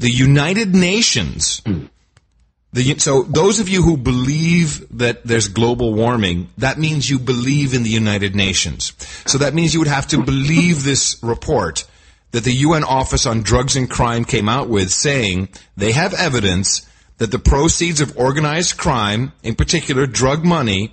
The 0.00 0.10
United 0.10 0.74
Nations. 0.74 1.62
The, 2.72 2.98
so 2.98 3.22
those 3.22 3.60
of 3.60 3.68
you 3.68 3.82
who 3.82 3.96
believe 3.96 4.88
that 4.98 5.24
there's 5.24 5.46
global 5.46 5.94
warming, 5.94 6.48
that 6.58 6.78
means 6.78 7.08
you 7.08 7.20
believe 7.20 7.74
in 7.74 7.84
the 7.84 7.90
United 7.90 8.34
Nations. 8.34 8.92
So 9.26 9.38
that 9.38 9.54
means 9.54 9.72
you 9.72 9.78
would 9.78 9.86
have 9.86 10.08
to 10.08 10.20
believe 10.24 10.82
this 10.82 11.16
report 11.22 11.84
that 12.32 12.42
the 12.42 12.54
UN 12.66 12.82
Office 12.82 13.24
on 13.24 13.42
Drugs 13.42 13.76
and 13.76 13.88
Crime 13.88 14.24
came 14.24 14.48
out 14.48 14.68
with 14.68 14.90
saying 14.90 15.48
they 15.76 15.92
have 15.92 16.12
evidence 16.14 16.88
that 17.18 17.30
the 17.30 17.38
proceeds 17.38 18.00
of 18.00 18.16
organized 18.16 18.76
crime, 18.78 19.30
in 19.44 19.54
particular 19.54 20.06
drug 20.06 20.44
money, 20.44 20.92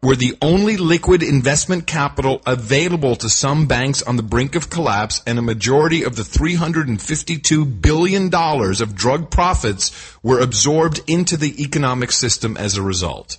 were 0.00 0.16
the 0.16 0.36
only 0.40 0.76
liquid 0.76 1.22
investment 1.22 1.86
capital 1.86 2.40
available 2.46 3.16
to 3.16 3.28
some 3.28 3.66
banks 3.66 4.02
on 4.02 4.16
the 4.16 4.22
brink 4.22 4.54
of 4.54 4.70
collapse, 4.70 5.22
and 5.26 5.38
a 5.38 5.42
majority 5.42 6.04
of 6.04 6.16
the 6.16 6.22
$352 6.22 7.80
billion 7.80 8.32
of 8.32 8.94
drug 8.94 9.30
profits 9.30 10.16
were 10.22 10.40
absorbed 10.40 11.00
into 11.08 11.36
the 11.36 11.62
economic 11.62 12.12
system 12.12 12.56
as 12.56 12.76
a 12.76 12.82
result. 12.82 13.38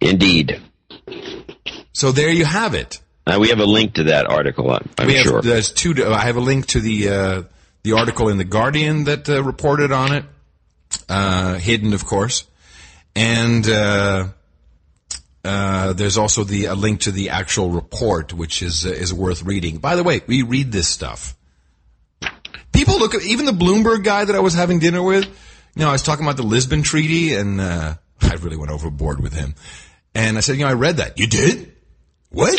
Indeed. 0.00 0.60
So 1.92 2.12
there 2.12 2.30
you 2.30 2.44
have 2.44 2.74
it. 2.74 3.00
Uh, 3.26 3.38
we 3.40 3.50
have 3.50 3.60
a 3.60 3.64
link 3.66 3.94
to 3.94 4.04
that 4.04 4.26
article. 4.26 4.70
I'm 4.70 5.06
we 5.06 5.14
have, 5.14 5.22
sure. 5.22 5.42
There's 5.42 5.70
two. 5.70 5.94
I 6.04 6.18
have 6.24 6.36
a 6.36 6.40
link 6.40 6.66
to 6.68 6.80
the 6.80 7.08
uh, 7.08 7.42
the 7.84 7.92
article 7.92 8.28
in 8.28 8.36
the 8.36 8.44
Guardian 8.44 9.04
that 9.04 9.28
uh, 9.28 9.44
reported 9.44 9.92
on 9.92 10.12
it, 10.12 10.24
uh, 11.08 11.54
hidden, 11.54 11.92
of 11.92 12.04
course, 12.04 12.44
and 13.14 13.64
uh, 15.44 15.48
uh, 15.48 15.92
there's 15.92 16.18
also 16.18 16.44
the 16.44 16.66
a 16.66 16.74
link 16.74 17.00
to 17.00 17.12
the 17.12 17.30
actual 17.30 17.70
report, 17.70 18.32
which 18.32 18.62
is 18.62 18.84
is 18.84 19.12
worth 19.12 19.42
reading. 19.42 19.78
By 19.78 19.96
the 19.96 20.02
way, 20.02 20.20
we 20.26 20.42
read 20.42 20.72
this 20.72 20.88
stuff. 20.88 21.36
People 22.72 22.98
look 22.98 23.14
at 23.14 23.22
even 23.22 23.44
the 23.44 23.52
Bloomberg 23.52 24.04
guy 24.04 24.24
that 24.24 24.34
I 24.34 24.40
was 24.40 24.54
having 24.54 24.78
dinner 24.78 25.02
with. 25.02 25.24
You 25.74 25.82
know, 25.82 25.88
I 25.88 25.92
was 25.92 26.02
talking 26.02 26.24
about 26.24 26.36
the 26.36 26.42
Lisbon 26.42 26.82
Treaty, 26.82 27.34
and 27.34 27.60
I 27.60 27.98
really 28.40 28.56
went 28.56 28.70
overboard 28.70 29.20
with 29.20 29.34
him. 29.34 29.54
And 30.14 30.36
I 30.36 30.40
said, 30.40 30.56
you 30.56 30.64
know, 30.64 30.70
I 30.70 30.74
read 30.74 30.98
that. 30.98 31.18
You 31.18 31.26
did? 31.26 31.72
What? 32.30 32.58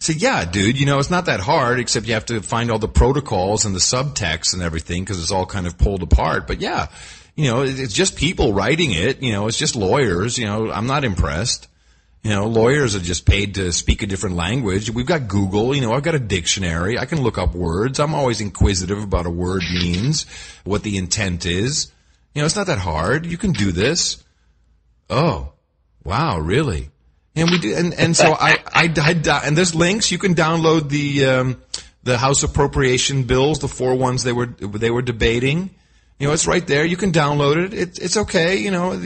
Said, 0.00 0.16
yeah, 0.16 0.44
dude, 0.44 0.78
you 0.78 0.86
know, 0.86 0.98
it's 0.98 1.10
not 1.10 1.26
that 1.26 1.40
hard, 1.40 1.80
except 1.80 2.06
you 2.06 2.14
have 2.14 2.26
to 2.26 2.40
find 2.40 2.70
all 2.70 2.78
the 2.78 2.88
protocols 2.88 3.64
and 3.64 3.74
the 3.74 3.80
subtext 3.80 4.54
and 4.54 4.62
everything 4.62 5.02
because 5.02 5.20
it's 5.20 5.32
all 5.32 5.46
kind 5.46 5.66
of 5.66 5.76
pulled 5.76 6.02
apart. 6.02 6.46
But 6.46 6.60
yeah, 6.60 6.86
you 7.34 7.50
know, 7.50 7.62
it's 7.62 7.92
just 7.92 8.16
people 8.16 8.52
writing 8.52 8.92
it. 8.92 9.22
You 9.22 9.32
know, 9.32 9.48
it's 9.48 9.58
just 9.58 9.74
lawyers. 9.74 10.38
You 10.38 10.46
know, 10.46 10.70
I'm 10.70 10.86
not 10.86 11.04
impressed. 11.04 11.67
You 12.22 12.30
know, 12.30 12.46
lawyers 12.46 12.96
are 12.96 13.00
just 13.00 13.26
paid 13.26 13.54
to 13.54 13.72
speak 13.72 14.02
a 14.02 14.06
different 14.06 14.36
language. 14.36 14.90
We've 14.90 15.06
got 15.06 15.28
Google. 15.28 15.74
You 15.74 15.80
know, 15.80 15.92
I've 15.92 16.02
got 16.02 16.14
a 16.16 16.18
dictionary. 16.18 16.98
I 16.98 17.06
can 17.06 17.22
look 17.22 17.38
up 17.38 17.54
words. 17.54 18.00
I'm 18.00 18.14
always 18.14 18.40
inquisitive 18.40 19.02
about 19.02 19.26
a 19.26 19.30
word 19.30 19.62
means, 19.72 20.26
what 20.64 20.82
the 20.82 20.96
intent 20.96 21.46
is. 21.46 21.92
You 22.34 22.42
know, 22.42 22.46
it's 22.46 22.56
not 22.56 22.66
that 22.66 22.78
hard. 22.78 23.24
You 23.24 23.38
can 23.38 23.52
do 23.52 23.72
this. 23.72 24.22
Oh, 25.08 25.52
wow, 26.04 26.38
really? 26.38 26.90
And 27.36 27.50
we 27.50 27.58
do, 27.58 27.74
and, 27.74 27.94
and 27.94 28.16
so 28.16 28.32
I, 28.32 28.58
I, 28.66 28.92
I, 28.96 29.40
and 29.44 29.56
there's 29.56 29.74
links. 29.74 30.10
You 30.10 30.18
can 30.18 30.34
download 30.34 30.88
the, 30.88 31.24
um, 31.24 31.62
the 32.02 32.18
House 32.18 32.42
appropriation 32.42 33.22
bills, 33.24 33.60
the 33.60 33.68
four 33.68 33.94
ones 33.94 34.24
they 34.24 34.32
were, 34.32 34.46
they 34.46 34.90
were 34.90 35.02
debating. 35.02 35.70
You 36.18 36.26
know, 36.26 36.32
it's 36.32 36.46
right 36.46 36.66
there. 36.66 36.84
You 36.84 36.96
can 36.96 37.12
download 37.12 37.64
it. 37.64 37.74
It's, 37.74 37.98
it's 37.98 38.16
okay. 38.16 38.56
You 38.56 38.70
know, 38.70 38.98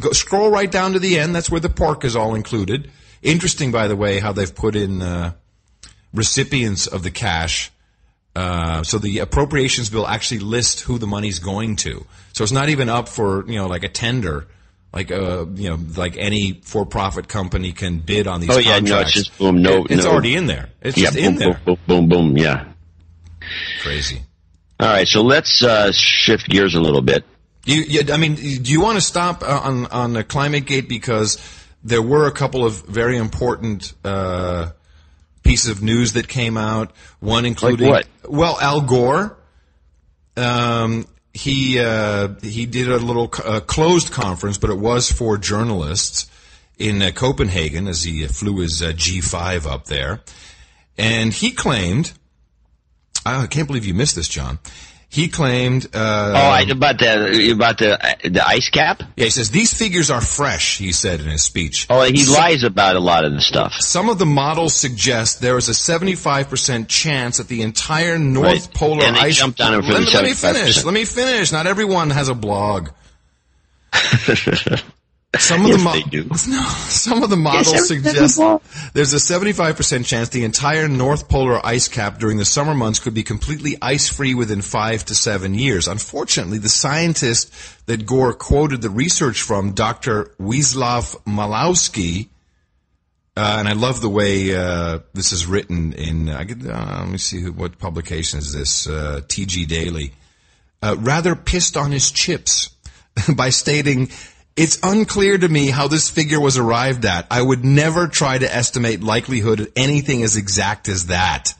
go, 0.00 0.10
scroll 0.12 0.50
right 0.50 0.70
down 0.70 0.94
to 0.94 0.98
the 0.98 1.18
end. 1.18 1.34
That's 1.34 1.48
where 1.48 1.60
the 1.60 1.68
pork 1.68 2.04
is 2.04 2.16
all 2.16 2.34
included. 2.34 2.90
Interesting, 3.22 3.70
by 3.70 3.86
the 3.88 3.96
way, 3.96 4.18
how 4.18 4.32
they've 4.32 4.54
put 4.54 4.74
in, 4.74 5.00
uh, 5.00 5.32
recipients 6.12 6.86
of 6.86 7.02
the 7.02 7.10
cash. 7.10 7.70
Uh, 8.34 8.82
so 8.82 8.98
the 8.98 9.20
appropriations 9.20 9.90
bill 9.90 10.06
actually 10.06 10.40
lists 10.40 10.82
who 10.82 10.98
the 10.98 11.06
money's 11.06 11.38
going 11.38 11.76
to. 11.76 12.04
So 12.32 12.42
it's 12.42 12.52
not 12.52 12.68
even 12.68 12.88
up 12.88 13.08
for, 13.08 13.46
you 13.46 13.56
know, 13.56 13.66
like 13.66 13.84
a 13.84 13.88
tender 13.88 14.46
like 14.96 15.12
uh 15.12 15.44
you 15.54 15.68
know 15.68 15.78
like 15.96 16.16
any 16.16 16.54
for-profit 16.64 17.28
company 17.28 17.72
can 17.72 17.98
bid 17.98 18.26
on 18.26 18.40
these. 18.40 18.50
Oh 18.50 18.58
yeah, 18.58 18.78
contracts. 18.78 18.90
no, 18.90 19.00
it's 19.00 19.12
just 19.12 19.38
boom. 19.38 19.60
No, 19.60 19.84
it, 19.84 19.90
it's 19.90 20.04
no. 20.04 20.10
already 20.10 20.34
in 20.34 20.46
there. 20.46 20.70
It's 20.80 20.96
yeah, 20.96 21.10
just 21.10 21.16
boom, 21.16 21.24
in 21.26 21.36
there. 21.36 21.60
Boom, 21.64 21.78
boom, 21.86 22.08
boom, 22.08 22.32
boom. 22.32 22.36
Yeah. 22.38 22.64
Crazy. 23.82 24.22
All 24.78 24.88
right, 24.88 25.08
so 25.08 25.22
let's 25.22 25.62
uh, 25.62 25.90
shift 25.92 26.48
gears 26.48 26.74
a 26.74 26.80
little 26.80 27.02
bit. 27.02 27.24
You, 27.64 27.82
you, 27.82 28.12
I 28.12 28.16
mean, 28.16 28.34
do 28.34 28.70
you 28.70 28.80
want 28.80 28.96
to 28.96 29.00
stop 29.00 29.42
uh, 29.42 29.60
on 29.64 29.86
on 29.86 30.12
the 30.12 30.22
climate 30.22 30.66
gate 30.66 30.88
because 30.88 31.38
there 31.82 32.02
were 32.02 32.26
a 32.26 32.32
couple 32.32 32.64
of 32.64 32.84
very 32.86 33.16
important 33.16 33.92
uh, 34.04 34.70
pieces 35.44 35.70
of 35.70 35.82
news 35.82 36.14
that 36.14 36.28
came 36.28 36.56
out. 36.56 36.92
One 37.20 37.46
including 37.46 37.90
like 37.90 38.06
well, 38.28 38.58
Al 38.60 38.82
Gore. 38.82 39.38
Um, 40.36 41.06
he 41.32 41.78
uh, 41.78 42.34
he 42.42 42.66
did 42.66 42.90
a 42.90 42.98
little 42.98 43.32
uh, 43.44 43.60
closed 43.60 44.12
conference, 44.12 44.58
but 44.58 44.70
it 44.70 44.78
was 44.78 45.10
for 45.10 45.38
journalists 45.38 46.30
in 46.78 47.00
uh, 47.00 47.10
Copenhagen 47.12 47.88
as 47.88 48.02
he 48.02 48.26
flew 48.26 48.58
his 48.58 48.82
uh, 48.82 48.86
G5 48.86 49.70
up 49.70 49.86
there, 49.86 50.20
and 50.98 51.32
he 51.32 51.52
claimed. 51.52 52.12
I 53.26 53.46
can't 53.46 53.66
believe 53.66 53.84
you 53.86 53.94
missed 53.94 54.16
this, 54.16 54.28
John. 54.28 54.58
He 55.08 55.28
claimed. 55.28 55.86
Uh, 55.94 56.32
oh, 56.34 56.50
I, 56.50 56.62
about 56.62 56.98
the 56.98 57.50
about 57.52 57.78
the 57.78 57.96
the 58.24 58.46
ice 58.46 58.68
cap. 58.70 59.02
Yeah, 59.16 59.24
he 59.24 59.30
says 59.30 59.50
these 59.50 59.72
figures 59.72 60.10
are 60.10 60.20
fresh. 60.20 60.78
He 60.78 60.92
said 60.92 61.20
in 61.20 61.26
his 61.26 61.44
speech. 61.44 61.86
Oh, 61.88 62.02
he 62.02 62.26
lies 62.26 62.64
about 62.64 62.96
a 62.96 63.00
lot 63.00 63.24
of 63.24 63.32
the 63.32 63.40
stuff. 63.40 63.74
Some 63.74 64.08
of 64.08 64.18
the 64.18 64.26
models 64.26 64.74
suggest 64.74 65.40
there 65.40 65.56
is 65.56 65.68
a 65.68 65.74
seventy-five 65.74 66.50
percent 66.50 66.88
chance 66.88 67.38
that 67.38 67.46
the 67.48 67.62
entire 67.62 68.18
North 68.18 68.46
right. 68.46 68.74
Polar 68.74 69.04
and 69.04 69.16
ice. 69.16 69.36
Jumped 69.36 69.60
on 69.60 69.74
him 69.74 69.82
for 69.82 69.92
let, 69.92 70.06
the 70.06 70.10
let 70.12 70.24
me 70.24 70.34
finish. 70.34 70.84
Let 70.84 70.94
me 70.94 71.04
finish. 71.04 71.52
Not 71.52 71.66
everyone 71.66 72.10
has 72.10 72.28
a 72.28 72.34
blog. 72.34 72.90
Some 75.40 75.62
of 75.62 75.68
yes, 75.68 75.78
the 75.78 75.84
mo- 75.84 75.92
they 75.92 76.02
do. 76.02 76.24
No, 76.48 76.62
some 76.88 77.22
of 77.22 77.30
the 77.30 77.36
models 77.36 77.72
Yes, 77.72 77.88
suggest 77.88 78.38
there's 78.92 79.12
a 79.12 79.16
75% 79.16 80.04
chance 80.06 80.28
the 80.28 80.44
entire 80.44 80.88
North 80.88 81.28
Polar 81.28 81.64
ice 81.64 81.88
cap 81.88 82.18
during 82.18 82.36
the 82.38 82.44
summer 82.44 82.74
months 82.74 82.98
could 82.98 83.14
be 83.14 83.22
completely 83.22 83.76
ice 83.82 84.08
free 84.08 84.34
within 84.34 84.62
five 84.62 85.04
to 85.06 85.14
seven 85.14 85.54
years. 85.54 85.88
Unfortunately, 85.88 86.58
the 86.58 86.68
scientist 86.68 87.52
that 87.86 88.06
Gore 88.06 88.32
quoted 88.32 88.82
the 88.82 88.90
research 88.90 89.42
from, 89.42 89.72
Dr. 89.72 90.32
Wieslaw 90.40 91.16
Maslowski, 91.24 92.28
uh, 93.36 93.56
and 93.58 93.68
I 93.68 93.74
love 93.74 94.00
the 94.00 94.08
way 94.08 94.56
uh, 94.56 95.00
this 95.12 95.32
is 95.32 95.46
written 95.46 95.92
in. 95.92 96.30
I 96.30 96.44
could, 96.44 96.66
uh, 96.66 96.96
let 97.00 97.08
me 97.08 97.18
see 97.18 97.40
who, 97.40 97.52
what 97.52 97.78
publication 97.78 98.38
is 98.38 98.52
this? 98.54 98.86
Uh, 98.88 99.20
TG 99.26 99.68
Daily. 99.68 100.12
Uh, 100.82 100.96
rather 100.98 101.36
pissed 101.36 101.76
on 101.76 101.90
his 101.92 102.10
chips 102.10 102.70
by 103.36 103.50
stating, 103.50 104.08
"It's 104.56 104.78
unclear 104.82 105.36
to 105.36 105.48
me 105.48 105.68
how 105.68 105.86
this 105.86 106.08
figure 106.08 106.40
was 106.40 106.56
arrived 106.56 107.04
at. 107.04 107.26
I 107.30 107.42
would 107.42 107.62
never 107.62 108.08
try 108.08 108.38
to 108.38 108.54
estimate 108.54 109.02
likelihood 109.02 109.60
of 109.60 109.72
anything 109.76 110.22
as 110.22 110.36
exact 110.36 110.88
as 110.88 111.06
that." 111.06 111.52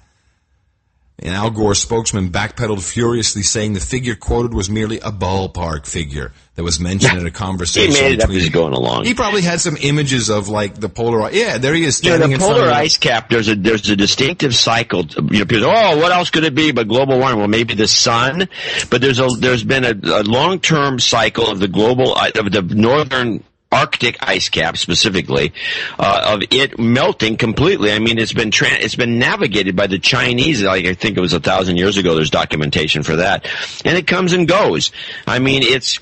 And 1.19 1.35
Al 1.35 1.49
Gore 1.51 1.75
spokesman 1.75 2.29
backpedaled 2.29 2.83
furiously, 2.83 3.43
saying 3.43 3.73
the 3.73 3.81
figure 3.81 4.15
quoted 4.15 4.53
was 4.53 4.69
merely 4.69 4.99
a 5.01 5.11
ballpark 5.11 5.87
figure 5.87 6.33
that 6.57 6.63
was 6.63 6.79
mentioned 6.79 7.19
in 7.19 7.27
a 7.27 7.31
conversation. 7.31 7.95
He 7.95 8.01
made 8.03 8.13
it 8.13 8.21
up 8.23 8.29
between- 8.29 8.43
as 8.45 8.51
going 8.51 8.75
along. 8.75 9.07
He 9.07 9.15
probably 9.15 9.41
had 9.41 9.59
some 9.63 9.79
images 9.81 10.29
of 10.29 10.51
like 10.51 10.79
the 10.79 10.91
polar. 10.91 11.31
Yeah, 11.33 11.57
there 11.57 11.73
he 11.73 11.85
is 11.85 12.03
Yeah, 12.05 12.19
the 12.19 12.25
in 12.25 12.39
front 12.39 12.57
polar 12.59 12.71
ice 12.71 12.99
cap. 12.99 13.31
There's 13.31 13.49
a 13.49 13.55
there's 13.55 13.89
a 13.89 13.97
distinctive 13.97 14.55
cycle. 14.55 15.07
You 15.07 15.39
know, 15.41 15.45
people, 15.47 15.69
oh, 15.75 15.97
what 15.97 16.13
else 16.13 16.29
could 16.29 16.45
it 16.45 16.55
be 16.55 16.71
but 16.73 16.87
global 16.87 17.19
warming? 17.19 17.39
Well, 17.39 17.49
maybe 17.49 17.73
the 17.73 17.89
sun, 17.89 18.47
but 18.91 19.01
there's 19.01 19.19
a 19.19 19.29
there's 19.39 19.65
been 19.65 19.85
a, 19.85 19.95
a 20.21 20.23
long 20.23 20.61
term 20.61 21.01
cycle 21.01 21.47
of 21.49 21.61
the 21.61 21.69
global 21.69 22.15
of 22.15 22.53
the 22.53 22.63
northern. 22.75 23.43
Arctic 23.77 24.17
ice 24.21 24.49
cap 24.49 24.77
specifically, 24.77 25.53
uh, 25.99 26.35
of 26.35 26.43
it 26.51 26.79
melting 26.79 27.37
completely. 27.37 27.93
I 27.93 27.99
mean, 27.99 28.19
it's 28.19 28.33
been 28.33 28.51
tra- 28.51 28.69
it's 28.71 28.97
been 28.97 29.19
navigated 29.19 29.77
by 29.77 29.87
the 29.87 29.99
Chinese. 29.99 30.63
Like 30.63 30.87
I 30.87 30.95
think 30.95 31.19
it 31.19 31.21
was 31.21 31.35
a 31.35 31.41
thousand 31.41 31.77
years 31.77 31.99
ago. 31.99 32.15
There's 32.15 32.31
documentation 32.31 33.03
for 33.03 33.17
that, 33.17 33.47
and 33.85 33.99
it 33.99 34.07
comes 34.07 34.33
and 34.33 34.49
goes. 34.49 34.93
I 35.27 35.39
mean, 35.39 35.63
it's 35.63 36.01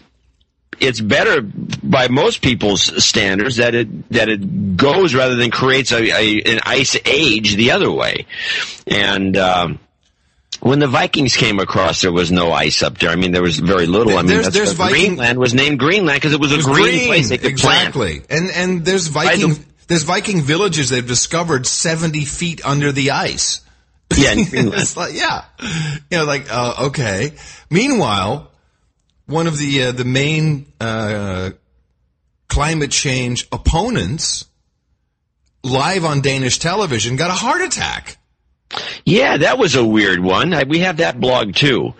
it's 0.80 1.00
better 1.00 1.42
by 1.42 2.08
most 2.08 2.42
people's 2.42 3.04
standards 3.04 3.56
that 3.56 3.74
it 3.74 4.08
that 4.10 4.28
it 4.28 4.76
goes 4.76 5.14
rather 5.14 5.34
than 5.34 5.50
creates 5.50 5.92
a, 5.92 6.02
a 6.02 6.42
an 6.42 6.60
ice 6.64 6.96
age 7.04 7.56
the 7.56 7.72
other 7.72 7.90
way. 7.90 8.26
And 8.86 9.36
um, 9.36 9.78
when 10.64 10.78
the 10.80 10.86
Vikings 10.88 11.36
came 11.36 11.58
across, 11.60 12.00
there 12.00 12.10
was 12.12 12.32
no 12.32 12.50
ice 12.52 12.82
up 12.82 12.98
there. 12.98 13.10
I 13.10 13.16
mean, 13.16 13.32
there 13.32 13.42
was 13.42 13.58
very 13.58 13.86
little. 13.86 14.14
I 14.14 14.22
mean, 14.22 14.26
There's- 14.28 14.52
there's 14.52 14.72
Viking- 14.72 14.94
Greenland 15.14 15.38
was 15.38 15.54
named 15.54 15.78
Greenland 15.78 16.16
because 16.20 16.32
it 16.32 16.40
was 16.40 16.52
a 16.52 16.56
was 16.56 16.66
green, 16.66 17.06
place 17.06 17.28
they 17.28 17.38
could 17.38 17.56
plant. 17.58 17.88
exactly. 17.94 18.22
And 18.30 18.50
and 18.50 18.84
there's 18.84 19.06
Viking 19.08 19.64
there's 19.86 20.02
Viking 20.04 20.42
villages 20.42 20.88
they've 20.88 21.06
discovered 21.06 21.66
70 21.66 22.24
feet 22.24 22.64
under 22.64 22.90
the 22.92 23.10
ice. 23.12 23.60
Yeah, 24.16 24.32
in 24.32 24.44
Greenland. 24.50 24.80
it's 24.82 24.96
like 24.96 25.14
yeah, 25.14 25.44
you 26.10 26.18
know, 26.18 26.24
like 26.24 26.46
uh, 26.50 26.86
okay. 26.88 27.32
Meanwhile, 27.70 28.50
one 29.26 29.46
of 29.46 29.58
the 29.58 29.82
uh, 29.84 29.92
the 29.92 30.04
main 30.04 30.66
uh, 30.80 31.50
climate 32.48 32.90
change 32.90 33.46
opponents 33.52 34.46
live 35.62 36.04
on 36.04 36.20
Danish 36.20 36.58
television 36.58 37.16
got 37.16 37.30
a 37.30 37.34
heart 37.34 37.62
attack. 37.62 38.16
Yeah, 39.04 39.36
that 39.38 39.58
was 39.58 39.74
a 39.74 39.84
weird 39.84 40.20
one. 40.20 40.52
I, 40.54 40.64
we 40.64 40.80
have 40.80 40.98
that 40.98 41.20
blog 41.20 41.54
too. 41.54 41.94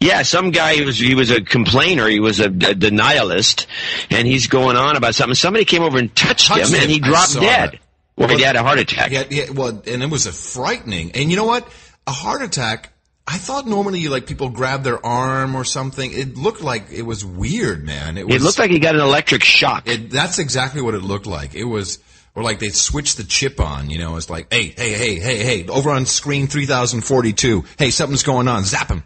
Yeah, 0.00 0.22
some 0.22 0.50
guy 0.52 0.74
he 0.74 0.84
was 0.84 0.98
he 0.98 1.14
was 1.14 1.30
a 1.30 1.40
complainer, 1.40 2.06
he 2.08 2.20
was 2.20 2.40
a, 2.40 2.46
a 2.46 2.48
denialist, 2.48 3.66
and 4.10 4.26
he's 4.28 4.46
going 4.46 4.76
on 4.76 4.96
about 4.96 5.14
something. 5.14 5.34
Somebody 5.34 5.64
came 5.64 5.82
over 5.82 5.98
and 5.98 6.14
touched, 6.14 6.46
Touched 6.46 6.68
him, 6.70 6.74
him. 6.76 6.82
and 6.82 6.90
he 6.90 7.00
dropped 7.00 7.34
dead. 7.34 7.72
that. 7.72 7.78
Or 8.16 8.28
he 8.28 8.42
had 8.42 8.56
a 8.56 8.62
heart 8.62 8.78
attack. 8.80 9.12
Yeah, 9.12 9.24
yeah, 9.30 9.50
well, 9.50 9.80
and 9.86 10.02
it 10.02 10.10
was 10.10 10.26
a 10.26 10.32
frightening. 10.32 11.12
And 11.12 11.30
you 11.30 11.36
know 11.36 11.44
what? 11.44 11.68
A 12.06 12.10
heart 12.12 12.42
attack. 12.42 12.92
I 13.28 13.36
thought 13.38 13.66
normally 13.66 14.08
like 14.08 14.26
people 14.26 14.48
grab 14.48 14.82
their 14.84 15.04
arm 15.04 15.54
or 15.54 15.62
something. 15.62 16.10
It 16.12 16.36
looked 16.36 16.62
like 16.62 16.86
it 16.90 17.02
was 17.02 17.24
weird, 17.24 17.84
man. 17.84 18.16
It, 18.16 18.26
was, 18.26 18.36
It 18.36 18.42
looked 18.42 18.58
like 18.58 18.70
he 18.70 18.78
got 18.78 18.94
an 18.94 19.02
electric 19.02 19.44
shock. 19.44 19.86
It, 19.86 20.10
that's 20.10 20.38
exactly 20.38 20.80
what 20.80 20.94
it 20.94 21.02
looked 21.02 21.26
like. 21.26 21.54
It 21.54 21.64
was, 21.64 21.98
or 22.38 22.44
like 22.44 22.60
they 22.60 22.68
switched 22.68 23.16
the 23.16 23.24
chip 23.24 23.58
on. 23.60 23.90
You 23.90 23.98
know, 23.98 24.16
it's 24.16 24.30
like, 24.30 24.52
hey, 24.52 24.68
hey, 24.68 24.92
hey, 24.92 25.18
hey, 25.18 25.38
hey, 25.42 25.68
over 25.68 25.90
on 25.90 26.06
screen 26.06 26.46
three 26.46 26.66
thousand 26.66 27.00
forty-two. 27.02 27.64
Hey, 27.76 27.90
something's 27.90 28.22
going 28.22 28.46
on. 28.46 28.62
Zap 28.64 28.88
him, 28.88 29.02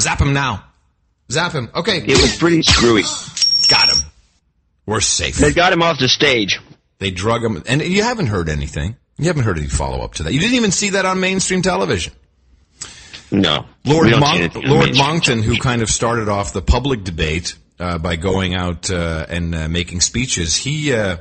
zap 0.00 0.20
him 0.20 0.32
now, 0.32 0.64
zap 1.30 1.52
him. 1.52 1.70
Okay, 1.74 1.98
It 1.98 2.20
was 2.20 2.36
pretty 2.36 2.62
screwy. 2.62 3.02
got 3.70 3.88
him. 3.88 3.98
We're 4.84 5.00
safe. 5.00 5.36
They 5.36 5.52
got 5.52 5.72
him 5.72 5.80
off 5.82 6.00
the 6.00 6.08
stage. 6.08 6.58
They 6.98 7.12
drug 7.12 7.44
him, 7.44 7.62
and 7.68 7.80
you 7.82 8.02
haven't 8.02 8.26
heard 8.26 8.48
anything. 8.48 8.96
You 9.16 9.26
haven't 9.26 9.44
heard 9.44 9.58
any 9.58 9.68
follow 9.68 10.02
up 10.02 10.14
to 10.14 10.24
that. 10.24 10.32
You 10.32 10.40
didn't 10.40 10.56
even 10.56 10.72
see 10.72 10.90
that 10.90 11.06
on 11.06 11.20
mainstream 11.20 11.62
television. 11.62 12.12
No. 13.30 13.66
Lord, 13.84 14.06
We 14.06 14.10
don't 14.10 14.20
see 14.20 14.26
Monk, 14.26 14.38
anything 14.40 14.64
on 14.64 14.70
Lord 14.70 14.96
mainstream 14.96 15.42
who 15.42 15.56
kind 15.56 15.82
of 15.82 15.88
started 15.88 16.28
off 16.28 16.52
the 16.52 16.60
public 16.62 17.02
debate 17.04 17.54
uh, 17.78 17.98
by 17.98 18.16
going 18.16 18.54
out 18.54 18.90
uh, 18.90 19.26
and 19.28 19.54
uh, 19.54 19.68
making 19.68 20.00
speeches, 20.00 20.56
he 20.56 20.92
uh, 20.92 21.18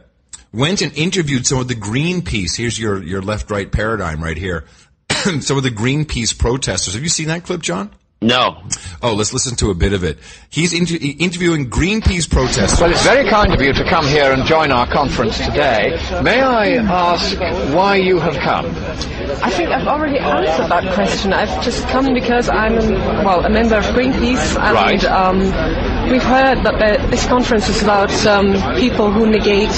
went 0.53 0.82
and 0.82 0.94
interviewed 0.98 1.45
some 1.48 1.60
of 1.60 1.68
the 1.68 1.76
Greenpeace. 1.76 2.57
Here's 2.57 2.78
your 2.80 3.02
your 3.02 3.22
left 3.22 3.49
right 3.52 3.72
paradigm 3.72 4.23
right 4.23 4.38
here. 4.38 4.65
some 5.41 5.57
of 5.57 5.64
the 5.64 5.72
Greenpeace 5.72 6.38
protesters. 6.38 6.94
Have 6.94 7.03
you 7.03 7.10
seen 7.10 7.28
that 7.28 7.44
clip, 7.44 7.61
John? 7.61 7.91
No. 8.23 8.61
Oh, 9.02 9.15
let's 9.15 9.34
listen 9.34 9.56
to 9.57 9.72
a 9.72 9.73
bit 9.73 9.94
of 9.94 10.03
it. 10.03 10.19
He's 10.52 10.73
inter- 10.73 10.99
interviewing 11.02 11.72
Greenpeace 11.72 12.30
protesters. 12.30 12.80
Well, 12.80 12.91
it's 12.91 13.03
very 13.03 13.28
kind 13.28 13.52
of 13.52 13.60
you 13.60 13.73
to 13.73 13.84
come 13.90 14.06
here 14.06 14.32
and 14.32 14.45
join 14.45 14.72
our 14.72 14.86
conference 14.86 15.40
today. 15.40 15.99
May 16.22 16.40
I 16.40 16.73
ask 16.76 17.36
why 17.76 17.95
you 17.95 18.19
have 18.19 18.36
come? 18.36 18.68
I 19.44 19.49
think 19.49 19.69
I've 19.69 19.88
already 19.88 20.19
answered 20.19 20.68
that 20.68 20.94
question. 20.94 21.34
I've 21.34 21.64
just 21.64 21.88
come 21.88 22.14
because 22.14 22.48
I'm, 22.48 22.78
a, 22.78 23.23
well, 23.26 23.44
a 23.44 23.49
member 23.49 23.78
of 23.78 23.86
Greenpeace, 23.86 24.56
and 24.56 24.76
Right. 24.76 25.03
um, 25.06 25.40
we've 26.11 26.22
heard 26.22 26.64
that 26.64 26.78
the, 26.78 27.07
this 27.07 27.26
conference 27.26 27.69
is 27.69 27.82
about 27.82 28.14
um, 28.28 28.53
people 28.80 29.11
who 29.11 29.26
negate 29.32 29.72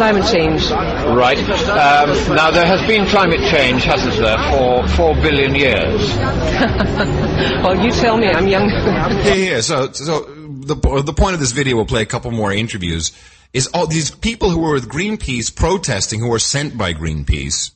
climate 0.00 0.32
change. 0.32 0.70
Right. 0.70 1.36
Um, 1.36 2.34
now, 2.34 2.50
there 2.50 2.64
has 2.64 2.80
been 2.88 3.06
climate 3.06 3.40
change, 3.50 3.84
hasn't 3.84 4.16
there, 4.16 4.38
for 4.50 4.88
four 4.96 5.14
billion 5.16 5.54
years? 5.54 6.16
well, 7.62 7.78
you 7.84 7.90
tell 7.90 8.16
me. 8.16 8.28
I'm 8.28 8.48
young. 8.48 8.70
yeah, 8.70 9.34
yeah. 9.34 9.60
So, 9.60 9.92
so 9.92 10.22
the 10.22 11.02
the 11.04 11.12
point 11.12 11.34
of 11.34 11.40
this 11.40 11.52
video, 11.52 11.76
we'll 11.76 11.84
play 11.84 12.00
a 12.00 12.06
couple 12.06 12.30
more 12.30 12.50
interviews. 12.50 13.12
Is 13.52 13.66
all 13.74 13.86
these 13.86 14.10
people 14.10 14.48
who 14.48 14.64
are 14.64 14.72
with 14.72 14.88
Greenpeace 14.88 15.54
protesting, 15.54 16.20
who 16.20 16.32
are 16.32 16.38
sent 16.38 16.78
by 16.78 16.94
Greenpeace, 16.94 17.72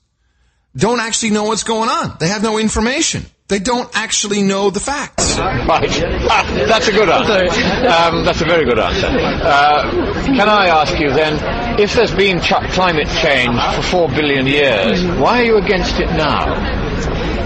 don't 0.75 1.01
actually 1.01 1.31
know 1.31 1.45
what's 1.45 1.65
going 1.65 1.91
on. 1.91 2.17
They 2.21 2.29
have 2.29 2.43
no 2.43 2.57
information. 2.57 3.27
They 3.49 3.59
don't 3.59 3.91
actually 3.95 4.41
know 4.43 4.71
the 4.71 4.81
facts. 4.81 5.35
Right. 5.69 5.91
Ah, 6.31 6.65
that's 6.69 6.89
a 6.89 6.93
good 6.93 7.09
answer. 7.11 7.49
Um, 7.89 8.25
that's 8.25 8.41
a 8.41 8.45
very 8.45 8.65
good 8.65 8.79
answer. 8.79 9.07
Uh, 9.09 9.91
can 10.25 10.49
I 10.49 10.69
ask 10.69 10.99
you 11.01 11.11
then, 11.13 11.81
if 11.81 11.95
there's 11.95 12.15
been 12.15 12.41
ch- 12.41 12.53
climate 12.73 13.09
change 13.21 13.59
for 13.75 13.83
four 13.83 14.09
billion 14.09 14.47
years, 14.47 15.03
why 15.19 15.41
are 15.41 15.45
you 15.45 15.57
against 15.59 15.99
it 15.99 16.07
now? 16.13 16.47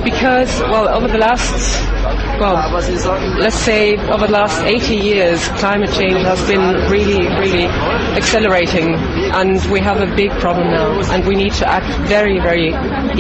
Because, 0.05 0.61
well, 0.61 0.89
over 0.89 1.09
the 1.09 1.19
last, 1.19 1.55
well, 2.39 2.71
let's 3.39 3.57
say 3.57 3.97
over 3.97 4.27
the 4.27 4.33
last 4.33 4.61
80 4.63 4.95
years, 4.97 5.49
climate 5.61 5.93
change 5.93 6.23
has 6.25 6.41
been 6.49 6.91
really, 6.91 7.27
really 7.39 7.67
accelerating, 8.17 8.95
and 8.95 9.65
we 9.71 9.81
have 9.81 10.01
a 10.01 10.15
big 10.15 10.31
problem 10.33 10.69
now, 10.71 11.01
and 11.13 11.27
we 11.27 11.35
need 11.35 11.53
to 11.55 11.69
act 11.69 11.87
very, 12.09 12.39
very 12.39 12.69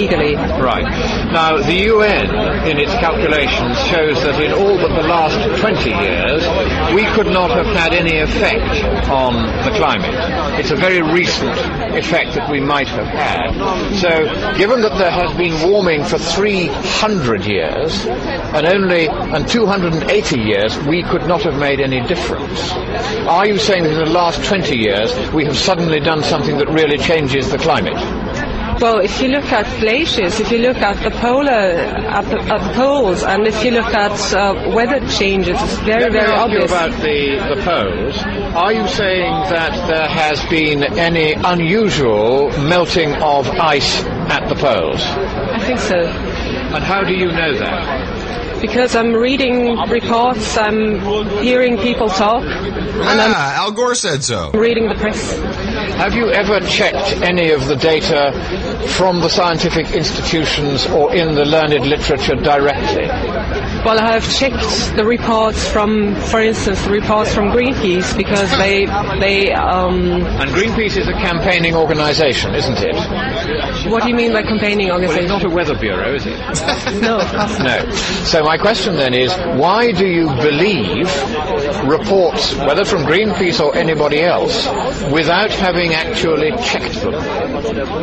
eagerly. 0.00 0.36
Right. 0.36 0.84
Now, 1.32 1.58
the 1.58 1.74
UN, 1.92 2.66
in 2.68 2.78
its 2.78 2.92
calculations, 2.92 3.78
shows 3.86 4.22
that 4.22 4.40
in 4.42 4.52
all 4.52 4.76
but 4.76 4.94
the 5.00 5.06
last 5.08 5.60
20 5.60 5.90
years, 5.90 6.94
we 6.94 7.04
could 7.14 7.26
not 7.26 7.50
have 7.50 7.66
had 7.66 7.92
any 7.92 8.20
effect 8.20 8.84
on 9.08 9.34
the 9.64 9.76
climate. 9.76 10.14
It's 10.60 10.70
a 10.70 10.76
very 10.76 11.02
recent 11.02 11.58
effect 11.96 12.34
that 12.34 12.50
we 12.50 12.60
might 12.60 12.88
have 12.88 13.06
had. 13.06 13.52
So, 13.96 14.56
given 14.56 14.82
that 14.82 14.96
there 14.98 15.10
has 15.10 15.36
been 15.36 15.68
warming 15.68 16.04
for 16.04 16.18
300 16.18 17.44
years, 17.44 18.06
and 18.06 18.66
only 18.66 19.07
and 19.08 19.46
280 19.48 20.40
years, 20.40 20.78
we 20.86 21.02
could 21.02 21.26
not 21.26 21.42
have 21.42 21.58
made 21.58 21.80
any 21.80 22.00
difference. 22.06 22.72
Are 23.26 23.46
you 23.46 23.58
saying 23.58 23.84
that 23.84 23.92
in 23.92 23.98
the 23.98 24.10
last 24.10 24.44
20 24.44 24.76
years, 24.76 25.12
we 25.32 25.44
have 25.44 25.56
suddenly 25.56 26.00
done 26.00 26.22
something 26.22 26.58
that 26.58 26.68
really 26.68 26.98
changes 26.98 27.50
the 27.50 27.58
climate? 27.58 27.96
Well, 28.80 29.00
if 29.00 29.20
you 29.20 29.28
look 29.28 29.50
at 29.50 29.66
glaciers, 29.80 30.38
if 30.38 30.52
you 30.52 30.58
look 30.58 30.76
at 30.76 31.02
the 31.02 31.10
polar, 31.18 31.50
at 31.50 32.22
the, 32.30 32.38
at 32.38 32.68
the 32.68 32.74
poles, 32.74 33.24
and 33.24 33.44
if 33.44 33.64
you 33.64 33.72
look 33.72 33.92
at 33.92 34.32
uh, 34.32 34.70
weather 34.72 35.00
changes, 35.08 35.60
it's 35.60 35.78
very, 35.78 36.02
Let 36.02 36.12
very 36.12 36.32
obvious. 36.32 36.70
about 36.70 36.92
the, 37.02 37.54
the 37.56 37.60
poles. 37.64 38.16
Are 38.54 38.72
you 38.72 38.86
saying 38.86 39.32
that 39.50 39.88
there 39.88 40.06
has 40.08 40.44
been 40.46 40.84
any 40.96 41.32
unusual 41.32 42.50
melting 42.68 43.14
of 43.16 43.48
ice 43.48 44.04
at 44.30 44.48
the 44.48 44.54
poles? 44.54 45.02
I 45.02 45.58
think 45.66 45.80
so. 45.80 45.96
And 45.96 46.84
how 46.84 47.02
do 47.02 47.14
you 47.14 47.26
know 47.32 47.58
that? 47.58 48.47
Because 48.60 48.96
I'm 48.96 49.12
reading 49.14 49.76
reports, 49.88 50.56
I'm 50.58 50.98
hearing 51.42 51.78
people 51.78 52.08
talk, 52.08 52.42
and 52.42 53.20
I'm 53.20 53.32
Ah, 53.34 53.62
Al 53.64 53.70
Gore 53.72 53.94
said 53.94 54.24
so. 54.24 54.50
reading 54.52 54.88
the 54.88 54.96
press. 54.96 55.36
Have 55.98 56.14
you 56.14 56.28
ever 56.30 56.60
checked 56.60 57.22
any 57.22 57.50
of 57.50 57.66
the 57.68 57.76
data 57.76 58.32
from 58.96 59.20
the 59.20 59.28
scientific 59.28 59.90
institutions 59.92 60.86
or 60.86 61.14
in 61.14 61.34
the 61.36 61.44
learned 61.44 61.86
literature 61.86 62.34
directly? 62.34 63.06
Well, 63.84 63.98
I 64.00 64.12
have 64.12 64.28
checked 64.34 64.96
the 64.96 65.04
reports 65.04 65.66
from, 65.68 66.14
for 66.16 66.40
instance, 66.40 66.82
the 66.82 66.90
reports 66.90 67.32
from 67.32 67.50
Greenpeace 67.50 68.16
because 68.16 68.50
they, 68.58 68.86
they, 69.20 69.52
um, 69.52 70.22
And 70.40 70.50
Greenpeace 70.50 70.96
is 70.96 71.06
a 71.08 71.12
campaigning 71.12 71.74
organisation, 71.76 72.54
isn't 72.56 72.78
it? 72.78 72.94
what 73.90 74.02
do 74.02 74.08
you 74.08 74.16
mean 74.16 74.32
by 74.32 74.42
campaigning 74.42 74.90
organisation? 74.90 75.26
Well, 75.28 75.36
it's 75.36 75.44
not 75.44 75.52
a 75.52 75.54
weather 75.54 75.78
bureau, 75.78 76.14
is 76.14 76.26
it? 76.26 76.38
no, 77.02 77.18
of 77.20 77.30
course 77.30 77.58
not. 77.58 77.86
No. 77.86 77.94
So 78.24 78.47
my 78.48 78.56
question 78.56 78.96
then 78.96 79.12
is, 79.12 79.30
why 79.60 79.92
do 79.92 80.06
you 80.06 80.26
believe 80.36 81.06
reports, 81.88 82.54
whether 82.56 82.84
from 82.84 83.02
Greenpeace 83.02 83.60
or 83.64 83.74
anybody 83.76 84.20
else, 84.22 84.66
without 85.10 85.50
having 85.50 85.94
actually 85.94 86.50
checked 86.62 87.00
them? 87.00 87.14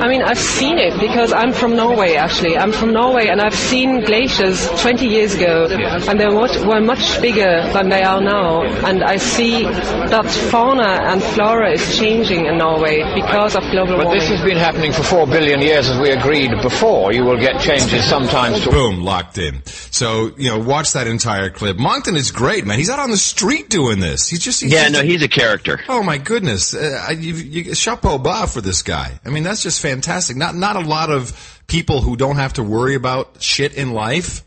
I 0.02 0.08
mean, 0.08 0.22
I've 0.22 0.38
seen 0.40 0.78
it 0.78 1.00
because 1.00 1.32
I'm 1.32 1.54
from 1.54 1.76
Norway, 1.76 2.16
actually. 2.16 2.58
I'm 2.58 2.72
from 2.72 2.92
Norway 2.94 3.28
and 3.28 3.42
I've 3.42 3.56
seen 3.56 4.02
glaciers 4.02 4.68
20 4.82 5.06
years 5.08 5.36
ago 5.36 5.68
and 5.70 6.20
they 6.20 6.28
were, 6.28 6.50
were 6.68 6.82
much 6.82 7.22
bigger 7.22 7.62
than 7.74 7.90
they 7.90 8.04
are 8.04 8.22
now. 8.22 8.64
And 8.64 9.04
I 9.04 9.18
see 9.18 9.64
that 9.64 10.26
fauna 10.52 10.84
and 11.12 11.22
flora 11.22 11.72
is 11.72 11.98
changing 11.98 12.46
in 12.46 12.58
Norway 12.58 13.04
because 13.14 13.56
of 13.56 13.64
global 13.72 13.98
But 13.98 14.06
warming. 14.06 14.20
this 14.20 14.30
has 14.30 14.42
been 14.42 14.58
happening 14.58 14.92
for 14.92 15.04
four 15.04 15.28
billion 15.28 15.62
years, 15.62 15.90
as 15.90 16.00
we 16.00 16.10
agreed 16.12 16.52
before. 16.62 17.14
You 17.14 17.24
will 17.24 17.38
get 17.40 17.62
changes 17.62 18.04
sometimes 18.08 18.62
to 18.64 18.70
Boom, 18.72 19.04
locked 19.04 19.38
in. 19.38 19.62
So, 19.92 20.32
you 20.38 20.50
know, 20.50 20.60
watch 20.60 20.94
that 20.94 21.08
entire 21.08 21.50
clip. 21.50 21.78
Monckton 21.78 22.16
is 22.16 22.32
great, 22.32 22.66
man. 22.66 22.78
He's 22.78 22.90
out 22.90 23.00
on 23.00 23.12
the 23.12 23.18
street 23.18 23.70
doing 23.76 24.00
this. 24.00 24.28
He's 24.30 24.40
just, 24.40 24.62
he's 24.62 24.72
Yeah, 24.72 24.84
just 24.84 24.94
no, 24.94 25.02
he's 25.02 25.22
a 25.22 25.28
character. 25.28 25.80
Oh 25.90 26.02
my 26.02 26.18
goodness! 26.18 26.74
Uh, 26.74 27.06
I- 27.10 27.12
you, 27.12 27.34
you, 27.34 27.76
chapeau 27.76 28.18
bas 28.18 28.54
for 28.54 28.62
this 28.62 28.82
guy. 28.84 29.20
I 29.26 29.30
mean, 29.30 29.44
that's 29.44 29.62
just 29.64 29.82
fantastic. 29.82 30.38
Not 30.38 30.56
not 30.56 30.76
a 30.76 30.80
lot 30.88 31.10
of 31.10 31.62
people 31.68 32.02
who 32.02 32.16
don't 32.16 32.38
have 32.38 32.54
to 32.54 32.64
worry 32.64 32.96
about 32.96 33.42
shit 33.42 33.74
in 33.74 33.92
life, 33.92 34.44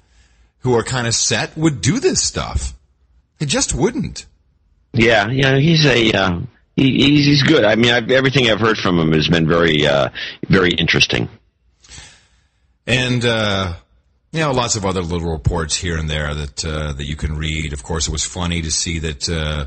who 0.61 0.75
are 0.77 0.83
kind 0.83 1.07
of 1.07 1.15
set, 1.15 1.57
would 1.57 1.81
do 1.81 2.01
this 2.01 2.23
stuff. 2.23 2.73
It 3.39 3.47
just 3.47 3.75
wouldn't. 3.75 4.27
Yeah, 4.93 5.29
yeah, 5.31 5.59
he's 5.59 5.85
a 5.85 6.13
uh, 6.13 6.41
he, 6.75 6.93
he's 6.93 7.27
he's 7.27 7.43
good. 7.43 7.65
I 7.65 7.75
mean, 7.77 7.93
I've, 7.93 8.11
everything 8.11 8.51
I've 8.51 8.61
heard 8.61 8.79
from 8.79 8.99
him 8.99 9.13
has 9.13 9.29
been 9.29 9.47
very 9.47 9.87
uh, 9.87 10.09
very 10.49 10.71
interesting. 10.71 11.29
And 12.87 13.23
uh, 13.25 13.75
you 14.33 14.41
know, 14.41 14.53
lots 14.53 14.77
of 14.77 14.85
other 14.85 15.03
little 15.03 15.31
reports 15.31 15.75
here 15.75 15.97
and 15.97 16.09
there 16.09 16.35
that 16.35 16.65
uh, 16.65 16.93
that 16.93 17.07
you 17.07 17.17
can 17.17 17.37
read. 17.37 17.73
Of 17.73 17.83
course, 17.83 18.09
it 18.09 18.13
was 18.13 18.25
funny 18.25 18.63
to 18.63 18.71
see 18.71 18.99
that 18.99 19.29
uh, 19.29 19.67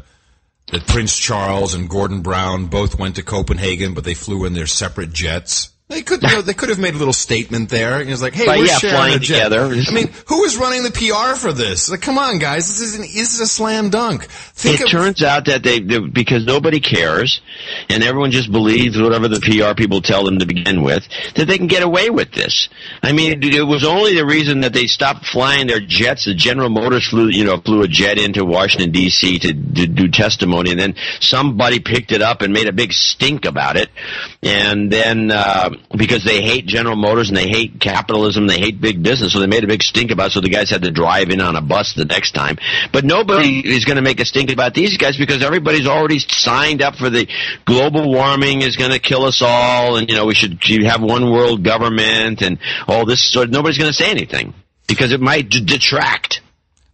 that 0.71 0.87
Prince 0.87 1.17
Charles 1.17 1.73
and 1.73 1.89
Gordon 1.89 2.21
Brown 2.21 2.67
both 2.67 2.97
went 2.97 3.15
to 3.15 3.23
Copenhagen, 3.23 3.93
but 3.93 4.03
they 4.03 4.13
flew 4.13 4.45
in 4.45 4.53
their 4.53 4.67
separate 4.67 5.11
jets. 5.11 5.71
They 5.91 6.03
could, 6.03 6.23
you 6.23 6.29
know, 6.29 6.41
they 6.41 6.53
could 6.53 6.69
have 6.69 6.79
made 6.79 6.93
a 6.93 6.97
little 6.97 7.11
statement 7.11 7.67
there. 7.67 7.99
It 7.99 8.07
was 8.07 8.21
like, 8.21 8.33
"Hey, 8.33 8.45
But 8.45 8.59
we're 8.59 8.65
yeah, 8.65 8.77
sharing 8.77 8.95
flying 8.95 9.15
a 9.15 9.19
jet." 9.19 9.49
together. 9.49 9.65
I 9.65 9.91
mean, 9.93 10.09
who 10.27 10.45
is 10.45 10.55
running 10.55 10.83
the 10.83 10.91
PR 10.91 11.35
for 11.35 11.51
this? 11.51 11.89
Like, 11.91 12.01
come 12.01 12.17
on, 12.17 12.39
guys, 12.39 12.65
this 12.67 12.79
is 12.79 12.95
an, 12.95 13.01
this 13.01 13.33
is 13.33 13.41
a 13.41 13.45
slam 13.45 13.89
dunk. 13.89 14.23
Think 14.29 14.79
it 14.79 14.85
of, 14.85 14.89
turns 14.89 15.21
out 15.21 15.45
that 15.45 15.63
they, 15.63 15.81
they 15.81 15.99
because 15.99 16.45
nobody 16.45 16.79
cares, 16.79 17.41
and 17.89 18.03
everyone 18.03 18.31
just 18.31 18.49
believes 18.53 18.97
whatever 18.97 19.27
the 19.27 19.41
PR 19.41 19.75
people 19.75 20.01
tell 20.01 20.23
them 20.23 20.39
to 20.39 20.45
begin 20.45 20.81
with, 20.81 21.05
that 21.35 21.45
they 21.49 21.57
can 21.57 21.67
get 21.67 21.83
away 21.83 22.09
with 22.09 22.31
this. 22.31 22.69
I 23.03 23.11
mean, 23.11 23.43
it, 23.43 23.53
it 23.53 23.63
was 23.63 23.83
only 23.83 24.15
the 24.15 24.25
reason 24.25 24.61
that 24.61 24.71
they 24.71 24.87
stopped 24.87 25.25
flying 25.25 25.67
their 25.67 25.81
jets. 25.81 26.23
The 26.23 26.33
General 26.33 26.69
Motors 26.69 27.09
flew, 27.09 27.27
you 27.27 27.43
know, 27.43 27.57
flew 27.57 27.81
a 27.83 27.87
jet 27.89 28.17
into 28.17 28.45
Washington 28.45 28.91
D.C. 28.91 29.39
To, 29.39 29.47
to 29.49 29.87
do 29.87 30.07
testimony, 30.07 30.71
and 30.71 30.79
then 30.79 30.95
somebody 31.19 31.81
picked 31.81 32.13
it 32.13 32.21
up 32.21 32.41
and 32.41 32.53
made 32.53 32.67
a 32.67 32.73
big 32.73 32.93
stink 32.93 33.43
about 33.43 33.75
it, 33.75 33.89
and 34.43 34.91
then 34.91 35.29
uh, 35.29 35.69
because 35.95 36.23
they 36.23 36.41
hate 36.41 36.65
General 36.65 36.95
Motors 36.95 37.29
and 37.29 37.37
they 37.37 37.47
hate 37.47 37.79
capitalism, 37.79 38.47
they 38.47 38.57
hate 38.57 38.81
big 38.81 39.03
business, 39.03 39.33
so 39.33 39.39
they 39.39 39.45
made 39.45 39.63
a 39.63 39.67
big 39.67 39.83
stink 39.83 40.09
about. 40.09 40.27
it, 40.27 40.31
So 40.31 40.41
the 40.41 40.49
guys 40.49 40.69
had 40.71 40.81
to 40.81 40.89
drive 40.91 41.29
in 41.29 41.41
on 41.41 41.55
a 41.55 41.61
bus 41.61 41.93
the 41.93 42.05
next 42.05 42.31
time. 42.31 42.57
But 42.91 43.05
nobody 43.05 43.59
is 43.59 43.85
going 43.85 43.97
to 43.97 44.01
make 44.01 44.19
a 44.19 44.25
stink 44.25 44.51
about 44.51 44.73
these 44.73 44.97
guys 44.97 45.15
because 45.15 45.43
everybody's 45.43 45.85
already 45.87 46.17
signed 46.19 46.81
up 46.81 46.95
for 46.95 47.09
the 47.11 47.27
global 47.65 48.11
warming 48.11 48.63
is 48.63 48.77
going 48.77 48.91
to 48.91 48.99
kill 48.99 49.25
us 49.25 49.43
all, 49.43 49.97
and 49.97 50.09
you 50.09 50.15
know 50.15 50.25
we 50.25 50.33
should 50.33 50.59
have 50.85 51.01
one 51.03 51.31
world 51.31 51.63
government 51.63 52.41
and 52.41 52.57
all 52.87 53.05
this. 53.05 53.23
So 53.23 53.43
nobody's 53.43 53.77
going 53.77 53.91
to 53.91 53.97
say 53.97 54.09
anything 54.09 54.55
because 54.87 55.11
it 55.11 55.21
might 55.21 55.49
d- 55.49 55.63
detract. 55.63 56.41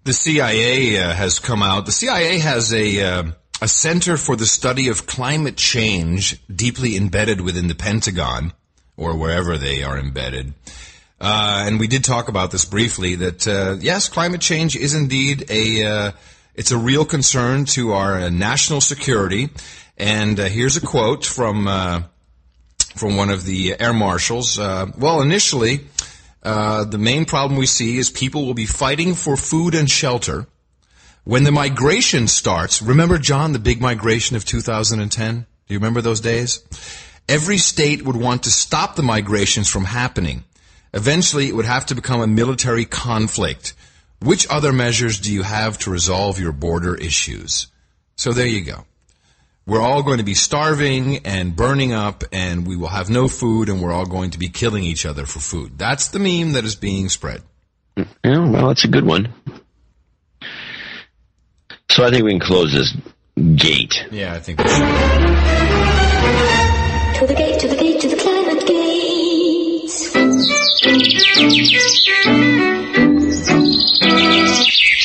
the 0.04 0.14
CIA 0.14 0.98
uh, 0.98 1.14
has 1.14 1.40
come 1.40 1.64
out. 1.64 1.86
The 1.86 1.92
CIA 1.94 2.40
has 2.40 2.74
a 2.74 3.02
uh, 3.02 3.24
a 3.62 3.68
center 3.68 4.18
for 4.18 4.36
the 4.36 4.46
study 4.46 4.88
of 4.88 5.08
climate 5.08 5.58
change 5.58 6.40
deeply 6.48 6.96
embedded 6.96 7.42
within 7.42 7.68
the 7.68 7.76
Pentagon 7.76 8.54
or 8.96 9.18
wherever 9.18 9.58
they 9.58 9.84
are 9.84 9.98
embedded. 9.98 10.54
Uh, 11.20 11.64
and 11.66 11.80
we 11.80 11.88
did 11.88 12.04
talk 12.04 12.28
about 12.28 12.52
this 12.52 12.66
briefly. 12.66 13.16
That 13.16 13.48
uh, 13.48 13.78
yes, 13.80 14.08
climate 14.10 14.42
change 14.42 14.76
is 14.76 14.94
indeed 14.94 15.46
a 15.50 15.86
uh, 15.86 16.12
it's 16.54 16.72
a 16.72 16.78
real 16.78 17.06
concern 17.06 17.66
to 17.66 17.94
our 17.94 18.16
uh, 18.16 18.30
national 18.30 18.82
security. 18.82 19.50
And 19.98 20.40
uh, 20.40 20.46
here's 20.46 20.78
a 20.78 20.82
quote 20.82 21.26
from 21.26 21.68
uh, 21.68 22.04
from 22.96 23.18
one 23.18 23.30
of 23.32 23.46
the 23.46 23.80
air 23.80 23.94
marshals. 23.94 24.60
Uh, 24.60 24.88
well, 24.98 25.22
initially, 25.22 25.82
uh, 26.44 26.84
the 26.84 26.98
main 27.00 27.26
problem 27.26 27.58
we 27.58 27.66
see 27.66 27.98
is 27.98 28.12
people 28.12 28.46
will 28.46 28.54
be 28.54 28.68
fighting 28.68 29.16
for 29.16 29.36
food 29.36 29.74
and 29.74 29.90
shelter. 29.90 30.46
When 31.28 31.44
the 31.44 31.52
migration 31.52 32.30
starts, 32.30 32.82
remember, 32.82 33.18
John, 33.18 33.52
the 33.52 33.60
big 33.60 33.82
migration 33.82 34.38
of 34.38 34.46
2010? 34.46 35.36
Do 35.36 35.74
you 35.74 35.78
remember 35.78 36.00
those 36.00 36.22
days? 36.22 36.64
Every 37.28 37.58
state 37.58 38.04
would 38.04 38.16
want 38.16 38.44
to 38.44 38.50
stop 38.50 38.96
the 38.96 39.04
migrations 39.04 39.68
from 39.68 39.84
happening. 39.84 40.46
Eventually, 40.94 41.50
it 41.50 41.54
would 41.54 41.66
have 41.66 41.86
to 41.88 41.96
become 41.96 42.22
a 42.22 42.28
military 42.28 42.86
conflict. 42.86 43.74
Which 44.22 44.48
other 44.50 44.72
measures 44.72 45.20
do 45.20 45.34
you 45.34 45.44
have 45.44 45.78
to 45.80 45.92
resolve 45.92 46.40
your 46.40 46.54
border 46.54 46.96
issues? 46.96 47.68
So 48.16 48.32
there 48.32 48.48
you 48.48 48.62
go. 48.62 48.86
We're 49.66 49.82
all 49.82 50.04
going 50.04 50.20
to 50.20 50.24
be 50.24 50.34
starving 50.34 51.26
and 51.26 51.58
burning 51.58 51.92
up, 51.92 52.24
and 52.32 52.66
we 52.66 52.78
will 52.78 52.88
have 52.88 53.10
no 53.10 53.28
food, 53.28 53.68
and 53.68 53.82
we're 53.82 53.92
all 53.92 54.06
going 54.06 54.32
to 54.32 54.40
be 54.40 54.48
killing 54.48 54.86
each 54.86 55.06
other 55.06 55.26
for 55.26 55.40
food. 55.40 55.78
That's 55.78 56.08
the 56.08 56.20
meme 56.20 56.54
that 56.54 56.64
is 56.64 56.78
being 56.78 57.10
spread. 57.10 57.42
Yeah, 57.98 58.06
well, 58.24 58.70
that's 58.70 58.86
a 58.86 58.88
good 58.88 59.04
one. 59.04 59.34
So 61.90 62.06
I 62.06 62.12
think 62.12 62.26
we 62.26 62.32
can 62.32 62.40
close 62.40 62.74
this 62.74 62.94
gate. 63.56 64.06
Yeah, 64.12 64.34
I 64.34 64.40
think 64.40 64.60
we 64.60 64.68
should. 64.68 64.78
To 67.20 67.26
the 67.26 67.34
gate, 67.34 67.60
to 67.60 67.68
the 67.68 67.76
gate, 67.76 68.02
to 68.02 68.08
the 68.10 68.16
climate 68.18 68.68
gate. 68.68 68.78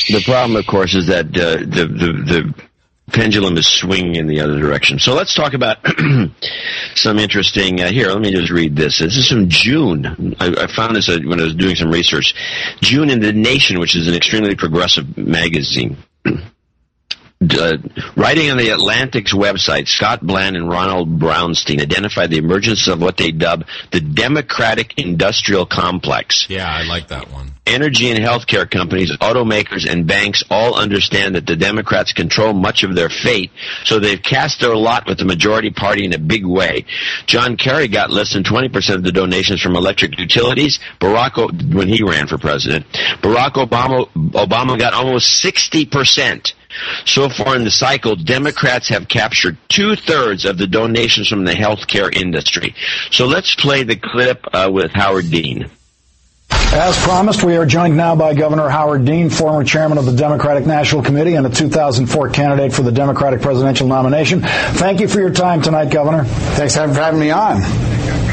The 0.09 0.21
problem, 0.25 0.57
of 0.57 0.67
course, 0.67 0.93
is 0.93 1.07
that 1.07 1.25
uh, 1.27 1.57
the, 1.59 1.87
the 1.87 2.13
the 2.13 2.53
pendulum 3.11 3.57
is 3.57 3.67
swinging 3.67 4.15
in 4.15 4.27
the 4.27 4.41
other 4.41 4.59
direction. 4.59 4.99
So 4.99 5.13
let's 5.15 5.33
talk 5.33 5.53
about 5.53 5.77
some 6.95 7.17
interesting. 7.17 7.81
Uh, 7.81 7.91
here, 7.91 8.09
let 8.09 8.21
me 8.21 8.31
just 8.31 8.51
read 8.51 8.75
this. 8.75 8.99
This 8.99 9.17
is 9.17 9.29
from 9.29 9.47
June. 9.49 10.35
I, 10.39 10.47
I 10.63 10.67
found 10.67 10.95
this 10.95 11.09
uh, 11.09 11.19
when 11.25 11.39
I 11.39 11.43
was 11.43 11.55
doing 11.55 11.75
some 11.75 11.89
research. 11.89 12.35
June 12.81 13.09
in 13.09 13.21
the 13.21 13.31
Nation, 13.31 13.79
which 13.79 13.95
is 13.95 14.07
an 14.07 14.13
extremely 14.13 14.55
progressive 14.55 15.17
magazine. 15.17 15.97
Uh, 17.51 17.77
writing 18.15 18.49
on 18.51 18.57
the 18.57 18.69
Atlantic's 18.69 19.33
website, 19.33 19.87
Scott 19.87 20.21
Bland 20.25 20.55
and 20.55 20.69
Ronald 20.69 21.19
Brownstein 21.19 21.81
identified 21.81 22.29
the 22.29 22.37
emergence 22.37 22.87
of 22.87 23.01
what 23.01 23.17
they 23.17 23.31
dub 23.31 23.65
the 23.91 23.99
Democratic 24.01 24.97
Industrial 24.97 25.65
Complex. 25.65 26.47
Yeah, 26.49 26.67
I 26.69 26.83
like 26.83 27.07
that 27.09 27.31
one. 27.31 27.51
Energy 27.65 28.09
and 28.11 28.19
healthcare 28.19 28.69
companies, 28.69 29.09
automakers, 29.17 29.89
and 29.89 30.05
banks 30.05 30.43
all 30.49 30.75
understand 30.75 31.35
that 31.35 31.45
the 31.45 31.55
Democrats 31.55 32.11
control 32.11 32.53
much 32.53 32.83
of 32.83 32.93
their 32.93 33.07
fate, 33.09 33.51
so 33.85 33.99
they've 33.99 34.21
cast 34.21 34.59
their 34.59 34.75
lot 34.75 35.07
with 35.07 35.17
the 35.17 35.23
majority 35.25 35.69
party 35.69 36.03
in 36.03 36.13
a 36.13 36.19
big 36.19 36.45
way. 36.45 36.85
John 37.25 37.55
Kerry 37.55 37.87
got 37.87 38.11
less 38.11 38.33
than 38.33 38.43
20% 38.43 38.95
of 38.95 39.03
the 39.03 39.13
donations 39.13 39.61
from 39.61 39.77
electric 39.77 40.19
utilities. 40.19 40.79
Barack, 40.99 41.37
o- 41.37 41.47
when 41.77 41.87
he 41.87 42.03
ran 42.03 42.27
for 42.27 42.37
president, 42.37 42.85
Barack 43.21 43.53
Obama, 43.53 44.09
Obama 44.33 44.77
got 44.77 44.93
almost 44.93 45.41
60%. 45.41 46.53
So 47.05 47.29
far 47.29 47.55
in 47.55 47.63
the 47.63 47.71
cycle, 47.71 48.15
Democrats 48.15 48.89
have 48.89 49.07
captured 49.07 49.57
two 49.69 49.95
thirds 49.95 50.45
of 50.45 50.57
the 50.57 50.67
donations 50.67 51.27
from 51.27 51.45
the 51.45 51.53
healthcare 51.53 52.13
industry. 52.13 52.75
So 53.11 53.25
let's 53.25 53.55
play 53.55 53.83
the 53.83 53.95
clip 53.95 54.45
uh, 54.53 54.69
with 54.71 54.91
Howard 54.91 55.29
Dean. 55.29 55.69
As 56.73 56.97
promised, 57.03 57.43
we 57.43 57.55
are 57.55 57.67
joined 57.67 57.97
now 57.97 58.15
by 58.15 58.33
Governor 58.33 58.67
Howard 58.67 59.05
Dean, 59.05 59.29
former 59.29 59.63
chairman 59.63 59.99
of 59.99 60.05
the 60.05 60.15
Democratic 60.15 60.65
National 60.65 61.03
Committee 61.03 61.35
and 61.35 61.45
a 61.45 61.49
2004 61.49 62.29
candidate 62.31 62.73
for 62.73 62.81
the 62.81 62.91
Democratic 62.91 63.41
presidential 63.41 63.87
nomination. 63.87 64.41
Thank 64.41 64.99
you 64.99 65.07
for 65.07 65.19
your 65.19 65.31
time 65.31 65.61
tonight, 65.61 65.91
Governor. 65.91 66.23
Thanks 66.23 66.75
for 66.75 66.87
having 66.87 67.19
me 67.19 67.29
on. 67.29 68.32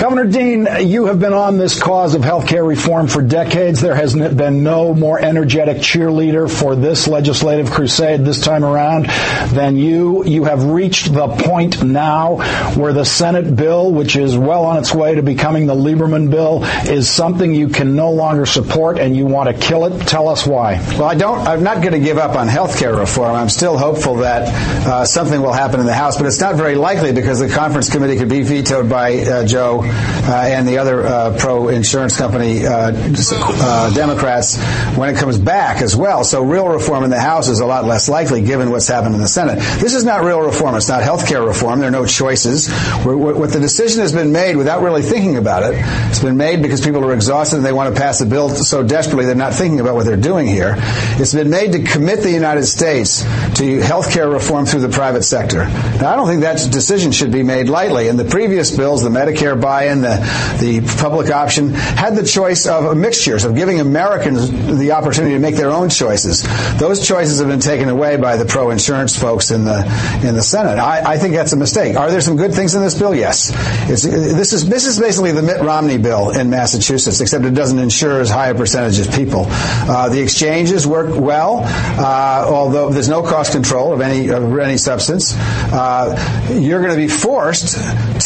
Governor 0.00 0.26
Dean, 0.26 0.68
you 0.86 1.06
have 1.06 1.18
been 1.18 1.32
on 1.32 1.56
this 1.56 1.80
cause 1.80 2.14
of 2.14 2.22
health 2.22 2.46
care 2.46 2.62
reform 2.62 3.08
for 3.08 3.22
decades. 3.22 3.80
There 3.80 3.94
has 3.94 4.14
been 4.14 4.62
no 4.62 4.94
more 4.94 5.18
energetic 5.18 5.78
cheerleader 5.78 6.50
for 6.50 6.76
this 6.76 7.08
legislative 7.08 7.70
crusade 7.70 8.24
this 8.24 8.40
time 8.40 8.64
around 8.64 9.06
than 9.54 9.76
you. 9.76 10.24
You 10.24 10.44
have 10.44 10.64
reached 10.64 11.12
the 11.12 11.28
point 11.28 11.82
now 11.82 12.36
where 12.74 12.92
the 12.92 13.04
Senate 13.04 13.56
bill, 13.56 13.90
which 13.90 14.16
is 14.16 14.36
well 14.36 14.66
on 14.66 14.76
its 14.76 14.94
way 14.94 15.14
to 15.14 15.22
becoming 15.22 15.66
the 15.66 15.74
Lieberman 15.74 16.30
bill, 16.30 16.62
is 16.86 17.08
something 17.08 17.54
you 17.54 17.68
can 17.68 17.96
no 17.96 18.10
longer 18.10 18.46
support 18.46 18.98
and 18.98 19.16
you 19.16 19.26
want 19.26 19.48
to 19.48 19.66
kill 19.66 19.86
it. 19.86 20.06
Tell 20.06 20.28
us 20.28 20.46
why. 20.46 20.74
Well, 20.90 21.04
I 21.04 21.14
don't. 21.14 21.38
I'm 21.46 21.62
not 21.62 21.78
going 21.78 21.92
to 21.92 22.00
give 22.00 22.18
up 22.18 22.36
on 22.36 22.48
health 22.48 22.78
care 22.78 22.94
reform. 22.94 23.34
I'm 23.34 23.48
still 23.48 23.78
hopeful 23.78 24.16
that 24.16 24.42
uh, 24.86 25.04
something 25.06 25.40
will 25.40 25.52
happen 25.52 25.80
in 25.80 25.86
the 25.86 25.94
House, 25.94 26.18
but 26.18 26.26
it's 26.26 26.40
not 26.40 26.54
very 26.54 26.74
likely 26.74 27.12
because 27.12 27.40
the 27.40 27.48
conference 27.48 27.90
committee 27.90 28.16
could 28.16 28.28
be 28.28 28.42
vetoed 28.42 28.88
by 28.88 29.17
uh, 29.26 29.46
Joe 29.46 29.80
uh, 29.84 30.44
and 30.46 30.66
the 30.66 30.78
other 30.78 31.06
uh, 31.06 31.36
pro-insurance 31.38 32.16
company 32.16 32.66
uh, 32.66 32.92
uh, 32.92 33.94
Democrats 33.94 34.58
when 34.96 35.14
it 35.14 35.18
comes 35.18 35.38
back 35.38 35.82
as 35.82 35.96
well. 35.96 36.24
So 36.24 36.42
real 36.42 36.68
reform 36.68 37.04
in 37.04 37.10
the 37.10 37.20
House 37.20 37.48
is 37.48 37.60
a 37.60 37.66
lot 37.66 37.84
less 37.84 38.08
likely 38.08 38.42
given 38.42 38.70
what's 38.70 38.88
happened 38.88 39.14
in 39.14 39.20
the 39.20 39.28
Senate. 39.28 39.58
This 39.80 39.94
is 39.94 40.04
not 40.04 40.22
real 40.24 40.40
reform. 40.40 40.74
It's 40.74 40.88
not 40.88 41.02
health 41.02 41.26
care 41.26 41.42
reform. 41.42 41.80
There 41.80 41.88
are 41.88 41.92
no 41.92 42.06
choices. 42.06 42.68
We're, 43.04 43.16
what 43.16 43.52
the 43.52 43.60
decision 43.60 44.00
has 44.00 44.12
been 44.12 44.32
made 44.32 44.56
without 44.56 44.82
really 44.82 45.02
thinking 45.02 45.36
about 45.36 45.62
it. 45.62 45.76
It's 46.08 46.22
been 46.22 46.36
made 46.36 46.62
because 46.62 46.80
people 46.80 47.04
are 47.04 47.14
exhausted 47.14 47.56
and 47.56 47.64
they 47.64 47.72
want 47.72 47.94
to 47.94 48.00
pass 48.00 48.20
a 48.20 48.26
bill 48.26 48.48
so 48.50 48.82
desperately 48.82 49.26
they're 49.26 49.34
not 49.34 49.54
thinking 49.54 49.80
about 49.80 49.94
what 49.94 50.06
they're 50.06 50.16
doing 50.16 50.46
here. 50.46 50.74
It's 51.18 51.34
been 51.34 51.50
made 51.50 51.72
to 51.72 51.82
commit 51.82 52.20
the 52.20 52.30
United 52.30 52.66
States 52.66 53.22
to 53.58 53.80
health 53.80 54.12
care 54.12 54.28
reform 54.28 54.66
through 54.66 54.80
the 54.80 54.88
private 54.88 55.22
sector. 55.22 55.66
Now, 55.66 56.12
I 56.12 56.16
don't 56.16 56.26
think 56.26 56.42
that 56.42 56.58
decision 56.70 57.12
should 57.12 57.32
be 57.32 57.42
made 57.42 57.68
lightly. 57.68 58.08
In 58.08 58.16
the 58.16 58.24
previous 58.24 58.74
bills, 58.76 58.97
the 59.02 59.10
Medicare 59.10 59.60
buy-in, 59.60 60.00
the, 60.02 60.16
the 60.60 60.80
public 61.00 61.30
option, 61.30 61.70
had 61.70 62.16
the 62.16 62.24
choice 62.24 62.66
of 62.66 62.96
mixtures, 62.96 63.44
of 63.44 63.54
giving 63.54 63.80
Americans 63.80 64.50
the 64.78 64.92
opportunity 64.92 65.34
to 65.34 65.40
make 65.40 65.56
their 65.56 65.70
own 65.70 65.88
choices. 65.88 66.42
Those 66.78 67.06
choices 67.06 67.38
have 67.38 67.48
been 67.48 67.60
taken 67.60 67.88
away 67.88 68.16
by 68.16 68.36
the 68.36 68.44
pro-insurance 68.44 69.18
folks 69.18 69.50
in 69.50 69.64
the 69.64 69.78
in 70.24 70.34
the 70.34 70.42
Senate. 70.42 70.78
I, 70.78 71.12
I 71.12 71.18
think 71.18 71.34
that's 71.34 71.52
a 71.52 71.56
mistake. 71.56 71.96
Are 71.96 72.10
there 72.10 72.20
some 72.20 72.36
good 72.36 72.52
things 72.54 72.74
in 72.74 72.82
this 72.82 72.98
bill? 72.98 73.14
Yes. 73.14 73.52
It's, 73.88 74.02
this 74.02 74.52
is 74.52 74.68
this 74.68 74.86
is 74.86 74.98
basically 74.98 75.32
the 75.32 75.42
Mitt 75.42 75.60
Romney 75.62 75.98
bill 75.98 76.30
in 76.30 76.50
Massachusetts, 76.50 77.20
except 77.20 77.44
it 77.44 77.54
doesn't 77.54 77.78
insure 77.78 78.20
as 78.20 78.30
high 78.30 78.48
a 78.48 78.54
percentage 78.54 78.98
as 78.98 79.08
people. 79.14 79.46
Uh, 79.48 80.08
the 80.08 80.20
exchanges 80.20 80.86
work 80.86 81.08
well, 81.18 81.62
uh, 81.64 82.46
although 82.48 82.90
there's 82.90 83.08
no 83.08 83.22
cost 83.22 83.52
control 83.52 83.92
of 83.92 84.00
any 84.00 84.28
of 84.28 84.58
any 84.58 84.76
substance. 84.76 85.34
Uh, 85.36 86.16
you're 86.52 86.80
going 86.80 86.94
to 86.94 86.96
be 86.96 87.08
forced 87.08 87.78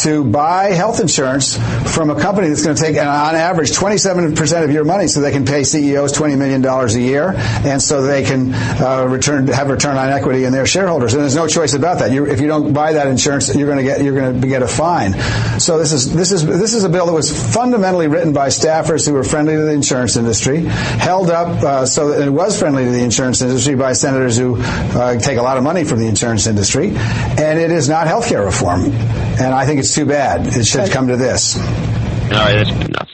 to 0.03 0.23
buy 0.23 0.62
health 0.71 0.93
health 0.93 1.01
insurance 1.01 1.57
from 1.95 2.11
a 2.11 2.19
company 2.19 2.49
that's 2.49 2.63
going 2.63 2.75
to 2.75 2.81
take, 2.81 2.97
on 2.97 3.35
average, 3.35 3.71
27% 3.71 4.63
of 4.63 4.71
your 4.71 4.83
money 4.83 5.07
so 5.07 5.21
they 5.21 5.31
can 5.31 5.45
pay 5.45 5.63
CEOs 5.63 6.13
$20 6.13 6.37
million 6.37 6.63
a 6.63 6.87
year 6.99 7.33
and 7.65 7.81
so 7.81 8.03
they 8.03 8.23
can 8.23 8.53
uh, 8.53 9.07
return 9.09 9.47
have 9.47 9.69
return 9.69 9.97
on 9.97 10.09
equity 10.09 10.43
in 10.43 10.53
their 10.53 10.67
shareholders. 10.67 11.13
And 11.13 11.23
there's 11.23 11.35
no 11.35 11.47
choice 11.47 11.73
about 11.73 11.99
that. 11.99 12.11
You, 12.11 12.27
if 12.27 12.39
you 12.39 12.47
don't 12.47 12.73
buy 12.73 12.93
that 12.93 13.07
insurance, 13.07 13.55
you're 13.55 13.65
going 13.67 13.79
to 13.79 13.83
get 13.83 14.03
you're 14.03 14.13
going 14.13 14.39
to 14.39 14.47
get 14.47 14.61
a 14.61 14.67
fine. 14.67 15.13
So 15.59 15.79
this 15.79 15.93
is 15.93 16.13
this 16.13 16.31
is 16.31 16.45
this 16.45 16.73
is 16.73 16.83
a 16.83 16.89
bill 16.89 17.07
that 17.07 17.13
was 17.13 17.31
fundamentally 17.53 18.07
written 18.07 18.33
by 18.33 18.49
staffers 18.49 19.07
who 19.07 19.13
were 19.13 19.23
friendly 19.23 19.55
to 19.55 19.61
the 19.61 19.73
insurance 19.73 20.15
industry, 20.15 20.59
held 20.59 21.29
up 21.29 21.63
uh, 21.63 21.85
so 21.85 22.09
that 22.09 22.27
it 22.27 22.31
was 22.31 22.59
friendly 22.59 22.85
to 22.85 22.91
the 22.91 23.03
insurance 23.03 23.41
industry 23.41 23.75
by 23.75 23.93
senators 23.93 24.37
who 24.37 24.57
uh, 24.59 25.17
take 25.17 25.37
a 25.37 25.41
lot 25.41 25.57
of 25.57 25.63
money 25.63 25.83
from 25.83 25.99
the 25.99 26.07
insurance 26.07 26.45
industry, 26.45 26.89
and 26.89 27.59
it 27.59 27.71
is 27.71 27.89
not 27.89 28.05
health 28.05 28.27
care 28.27 28.43
reform. 28.43 28.91
And 29.33 29.55
I 29.55 29.65
think 29.65 29.79
it's 29.79 29.95
too 29.95 30.05
bad. 30.05 30.45
It 30.55 30.65
should 30.65 30.91
come 30.91 31.07
to 31.07 31.17
this. 31.17 31.57
All 31.57 31.63
right, 31.63 32.53
that's 32.53 32.71
good 32.71 32.89
enough. 32.89 33.09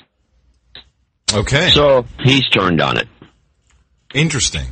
Okay. 1.34 1.70
So 1.70 2.06
he's 2.20 2.48
turned 2.50 2.82
on 2.82 2.98
it. 2.98 3.08
Interesting. 4.14 4.66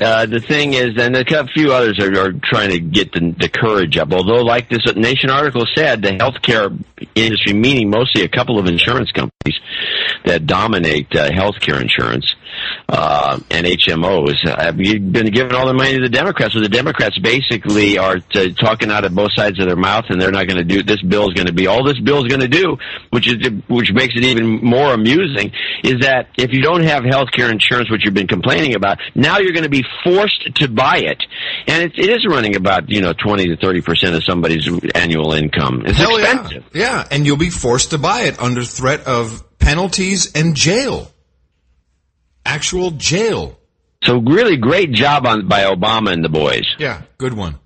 Uh, 0.00 0.26
the 0.26 0.40
thing 0.40 0.74
is, 0.74 0.98
and 0.98 1.16
a 1.16 1.46
few 1.54 1.72
others 1.72 2.00
are, 2.00 2.12
are 2.18 2.32
trying 2.32 2.70
to 2.70 2.80
get 2.80 3.12
the, 3.12 3.32
the, 3.38 3.48
courage 3.48 3.96
up. 3.96 4.12
Although, 4.12 4.42
like 4.42 4.68
this 4.68 4.82
Nation 4.96 5.30
article 5.30 5.66
said, 5.72 6.02
the 6.02 6.10
healthcare 6.10 6.76
industry, 7.14 7.52
meaning 7.52 7.90
mostly 7.90 8.22
a 8.22 8.28
couple 8.28 8.58
of 8.58 8.66
insurance 8.66 9.12
companies 9.12 9.60
that 10.24 10.46
dominate 10.46 11.14
uh, 11.14 11.30
healthcare 11.30 11.80
insurance, 11.80 12.34
uh, 12.88 13.38
and 13.50 13.66
HMOs 13.66 14.36
have 14.58 14.76
been 14.76 15.26
giving 15.26 15.54
all 15.54 15.66
the 15.66 15.74
money 15.74 15.94
to 15.94 16.00
the 16.00 16.08
Democrats. 16.08 16.54
So 16.54 16.60
the 16.60 16.68
Democrats 16.68 17.18
basically 17.18 17.98
are 17.98 18.18
t- 18.18 18.52
talking 18.54 18.90
out 18.90 19.04
of 19.04 19.14
both 19.14 19.32
sides 19.34 19.58
of 19.58 19.66
their 19.66 19.76
mouth, 19.76 20.04
and 20.08 20.20
they're 20.20 20.30
not 20.30 20.46
going 20.46 20.58
to 20.58 20.64
do. 20.64 20.82
This 20.82 21.02
bill 21.02 21.28
is 21.28 21.34
going 21.34 21.46
to 21.46 21.52
be 21.52 21.66
all 21.66 21.84
this 21.84 21.98
bill 22.00 22.24
is 22.24 22.28
going 22.28 22.40
to 22.40 22.48
do, 22.48 22.76
which 23.10 23.28
is 23.28 23.36
which 23.68 23.92
makes 23.92 24.14
it 24.16 24.24
even 24.24 24.46
more 24.64 24.92
amusing. 24.92 25.52
Is 25.82 26.00
that 26.00 26.28
if 26.36 26.52
you 26.52 26.62
don't 26.62 26.82
have 26.82 27.04
health 27.04 27.30
care 27.32 27.50
insurance, 27.50 27.90
which 27.90 28.04
you've 28.04 28.14
been 28.14 28.28
complaining 28.28 28.74
about, 28.74 28.98
now 29.14 29.38
you're 29.38 29.52
going 29.52 29.64
to 29.64 29.70
be 29.70 29.83
forced 30.02 30.54
to 30.56 30.68
buy 30.68 30.98
it, 30.98 31.22
and 31.66 31.82
it, 31.84 31.98
it 31.98 32.10
is 32.10 32.26
running 32.26 32.56
about 32.56 32.90
you 32.90 33.00
know 33.00 33.12
twenty 33.12 33.46
to 33.46 33.56
thirty 33.56 33.80
percent 33.80 34.14
of 34.14 34.24
somebody's 34.24 34.68
annual 34.94 35.32
income. 35.32 35.82
It's 35.86 35.98
Hell 35.98 36.16
expensive. 36.16 36.64
Yeah. 36.72 36.80
yeah, 36.80 37.08
and 37.10 37.26
you'll 37.26 37.36
be 37.36 37.50
forced 37.50 37.90
to 37.90 37.98
buy 37.98 38.22
it 38.22 38.40
under 38.40 38.64
threat 38.64 39.06
of 39.06 39.44
penalties 39.58 40.32
and 40.34 40.54
jail 40.54 41.10
actual 42.44 42.90
jail. 42.92 43.58
So 44.02 44.18
really 44.18 44.56
great 44.56 44.92
job 44.92 45.26
on 45.26 45.48
by 45.48 45.62
Obama 45.62 46.12
and 46.12 46.24
the 46.24 46.28
boys. 46.28 46.74
Yeah, 46.78 47.02
good 47.16 47.34
one. 47.34 47.58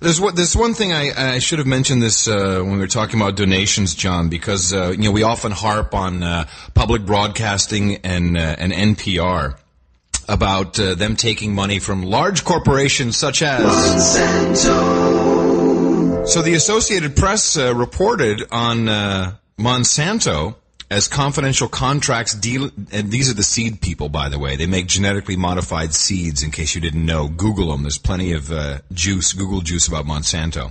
There's 0.00 0.20
what 0.20 0.36
there's 0.36 0.56
one 0.56 0.74
thing 0.74 0.92
I, 0.92 1.34
I 1.34 1.38
should 1.38 1.58
have 1.58 1.66
mentioned 1.66 2.02
this 2.02 2.28
uh, 2.28 2.60
when 2.62 2.72
we 2.72 2.78
were 2.78 2.86
talking 2.86 3.20
about 3.20 3.36
donations, 3.36 3.94
John, 3.94 4.28
because 4.28 4.72
uh, 4.72 4.90
you 4.90 5.04
know 5.04 5.12
we 5.12 5.22
often 5.22 5.52
harp 5.52 5.94
on 5.94 6.22
uh, 6.22 6.46
public 6.74 7.04
broadcasting 7.04 7.96
and 7.96 8.36
uh, 8.36 8.56
and 8.58 8.72
NPR 8.72 9.58
about 10.28 10.78
uh, 10.78 10.94
them 10.94 11.16
taking 11.16 11.54
money 11.54 11.78
from 11.78 12.02
large 12.02 12.44
corporations 12.44 13.16
such 13.16 13.42
as 13.42 13.64
Monsanto. 13.64 15.06
So 16.26 16.42
the 16.42 16.54
Associated 16.54 17.16
Press 17.16 17.56
uh, 17.56 17.74
reported 17.74 18.42
on 18.50 18.86
Monsanto 19.58 20.56
as 20.90 21.08
confidential 21.08 21.68
contracts 21.68 22.34
deal, 22.34 22.70
and 22.92 23.10
these 23.10 23.28
are 23.30 23.34
the 23.34 23.42
seed 23.42 23.80
people, 23.80 24.08
by 24.08 24.28
the 24.28 24.38
way. 24.38 24.56
They 24.56 24.66
make 24.66 24.86
genetically 24.86 25.36
modified 25.36 25.92
seeds, 25.92 26.42
in 26.42 26.50
case 26.50 26.74
you 26.74 26.80
didn't 26.80 27.04
know. 27.04 27.28
Google 27.28 27.72
them. 27.72 27.82
There's 27.82 27.98
plenty 27.98 28.32
of 28.32 28.52
uh, 28.52 28.78
juice, 28.92 29.32
Google 29.32 29.62
juice 29.62 29.88
about 29.88 30.06
Monsanto. 30.06 30.70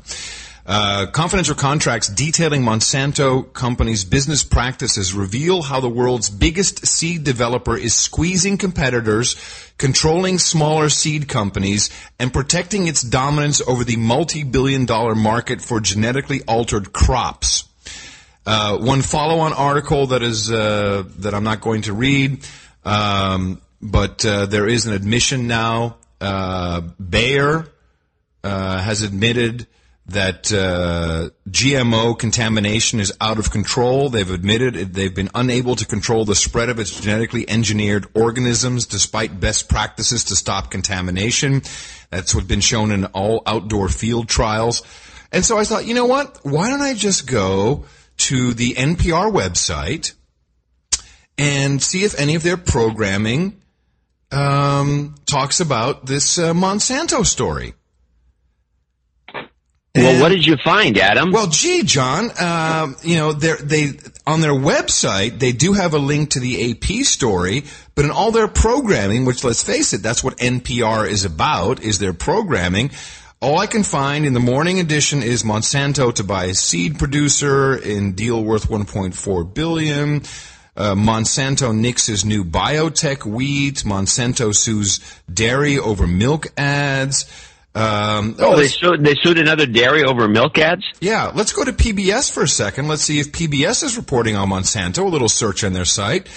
Uh, 0.68 1.06
confidential 1.12 1.54
contracts 1.54 2.08
detailing 2.08 2.64
Monsanto 2.64 3.54
company's 3.54 4.04
business 4.04 4.44
practices 4.44 5.14
reveal 5.14 5.62
how 5.62 5.80
the 5.80 5.90
world's 5.90 6.32
biggest 6.32 6.88
seed 6.88 7.24
developer 7.24 7.78
is 7.78 7.94
squeezing 7.94 8.58
competitors, 8.58 9.36
controlling 9.78 10.40
smaller 10.40 10.90
seed 10.90 11.28
companies, 11.28 11.92
and 12.18 12.34
protecting 12.34 12.88
its 12.88 13.04
dominance 13.04 13.62
over 13.68 13.84
the 13.84 13.98
multi-billion 13.98 14.86
dollar 14.86 15.14
market 15.14 15.62
for 15.62 15.80
genetically 15.80 16.42
altered 16.48 16.92
crops. 16.92 17.66
Uh, 18.44 18.78
one 18.78 19.04
follow-on 19.04 19.54
article 19.54 20.08
that 20.08 20.24
is 20.24 20.52
uh, 20.52 21.04
that 21.20 21.36
I'm 21.36 21.44
not 21.44 21.62
going 21.62 21.84
to 21.84 21.94
read, 21.94 22.44
um, 22.84 23.62
but 23.84 24.26
uh, 24.26 24.48
there 24.48 24.68
is 24.68 24.88
an 24.88 24.94
admission 24.94 25.46
now. 25.46 25.98
Uh, 26.20 26.82
Bayer 26.82 27.68
uh, 28.44 28.82
has 28.82 29.04
admitted 29.04 29.68
that 30.08 30.54
uh, 30.54 31.30
GMO 31.50 32.18
contamination 32.18 33.00
is 33.00 33.12
out 33.20 33.40
of 33.40 33.50
control. 33.50 34.10
They've 34.10 34.30
admitted 34.30 34.76
it, 34.76 34.94
they've 34.94 35.14
been 35.14 35.32
unable 35.34 35.76
to 35.76 35.86
control 35.86 36.26
the 36.26 36.36
spread 36.36 36.70
of 36.70 36.80
its 36.80 37.00
genetically 37.00 37.50
engineered 37.50 38.08
organisms 38.14 38.86
despite 38.86 39.40
best 39.40 39.68
practices 39.68 40.26
to 40.26 40.36
stop 40.36 40.70
contamination. 40.70 41.64
That's 42.12 42.36
what's 42.36 42.48
been 42.48 42.62
shown 42.62 42.92
in 42.92 43.06
all 43.06 43.42
outdoor 43.48 43.90
field 43.90 44.30
trials. 44.30 44.84
And 45.32 45.44
so 45.44 45.58
I 45.58 45.64
thought, 45.64 45.86
you 45.86 45.96
know 45.96 46.06
what? 46.06 46.40
Why 46.44 46.70
don't 46.70 46.82
I 46.82 46.94
just 46.94 47.26
go 47.26 47.86
to 48.18 48.54
the 48.54 48.76
NPR 48.76 49.32
website 49.32 50.14
and 51.38 51.82
see 51.82 52.04
if 52.04 52.18
any 52.20 52.36
of 52.36 52.44
their 52.44 52.58
programming 52.58 53.60
um, 54.32 55.16
talks 55.26 55.60
about 55.60 56.06
this 56.06 56.38
uh, 56.38 56.54
Monsanto 56.54 57.26
story. 57.26 57.74
Well, 59.96 60.22
what 60.22 60.30
did 60.30 60.46
you 60.46 60.58
find, 60.58 60.98
Adam? 60.98 61.32
Well, 61.32 61.48
gee, 61.48 61.84
John, 61.84 62.30
um, 62.40 62.98
you 63.02 63.16
know, 63.16 63.32
they 63.32 63.94
on 64.28 64.42
their 64.42 64.52
website 64.52 65.40
they 65.40 65.52
do 65.52 65.74
have 65.74 65.94
a 65.94 66.00
link 66.00 66.32
to 66.32 66.40
the 66.40 66.72
AP 66.72 67.06
story, 67.06 67.64
but 67.96 68.04
in 68.06 68.12
all 68.12 68.32
their 68.32 68.48
programming, 68.48 69.26
which 69.26 69.44
let's 69.44 69.64
face 69.64 69.94
it, 69.94 70.04
that's 70.04 70.24
what 70.24 70.38
NPR 70.38 71.08
is 71.08 71.24
about, 71.24 71.82
is 71.82 72.00
their 72.00 72.14
programming. 72.14 72.92
All 73.42 73.58
I 73.58 73.68
can 73.68 73.84
find 73.84 74.26
in 74.26 74.34
the 74.34 74.40
morning 74.40 74.80
edition 74.80 75.22
is 75.22 75.44
Monsanto 75.44 76.14
to 76.16 76.24
buy 76.24 76.46
a 76.46 76.54
seed 76.54 76.98
producer 76.98 77.76
in 77.76 78.14
deal 78.14 78.44
worth 78.44 78.68
1.4 78.68 79.54
billion. 79.54 80.24
Uh, 80.78 80.94
Monsanto 80.94 81.74
nixes 81.74 82.26
new 82.26 82.44
biotech 82.44 83.26
wheat. 83.26 83.84
Monsanto 83.86 84.54
sues 84.54 85.00
dairy 85.32 85.78
over 85.78 86.06
milk 86.06 86.48
ads. 86.58 87.26
Um, 87.76 88.38
oh, 88.40 88.56
they 88.56 88.70
sued, 88.70 89.04
they 89.04 89.16
sued 89.16 89.38
another 89.38 89.66
dairy 89.66 90.04
over 90.04 90.30
milk 90.30 90.58
ads? 90.58 90.86
Yeah. 91.02 91.32
Let's 91.36 91.52
go 91.52 91.66
to 91.66 91.74
PBS 91.74 92.32
for 92.32 92.44
a 92.44 92.48
second. 92.48 92.88
Let's 92.88 93.02
see 93.02 93.20
if 93.20 93.34
PBS 93.34 93.84
is 93.84 93.98
reporting 93.98 94.38
on 94.38 94.50
Monsanto. 94.50 95.00
A 95.00 95.10
little 95.10 95.28
search 95.28 95.64
on 95.64 95.74
their 95.74 95.86
site. 95.86 96.28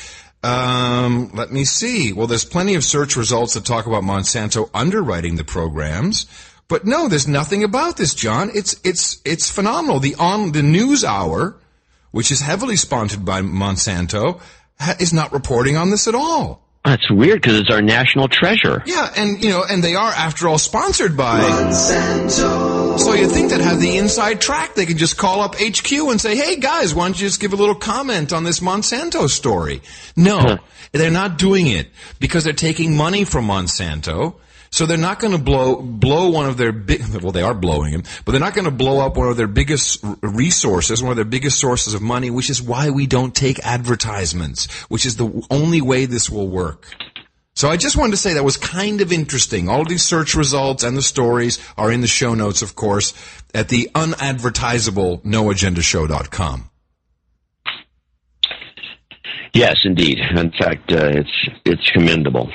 Um, 0.43 1.31
let 1.35 1.52
me 1.52 1.65
see. 1.65 2.12
Well, 2.12 2.27
there's 2.27 2.44
plenty 2.44 2.74
of 2.74 2.85
search 2.85 3.16
results 3.16 3.55
that 3.55 3.65
talk 3.65 3.86
about 3.86 4.02
Monsanto 4.02 4.69
underwriting 4.74 5.36
the 5.36 5.44
programs. 5.44 6.27
But 6.69 6.85
no, 6.85 7.09
there's 7.09 7.27
nothing 7.27 7.65
about 7.65 7.97
this, 7.97 8.15
John. 8.15 8.51
It's 8.55 8.78
it's 8.85 9.20
it's 9.24 9.51
phenomenal. 9.51 10.01
The 10.01 10.15
on 10.16 10.52
the 10.52 10.62
news 10.62 11.02
hour, 11.02 11.56
which 12.10 12.31
is 12.31 12.40
heavily 12.40 12.77
sponsored 12.77 13.24
by 13.24 13.40
Monsanto, 13.40 14.40
ha- 14.78 14.97
is 15.01 15.12
not 15.12 15.32
reporting 15.32 15.77
on 15.77 15.90
this 15.90 16.06
at 16.06 16.15
all. 16.15 16.68
That's 16.89 17.10
weird 17.10 17.43
because 17.43 17.60
it's 17.60 17.70
our 17.70 17.82
national 17.82 18.28
treasure. 18.28 18.82
Yeah, 18.86 19.12
and 19.15 19.44
you 19.44 19.51
know, 19.51 19.62
and 19.62 19.85
they 19.85 19.94
are, 19.94 20.10
after 20.10 20.48
all, 20.48 20.56
sponsored 20.56 21.19
by 21.19 21.39
Monsanto. 21.40 22.98
So 22.98 23.12
you 23.12 23.28
think 23.28 23.51
that 23.51 23.60
have 23.60 23.78
the 23.78 23.98
inside 23.98 24.40
track? 24.40 24.74
They 24.74 24.86
can 24.86 24.97
just 24.97 25.19
call 25.19 25.43
up 25.43 25.56
HQ 25.56 25.93
and 25.93 26.19
say, 26.19 26.35
"Hey 26.35 26.56
guys, 26.56 26.94
why 26.94 27.05
don't 27.05 27.20
you 27.20 27.27
just 27.27 27.40
give 27.40 27.52
a 27.52 27.56
little 27.56 27.74
comment 27.74 28.32
on 28.32 28.44
this 28.44 28.60
Monsanto 28.60 29.28
story?" 29.28 29.82
No, 30.16 30.56
they're 30.93 31.10
not 31.10 31.36
doing 31.36 31.66
it 31.66 31.89
because 32.20 32.44
they're 32.44 32.55
taking 32.55 32.97
money 32.97 33.24
from 33.24 33.47
Monsanto 33.47 34.36
so 34.70 34.86
they're 34.86 34.97
not 34.97 35.19
going 35.20 35.32
to 35.32 35.43
blow 35.43 35.81
blow 35.81 36.31
one 36.31 36.47
of 36.47 36.57
their 36.57 36.73
big. 36.73 37.03
Well, 37.19 37.32
they 37.32 37.43
are 37.43 37.55
blowing 37.55 37.93
him, 37.93 38.05
but 38.24 38.32
they're 38.32 38.40
not 38.40 38.55
going 38.55 38.66
to 38.66 38.70
blow 38.70 39.05
up 39.05 39.16
one 39.16 39.28
of 39.28 39.36
their 39.36 39.49
biggest 39.49 40.05
resources, 40.23 41.03
one 41.03 41.11
of 41.11 41.16
their 41.16 41.24
biggest 41.24 41.59
sources 41.59 41.95
of 41.95 42.01
money, 42.01 42.31
which 42.31 42.49
is 42.49 42.62
why 42.62 42.90
we 42.90 43.07
don't 43.07 43.35
take 43.35 43.59
advertisements, 43.66 44.70
which 44.89 45.05
is 45.05 45.16
the 45.16 45.47
only 45.51 45.81
way 45.81 46.07
this 46.07 46.31
will 46.31 46.49
work. 46.49 46.86
So 47.59 47.69
I 47.69 47.77
just 47.77 47.97
wanted 47.97 48.12
to 48.12 48.19
say 48.19 48.35
that 48.35 48.45
was 48.45 48.57
kind 48.57 49.01
of 49.01 49.12
interesting. 49.12 49.69
All 49.69 49.81
of 49.81 49.89
these 49.89 50.05
search 50.05 50.36
results 50.36 50.85
and 50.85 50.97
the 50.97 51.03
stories 51.03 51.59
are 51.77 51.90
in 51.90 52.03
the 52.03 52.07
show 52.07 52.35
notes, 52.35 52.62
of 52.62 52.77
course, 52.77 53.15
at 53.53 53.69
the 53.69 53.90
unadvertisable 53.97 55.24
noagendashow.com. 55.24 56.70
Yes, 59.55 59.81
indeed. 59.85 60.19
In 60.19 60.53
fact, 60.53 60.93
uh, 60.93 61.07
it's 61.07 61.49
it's 61.65 61.90
commendable. 61.90 62.49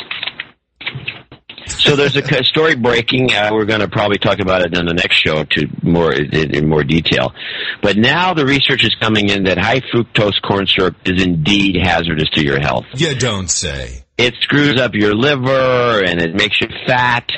So 1.67 1.95
there's 1.95 2.15
a 2.15 2.43
story 2.43 2.75
breaking. 2.75 3.33
Uh, 3.33 3.49
we're 3.53 3.65
going 3.65 3.79
to 3.79 3.87
probably 3.87 4.17
talk 4.17 4.39
about 4.39 4.61
it 4.61 4.77
in 4.77 4.85
the 4.85 4.93
next 4.93 5.17
show 5.17 5.43
to 5.43 5.67
more 5.81 6.13
in, 6.13 6.55
in, 6.55 6.67
more 6.67 6.83
detail. 6.83 7.33
But 7.81 7.97
now 7.97 8.33
the 8.33 8.45
research 8.45 8.83
is 8.83 8.95
coming 8.99 9.29
in 9.29 9.43
that 9.45 9.57
high 9.57 9.81
fructose 9.93 10.41
corn 10.41 10.67
syrup 10.67 10.95
is 11.05 11.23
indeed 11.23 11.77
hazardous 11.81 12.29
to 12.31 12.43
your 12.43 12.59
health. 12.59 12.85
You 12.95 13.15
don't 13.15 13.49
say. 13.49 14.03
It 14.17 14.35
screws 14.41 14.79
up 14.79 14.93
your 14.93 15.15
liver 15.15 16.03
and 16.03 16.21
it 16.21 16.35
makes 16.35 16.61
you 16.61 16.67
fat. 16.85 17.29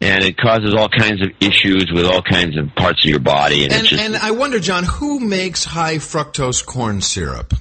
and 0.00 0.24
it 0.24 0.36
causes 0.36 0.74
all 0.74 0.88
kinds 0.88 1.22
of 1.22 1.30
issues 1.40 1.90
with 1.92 2.04
all 2.04 2.22
kinds 2.22 2.58
of 2.58 2.74
parts 2.74 3.04
of 3.04 3.10
your 3.10 3.20
body. 3.20 3.64
And, 3.64 3.72
And, 3.72 3.82
it's 3.82 3.90
just, 3.90 4.02
and 4.02 4.16
I 4.16 4.32
wonder, 4.32 4.58
John, 4.58 4.84
who 4.84 5.20
makes 5.20 5.64
high 5.64 5.96
fructose 5.96 6.64
corn 6.64 7.00
syrup? 7.00 7.54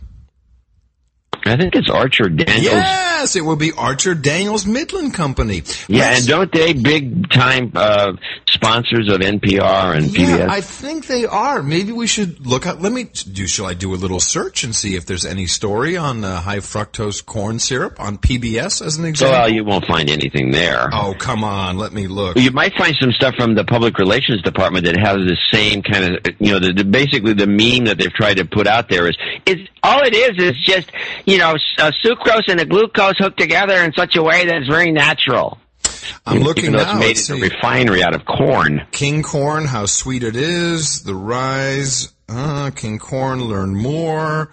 I 1.46 1.58
think 1.58 1.76
it's 1.76 1.90
Archer 1.90 2.30
Daniels. 2.30 2.66
Yes, 2.74 3.36
it 3.36 3.42
will 3.42 3.56
be 3.56 3.72
Archer 3.74 4.16
Daniels 4.16 4.66
Midland 4.66 5.14
Company. 5.14 5.64
Yeah, 5.88 6.00
Let's- 6.06 6.20
and 6.20 6.28
don't 6.28 6.52
they 6.52 6.74
big 6.74 7.30
time 7.30 7.72
uh, 7.76 8.14
sponsors 8.48 9.10
of 9.12 9.22
NPR 9.22 9.96
and 9.96 10.06
PBS? 10.06 10.40
Yeah, 10.40 10.48
I 10.50 10.62
think 10.62 11.08
they 11.08 11.26
are. 11.26 11.62
Maybe 11.64 11.92
we 11.92 12.08
should 12.08 12.46
look 12.46 12.66
up. 12.66 12.82
Let 12.82 12.92
me 12.92 13.04
do. 13.06 13.48
Shall 13.48 13.66
I 13.66 13.74
do 13.74 13.94
a 13.94 13.98
little 13.98 14.20
search 14.20 14.64
and 14.64 14.74
see 14.76 14.96
if 14.96 15.06
there's 15.06 15.26
any 15.26 15.46
story 15.48 15.98
on 15.98 16.24
uh, 16.24 16.42
high 16.42 16.58
fructose 16.60 17.26
corn 17.26 17.60
syrup 17.60 18.00
on 18.00 18.18
PBS 18.18 18.86
as 18.86 18.98
an 18.98 19.06
example? 19.06 19.34
well, 19.34 19.50
you 19.50 19.64
won't 19.64 19.86
find 19.86 20.10
anything 20.10 20.52
there. 20.52 20.90
oh, 20.94 21.14
come 21.18 21.44
on. 21.44 21.78
Let 21.78 21.94
me 21.94 22.08
look. 22.08 22.38
You 22.38 22.52
might 22.52 22.74
find 22.78 22.96
some 23.00 23.12
stuff 23.12 23.36
from 23.36 23.56
the 23.56 23.64
public 23.66 23.98
relations 23.98 24.42
department 24.42 24.86
that 24.86 24.98
has 24.98 25.16
the 25.18 25.38
same 25.52 25.82
kind 25.82 26.16
of, 26.16 26.26
you 26.40 26.52
know, 26.52 26.60
the, 26.60 26.74
the, 26.74 26.84
basically 26.86 27.34
the 27.34 27.48
meme 27.48 27.86
that 27.86 27.98
they've 27.98 28.14
tried 28.14 28.38
to 28.38 28.46
put 28.46 28.68
out 28.68 28.90
there 28.90 29.08
is, 29.10 29.18
is 29.46 29.58
all 29.82 30.02
it 30.04 30.14
is 30.14 30.32
is 30.42 30.58
just, 30.64 30.90
you 31.26 31.33
know, 31.38 31.54
s- 31.54 31.62
uh, 31.80 31.92
sucrose 32.04 32.48
and 32.48 32.60
the 32.60 32.66
glucose 32.66 33.18
hooked 33.18 33.40
together 33.40 33.76
in 33.84 33.94
such 33.94 34.16
a 34.16 34.24
way 34.24 34.46
that 34.46 34.56
it's 34.56 34.68
very 34.70 34.92
natural. 34.92 35.58
I'm 36.26 36.36
Even 36.36 36.48
looking 36.48 36.72
though 36.72 36.78
now. 36.84 37.00
It's 37.02 37.30
made 37.30 37.38
in 37.38 37.44
a 37.44 37.48
refinery 37.50 38.04
out 38.04 38.14
of 38.14 38.26
corn. 38.26 38.86
King 38.92 39.24
corn, 39.24 39.66
how 39.66 39.86
sweet 39.86 40.24
it 40.24 40.36
is. 40.36 41.04
The 41.04 41.16
rise. 41.16 42.12
Uh, 42.30 42.72
King 42.72 43.00
corn, 43.00 43.42
learn 43.44 43.76
more. 43.76 44.52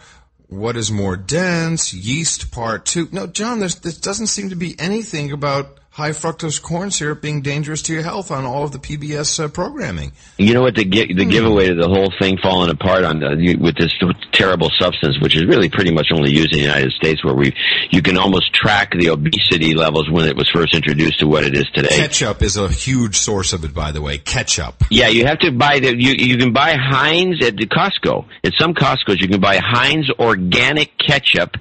What 0.48 0.76
is 0.76 0.90
more 0.90 1.16
dense? 1.16 1.94
Yeast 1.94 2.50
part 2.50 2.84
two. 2.84 3.08
No, 3.12 3.26
John, 3.26 3.60
there's, 3.60 3.76
there 3.76 3.92
doesn't 3.92 4.26
seem 4.26 4.50
to 4.50 4.56
be 4.56 4.74
anything 4.78 5.30
about 5.32 5.78
high 6.00 6.10
fructose 6.10 6.60
corn 6.60 6.90
syrup 6.90 7.22
being 7.22 7.42
dangerous 7.42 7.82
to 7.82 7.92
your 7.92 8.02
health 8.02 8.30
on 8.30 8.44
all 8.44 8.64
of 8.64 8.72
the 8.72 8.78
PBS 8.78 9.38
uh, 9.44 9.48
programming. 9.48 10.12
You 10.38 10.54
know 10.54 10.62
what? 10.62 10.74
The 10.74 10.84
gi- 10.84 11.12
Hmm. 11.12 11.18
the 11.18 11.24
giveaway 11.26 11.68
to 11.68 11.74
the 11.74 11.88
whole 11.88 12.12
thing 12.20 12.38
falling 12.42 12.70
apart 12.70 13.04
on 13.04 13.20
the, 13.20 13.56
with 13.60 13.76
this 13.76 13.92
terrible 14.32 14.70
substance, 14.78 15.18
which 15.20 15.36
is 15.36 15.44
really 15.46 15.68
pretty 15.68 15.92
much 15.92 16.08
only 16.14 16.30
used 16.32 16.52
in 16.52 16.58
the 16.60 16.64
United 16.64 16.92
States, 16.92 17.22
where 17.24 17.34
we 17.34 17.54
you 17.90 18.02
can 18.02 18.16
almost 18.18 18.52
track 18.54 18.92
the 18.98 19.08
obesity 19.10 19.74
levels 19.74 20.10
when 20.10 20.26
it 20.28 20.36
was 20.36 20.48
first 20.52 20.74
introduced 20.74 21.20
to 21.20 21.26
what 21.28 21.44
it 21.44 21.54
is 21.56 21.66
today. 21.74 21.88
Ketchup 21.96 22.42
is 22.42 22.56
a 22.56 22.68
huge 22.68 23.16
source 23.16 23.52
of 23.52 23.64
it, 23.64 23.72
by 23.74 23.92
the 23.92 24.00
way. 24.02 24.18
Ketchup. 24.18 24.82
Yeah, 24.90 25.08
you 25.08 25.26
have 25.26 25.38
to 25.40 25.52
buy 25.52 25.78
the 25.80 25.94
you 25.96 26.12
you 26.18 26.36
can 26.38 26.52
buy 26.52 26.74
Heinz 26.76 27.44
at 27.44 27.56
the 27.56 27.66
Costco. 27.66 28.26
At 28.44 28.52
some 28.58 28.74
Costco's 28.74 29.20
you 29.20 29.28
can 29.28 29.40
buy 29.40 29.58
Heinz 29.62 30.08
organic 30.18 30.96
ketchup 30.98 31.56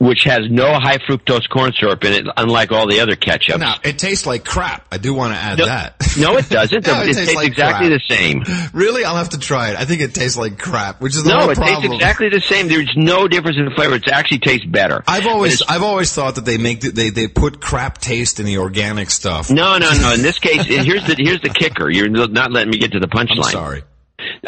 which 0.00 0.24
has 0.24 0.48
no 0.50 0.72
high 0.80 0.96
fructose 0.96 1.46
corn 1.50 1.72
syrup 1.78 2.02
in 2.04 2.14
it 2.14 2.26
unlike 2.38 2.72
all 2.72 2.88
the 2.88 3.00
other 3.00 3.16
ketchups. 3.16 3.58
Now, 3.58 3.74
it 3.84 3.98
tastes 3.98 4.24
like 4.26 4.46
crap. 4.46 4.86
I 4.90 4.96
do 4.96 5.12
want 5.12 5.34
to 5.34 5.38
add 5.38 5.58
No- 5.58 5.66
that. 5.66 5.94
no, 6.18 6.36
it 6.38 6.48
doesn't. 6.48 6.86
No, 6.90 7.02
it, 7.02 7.12
tastes 7.12 7.34
like 7.34 7.46
exactly 7.48 7.88
crap. 7.88 8.00
the 8.08 8.14
same. 8.14 8.42
Really? 8.72 9.04
I'll 9.04 9.16
have 9.16 9.28
to 9.30 9.38
try 9.38 9.70
it. 9.70 9.76
I 9.76 9.84
think 9.84 10.00
it 10.00 10.14
tastes 10.14 10.38
like 10.38 10.58
crap, 10.58 11.02
which 11.02 11.14
is 11.14 11.22
the 11.24 11.28
No, 11.28 11.40
whole 11.40 11.50
it 11.50 11.56
problem. 11.56 11.82
tastes 11.82 11.94
exactly 11.94 12.30
the 12.30 12.40
same. 12.40 12.68
There's 12.68 12.90
no 12.96 13.28
difference 13.28 13.58
in 13.58 13.66
the 13.66 13.70
flavor. 13.72 13.96
It 13.96 14.08
actually 14.08 14.38
tastes 14.38 14.64
better. 14.66 15.04
I've 15.06 15.26
always 15.26 15.60
I've 15.62 15.82
always 15.82 16.10
thought 16.12 16.36
that 16.36 16.46
they 16.46 16.56
make 16.56 16.80
the, 16.80 16.90
they 16.92 17.10
they 17.10 17.28
put 17.28 17.60
crap 17.60 17.98
taste 17.98 18.40
in 18.40 18.46
the 18.46 18.56
organic 18.58 19.10
stuff. 19.10 19.50
No, 19.50 19.76
no, 19.76 19.92
no. 20.00 20.14
In 20.14 20.22
this 20.22 20.38
case, 20.38 20.64
here's 20.64 21.06
the 21.06 21.14
here's 21.18 21.42
the 21.42 21.50
kicker. 21.50 21.90
You're 21.90 22.08
not 22.08 22.50
letting 22.50 22.70
me 22.70 22.78
get 22.78 22.92
to 22.92 23.00
the 23.00 23.06
punchline. 23.08 23.44
I'm 23.44 23.50
sorry. 23.52 23.82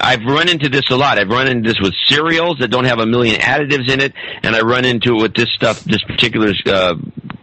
I've 0.00 0.24
run 0.24 0.48
into 0.48 0.68
this 0.68 0.90
a 0.90 0.96
lot. 0.96 1.18
I've 1.18 1.28
run 1.28 1.46
into 1.46 1.68
this 1.68 1.80
with 1.80 1.94
cereals 2.06 2.58
that 2.60 2.68
don't 2.68 2.84
have 2.84 2.98
a 2.98 3.06
million 3.06 3.40
additives 3.40 3.90
in 3.90 4.00
it, 4.00 4.12
and 4.42 4.56
I 4.56 4.60
run 4.60 4.84
into 4.84 5.16
it 5.16 5.22
with 5.22 5.34
this 5.34 5.48
stuff, 5.54 5.84
this 5.84 6.02
particular 6.02 6.52
uh, 6.66 6.94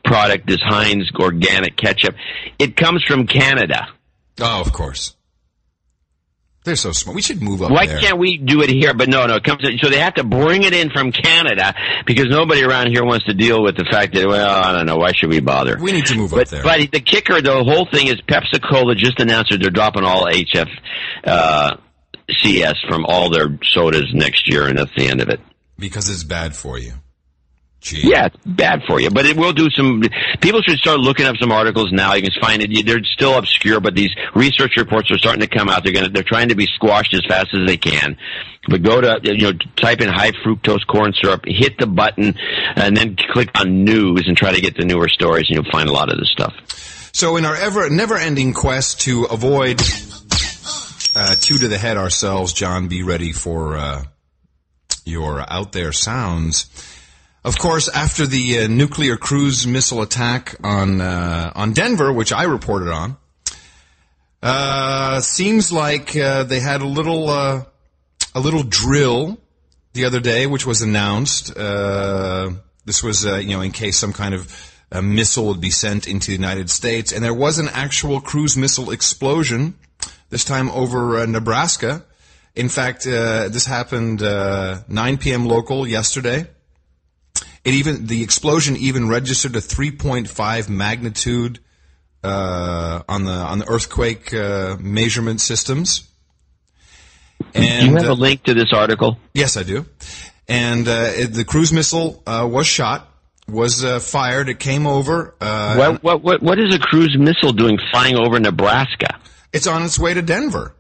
product, 0.04 0.48
this 0.48 0.62
Heinz 0.62 1.12
organic 1.20 1.78
ketchup. 1.78 2.16
It 2.58 2.76
comes 2.76 3.04
from 3.04 3.28
Canada. 3.28 3.88
Oh, 4.42 4.62
of 4.62 4.74
course. 4.74 5.16
They're 6.66 6.76
so 6.76 6.92
smart. 6.92 7.16
We 7.16 7.22
should 7.22 7.42
move 7.42 7.62
up 7.62 7.72
Why 7.72 7.86
there. 7.86 8.00
can't 8.00 8.20
we 8.20 8.38
do 8.38 8.62
it 8.62 8.70
here? 8.70 8.94
But 8.94 9.08
no, 9.08 9.26
no, 9.26 9.36
it 9.36 9.44
comes. 9.44 9.64
So 9.82 9.90
they 9.90 10.00
have 10.00 10.16
to 10.16 10.26
bring 10.26 10.64
it 10.64 10.74
in 10.74 10.90
from 10.90 11.12
Canada 11.14 11.74
because 12.06 12.26
nobody 12.30 12.64
around 12.64 12.88
here 12.92 13.06
wants 13.06 13.26
to 13.26 13.34
deal 13.34 13.64
with 13.64 13.78
the 13.78 13.86
fact 13.90 14.14
that 14.14 14.28
well, 14.28 14.64
I 14.64 14.74
don't 14.74 14.86
know, 14.86 14.98
why 14.98 15.14
should 15.14 15.30
we 15.30 15.40
bother? 15.40 15.78
We 15.80 15.94
need 15.94 16.06
to 16.08 16.16
move 16.16 16.32
but, 16.32 16.42
up 16.42 16.48
there. 16.50 16.64
But 16.64 16.92
the 16.92 17.00
kicker, 17.00 17.42
the 17.42 17.64
whole 17.64 17.88
thing 17.90 18.08
is 18.08 18.16
Pepsi 18.22 18.62
Cola 18.62 18.94
just 18.94 19.20
announced 19.22 19.52
that 19.52 19.62
they're 19.62 19.72
dropping 19.72 20.04
all 20.04 20.26
HF 20.26 20.70
uh, 21.24 21.78
CS 22.42 22.76
from 22.88 23.06
all 23.06 23.30
their 23.30 23.58
sodas 23.72 24.14
next 24.14 24.50
year, 24.50 24.68
and 24.68 24.78
that's 24.78 24.96
the 24.96 25.08
end 25.08 25.22
of 25.22 25.30
it. 25.30 25.40
because 25.78 26.10
it's 26.10 26.24
bad 26.24 26.56
for 26.56 26.78
you. 26.78 26.94
Gee. 27.82 28.10
Yeah, 28.12 28.26
it's 28.26 28.36
bad 28.46 28.82
for 28.86 29.00
you, 29.00 29.10
but 29.10 29.26
it 29.26 29.38
will 29.38 29.54
do 29.54 29.70
some. 29.70 30.02
People 30.42 30.62
should 30.62 30.78
start 30.80 31.00
looking 31.00 31.26
up 31.26 31.38
some 31.38 31.52
articles 31.54 31.94
now. 31.94 32.14
You 32.14 32.24
can 32.24 32.42
find 32.42 32.62
it. 32.62 32.86
They're 32.86 33.02
still 33.06 33.38
obscure, 33.38 33.80
but 33.80 33.96
these 33.96 34.10
research 34.36 34.76
reports 34.76 35.10
are 35.12 35.18
starting 35.18 35.40
to 35.40 35.48
come 35.48 35.70
out. 35.70 35.86
They're 35.86 35.94
going 35.94 36.06
to, 36.06 36.12
they're 36.12 36.24
trying 36.24 36.50
to 36.50 36.56
be 36.56 36.66
squashed 36.66 37.14
as 37.14 37.22
fast 37.26 37.54
as 37.54 37.66
they 37.66 37.78
can. 37.78 38.18
But 38.68 38.84
go 38.84 39.00
to 39.00 39.22
you 39.24 39.38
know 39.38 39.54
type 39.78 40.02
in 40.02 40.10
high 40.10 40.32
fructose 40.32 40.86
corn 40.88 41.14
syrup, 41.14 41.44
hit 41.46 41.78
the 41.78 41.88
button, 41.88 42.36
and 42.76 42.98
then 42.98 43.16
click 43.16 43.50
on 43.58 43.86
news 43.86 44.26
and 44.28 44.36
try 44.36 44.52
to 44.52 44.60
get 44.60 44.76
the 44.76 44.84
newer 44.84 45.08
stories, 45.08 45.46
and 45.48 45.56
you'll 45.56 45.72
find 45.72 45.88
a 45.88 45.94
lot 45.94 46.12
of 46.12 46.20
this 46.20 46.30
stuff. 46.30 46.54
So 47.14 47.38
in 47.38 47.46
our 47.46 47.56
ever 47.56 47.90
never-ending 47.90 48.54
quest 48.54 49.02
to 49.02 49.24
avoid 49.24 49.82
uh, 51.20 51.36
two 51.36 51.58
to 51.58 51.68
the 51.68 51.78
head 51.78 51.98
ourselves, 51.98 52.54
John, 52.54 52.88
be 52.88 53.04
ready 53.04 53.34
for 53.34 53.76
uh, 53.76 54.04
your 55.04 55.44
out 55.52 55.74
there 55.74 55.91
sounds. 55.91 56.70
Of 57.44 57.60
course, 57.60 57.90
after 57.90 58.26
the 58.26 58.60
uh, 58.60 58.68
nuclear 58.68 59.18
cruise 59.18 59.68
missile 59.68 60.02
attack 60.02 60.56
on 60.64 61.02
uh, 61.02 61.52
on 61.56 61.74
Denver, 61.74 62.14
which 62.14 62.32
I 62.32 62.44
reported 62.44 62.90
on, 62.90 63.18
uh, 64.41 65.20
seems 65.20 65.74
like 65.74 66.16
uh, 66.16 66.44
they 66.44 66.62
had 66.62 66.82
a 66.82 66.88
little 66.88 67.30
a 67.30 67.66
little 68.36 68.64
drill 68.64 69.38
the 69.91 70.06
other 70.06 70.22
day, 70.22 70.48
which 70.48 70.66
was 70.66 70.82
announced. 70.82 71.54
This 71.54 73.04
was, 73.04 73.26
you 73.26 73.50
know, 73.50 73.62
in 73.62 73.72
case 73.72 74.00
some 74.00 74.14
kind 74.14 74.34
of 74.34 74.48
missile 75.04 75.48
would 75.48 75.62
be 75.62 75.70
sent 75.70 76.08
into 76.08 76.28
the 76.28 76.38
United 76.38 76.70
States, 76.70 77.12
and 77.12 77.22
there 77.22 77.34
was 77.34 77.60
an 77.60 77.68
actual 77.68 78.22
cruise 78.22 78.56
missile 78.56 78.90
explosion. 78.90 79.76
This 80.30 80.44
time 80.44 80.70
over 80.72 81.20
uh, 81.20 81.26
Nebraska. 81.26 82.06
In 82.56 82.70
fact, 82.70 83.08
uh, 83.08 83.50
this 83.50 83.66
happened 83.66 84.22
uh, 84.22 84.82
9 84.88 85.18
p.m. 85.18 85.46
local 85.46 85.88
yesterday. 85.88 86.48
It 87.64 87.74
even 87.74 88.08
the 88.08 88.24
explosion 88.24 88.78
even 88.78 89.10
registered 89.10 89.56
a 89.56 89.60
3.5 89.60 90.70
magnitude 90.70 91.60
uh, 92.24 93.02
on 93.08 93.26
the 93.26 93.32
on 93.32 93.60
the 93.60 93.68
earthquake 93.68 94.34
uh, 94.34 94.78
measurement 94.80 95.42
systems. 95.42 96.08
And 97.54 97.82
Do 97.82 97.92
you 97.92 97.98
have 97.98 98.10
a 98.10 98.14
link 98.14 98.44
to 98.44 98.54
this 98.54 98.74
article? 98.74 99.18
Yes, 99.34 99.58
I 99.58 99.64
do. 99.64 99.86
And 100.48 100.88
uh, 100.88 101.12
it, 101.14 101.28
the 101.28 101.46
cruise 101.46 101.72
missile 101.72 102.22
uh, 102.26 102.48
was 102.50 102.68
shot, 102.68 103.08
was 103.48 103.84
uh, 103.84 104.00
fired. 104.00 104.50
It 104.50 104.60
came 104.60 104.88
over. 104.88 105.36
Uh, 105.40 105.76
what, 105.76 106.04
what 106.04 106.24
what 106.24 106.44
what 106.44 106.60
is 106.60 106.74
a 106.74 106.80
cruise 106.80 107.16
missile 107.18 107.54
doing 107.54 107.78
flying 107.92 108.16
over 108.16 108.40
Nebraska? 108.40 109.20
It's 109.52 109.68
on 109.68 109.84
its 109.84 109.98
way 109.98 110.14
to 110.14 110.22
Denver. 110.22 110.76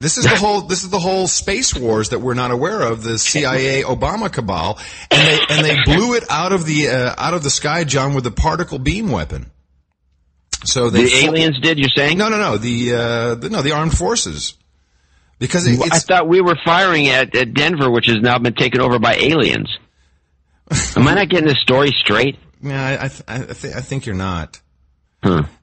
This 0.00 0.18
is 0.18 0.24
the 0.24 0.36
whole. 0.36 0.62
This 0.62 0.82
is 0.82 0.90
the 0.90 0.98
whole 0.98 1.26
space 1.26 1.74
wars 1.74 2.10
that 2.10 2.18
we're 2.18 2.34
not 2.34 2.50
aware 2.50 2.82
of. 2.82 3.02
The 3.02 3.18
CIA 3.18 3.82
Obama 3.84 4.30
cabal, 4.30 4.78
and 5.10 5.20
they 5.26 5.40
and 5.48 5.64
they 5.64 5.76
blew 5.84 6.14
it 6.14 6.24
out 6.28 6.52
of 6.52 6.66
the 6.66 6.88
uh, 6.88 7.14
out 7.16 7.32
of 7.32 7.42
the 7.42 7.48
sky, 7.48 7.84
John, 7.84 8.14
with 8.14 8.26
a 8.26 8.30
particle 8.30 8.78
beam 8.78 9.10
weapon. 9.10 9.50
So 10.64 10.90
they 10.90 11.04
The 11.04 11.26
aliens 11.26 11.60
did. 11.60 11.78
You're 11.78 11.88
saying? 11.94 12.18
No, 12.18 12.28
no, 12.28 12.38
no. 12.38 12.58
The, 12.58 12.94
uh, 12.94 13.34
the 13.36 13.50
no, 13.50 13.62
the 13.62 13.72
armed 13.72 13.96
forces. 13.96 14.54
Because 15.38 15.66
it, 15.66 15.80
I 15.92 15.98
thought 15.98 16.28
we 16.28 16.40
were 16.40 16.56
firing 16.64 17.08
at, 17.08 17.34
at 17.34 17.54
Denver, 17.54 17.90
which 17.90 18.06
has 18.06 18.18
now 18.20 18.38
been 18.38 18.54
taken 18.54 18.80
over 18.80 18.98
by 18.98 19.14
aliens. 19.14 19.68
Am 20.96 21.06
I 21.06 21.14
not 21.14 21.28
getting 21.28 21.48
this 21.48 21.60
story 21.60 21.90
straight? 21.90 22.38
yeah, 22.62 22.86
I, 22.86 23.04
I, 23.04 23.08
th- 23.08 23.22
I, 23.28 23.38
th- 23.52 23.74
I 23.74 23.80
think 23.80 24.06
you're 24.06 24.14
not. 24.14 24.60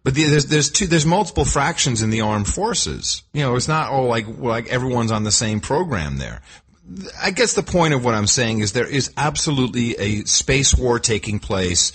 But 0.04 0.16
the, 0.16 0.24
there's 0.26 0.48
there's 0.48 0.72
two 0.72 0.88
there's 0.88 1.06
multiple 1.06 1.46
fractions 1.46 2.02
in 2.02 2.10
the 2.10 2.22
armed 2.22 2.48
forces. 2.48 3.24
You 3.34 3.44
know, 3.44 3.56
it's 3.56 3.68
not 3.68 3.92
all 3.92 4.08
like 4.08 4.26
like 4.28 4.68
everyone's 4.68 5.12
on 5.12 5.24
the 5.24 5.32
same 5.32 5.60
program 5.60 6.18
there. 6.18 6.42
I 7.22 7.32
guess 7.32 7.54
the 7.54 7.64
point 7.64 7.94
of 7.94 8.04
what 8.04 8.16
I'm 8.16 8.28
saying 8.28 8.60
is 8.60 8.74
there 8.74 8.88
is 8.88 9.12
absolutely 9.16 9.96
a 9.98 10.26
space 10.26 10.76
war 10.76 11.00
taking 11.00 11.40
place. 11.40 11.94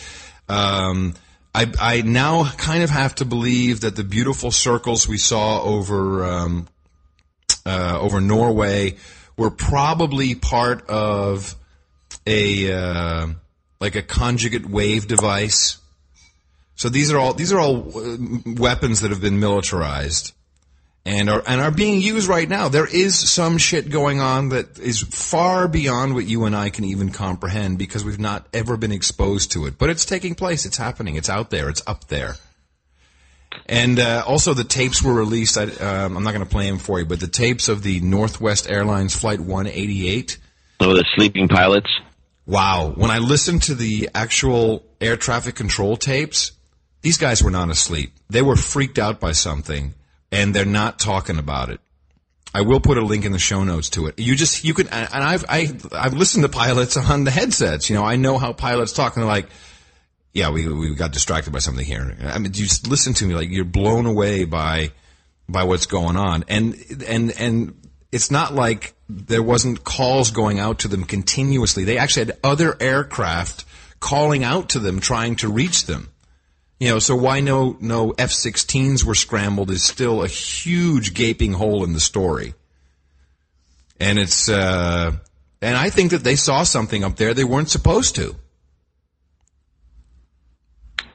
Um, 0.48 1.14
I, 1.54 1.72
I 1.80 2.02
now 2.02 2.50
kind 2.52 2.82
of 2.82 2.90
have 2.90 3.14
to 3.16 3.24
believe 3.24 3.80
that 3.80 3.96
the 3.96 4.04
beautiful 4.04 4.50
circles 4.50 5.08
we 5.08 5.18
saw 5.18 5.62
over 5.62 6.24
um, 6.24 6.68
uh, 7.64 7.98
over 8.00 8.20
Norway 8.20 8.96
were 9.36 9.50
probably 9.50 10.34
part 10.34 10.86
of 10.88 11.56
a 12.26 12.72
uh, 12.72 13.26
like 13.80 13.96
a 13.96 14.02
conjugate 14.02 14.66
wave 14.66 15.08
device. 15.08 15.78
So 16.76 16.88
these 16.88 17.10
are 17.10 17.18
all 17.18 17.34
these 17.34 17.52
are 17.52 17.58
all 17.58 17.98
uh, 17.98 18.16
weapons 18.46 19.00
that 19.00 19.10
have 19.10 19.20
been 19.20 19.40
militarized 19.40 20.32
and 21.06 21.30
are 21.30 21.42
and 21.46 21.60
are 21.60 21.70
being 21.70 22.00
used 22.00 22.28
right 22.28 22.48
now. 22.48 22.68
There 22.68 22.86
is 22.86 23.16
some 23.18 23.58
shit 23.58 23.88
going 23.88 24.20
on 24.20 24.50
that 24.50 24.78
is 24.78 25.00
far 25.00 25.68
beyond 25.68 26.14
what 26.14 26.26
you 26.26 26.44
and 26.44 26.54
I 26.54 26.68
can 26.68 26.84
even 26.84 27.10
comprehend 27.10 27.78
because 27.78 28.04
we've 28.04 28.20
not 28.20 28.46
ever 28.52 28.76
been 28.76 28.92
exposed 28.92 29.52
to 29.52 29.66
it. 29.66 29.78
But 29.78 29.88
it's 29.88 30.04
taking 30.04 30.34
place. 30.34 30.66
It's 30.66 30.76
happening. 30.76 31.14
It's 31.14 31.30
out 31.30 31.50
there. 31.50 31.68
It's 31.68 31.82
up 31.86 32.08
there. 32.08 32.34
And 33.64 33.98
uh, 33.98 34.22
also, 34.26 34.52
the 34.52 34.64
tapes 34.64 35.02
were 35.02 35.14
released. 35.14 35.56
I, 35.56 35.64
um, 35.64 36.16
I'm 36.16 36.24
not 36.24 36.32
going 36.32 36.44
to 36.44 36.50
play 36.50 36.68
them 36.68 36.78
for 36.78 36.98
you, 36.98 37.06
but 37.06 37.20
the 37.20 37.26
tapes 37.26 37.68
of 37.68 37.82
the 37.82 38.00
Northwest 38.00 38.68
Airlines 38.68 39.16
Flight 39.16 39.40
188. 39.40 40.36
Oh, 40.80 40.94
the 40.94 41.04
sleeping 41.14 41.48
pilots. 41.48 41.88
Wow. 42.44 42.92
When 42.94 43.10
I 43.10 43.18
listened 43.18 43.62
to 43.64 43.74
the 43.74 44.10
actual 44.14 44.84
air 45.00 45.16
traffic 45.16 45.54
control 45.54 45.96
tapes, 45.96 46.52
these 47.06 47.18
guys 47.18 47.40
were 47.40 47.52
not 47.52 47.70
asleep. 47.70 48.12
They 48.28 48.42
were 48.42 48.56
freaked 48.56 48.98
out 48.98 49.20
by 49.20 49.30
something, 49.30 49.94
and 50.32 50.52
they're 50.52 50.64
not 50.64 50.98
talking 50.98 51.38
about 51.38 51.70
it. 51.70 51.78
I 52.52 52.62
will 52.62 52.80
put 52.80 52.98
a 52.98 53.00
link 53.00 53.24
in 53.24 53.30
the 53.30 53.38
show 53.38 53.62
notes 53.62 53.90
to 53.90 54.08
it. 54.08 54.18
You 54.18 54.34
just 54.34 54.64
you 54.64 54.74
can, 54.74 54.88
and 54.88 55.22
I've 55.22 55.44
I, 55.48 55.72
I've 55.92 56.14
listened 56.14 56.42
to 56.42 56.48
pilots 56.48 56.96
on 56.96 57.22
the 57.22 57.30
headsets. 57.30 57.88
You 57.88 57.94
know, 57.94 58.02
I 58.02 58.16
know 58.16 58.38
how 58.38 58.52
pilots 58.52 58.92
talk, 58.92 59.14
and 59.14 59.22
they're 59.22 59.30
like, 59.30 59.46
"Yeah, 60.34 60.50
we 60.50 60.66
we 60.66 60.96
got 60.96 61.12
distracted 61.12 61.52
by 61.52 61.60
something 61.60 61.86
here." 61.86 62.16
I 62.24 62.38
mean, 62.38 62.54
you 62.54 62.64
just 62.64 62.88
listen 62.88 63.14
to 63.14 63.24
me 63.24 63.36
like 63.36 63.50
you're 63.50 63.64
blown 63.64 64.06
away 64.06 64.44
by 64.44 64.90
by 65.48 65.62
what's 65.62 65.86
going 65.86 66.16
on, 66.16 66.44
and 66.48 66.74
and 67.06 67.30
and 67.38 67.88
it's 68.10 68.32
not 68.32 68.52
like 68.52 68.94
there 69.08 69.44
wasn't 69.44 69.84
calls 69.84 70.32
going 70.32 70.58
out 70.58 70.80
to 70.80 70.88
them 70.88 71.04
continuously. 71.04 71.84
They 71.84 71.98
actually 71.98 72.26
had 72.26 72.38
other 72.42 72.76
aircraft 72.80 73.64
calling 74.00 74.42
out 74.42 74.70
to 74.70 74.80
them, 74.80 74.98
trying 74.98 75.36
to 75.36 75.48
reach 75.48 75.86
them. 75.86 76.08
You 76.78 76.90
know, 76.90 76.98
so 76.98 77.16
why 77.16 77.40
no 77.40 77.76
no 77.80 78.10
F-16s 78.18 79.02
were 79.02 79.14
scrambled 79.14 79.70
is 79.70 79.82
still 79.82 80.22
a 80.22 80.28
huge 80.28 81.14
gaping 81.14 81.54
hole 81.54 81.84
in 81.84 81.94
the 81.94 82.00
story. 82.00 82.54
And 83.98 84.18
it's 84.18 84.48
uh, 84.48 85.12
and 85.62 85.76
I 85.76 85.88
think 85.88 86.10
that 86.10 86.22
they 86.22 86.36
saw 86.36 86.64
something 86.64 87.02
up 87.02 87.16
there 87.16 87.32
they 87.32 87.44
weren't 87.44 87.70
supposed 87.70 88.14
to. 88.16 88.36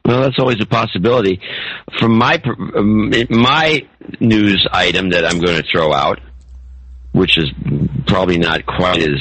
Well, 0.04 0.22
that's 0.24 0.40
always 0.40 0.60
a 0.60 0.66
possibility. 0.66 1.40
From 2.00 2.18
my 2.18 2.42
um, 2.76 3.14
my 3.30 3.88
news 4.20 4.68
item 4.72 5.12
that 5.12 5.26
I'm 5.26 5.40
going 5.40 5.62
to 5.62 5.68
throw 5.72 5.94
out, 5.94 6.20
which 7.12 7.38
is 7.38 7.52
probably 8.08 8.40
not 8.40 8.66
quite 8.66 9.04
as 9.04 9.20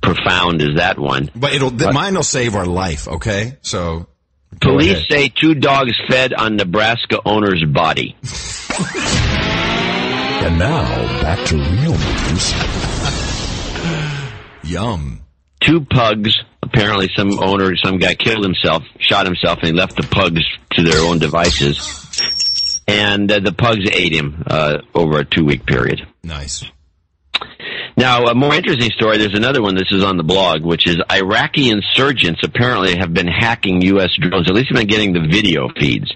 profound 0.00 0.62
as 0.62 0.76
that 0.76 0.98
one, 0.98 1.30
but 1.36 1.52
it'll 1.52 1.70
but, 1.70 1.92
mine 1.92 2.14
will 2.14 2.22
save 2.22 2.54
our 2.54 2.66
life. 2.66 3.06
Okay, 3.06 3.58
so 3.60 4.06
Police 4.60 5.06
say 5.08 5.28
two 5.28 5.54
dogs 5.54 5.92
fed 6.08 6.32
on 6.34 6.56
Nebraska 6.56 7.20
owner's 7.24 7.64
body. 7.64 8.16
and 10.44 10.58
now 10.58 10.84
back 11.22 11.46
to 11.48 11.56
real 11.56 11.92
news. 11.92 12.52
Yum. 14.64 15.20
Two 15.60 15.80
pugs. 15.82 16.36
Apparently, 16.62 17.10
some 17.14 17.38
owner, 17.38 17.76
some 17.76 17.98
guy 17.98 18.14
killed 18.14 18.42
himself, 18.44 18.82
shot 18.98 19.26
himself, 19.26 19.58
and 19.58 19.68
he 19.68 19.72
left 19.72 19.96
the 19.96 20.02
pugs 20.02 20.42
to 20.72 20.82
their 20.82 21.00
own 21.02 21.18
devices. 21.18 22.80
And 22.88 23.30
uh, 23.30 23.40
the 23.40 23.52
pugs 23.52 23.88
ate 23.92 24.12
him 24.14 24.42
uh, 24.46 24.78
over 24.94 25.18
a 25.18 25.24
two-week 25.24 25.66
period. 25.66 26.06
Nice. 26.22 26.64
Now, 27.96 28.24
a 28.26 28.34
more 28.34 28.54
interesting 28.54 28.90
story, 28.90 29.18
there's 29.18 29.34
another 29.34 29.62
one, 29.62 29.76
this 29.76 29.92
is 29.92 30.02
on 30.02 30.16
the 30.16 30.24
blog, 30.24 30.62
which 30.62 30.86
is 30.86 30.96
Iraqi 31.12 31.70
insurgents 31.70 32.40
apparently 32.42 32.96
have 32.96 33.14
been 33.14 33.28
hacking 33.28 33.82
U.S. 33.82 34.10
drones, 34.20 34.48
at 34.48 34.54
least 34.54 34.70
they've 34.72 34.80
been 34.80 34.88
getting 34.88 35.12
the 35.12 35.26
video 35.30 35.68
feeds. 35.78 36.12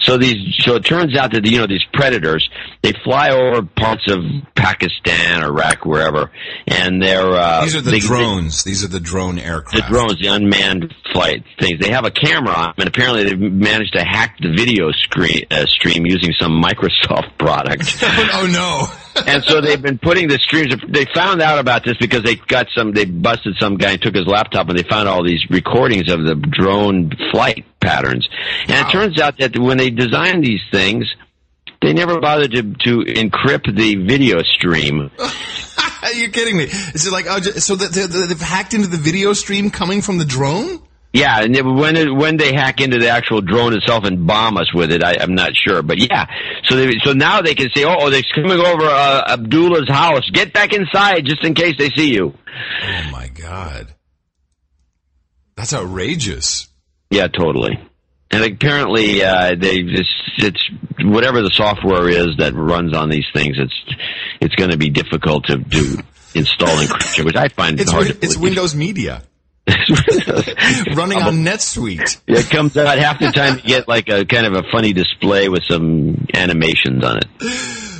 So 0.00 0.18
these, 0.18 0.36
so 0.58 0.74
it 0.74 0.84
turns 0.84 1.16
out 1.16 1.32
that, 1.32 1.46
you 1.46 1.58
know, 1.58 1.66
these 1.66 1.84
predators, 1.94 2.48
they 2.82 2.92
fly 3.04 3.30
over 3.30 3.62
parts 3.62 4.10
of 4.10 4.22
Pakistan, 4.54 5.42
Iraq, 5.42 5.86
wherever, 5.86 6.30
and 6.66 7.02
they're, 7.02 7.32
uh, 7.32 7.64
These 7.64 7.76
are 7.76 7.80
the 7.80 7.90
they, 7.92 8.00
drones. 8.00 8.64
They, 8.64 8.72
these 8.72 8.84
are 8.84 8.88
the 8.88 9.00
drone 9.00 9.38
aircraft. 9.38 9.88
The 9.88 9.92
drones, 9.92 10.20
the 10.20 10.28
unmanned 10.28 10.94
flight 11.12 11.44
things. 11.58 11.80
They 11.80 11.90
have 11.90 12.04
a 12.04 12.10
camera 12.10 12.52
on 12.52 12.64
them, 12.66 12.74
and 12.78 12.88
apparently 12.88 13.24
they've 13.24 13.40
managed 13.40 13.94
to 13.94 14.04
hack 14.04 14.36
the 14.40 14.52
video 14.54 14.90
screen, 14.92 15.44
uh, 15.50 15.64
stream 15.66 16.04
using 16.04 16.34
some 16.38 16.62
Microsoft 16.62 17.38
product. 17.38 17.98
oh 18.02 18.48
no. 18.50 19.03
And 19.26 19.44
so 19.44 19.60
they've 19.60 19.80
been 19.80 19.98
putting 19.98 20.28
the 20.28 20.38
streams, 20.38 20.74
they 20.88 21.04
found 21.06 21.40
out 21.40 21.58
about 21.58 21.84
this 21.84 21.96
because 21.98 22.22
they 22.22 22.36
got 22.36 22.66
some, 22.74 22.92
they 22.92 23.04
busted 23.04 23.56
some 23.58 23.76
guy 23.76 23.92
and 23.92 24.02
took 24.02 24.14
his 24.14 24.26
laptop 24.26 24.68
and 24.68 24.78
they 24.78 24.82
found 24.82 25.08
all 25.08 25.22
these 25.22 25.44
recordings 25.50 26.10
of 26.12 26.24
the 26.24 26.34
drone 26.34 27.10
flight 27.30 27.64
patterns. 27.80 28.28
And 28.62 28.70
wow. 28.70 28.88
it 28.88 28.92
turns 28.92 29.20
out 29.20 29.38
that 29.38 29.58
when 29.58 29.78
they 29.78 29.90
designed 29.90 30.44
these 30.44 30.62
things, 30.70 31.12
they 31.80 31.92
never 31.92 32.20
bothered 32.20 32.52
to, 32.52 32.62
to 32.62 33.12
encrypt 33.12 33.74
the 33.74 33.96
video 33.96 34.42
stream. 34.42 35.10
Are 36.02 36.12
you 36.12 36.30
kidding 36.30 36.56
me? 36.56 36.64
Is 36.64 37.06
it 37.06 37.12
like, 37.12 37.26
oh, 37.28 37.40
so 37.40 37.76
they've 37.76 38.40
hacked 38.40 38.74
into 38.74 38.88
the 38.88 38.98
video 38.98 39.32
stream 39.32 39.70
coming 39.70 40.02
from 40.02 40.18
the 40.18 40.24
drone? 40.24 40.80
Yeah, 41.14 41.42
and 41.42 41.76
when 41.76 41.96
it, 41.96 42.12
when 42.12 42.38
they 42.38 42.52
hack 42.52 42.80
into 42.80 42.98
the 42.98 43.08
actual 43.08 43.40
drone 43.40 43.72
itself 43.72 44.02
and 44.02 44.26
bomb 44.26 44.56
us 44.56 44.74
with 44.74 44.90
it, 44.90 45.04
I, 45.04 45.22
am 45.22 45.36
not 45.36 45.52
sure. 45.54 45.80
But 45.80 45.98
yeah, 45.98 46.26
so 46.64 46.74
they, 46.74 46.90
so 47.04 47.12
now 47.12 47.40
they 47.40 47.54
can 47.54 47.68
say, 47.72 47.84
oh, 47.84 48.10
they're 48.10 48.20
coming 48.34 48.58
over 48.58 48.84
uh, 48.84 49.22
Abdullah's 49.28 49.88
house. 49.88 50.28
Get 50.32 50.52
back 50.52 50.72
inside 50.72 51.24
just 51.24 51.44
in 51.44 51.54
case 51.54 51.76
they 51.78 51.90
see 51.90 52.12
you. 52.12 52.34
Oh 52.82 53.10
my 53.12 53.28
god, 53.28 53.94
that's 55.54 55.72
outrageous. 55.72 56.66
Yeah, 57.10 57.28
totally. 57.28 57.78
And 58.32 58.42
apparently, 58.42 59.22
uh, 59.22 59.54
they 59.56 59.76
it's, 59.76 60.08
it's 60.38 60.70
whatever 61.00 61.42
the 61.42 61.50
software 61.50 62.08
is 62.08 62.38
that 62.38 62.54
runs 62.54 62.92
on 62.92 63.08
these 63.08 63.26
things. 63.32 63.56
It's 63.60 63.94
it's 64.40 64.54
going 64.56 64.72
to 64.72 64.78
be 64.78 64.90
difficult 64.90 65.44
to 65.44 65.58
do 65.58 65.96
install 66.34 66.76
encryption, 66.76 67.24
which 67.24 67.36
I 67.36 67.46
find 67.46 67.78
it's 67.78 67.92
hard. 67.92 68.18
It's 68.20 68.36
Windows 68.36 68.74
Media. 68.74 69.22
running 70.94 71.18
on 71.18 71.42
NetSuite. 71.44 72.20
It 72.26 72.50
comes 72.50 72.76
out 72.76 72.98
half 72.98 73.18
the 73.18 73.32
time 73.32 73.56
you 73.56 73.62
get 73.62 73.88
like 73.88 74.08
a 74.08 74.24
kind 74.24 74.46
of 74.46 74.54
a 74.54 74.62
funny 74.70 74.92
display 74.92 75.48
with 75.48 75.62
some 75.64 76.26
animations 76.34 77.02
on 77.02 77.18
it. 77.18 77.26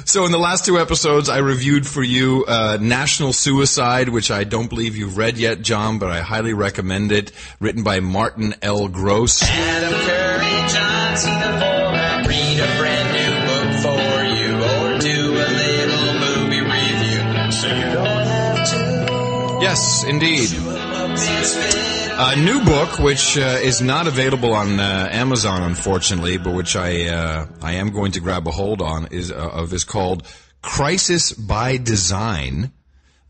So 0.07 0.27
in 0.27 0.33
the 0.33 0.39
last 0.39 0.67
two 0.67 0.79
episodes, 0.79 1.31
I 1.31 1.39
reviewed 1.39 1.87
for 1.87 2.03
you 2.03 2.45
uh, 2.47 2.77
National 2.81 3.33
Suicide, 3.33 4.11
which 4.11 4.31
I 4.31 4.45
don't 4.45 4.69
believe 4.69 4.97
you've 4.97 5.17
read 5.17 5.39
yet, 5.39 5.63
John, 5.63 5.99
but 5.99 6.11
I 6.11 6.21
highly 6.21 6.53
recommend 6.53 7.11
it. 7.11 7.33
Written 7.59 7.83
by 7.83 8.01
Martin 8.01 8.55
L. 8.61 8.89
Gross. 8.89 9.43
Adam 9.43 9.93
Curry, 9.93 10.69
John 10.69 11.17
C. 11.17 11.31
read 12.29 12.61
a 12.61 12.79
brand 12.79 13.09
new 13.17 13.33
book 13.49 13.69
for 13.83 14.25
you, 14.37 14.55
or 14.55 14.99
do 14.99 15.33
a 15.33 15.49
little 15.57 16.15
movie 16.21 16.61
review, 16.61 17.51
so 17.51 17.67
you 17.69 17.93
don't 17.95 18.27
have 18.27 18.69
to. 18.71 19.59
Yes, 19.63 20.05
indeed. 20.05 20.51
A 21.17 22.37
new 22.37 22.65
book, 22.65 22.99
which 22.99 23.39
uh, 23.39 23.59
is 23.63 23.81
not 23.81 24.09
available 24.09 24.53
on 24.53 24.81
uh, 24.81 25.09
Amazon, 25.13 25.63
unfortunately, 25.63 26.39
but 26.39 26.55
which 26.55 26.75
I 26.75 27.07
uh, 27.07 27.47
I 27.63 27.75
am 27.75 27.91
going 27.91 28.13
to 28.13 28.21
grab 28.21 28.49
a 28.49 28.51
hold 28.51 28.83
on 28.83 29.07
is 29.13 29.31
uh, 29.31 29.37
of 29.37 29.73
is 29.73 29.85
called 29.85 30.27
"Crisis 30.61 31.33
by 31.33 31.77
Design: 31.77 32.73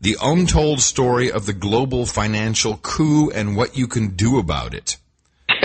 The 0.01 0.17
Untold 0.19 0.81
Story 0.81 1.31
of 1.31 1.45
the 1.45 1.53
Global 1.53 2.07
Financial 2.07 2.77
Coup 2.77 3.29
and 3.29 3.55
What 3.55 3.77
You 3.77 3.87
Can 3.87 4.15
Do 4.15 4.39
About 4.39 4.73
It." 4.73 4.97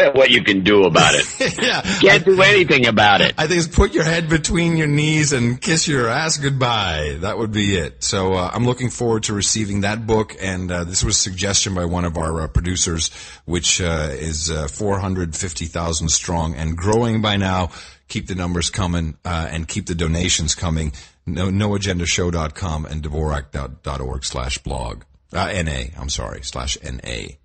what 0.15 0.31
you 0.31 0.43
can 0.43 0.63
do 0.63 0.85
about 0.85 1.15
it. 1.15 1.59
yeah. 1.63 1.83
Can't 2.01 2.25
do 2.25 2.41
anything 2.43 2.87
about 2.87 3.21
it. 3.21 3.35
I 3.39 3.47
think 3.47 3.65
it's 3.65 3.75
put 3.75 3.93
your 3.93 4.05
head 4.05 4.29
between 4.29 4.77
your 4.77 4.87
knees 4.87 5.33
and 5.33 5.61
kiss 5.61 5.87
your 5.89 6.09
ass 6.09 6.39
goodbye. 6.39 7.19
That 7.21 7.39
would 7.39 7.53
be 7.53 7.77
it. 7.77 8.03
So 8.03 8.35
uh, 8.35 8.51
I'm 8.53 8.65
looking 8.65 8.91
forward 8.91 9.25
to 9.25 9.35
receiving 9.35 9.83
that 9.83 10.07
book. 10.07 10.37
And 10.41 10.71
uh, 10.71 10.85
this 10.85 11.05
was 11.05 11.17
a 11.17 11.21
suggestion 11.21 11.75
by 11.75 11.85
one 11.85 12.05
of 12.05 12.17
our 12.17 12.43
uh, 12.43 12.49
producers, 12.49 13.11
which 13.45 13.81
uh, 13.81 14.09
is 14.13 14.51
uh, 14.51 14.69
450,000 14.69 16.09
strong 16.09 16.55
and 16.55 16.77
growing 16.77 17.23
by 17.23 17.37
now. 17.37 17.71
Keep 18.09 18.27
the 18.27 18.35
numbers 18.35 18.71
coming 18.71 19.17
uh, 19.25 19.49
and 19.51 19.69
keep 19.69 19.87
the 19.87 19.95
donations 19.95 20.55
coming. 20.55 20.93
No, 21.27 21.47
noagendashow.com 21.47 22.87
and 22.87 23.03
Dvorak.org 23.03 24.25
slash 24.25 24.59
blog. 24.59 25.05
NA, 25.33 25.83
I'm 25.97 26.09
sorry, 26.09 26.43
slash 26.43 26.77
NA. 26.83 27.37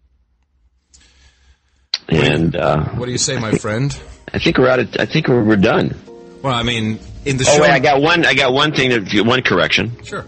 And 2.10 2.56
uh, 2.56 2.84
what 2.90 3.06
do 3.06 3.12
you 3.12 3.18
say, 3.18 3.38
my 3.40 3.52
friend? 3.58 3.98
I 4.34 4.40
think 4.40 4.58
we're 4.58 4.68
out. 4.68 4.80
Of, 4.80 4.96
I 5.00 5.06
think 5.06 5.28
we're, 5.28 5.44
we're 5.44 5.56
done. 5.56 5.96
Well, 6.42 6.54
I 6.54 6.64
mean, 6.64 7.00
in 7.26 7.38
the 7.38 7.46
oh, 7.48 7.56
show. 7.56 7.62
wait, 7.62 7.72
I 7.72 7.80
got 7.80 8.02
one. 8.02 8.26
I 8.26 8.34
got 8.34 8.54
one 8.54 8.74
thing. 8.74 9.06
To, 9.06 9.22
one 9.22 9.42
correction. 9.42 10.04
Sure. 10.04 10.26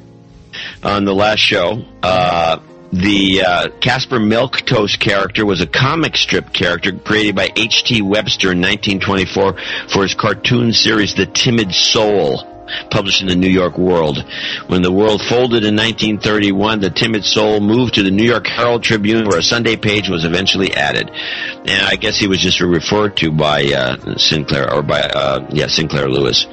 On 0.84 1.06
the 1.06 1.14
last 1.14 1.40
show, 1.40 1.84
uh, 2.02 2.60
the 2.92 3.44
uh, 3.44 3.70
Caspar 3.80 4.18
Milquetoast 4.18 5.00
character 5.00 5.46
was 5.46 5.62
a 5.62 5.68
comic 5.68 6.16
strip 6.16 6.54
character 6.54 6.94
created 6.94 7.36
by 7.36 7.52
H.T. 7.56 8.02
Webster 8.02 8.52
in 8.52 8.62
1924 8.62 9.58
for 9.90 10.04
his 10.04 10.16
cartoon 10.16 10.74
series 10.74 11.14
The 11.14 11.26
Timid 11.26 11.74
Soul 11.74 12.57
published 12.90 13.22
in 13.22 13.28
the 13.28 13.36
New 13.36 13.50
York 13.50 13.78
World. 13.78 14.24
When 14.68 14.82
the 14.82 14.92
world 14.92 15.22
folded 15.22 15.64
in 15.64 15.76
1931, 15.76 16.80
the 16.82 16.90
timid 16.90 17.26
soul 17.26 17.60
moved 17.60 17.96
to 17.96 18.04
the 18.04 18.12
New 18.12 18.26
York 18.26 18.48
Herald 18.48 18.84
Tribune, 18.84 19.28
where 19.28 19.40
a 19.40 19.44
Sunday 19.44 19.76
page 19.76 20.10
was 20.10 20.26
eventually 20.26 20.74
added. 20.74 21.10
And 21.10 21.82
I 21.86 21.96
guess 21.96 22.18
he 22.18 22.28
was 22.28 22.40
just 22.40 22.60
referred 22.60 23.18
to 23.18 23.32
by 23.32 23.66
uh, 23.66 24.18
Sinclair, 24.18 24.74
or 24.74 24.84
by 24.84 25.02
uh, 25.02 25.48
yeah 25.52 25.68
Sinclair 25.68 26.10
Lewis. 26.10 26.46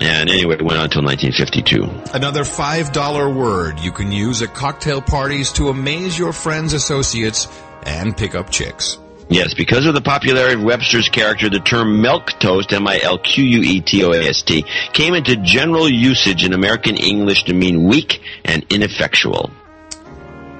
And 0.00 0.28
anyway, 0.28 0.56
it 0.56 0.62
went 0.62 0.78
on 0.78 0.86
until 0.86 1.04
1952. 1.04 2.16
Another 2.16 2.42
$5 2.42 3.34
word 3.34 3.78
you 3.78 3.92
can 3.92 4.10
use 4.10 4.42
at 4.42 4.52
cocktail 4.52 5.00
parties 5.00 5.52
to 5.52 5.68
amaze 5.68 6.18
your 6.18 6.32
friends, 6.32 6.72
associates, 6.72 7.46
and 7.84 8.16
pick 8.16 8.34
up 8.34 8.50
chicks. 8.50 8.98
Yes, 9.28 9.54
because 9.54 9.86
of 9.86 9.94
the 9.94 10.02
popularity 10.02 10.54
of 10.54 10.62
Webster's 10.62 11.08
character, 11.08 11.48
the 11.48 11.60
term 11.60 12.02
milquetoast, 12.02 12.72
M-I-L-Q-U-E-T-O-A-S-T, 12.72 14.64
came 14.92 15.14
into 15.14 15.36
general 15.36 15.88
usage 15.88 16.44
in 16.44 16.52
American 16.52 16.96
English 16.96 17.44
to 17.44 17.54
mean 17.54 17.84
weak 17.84 18.20
and 18.44 18.66
ineffectual. 18.70 19.50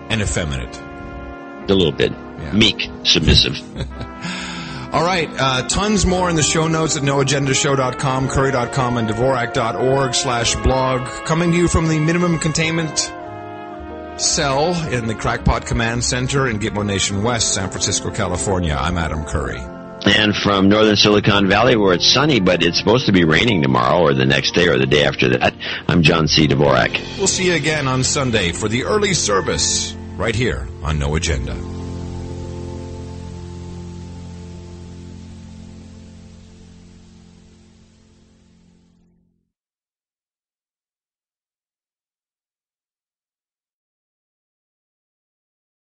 And 0.08 0.22
effeminate. 0.22 0.76
A 1.70 1.74
little 1.74 1.92
bit. 1.92 2.12
Meek, 2.52 2.90
submissive. 3.04 3.60
All 4.92 5.04
right, 5.04 5.28
uh, 5.38 5.66
tons 5.66 6.06
more 6.06 6.30
in 6.30 6.36
the 6.36 6.42
show 6.42 6.68
notes 6.68 6.96
at 6.96 7.02
noagendashow.com, 7.02 8.28
curry.com, 8.28 8.96
and 8.96 9.08
dvorak.org 9.08 10.14
slash 10.14 10.54
blog. 10.56 11.06
Coming 11.26 11.50
to 11.50 11.56
you 11.56 11.68
from 11.68 11.88
the 11.88 11.98
minimum 11.98 12.38
containment 12.38 13.12
cell 14.20 14.74
in 14.92 15.06
the 15.06 15.14
Crackpot 15.14 15.66
Command 15.66 16.04
Center 16.04 16.48
in 16.48 16.58
Gitmo 16.58 16.84
Nation 16.84 17.22
West, 17.22 17.54
San 17.54 17.70
Francisco, 17.70 18.10
California. 18.10 18.76
I'm 18.78 18.98
Adam 18.98 19.24
Curry. 19.24 19.60
And 20.06 20.36
from 20.36 20.68
northern 20.68 20.96
Silicon 20.96 21.48
Valley, 21.48 21.76
where 21.76 21.94
it's 21.94 22.06
sunny, 22.06 22.38
but 22.38 22.62
it's 22.62 22.78
supposed 22.78 23.06
to 23.06 23.12
be 23.12 23.24
raining 23.24 23.62
tomorrow 23.62 24.02
or 24.02 24.12
the 24.12 24.26
next 24.26 24.54
day 24.54 24.68
or 24.68 24.78
the 24.78 24.86
day 24.86 25.04
after 25.04 25.30
that, 25.38 25.54
I'm 25.88 26.02
John 26.02 26.28
C. 26.28 26.46
Dvorak. 26.46 26.92
We'll 27.16 27.26
see 27.26 27.46
you 27.46 27.54
again 27.54 27.88
on 27.88 28.04
Sunday 28.04 28.52
for 28.52 28.68
the 28.68 28.84
early 28.84 29.14
service 29.14 29.94
right 30.16 30.34
here 30.34 30.68
on 30.82 30.98
No 30.98 31.16
Agenda. 31.16 31.73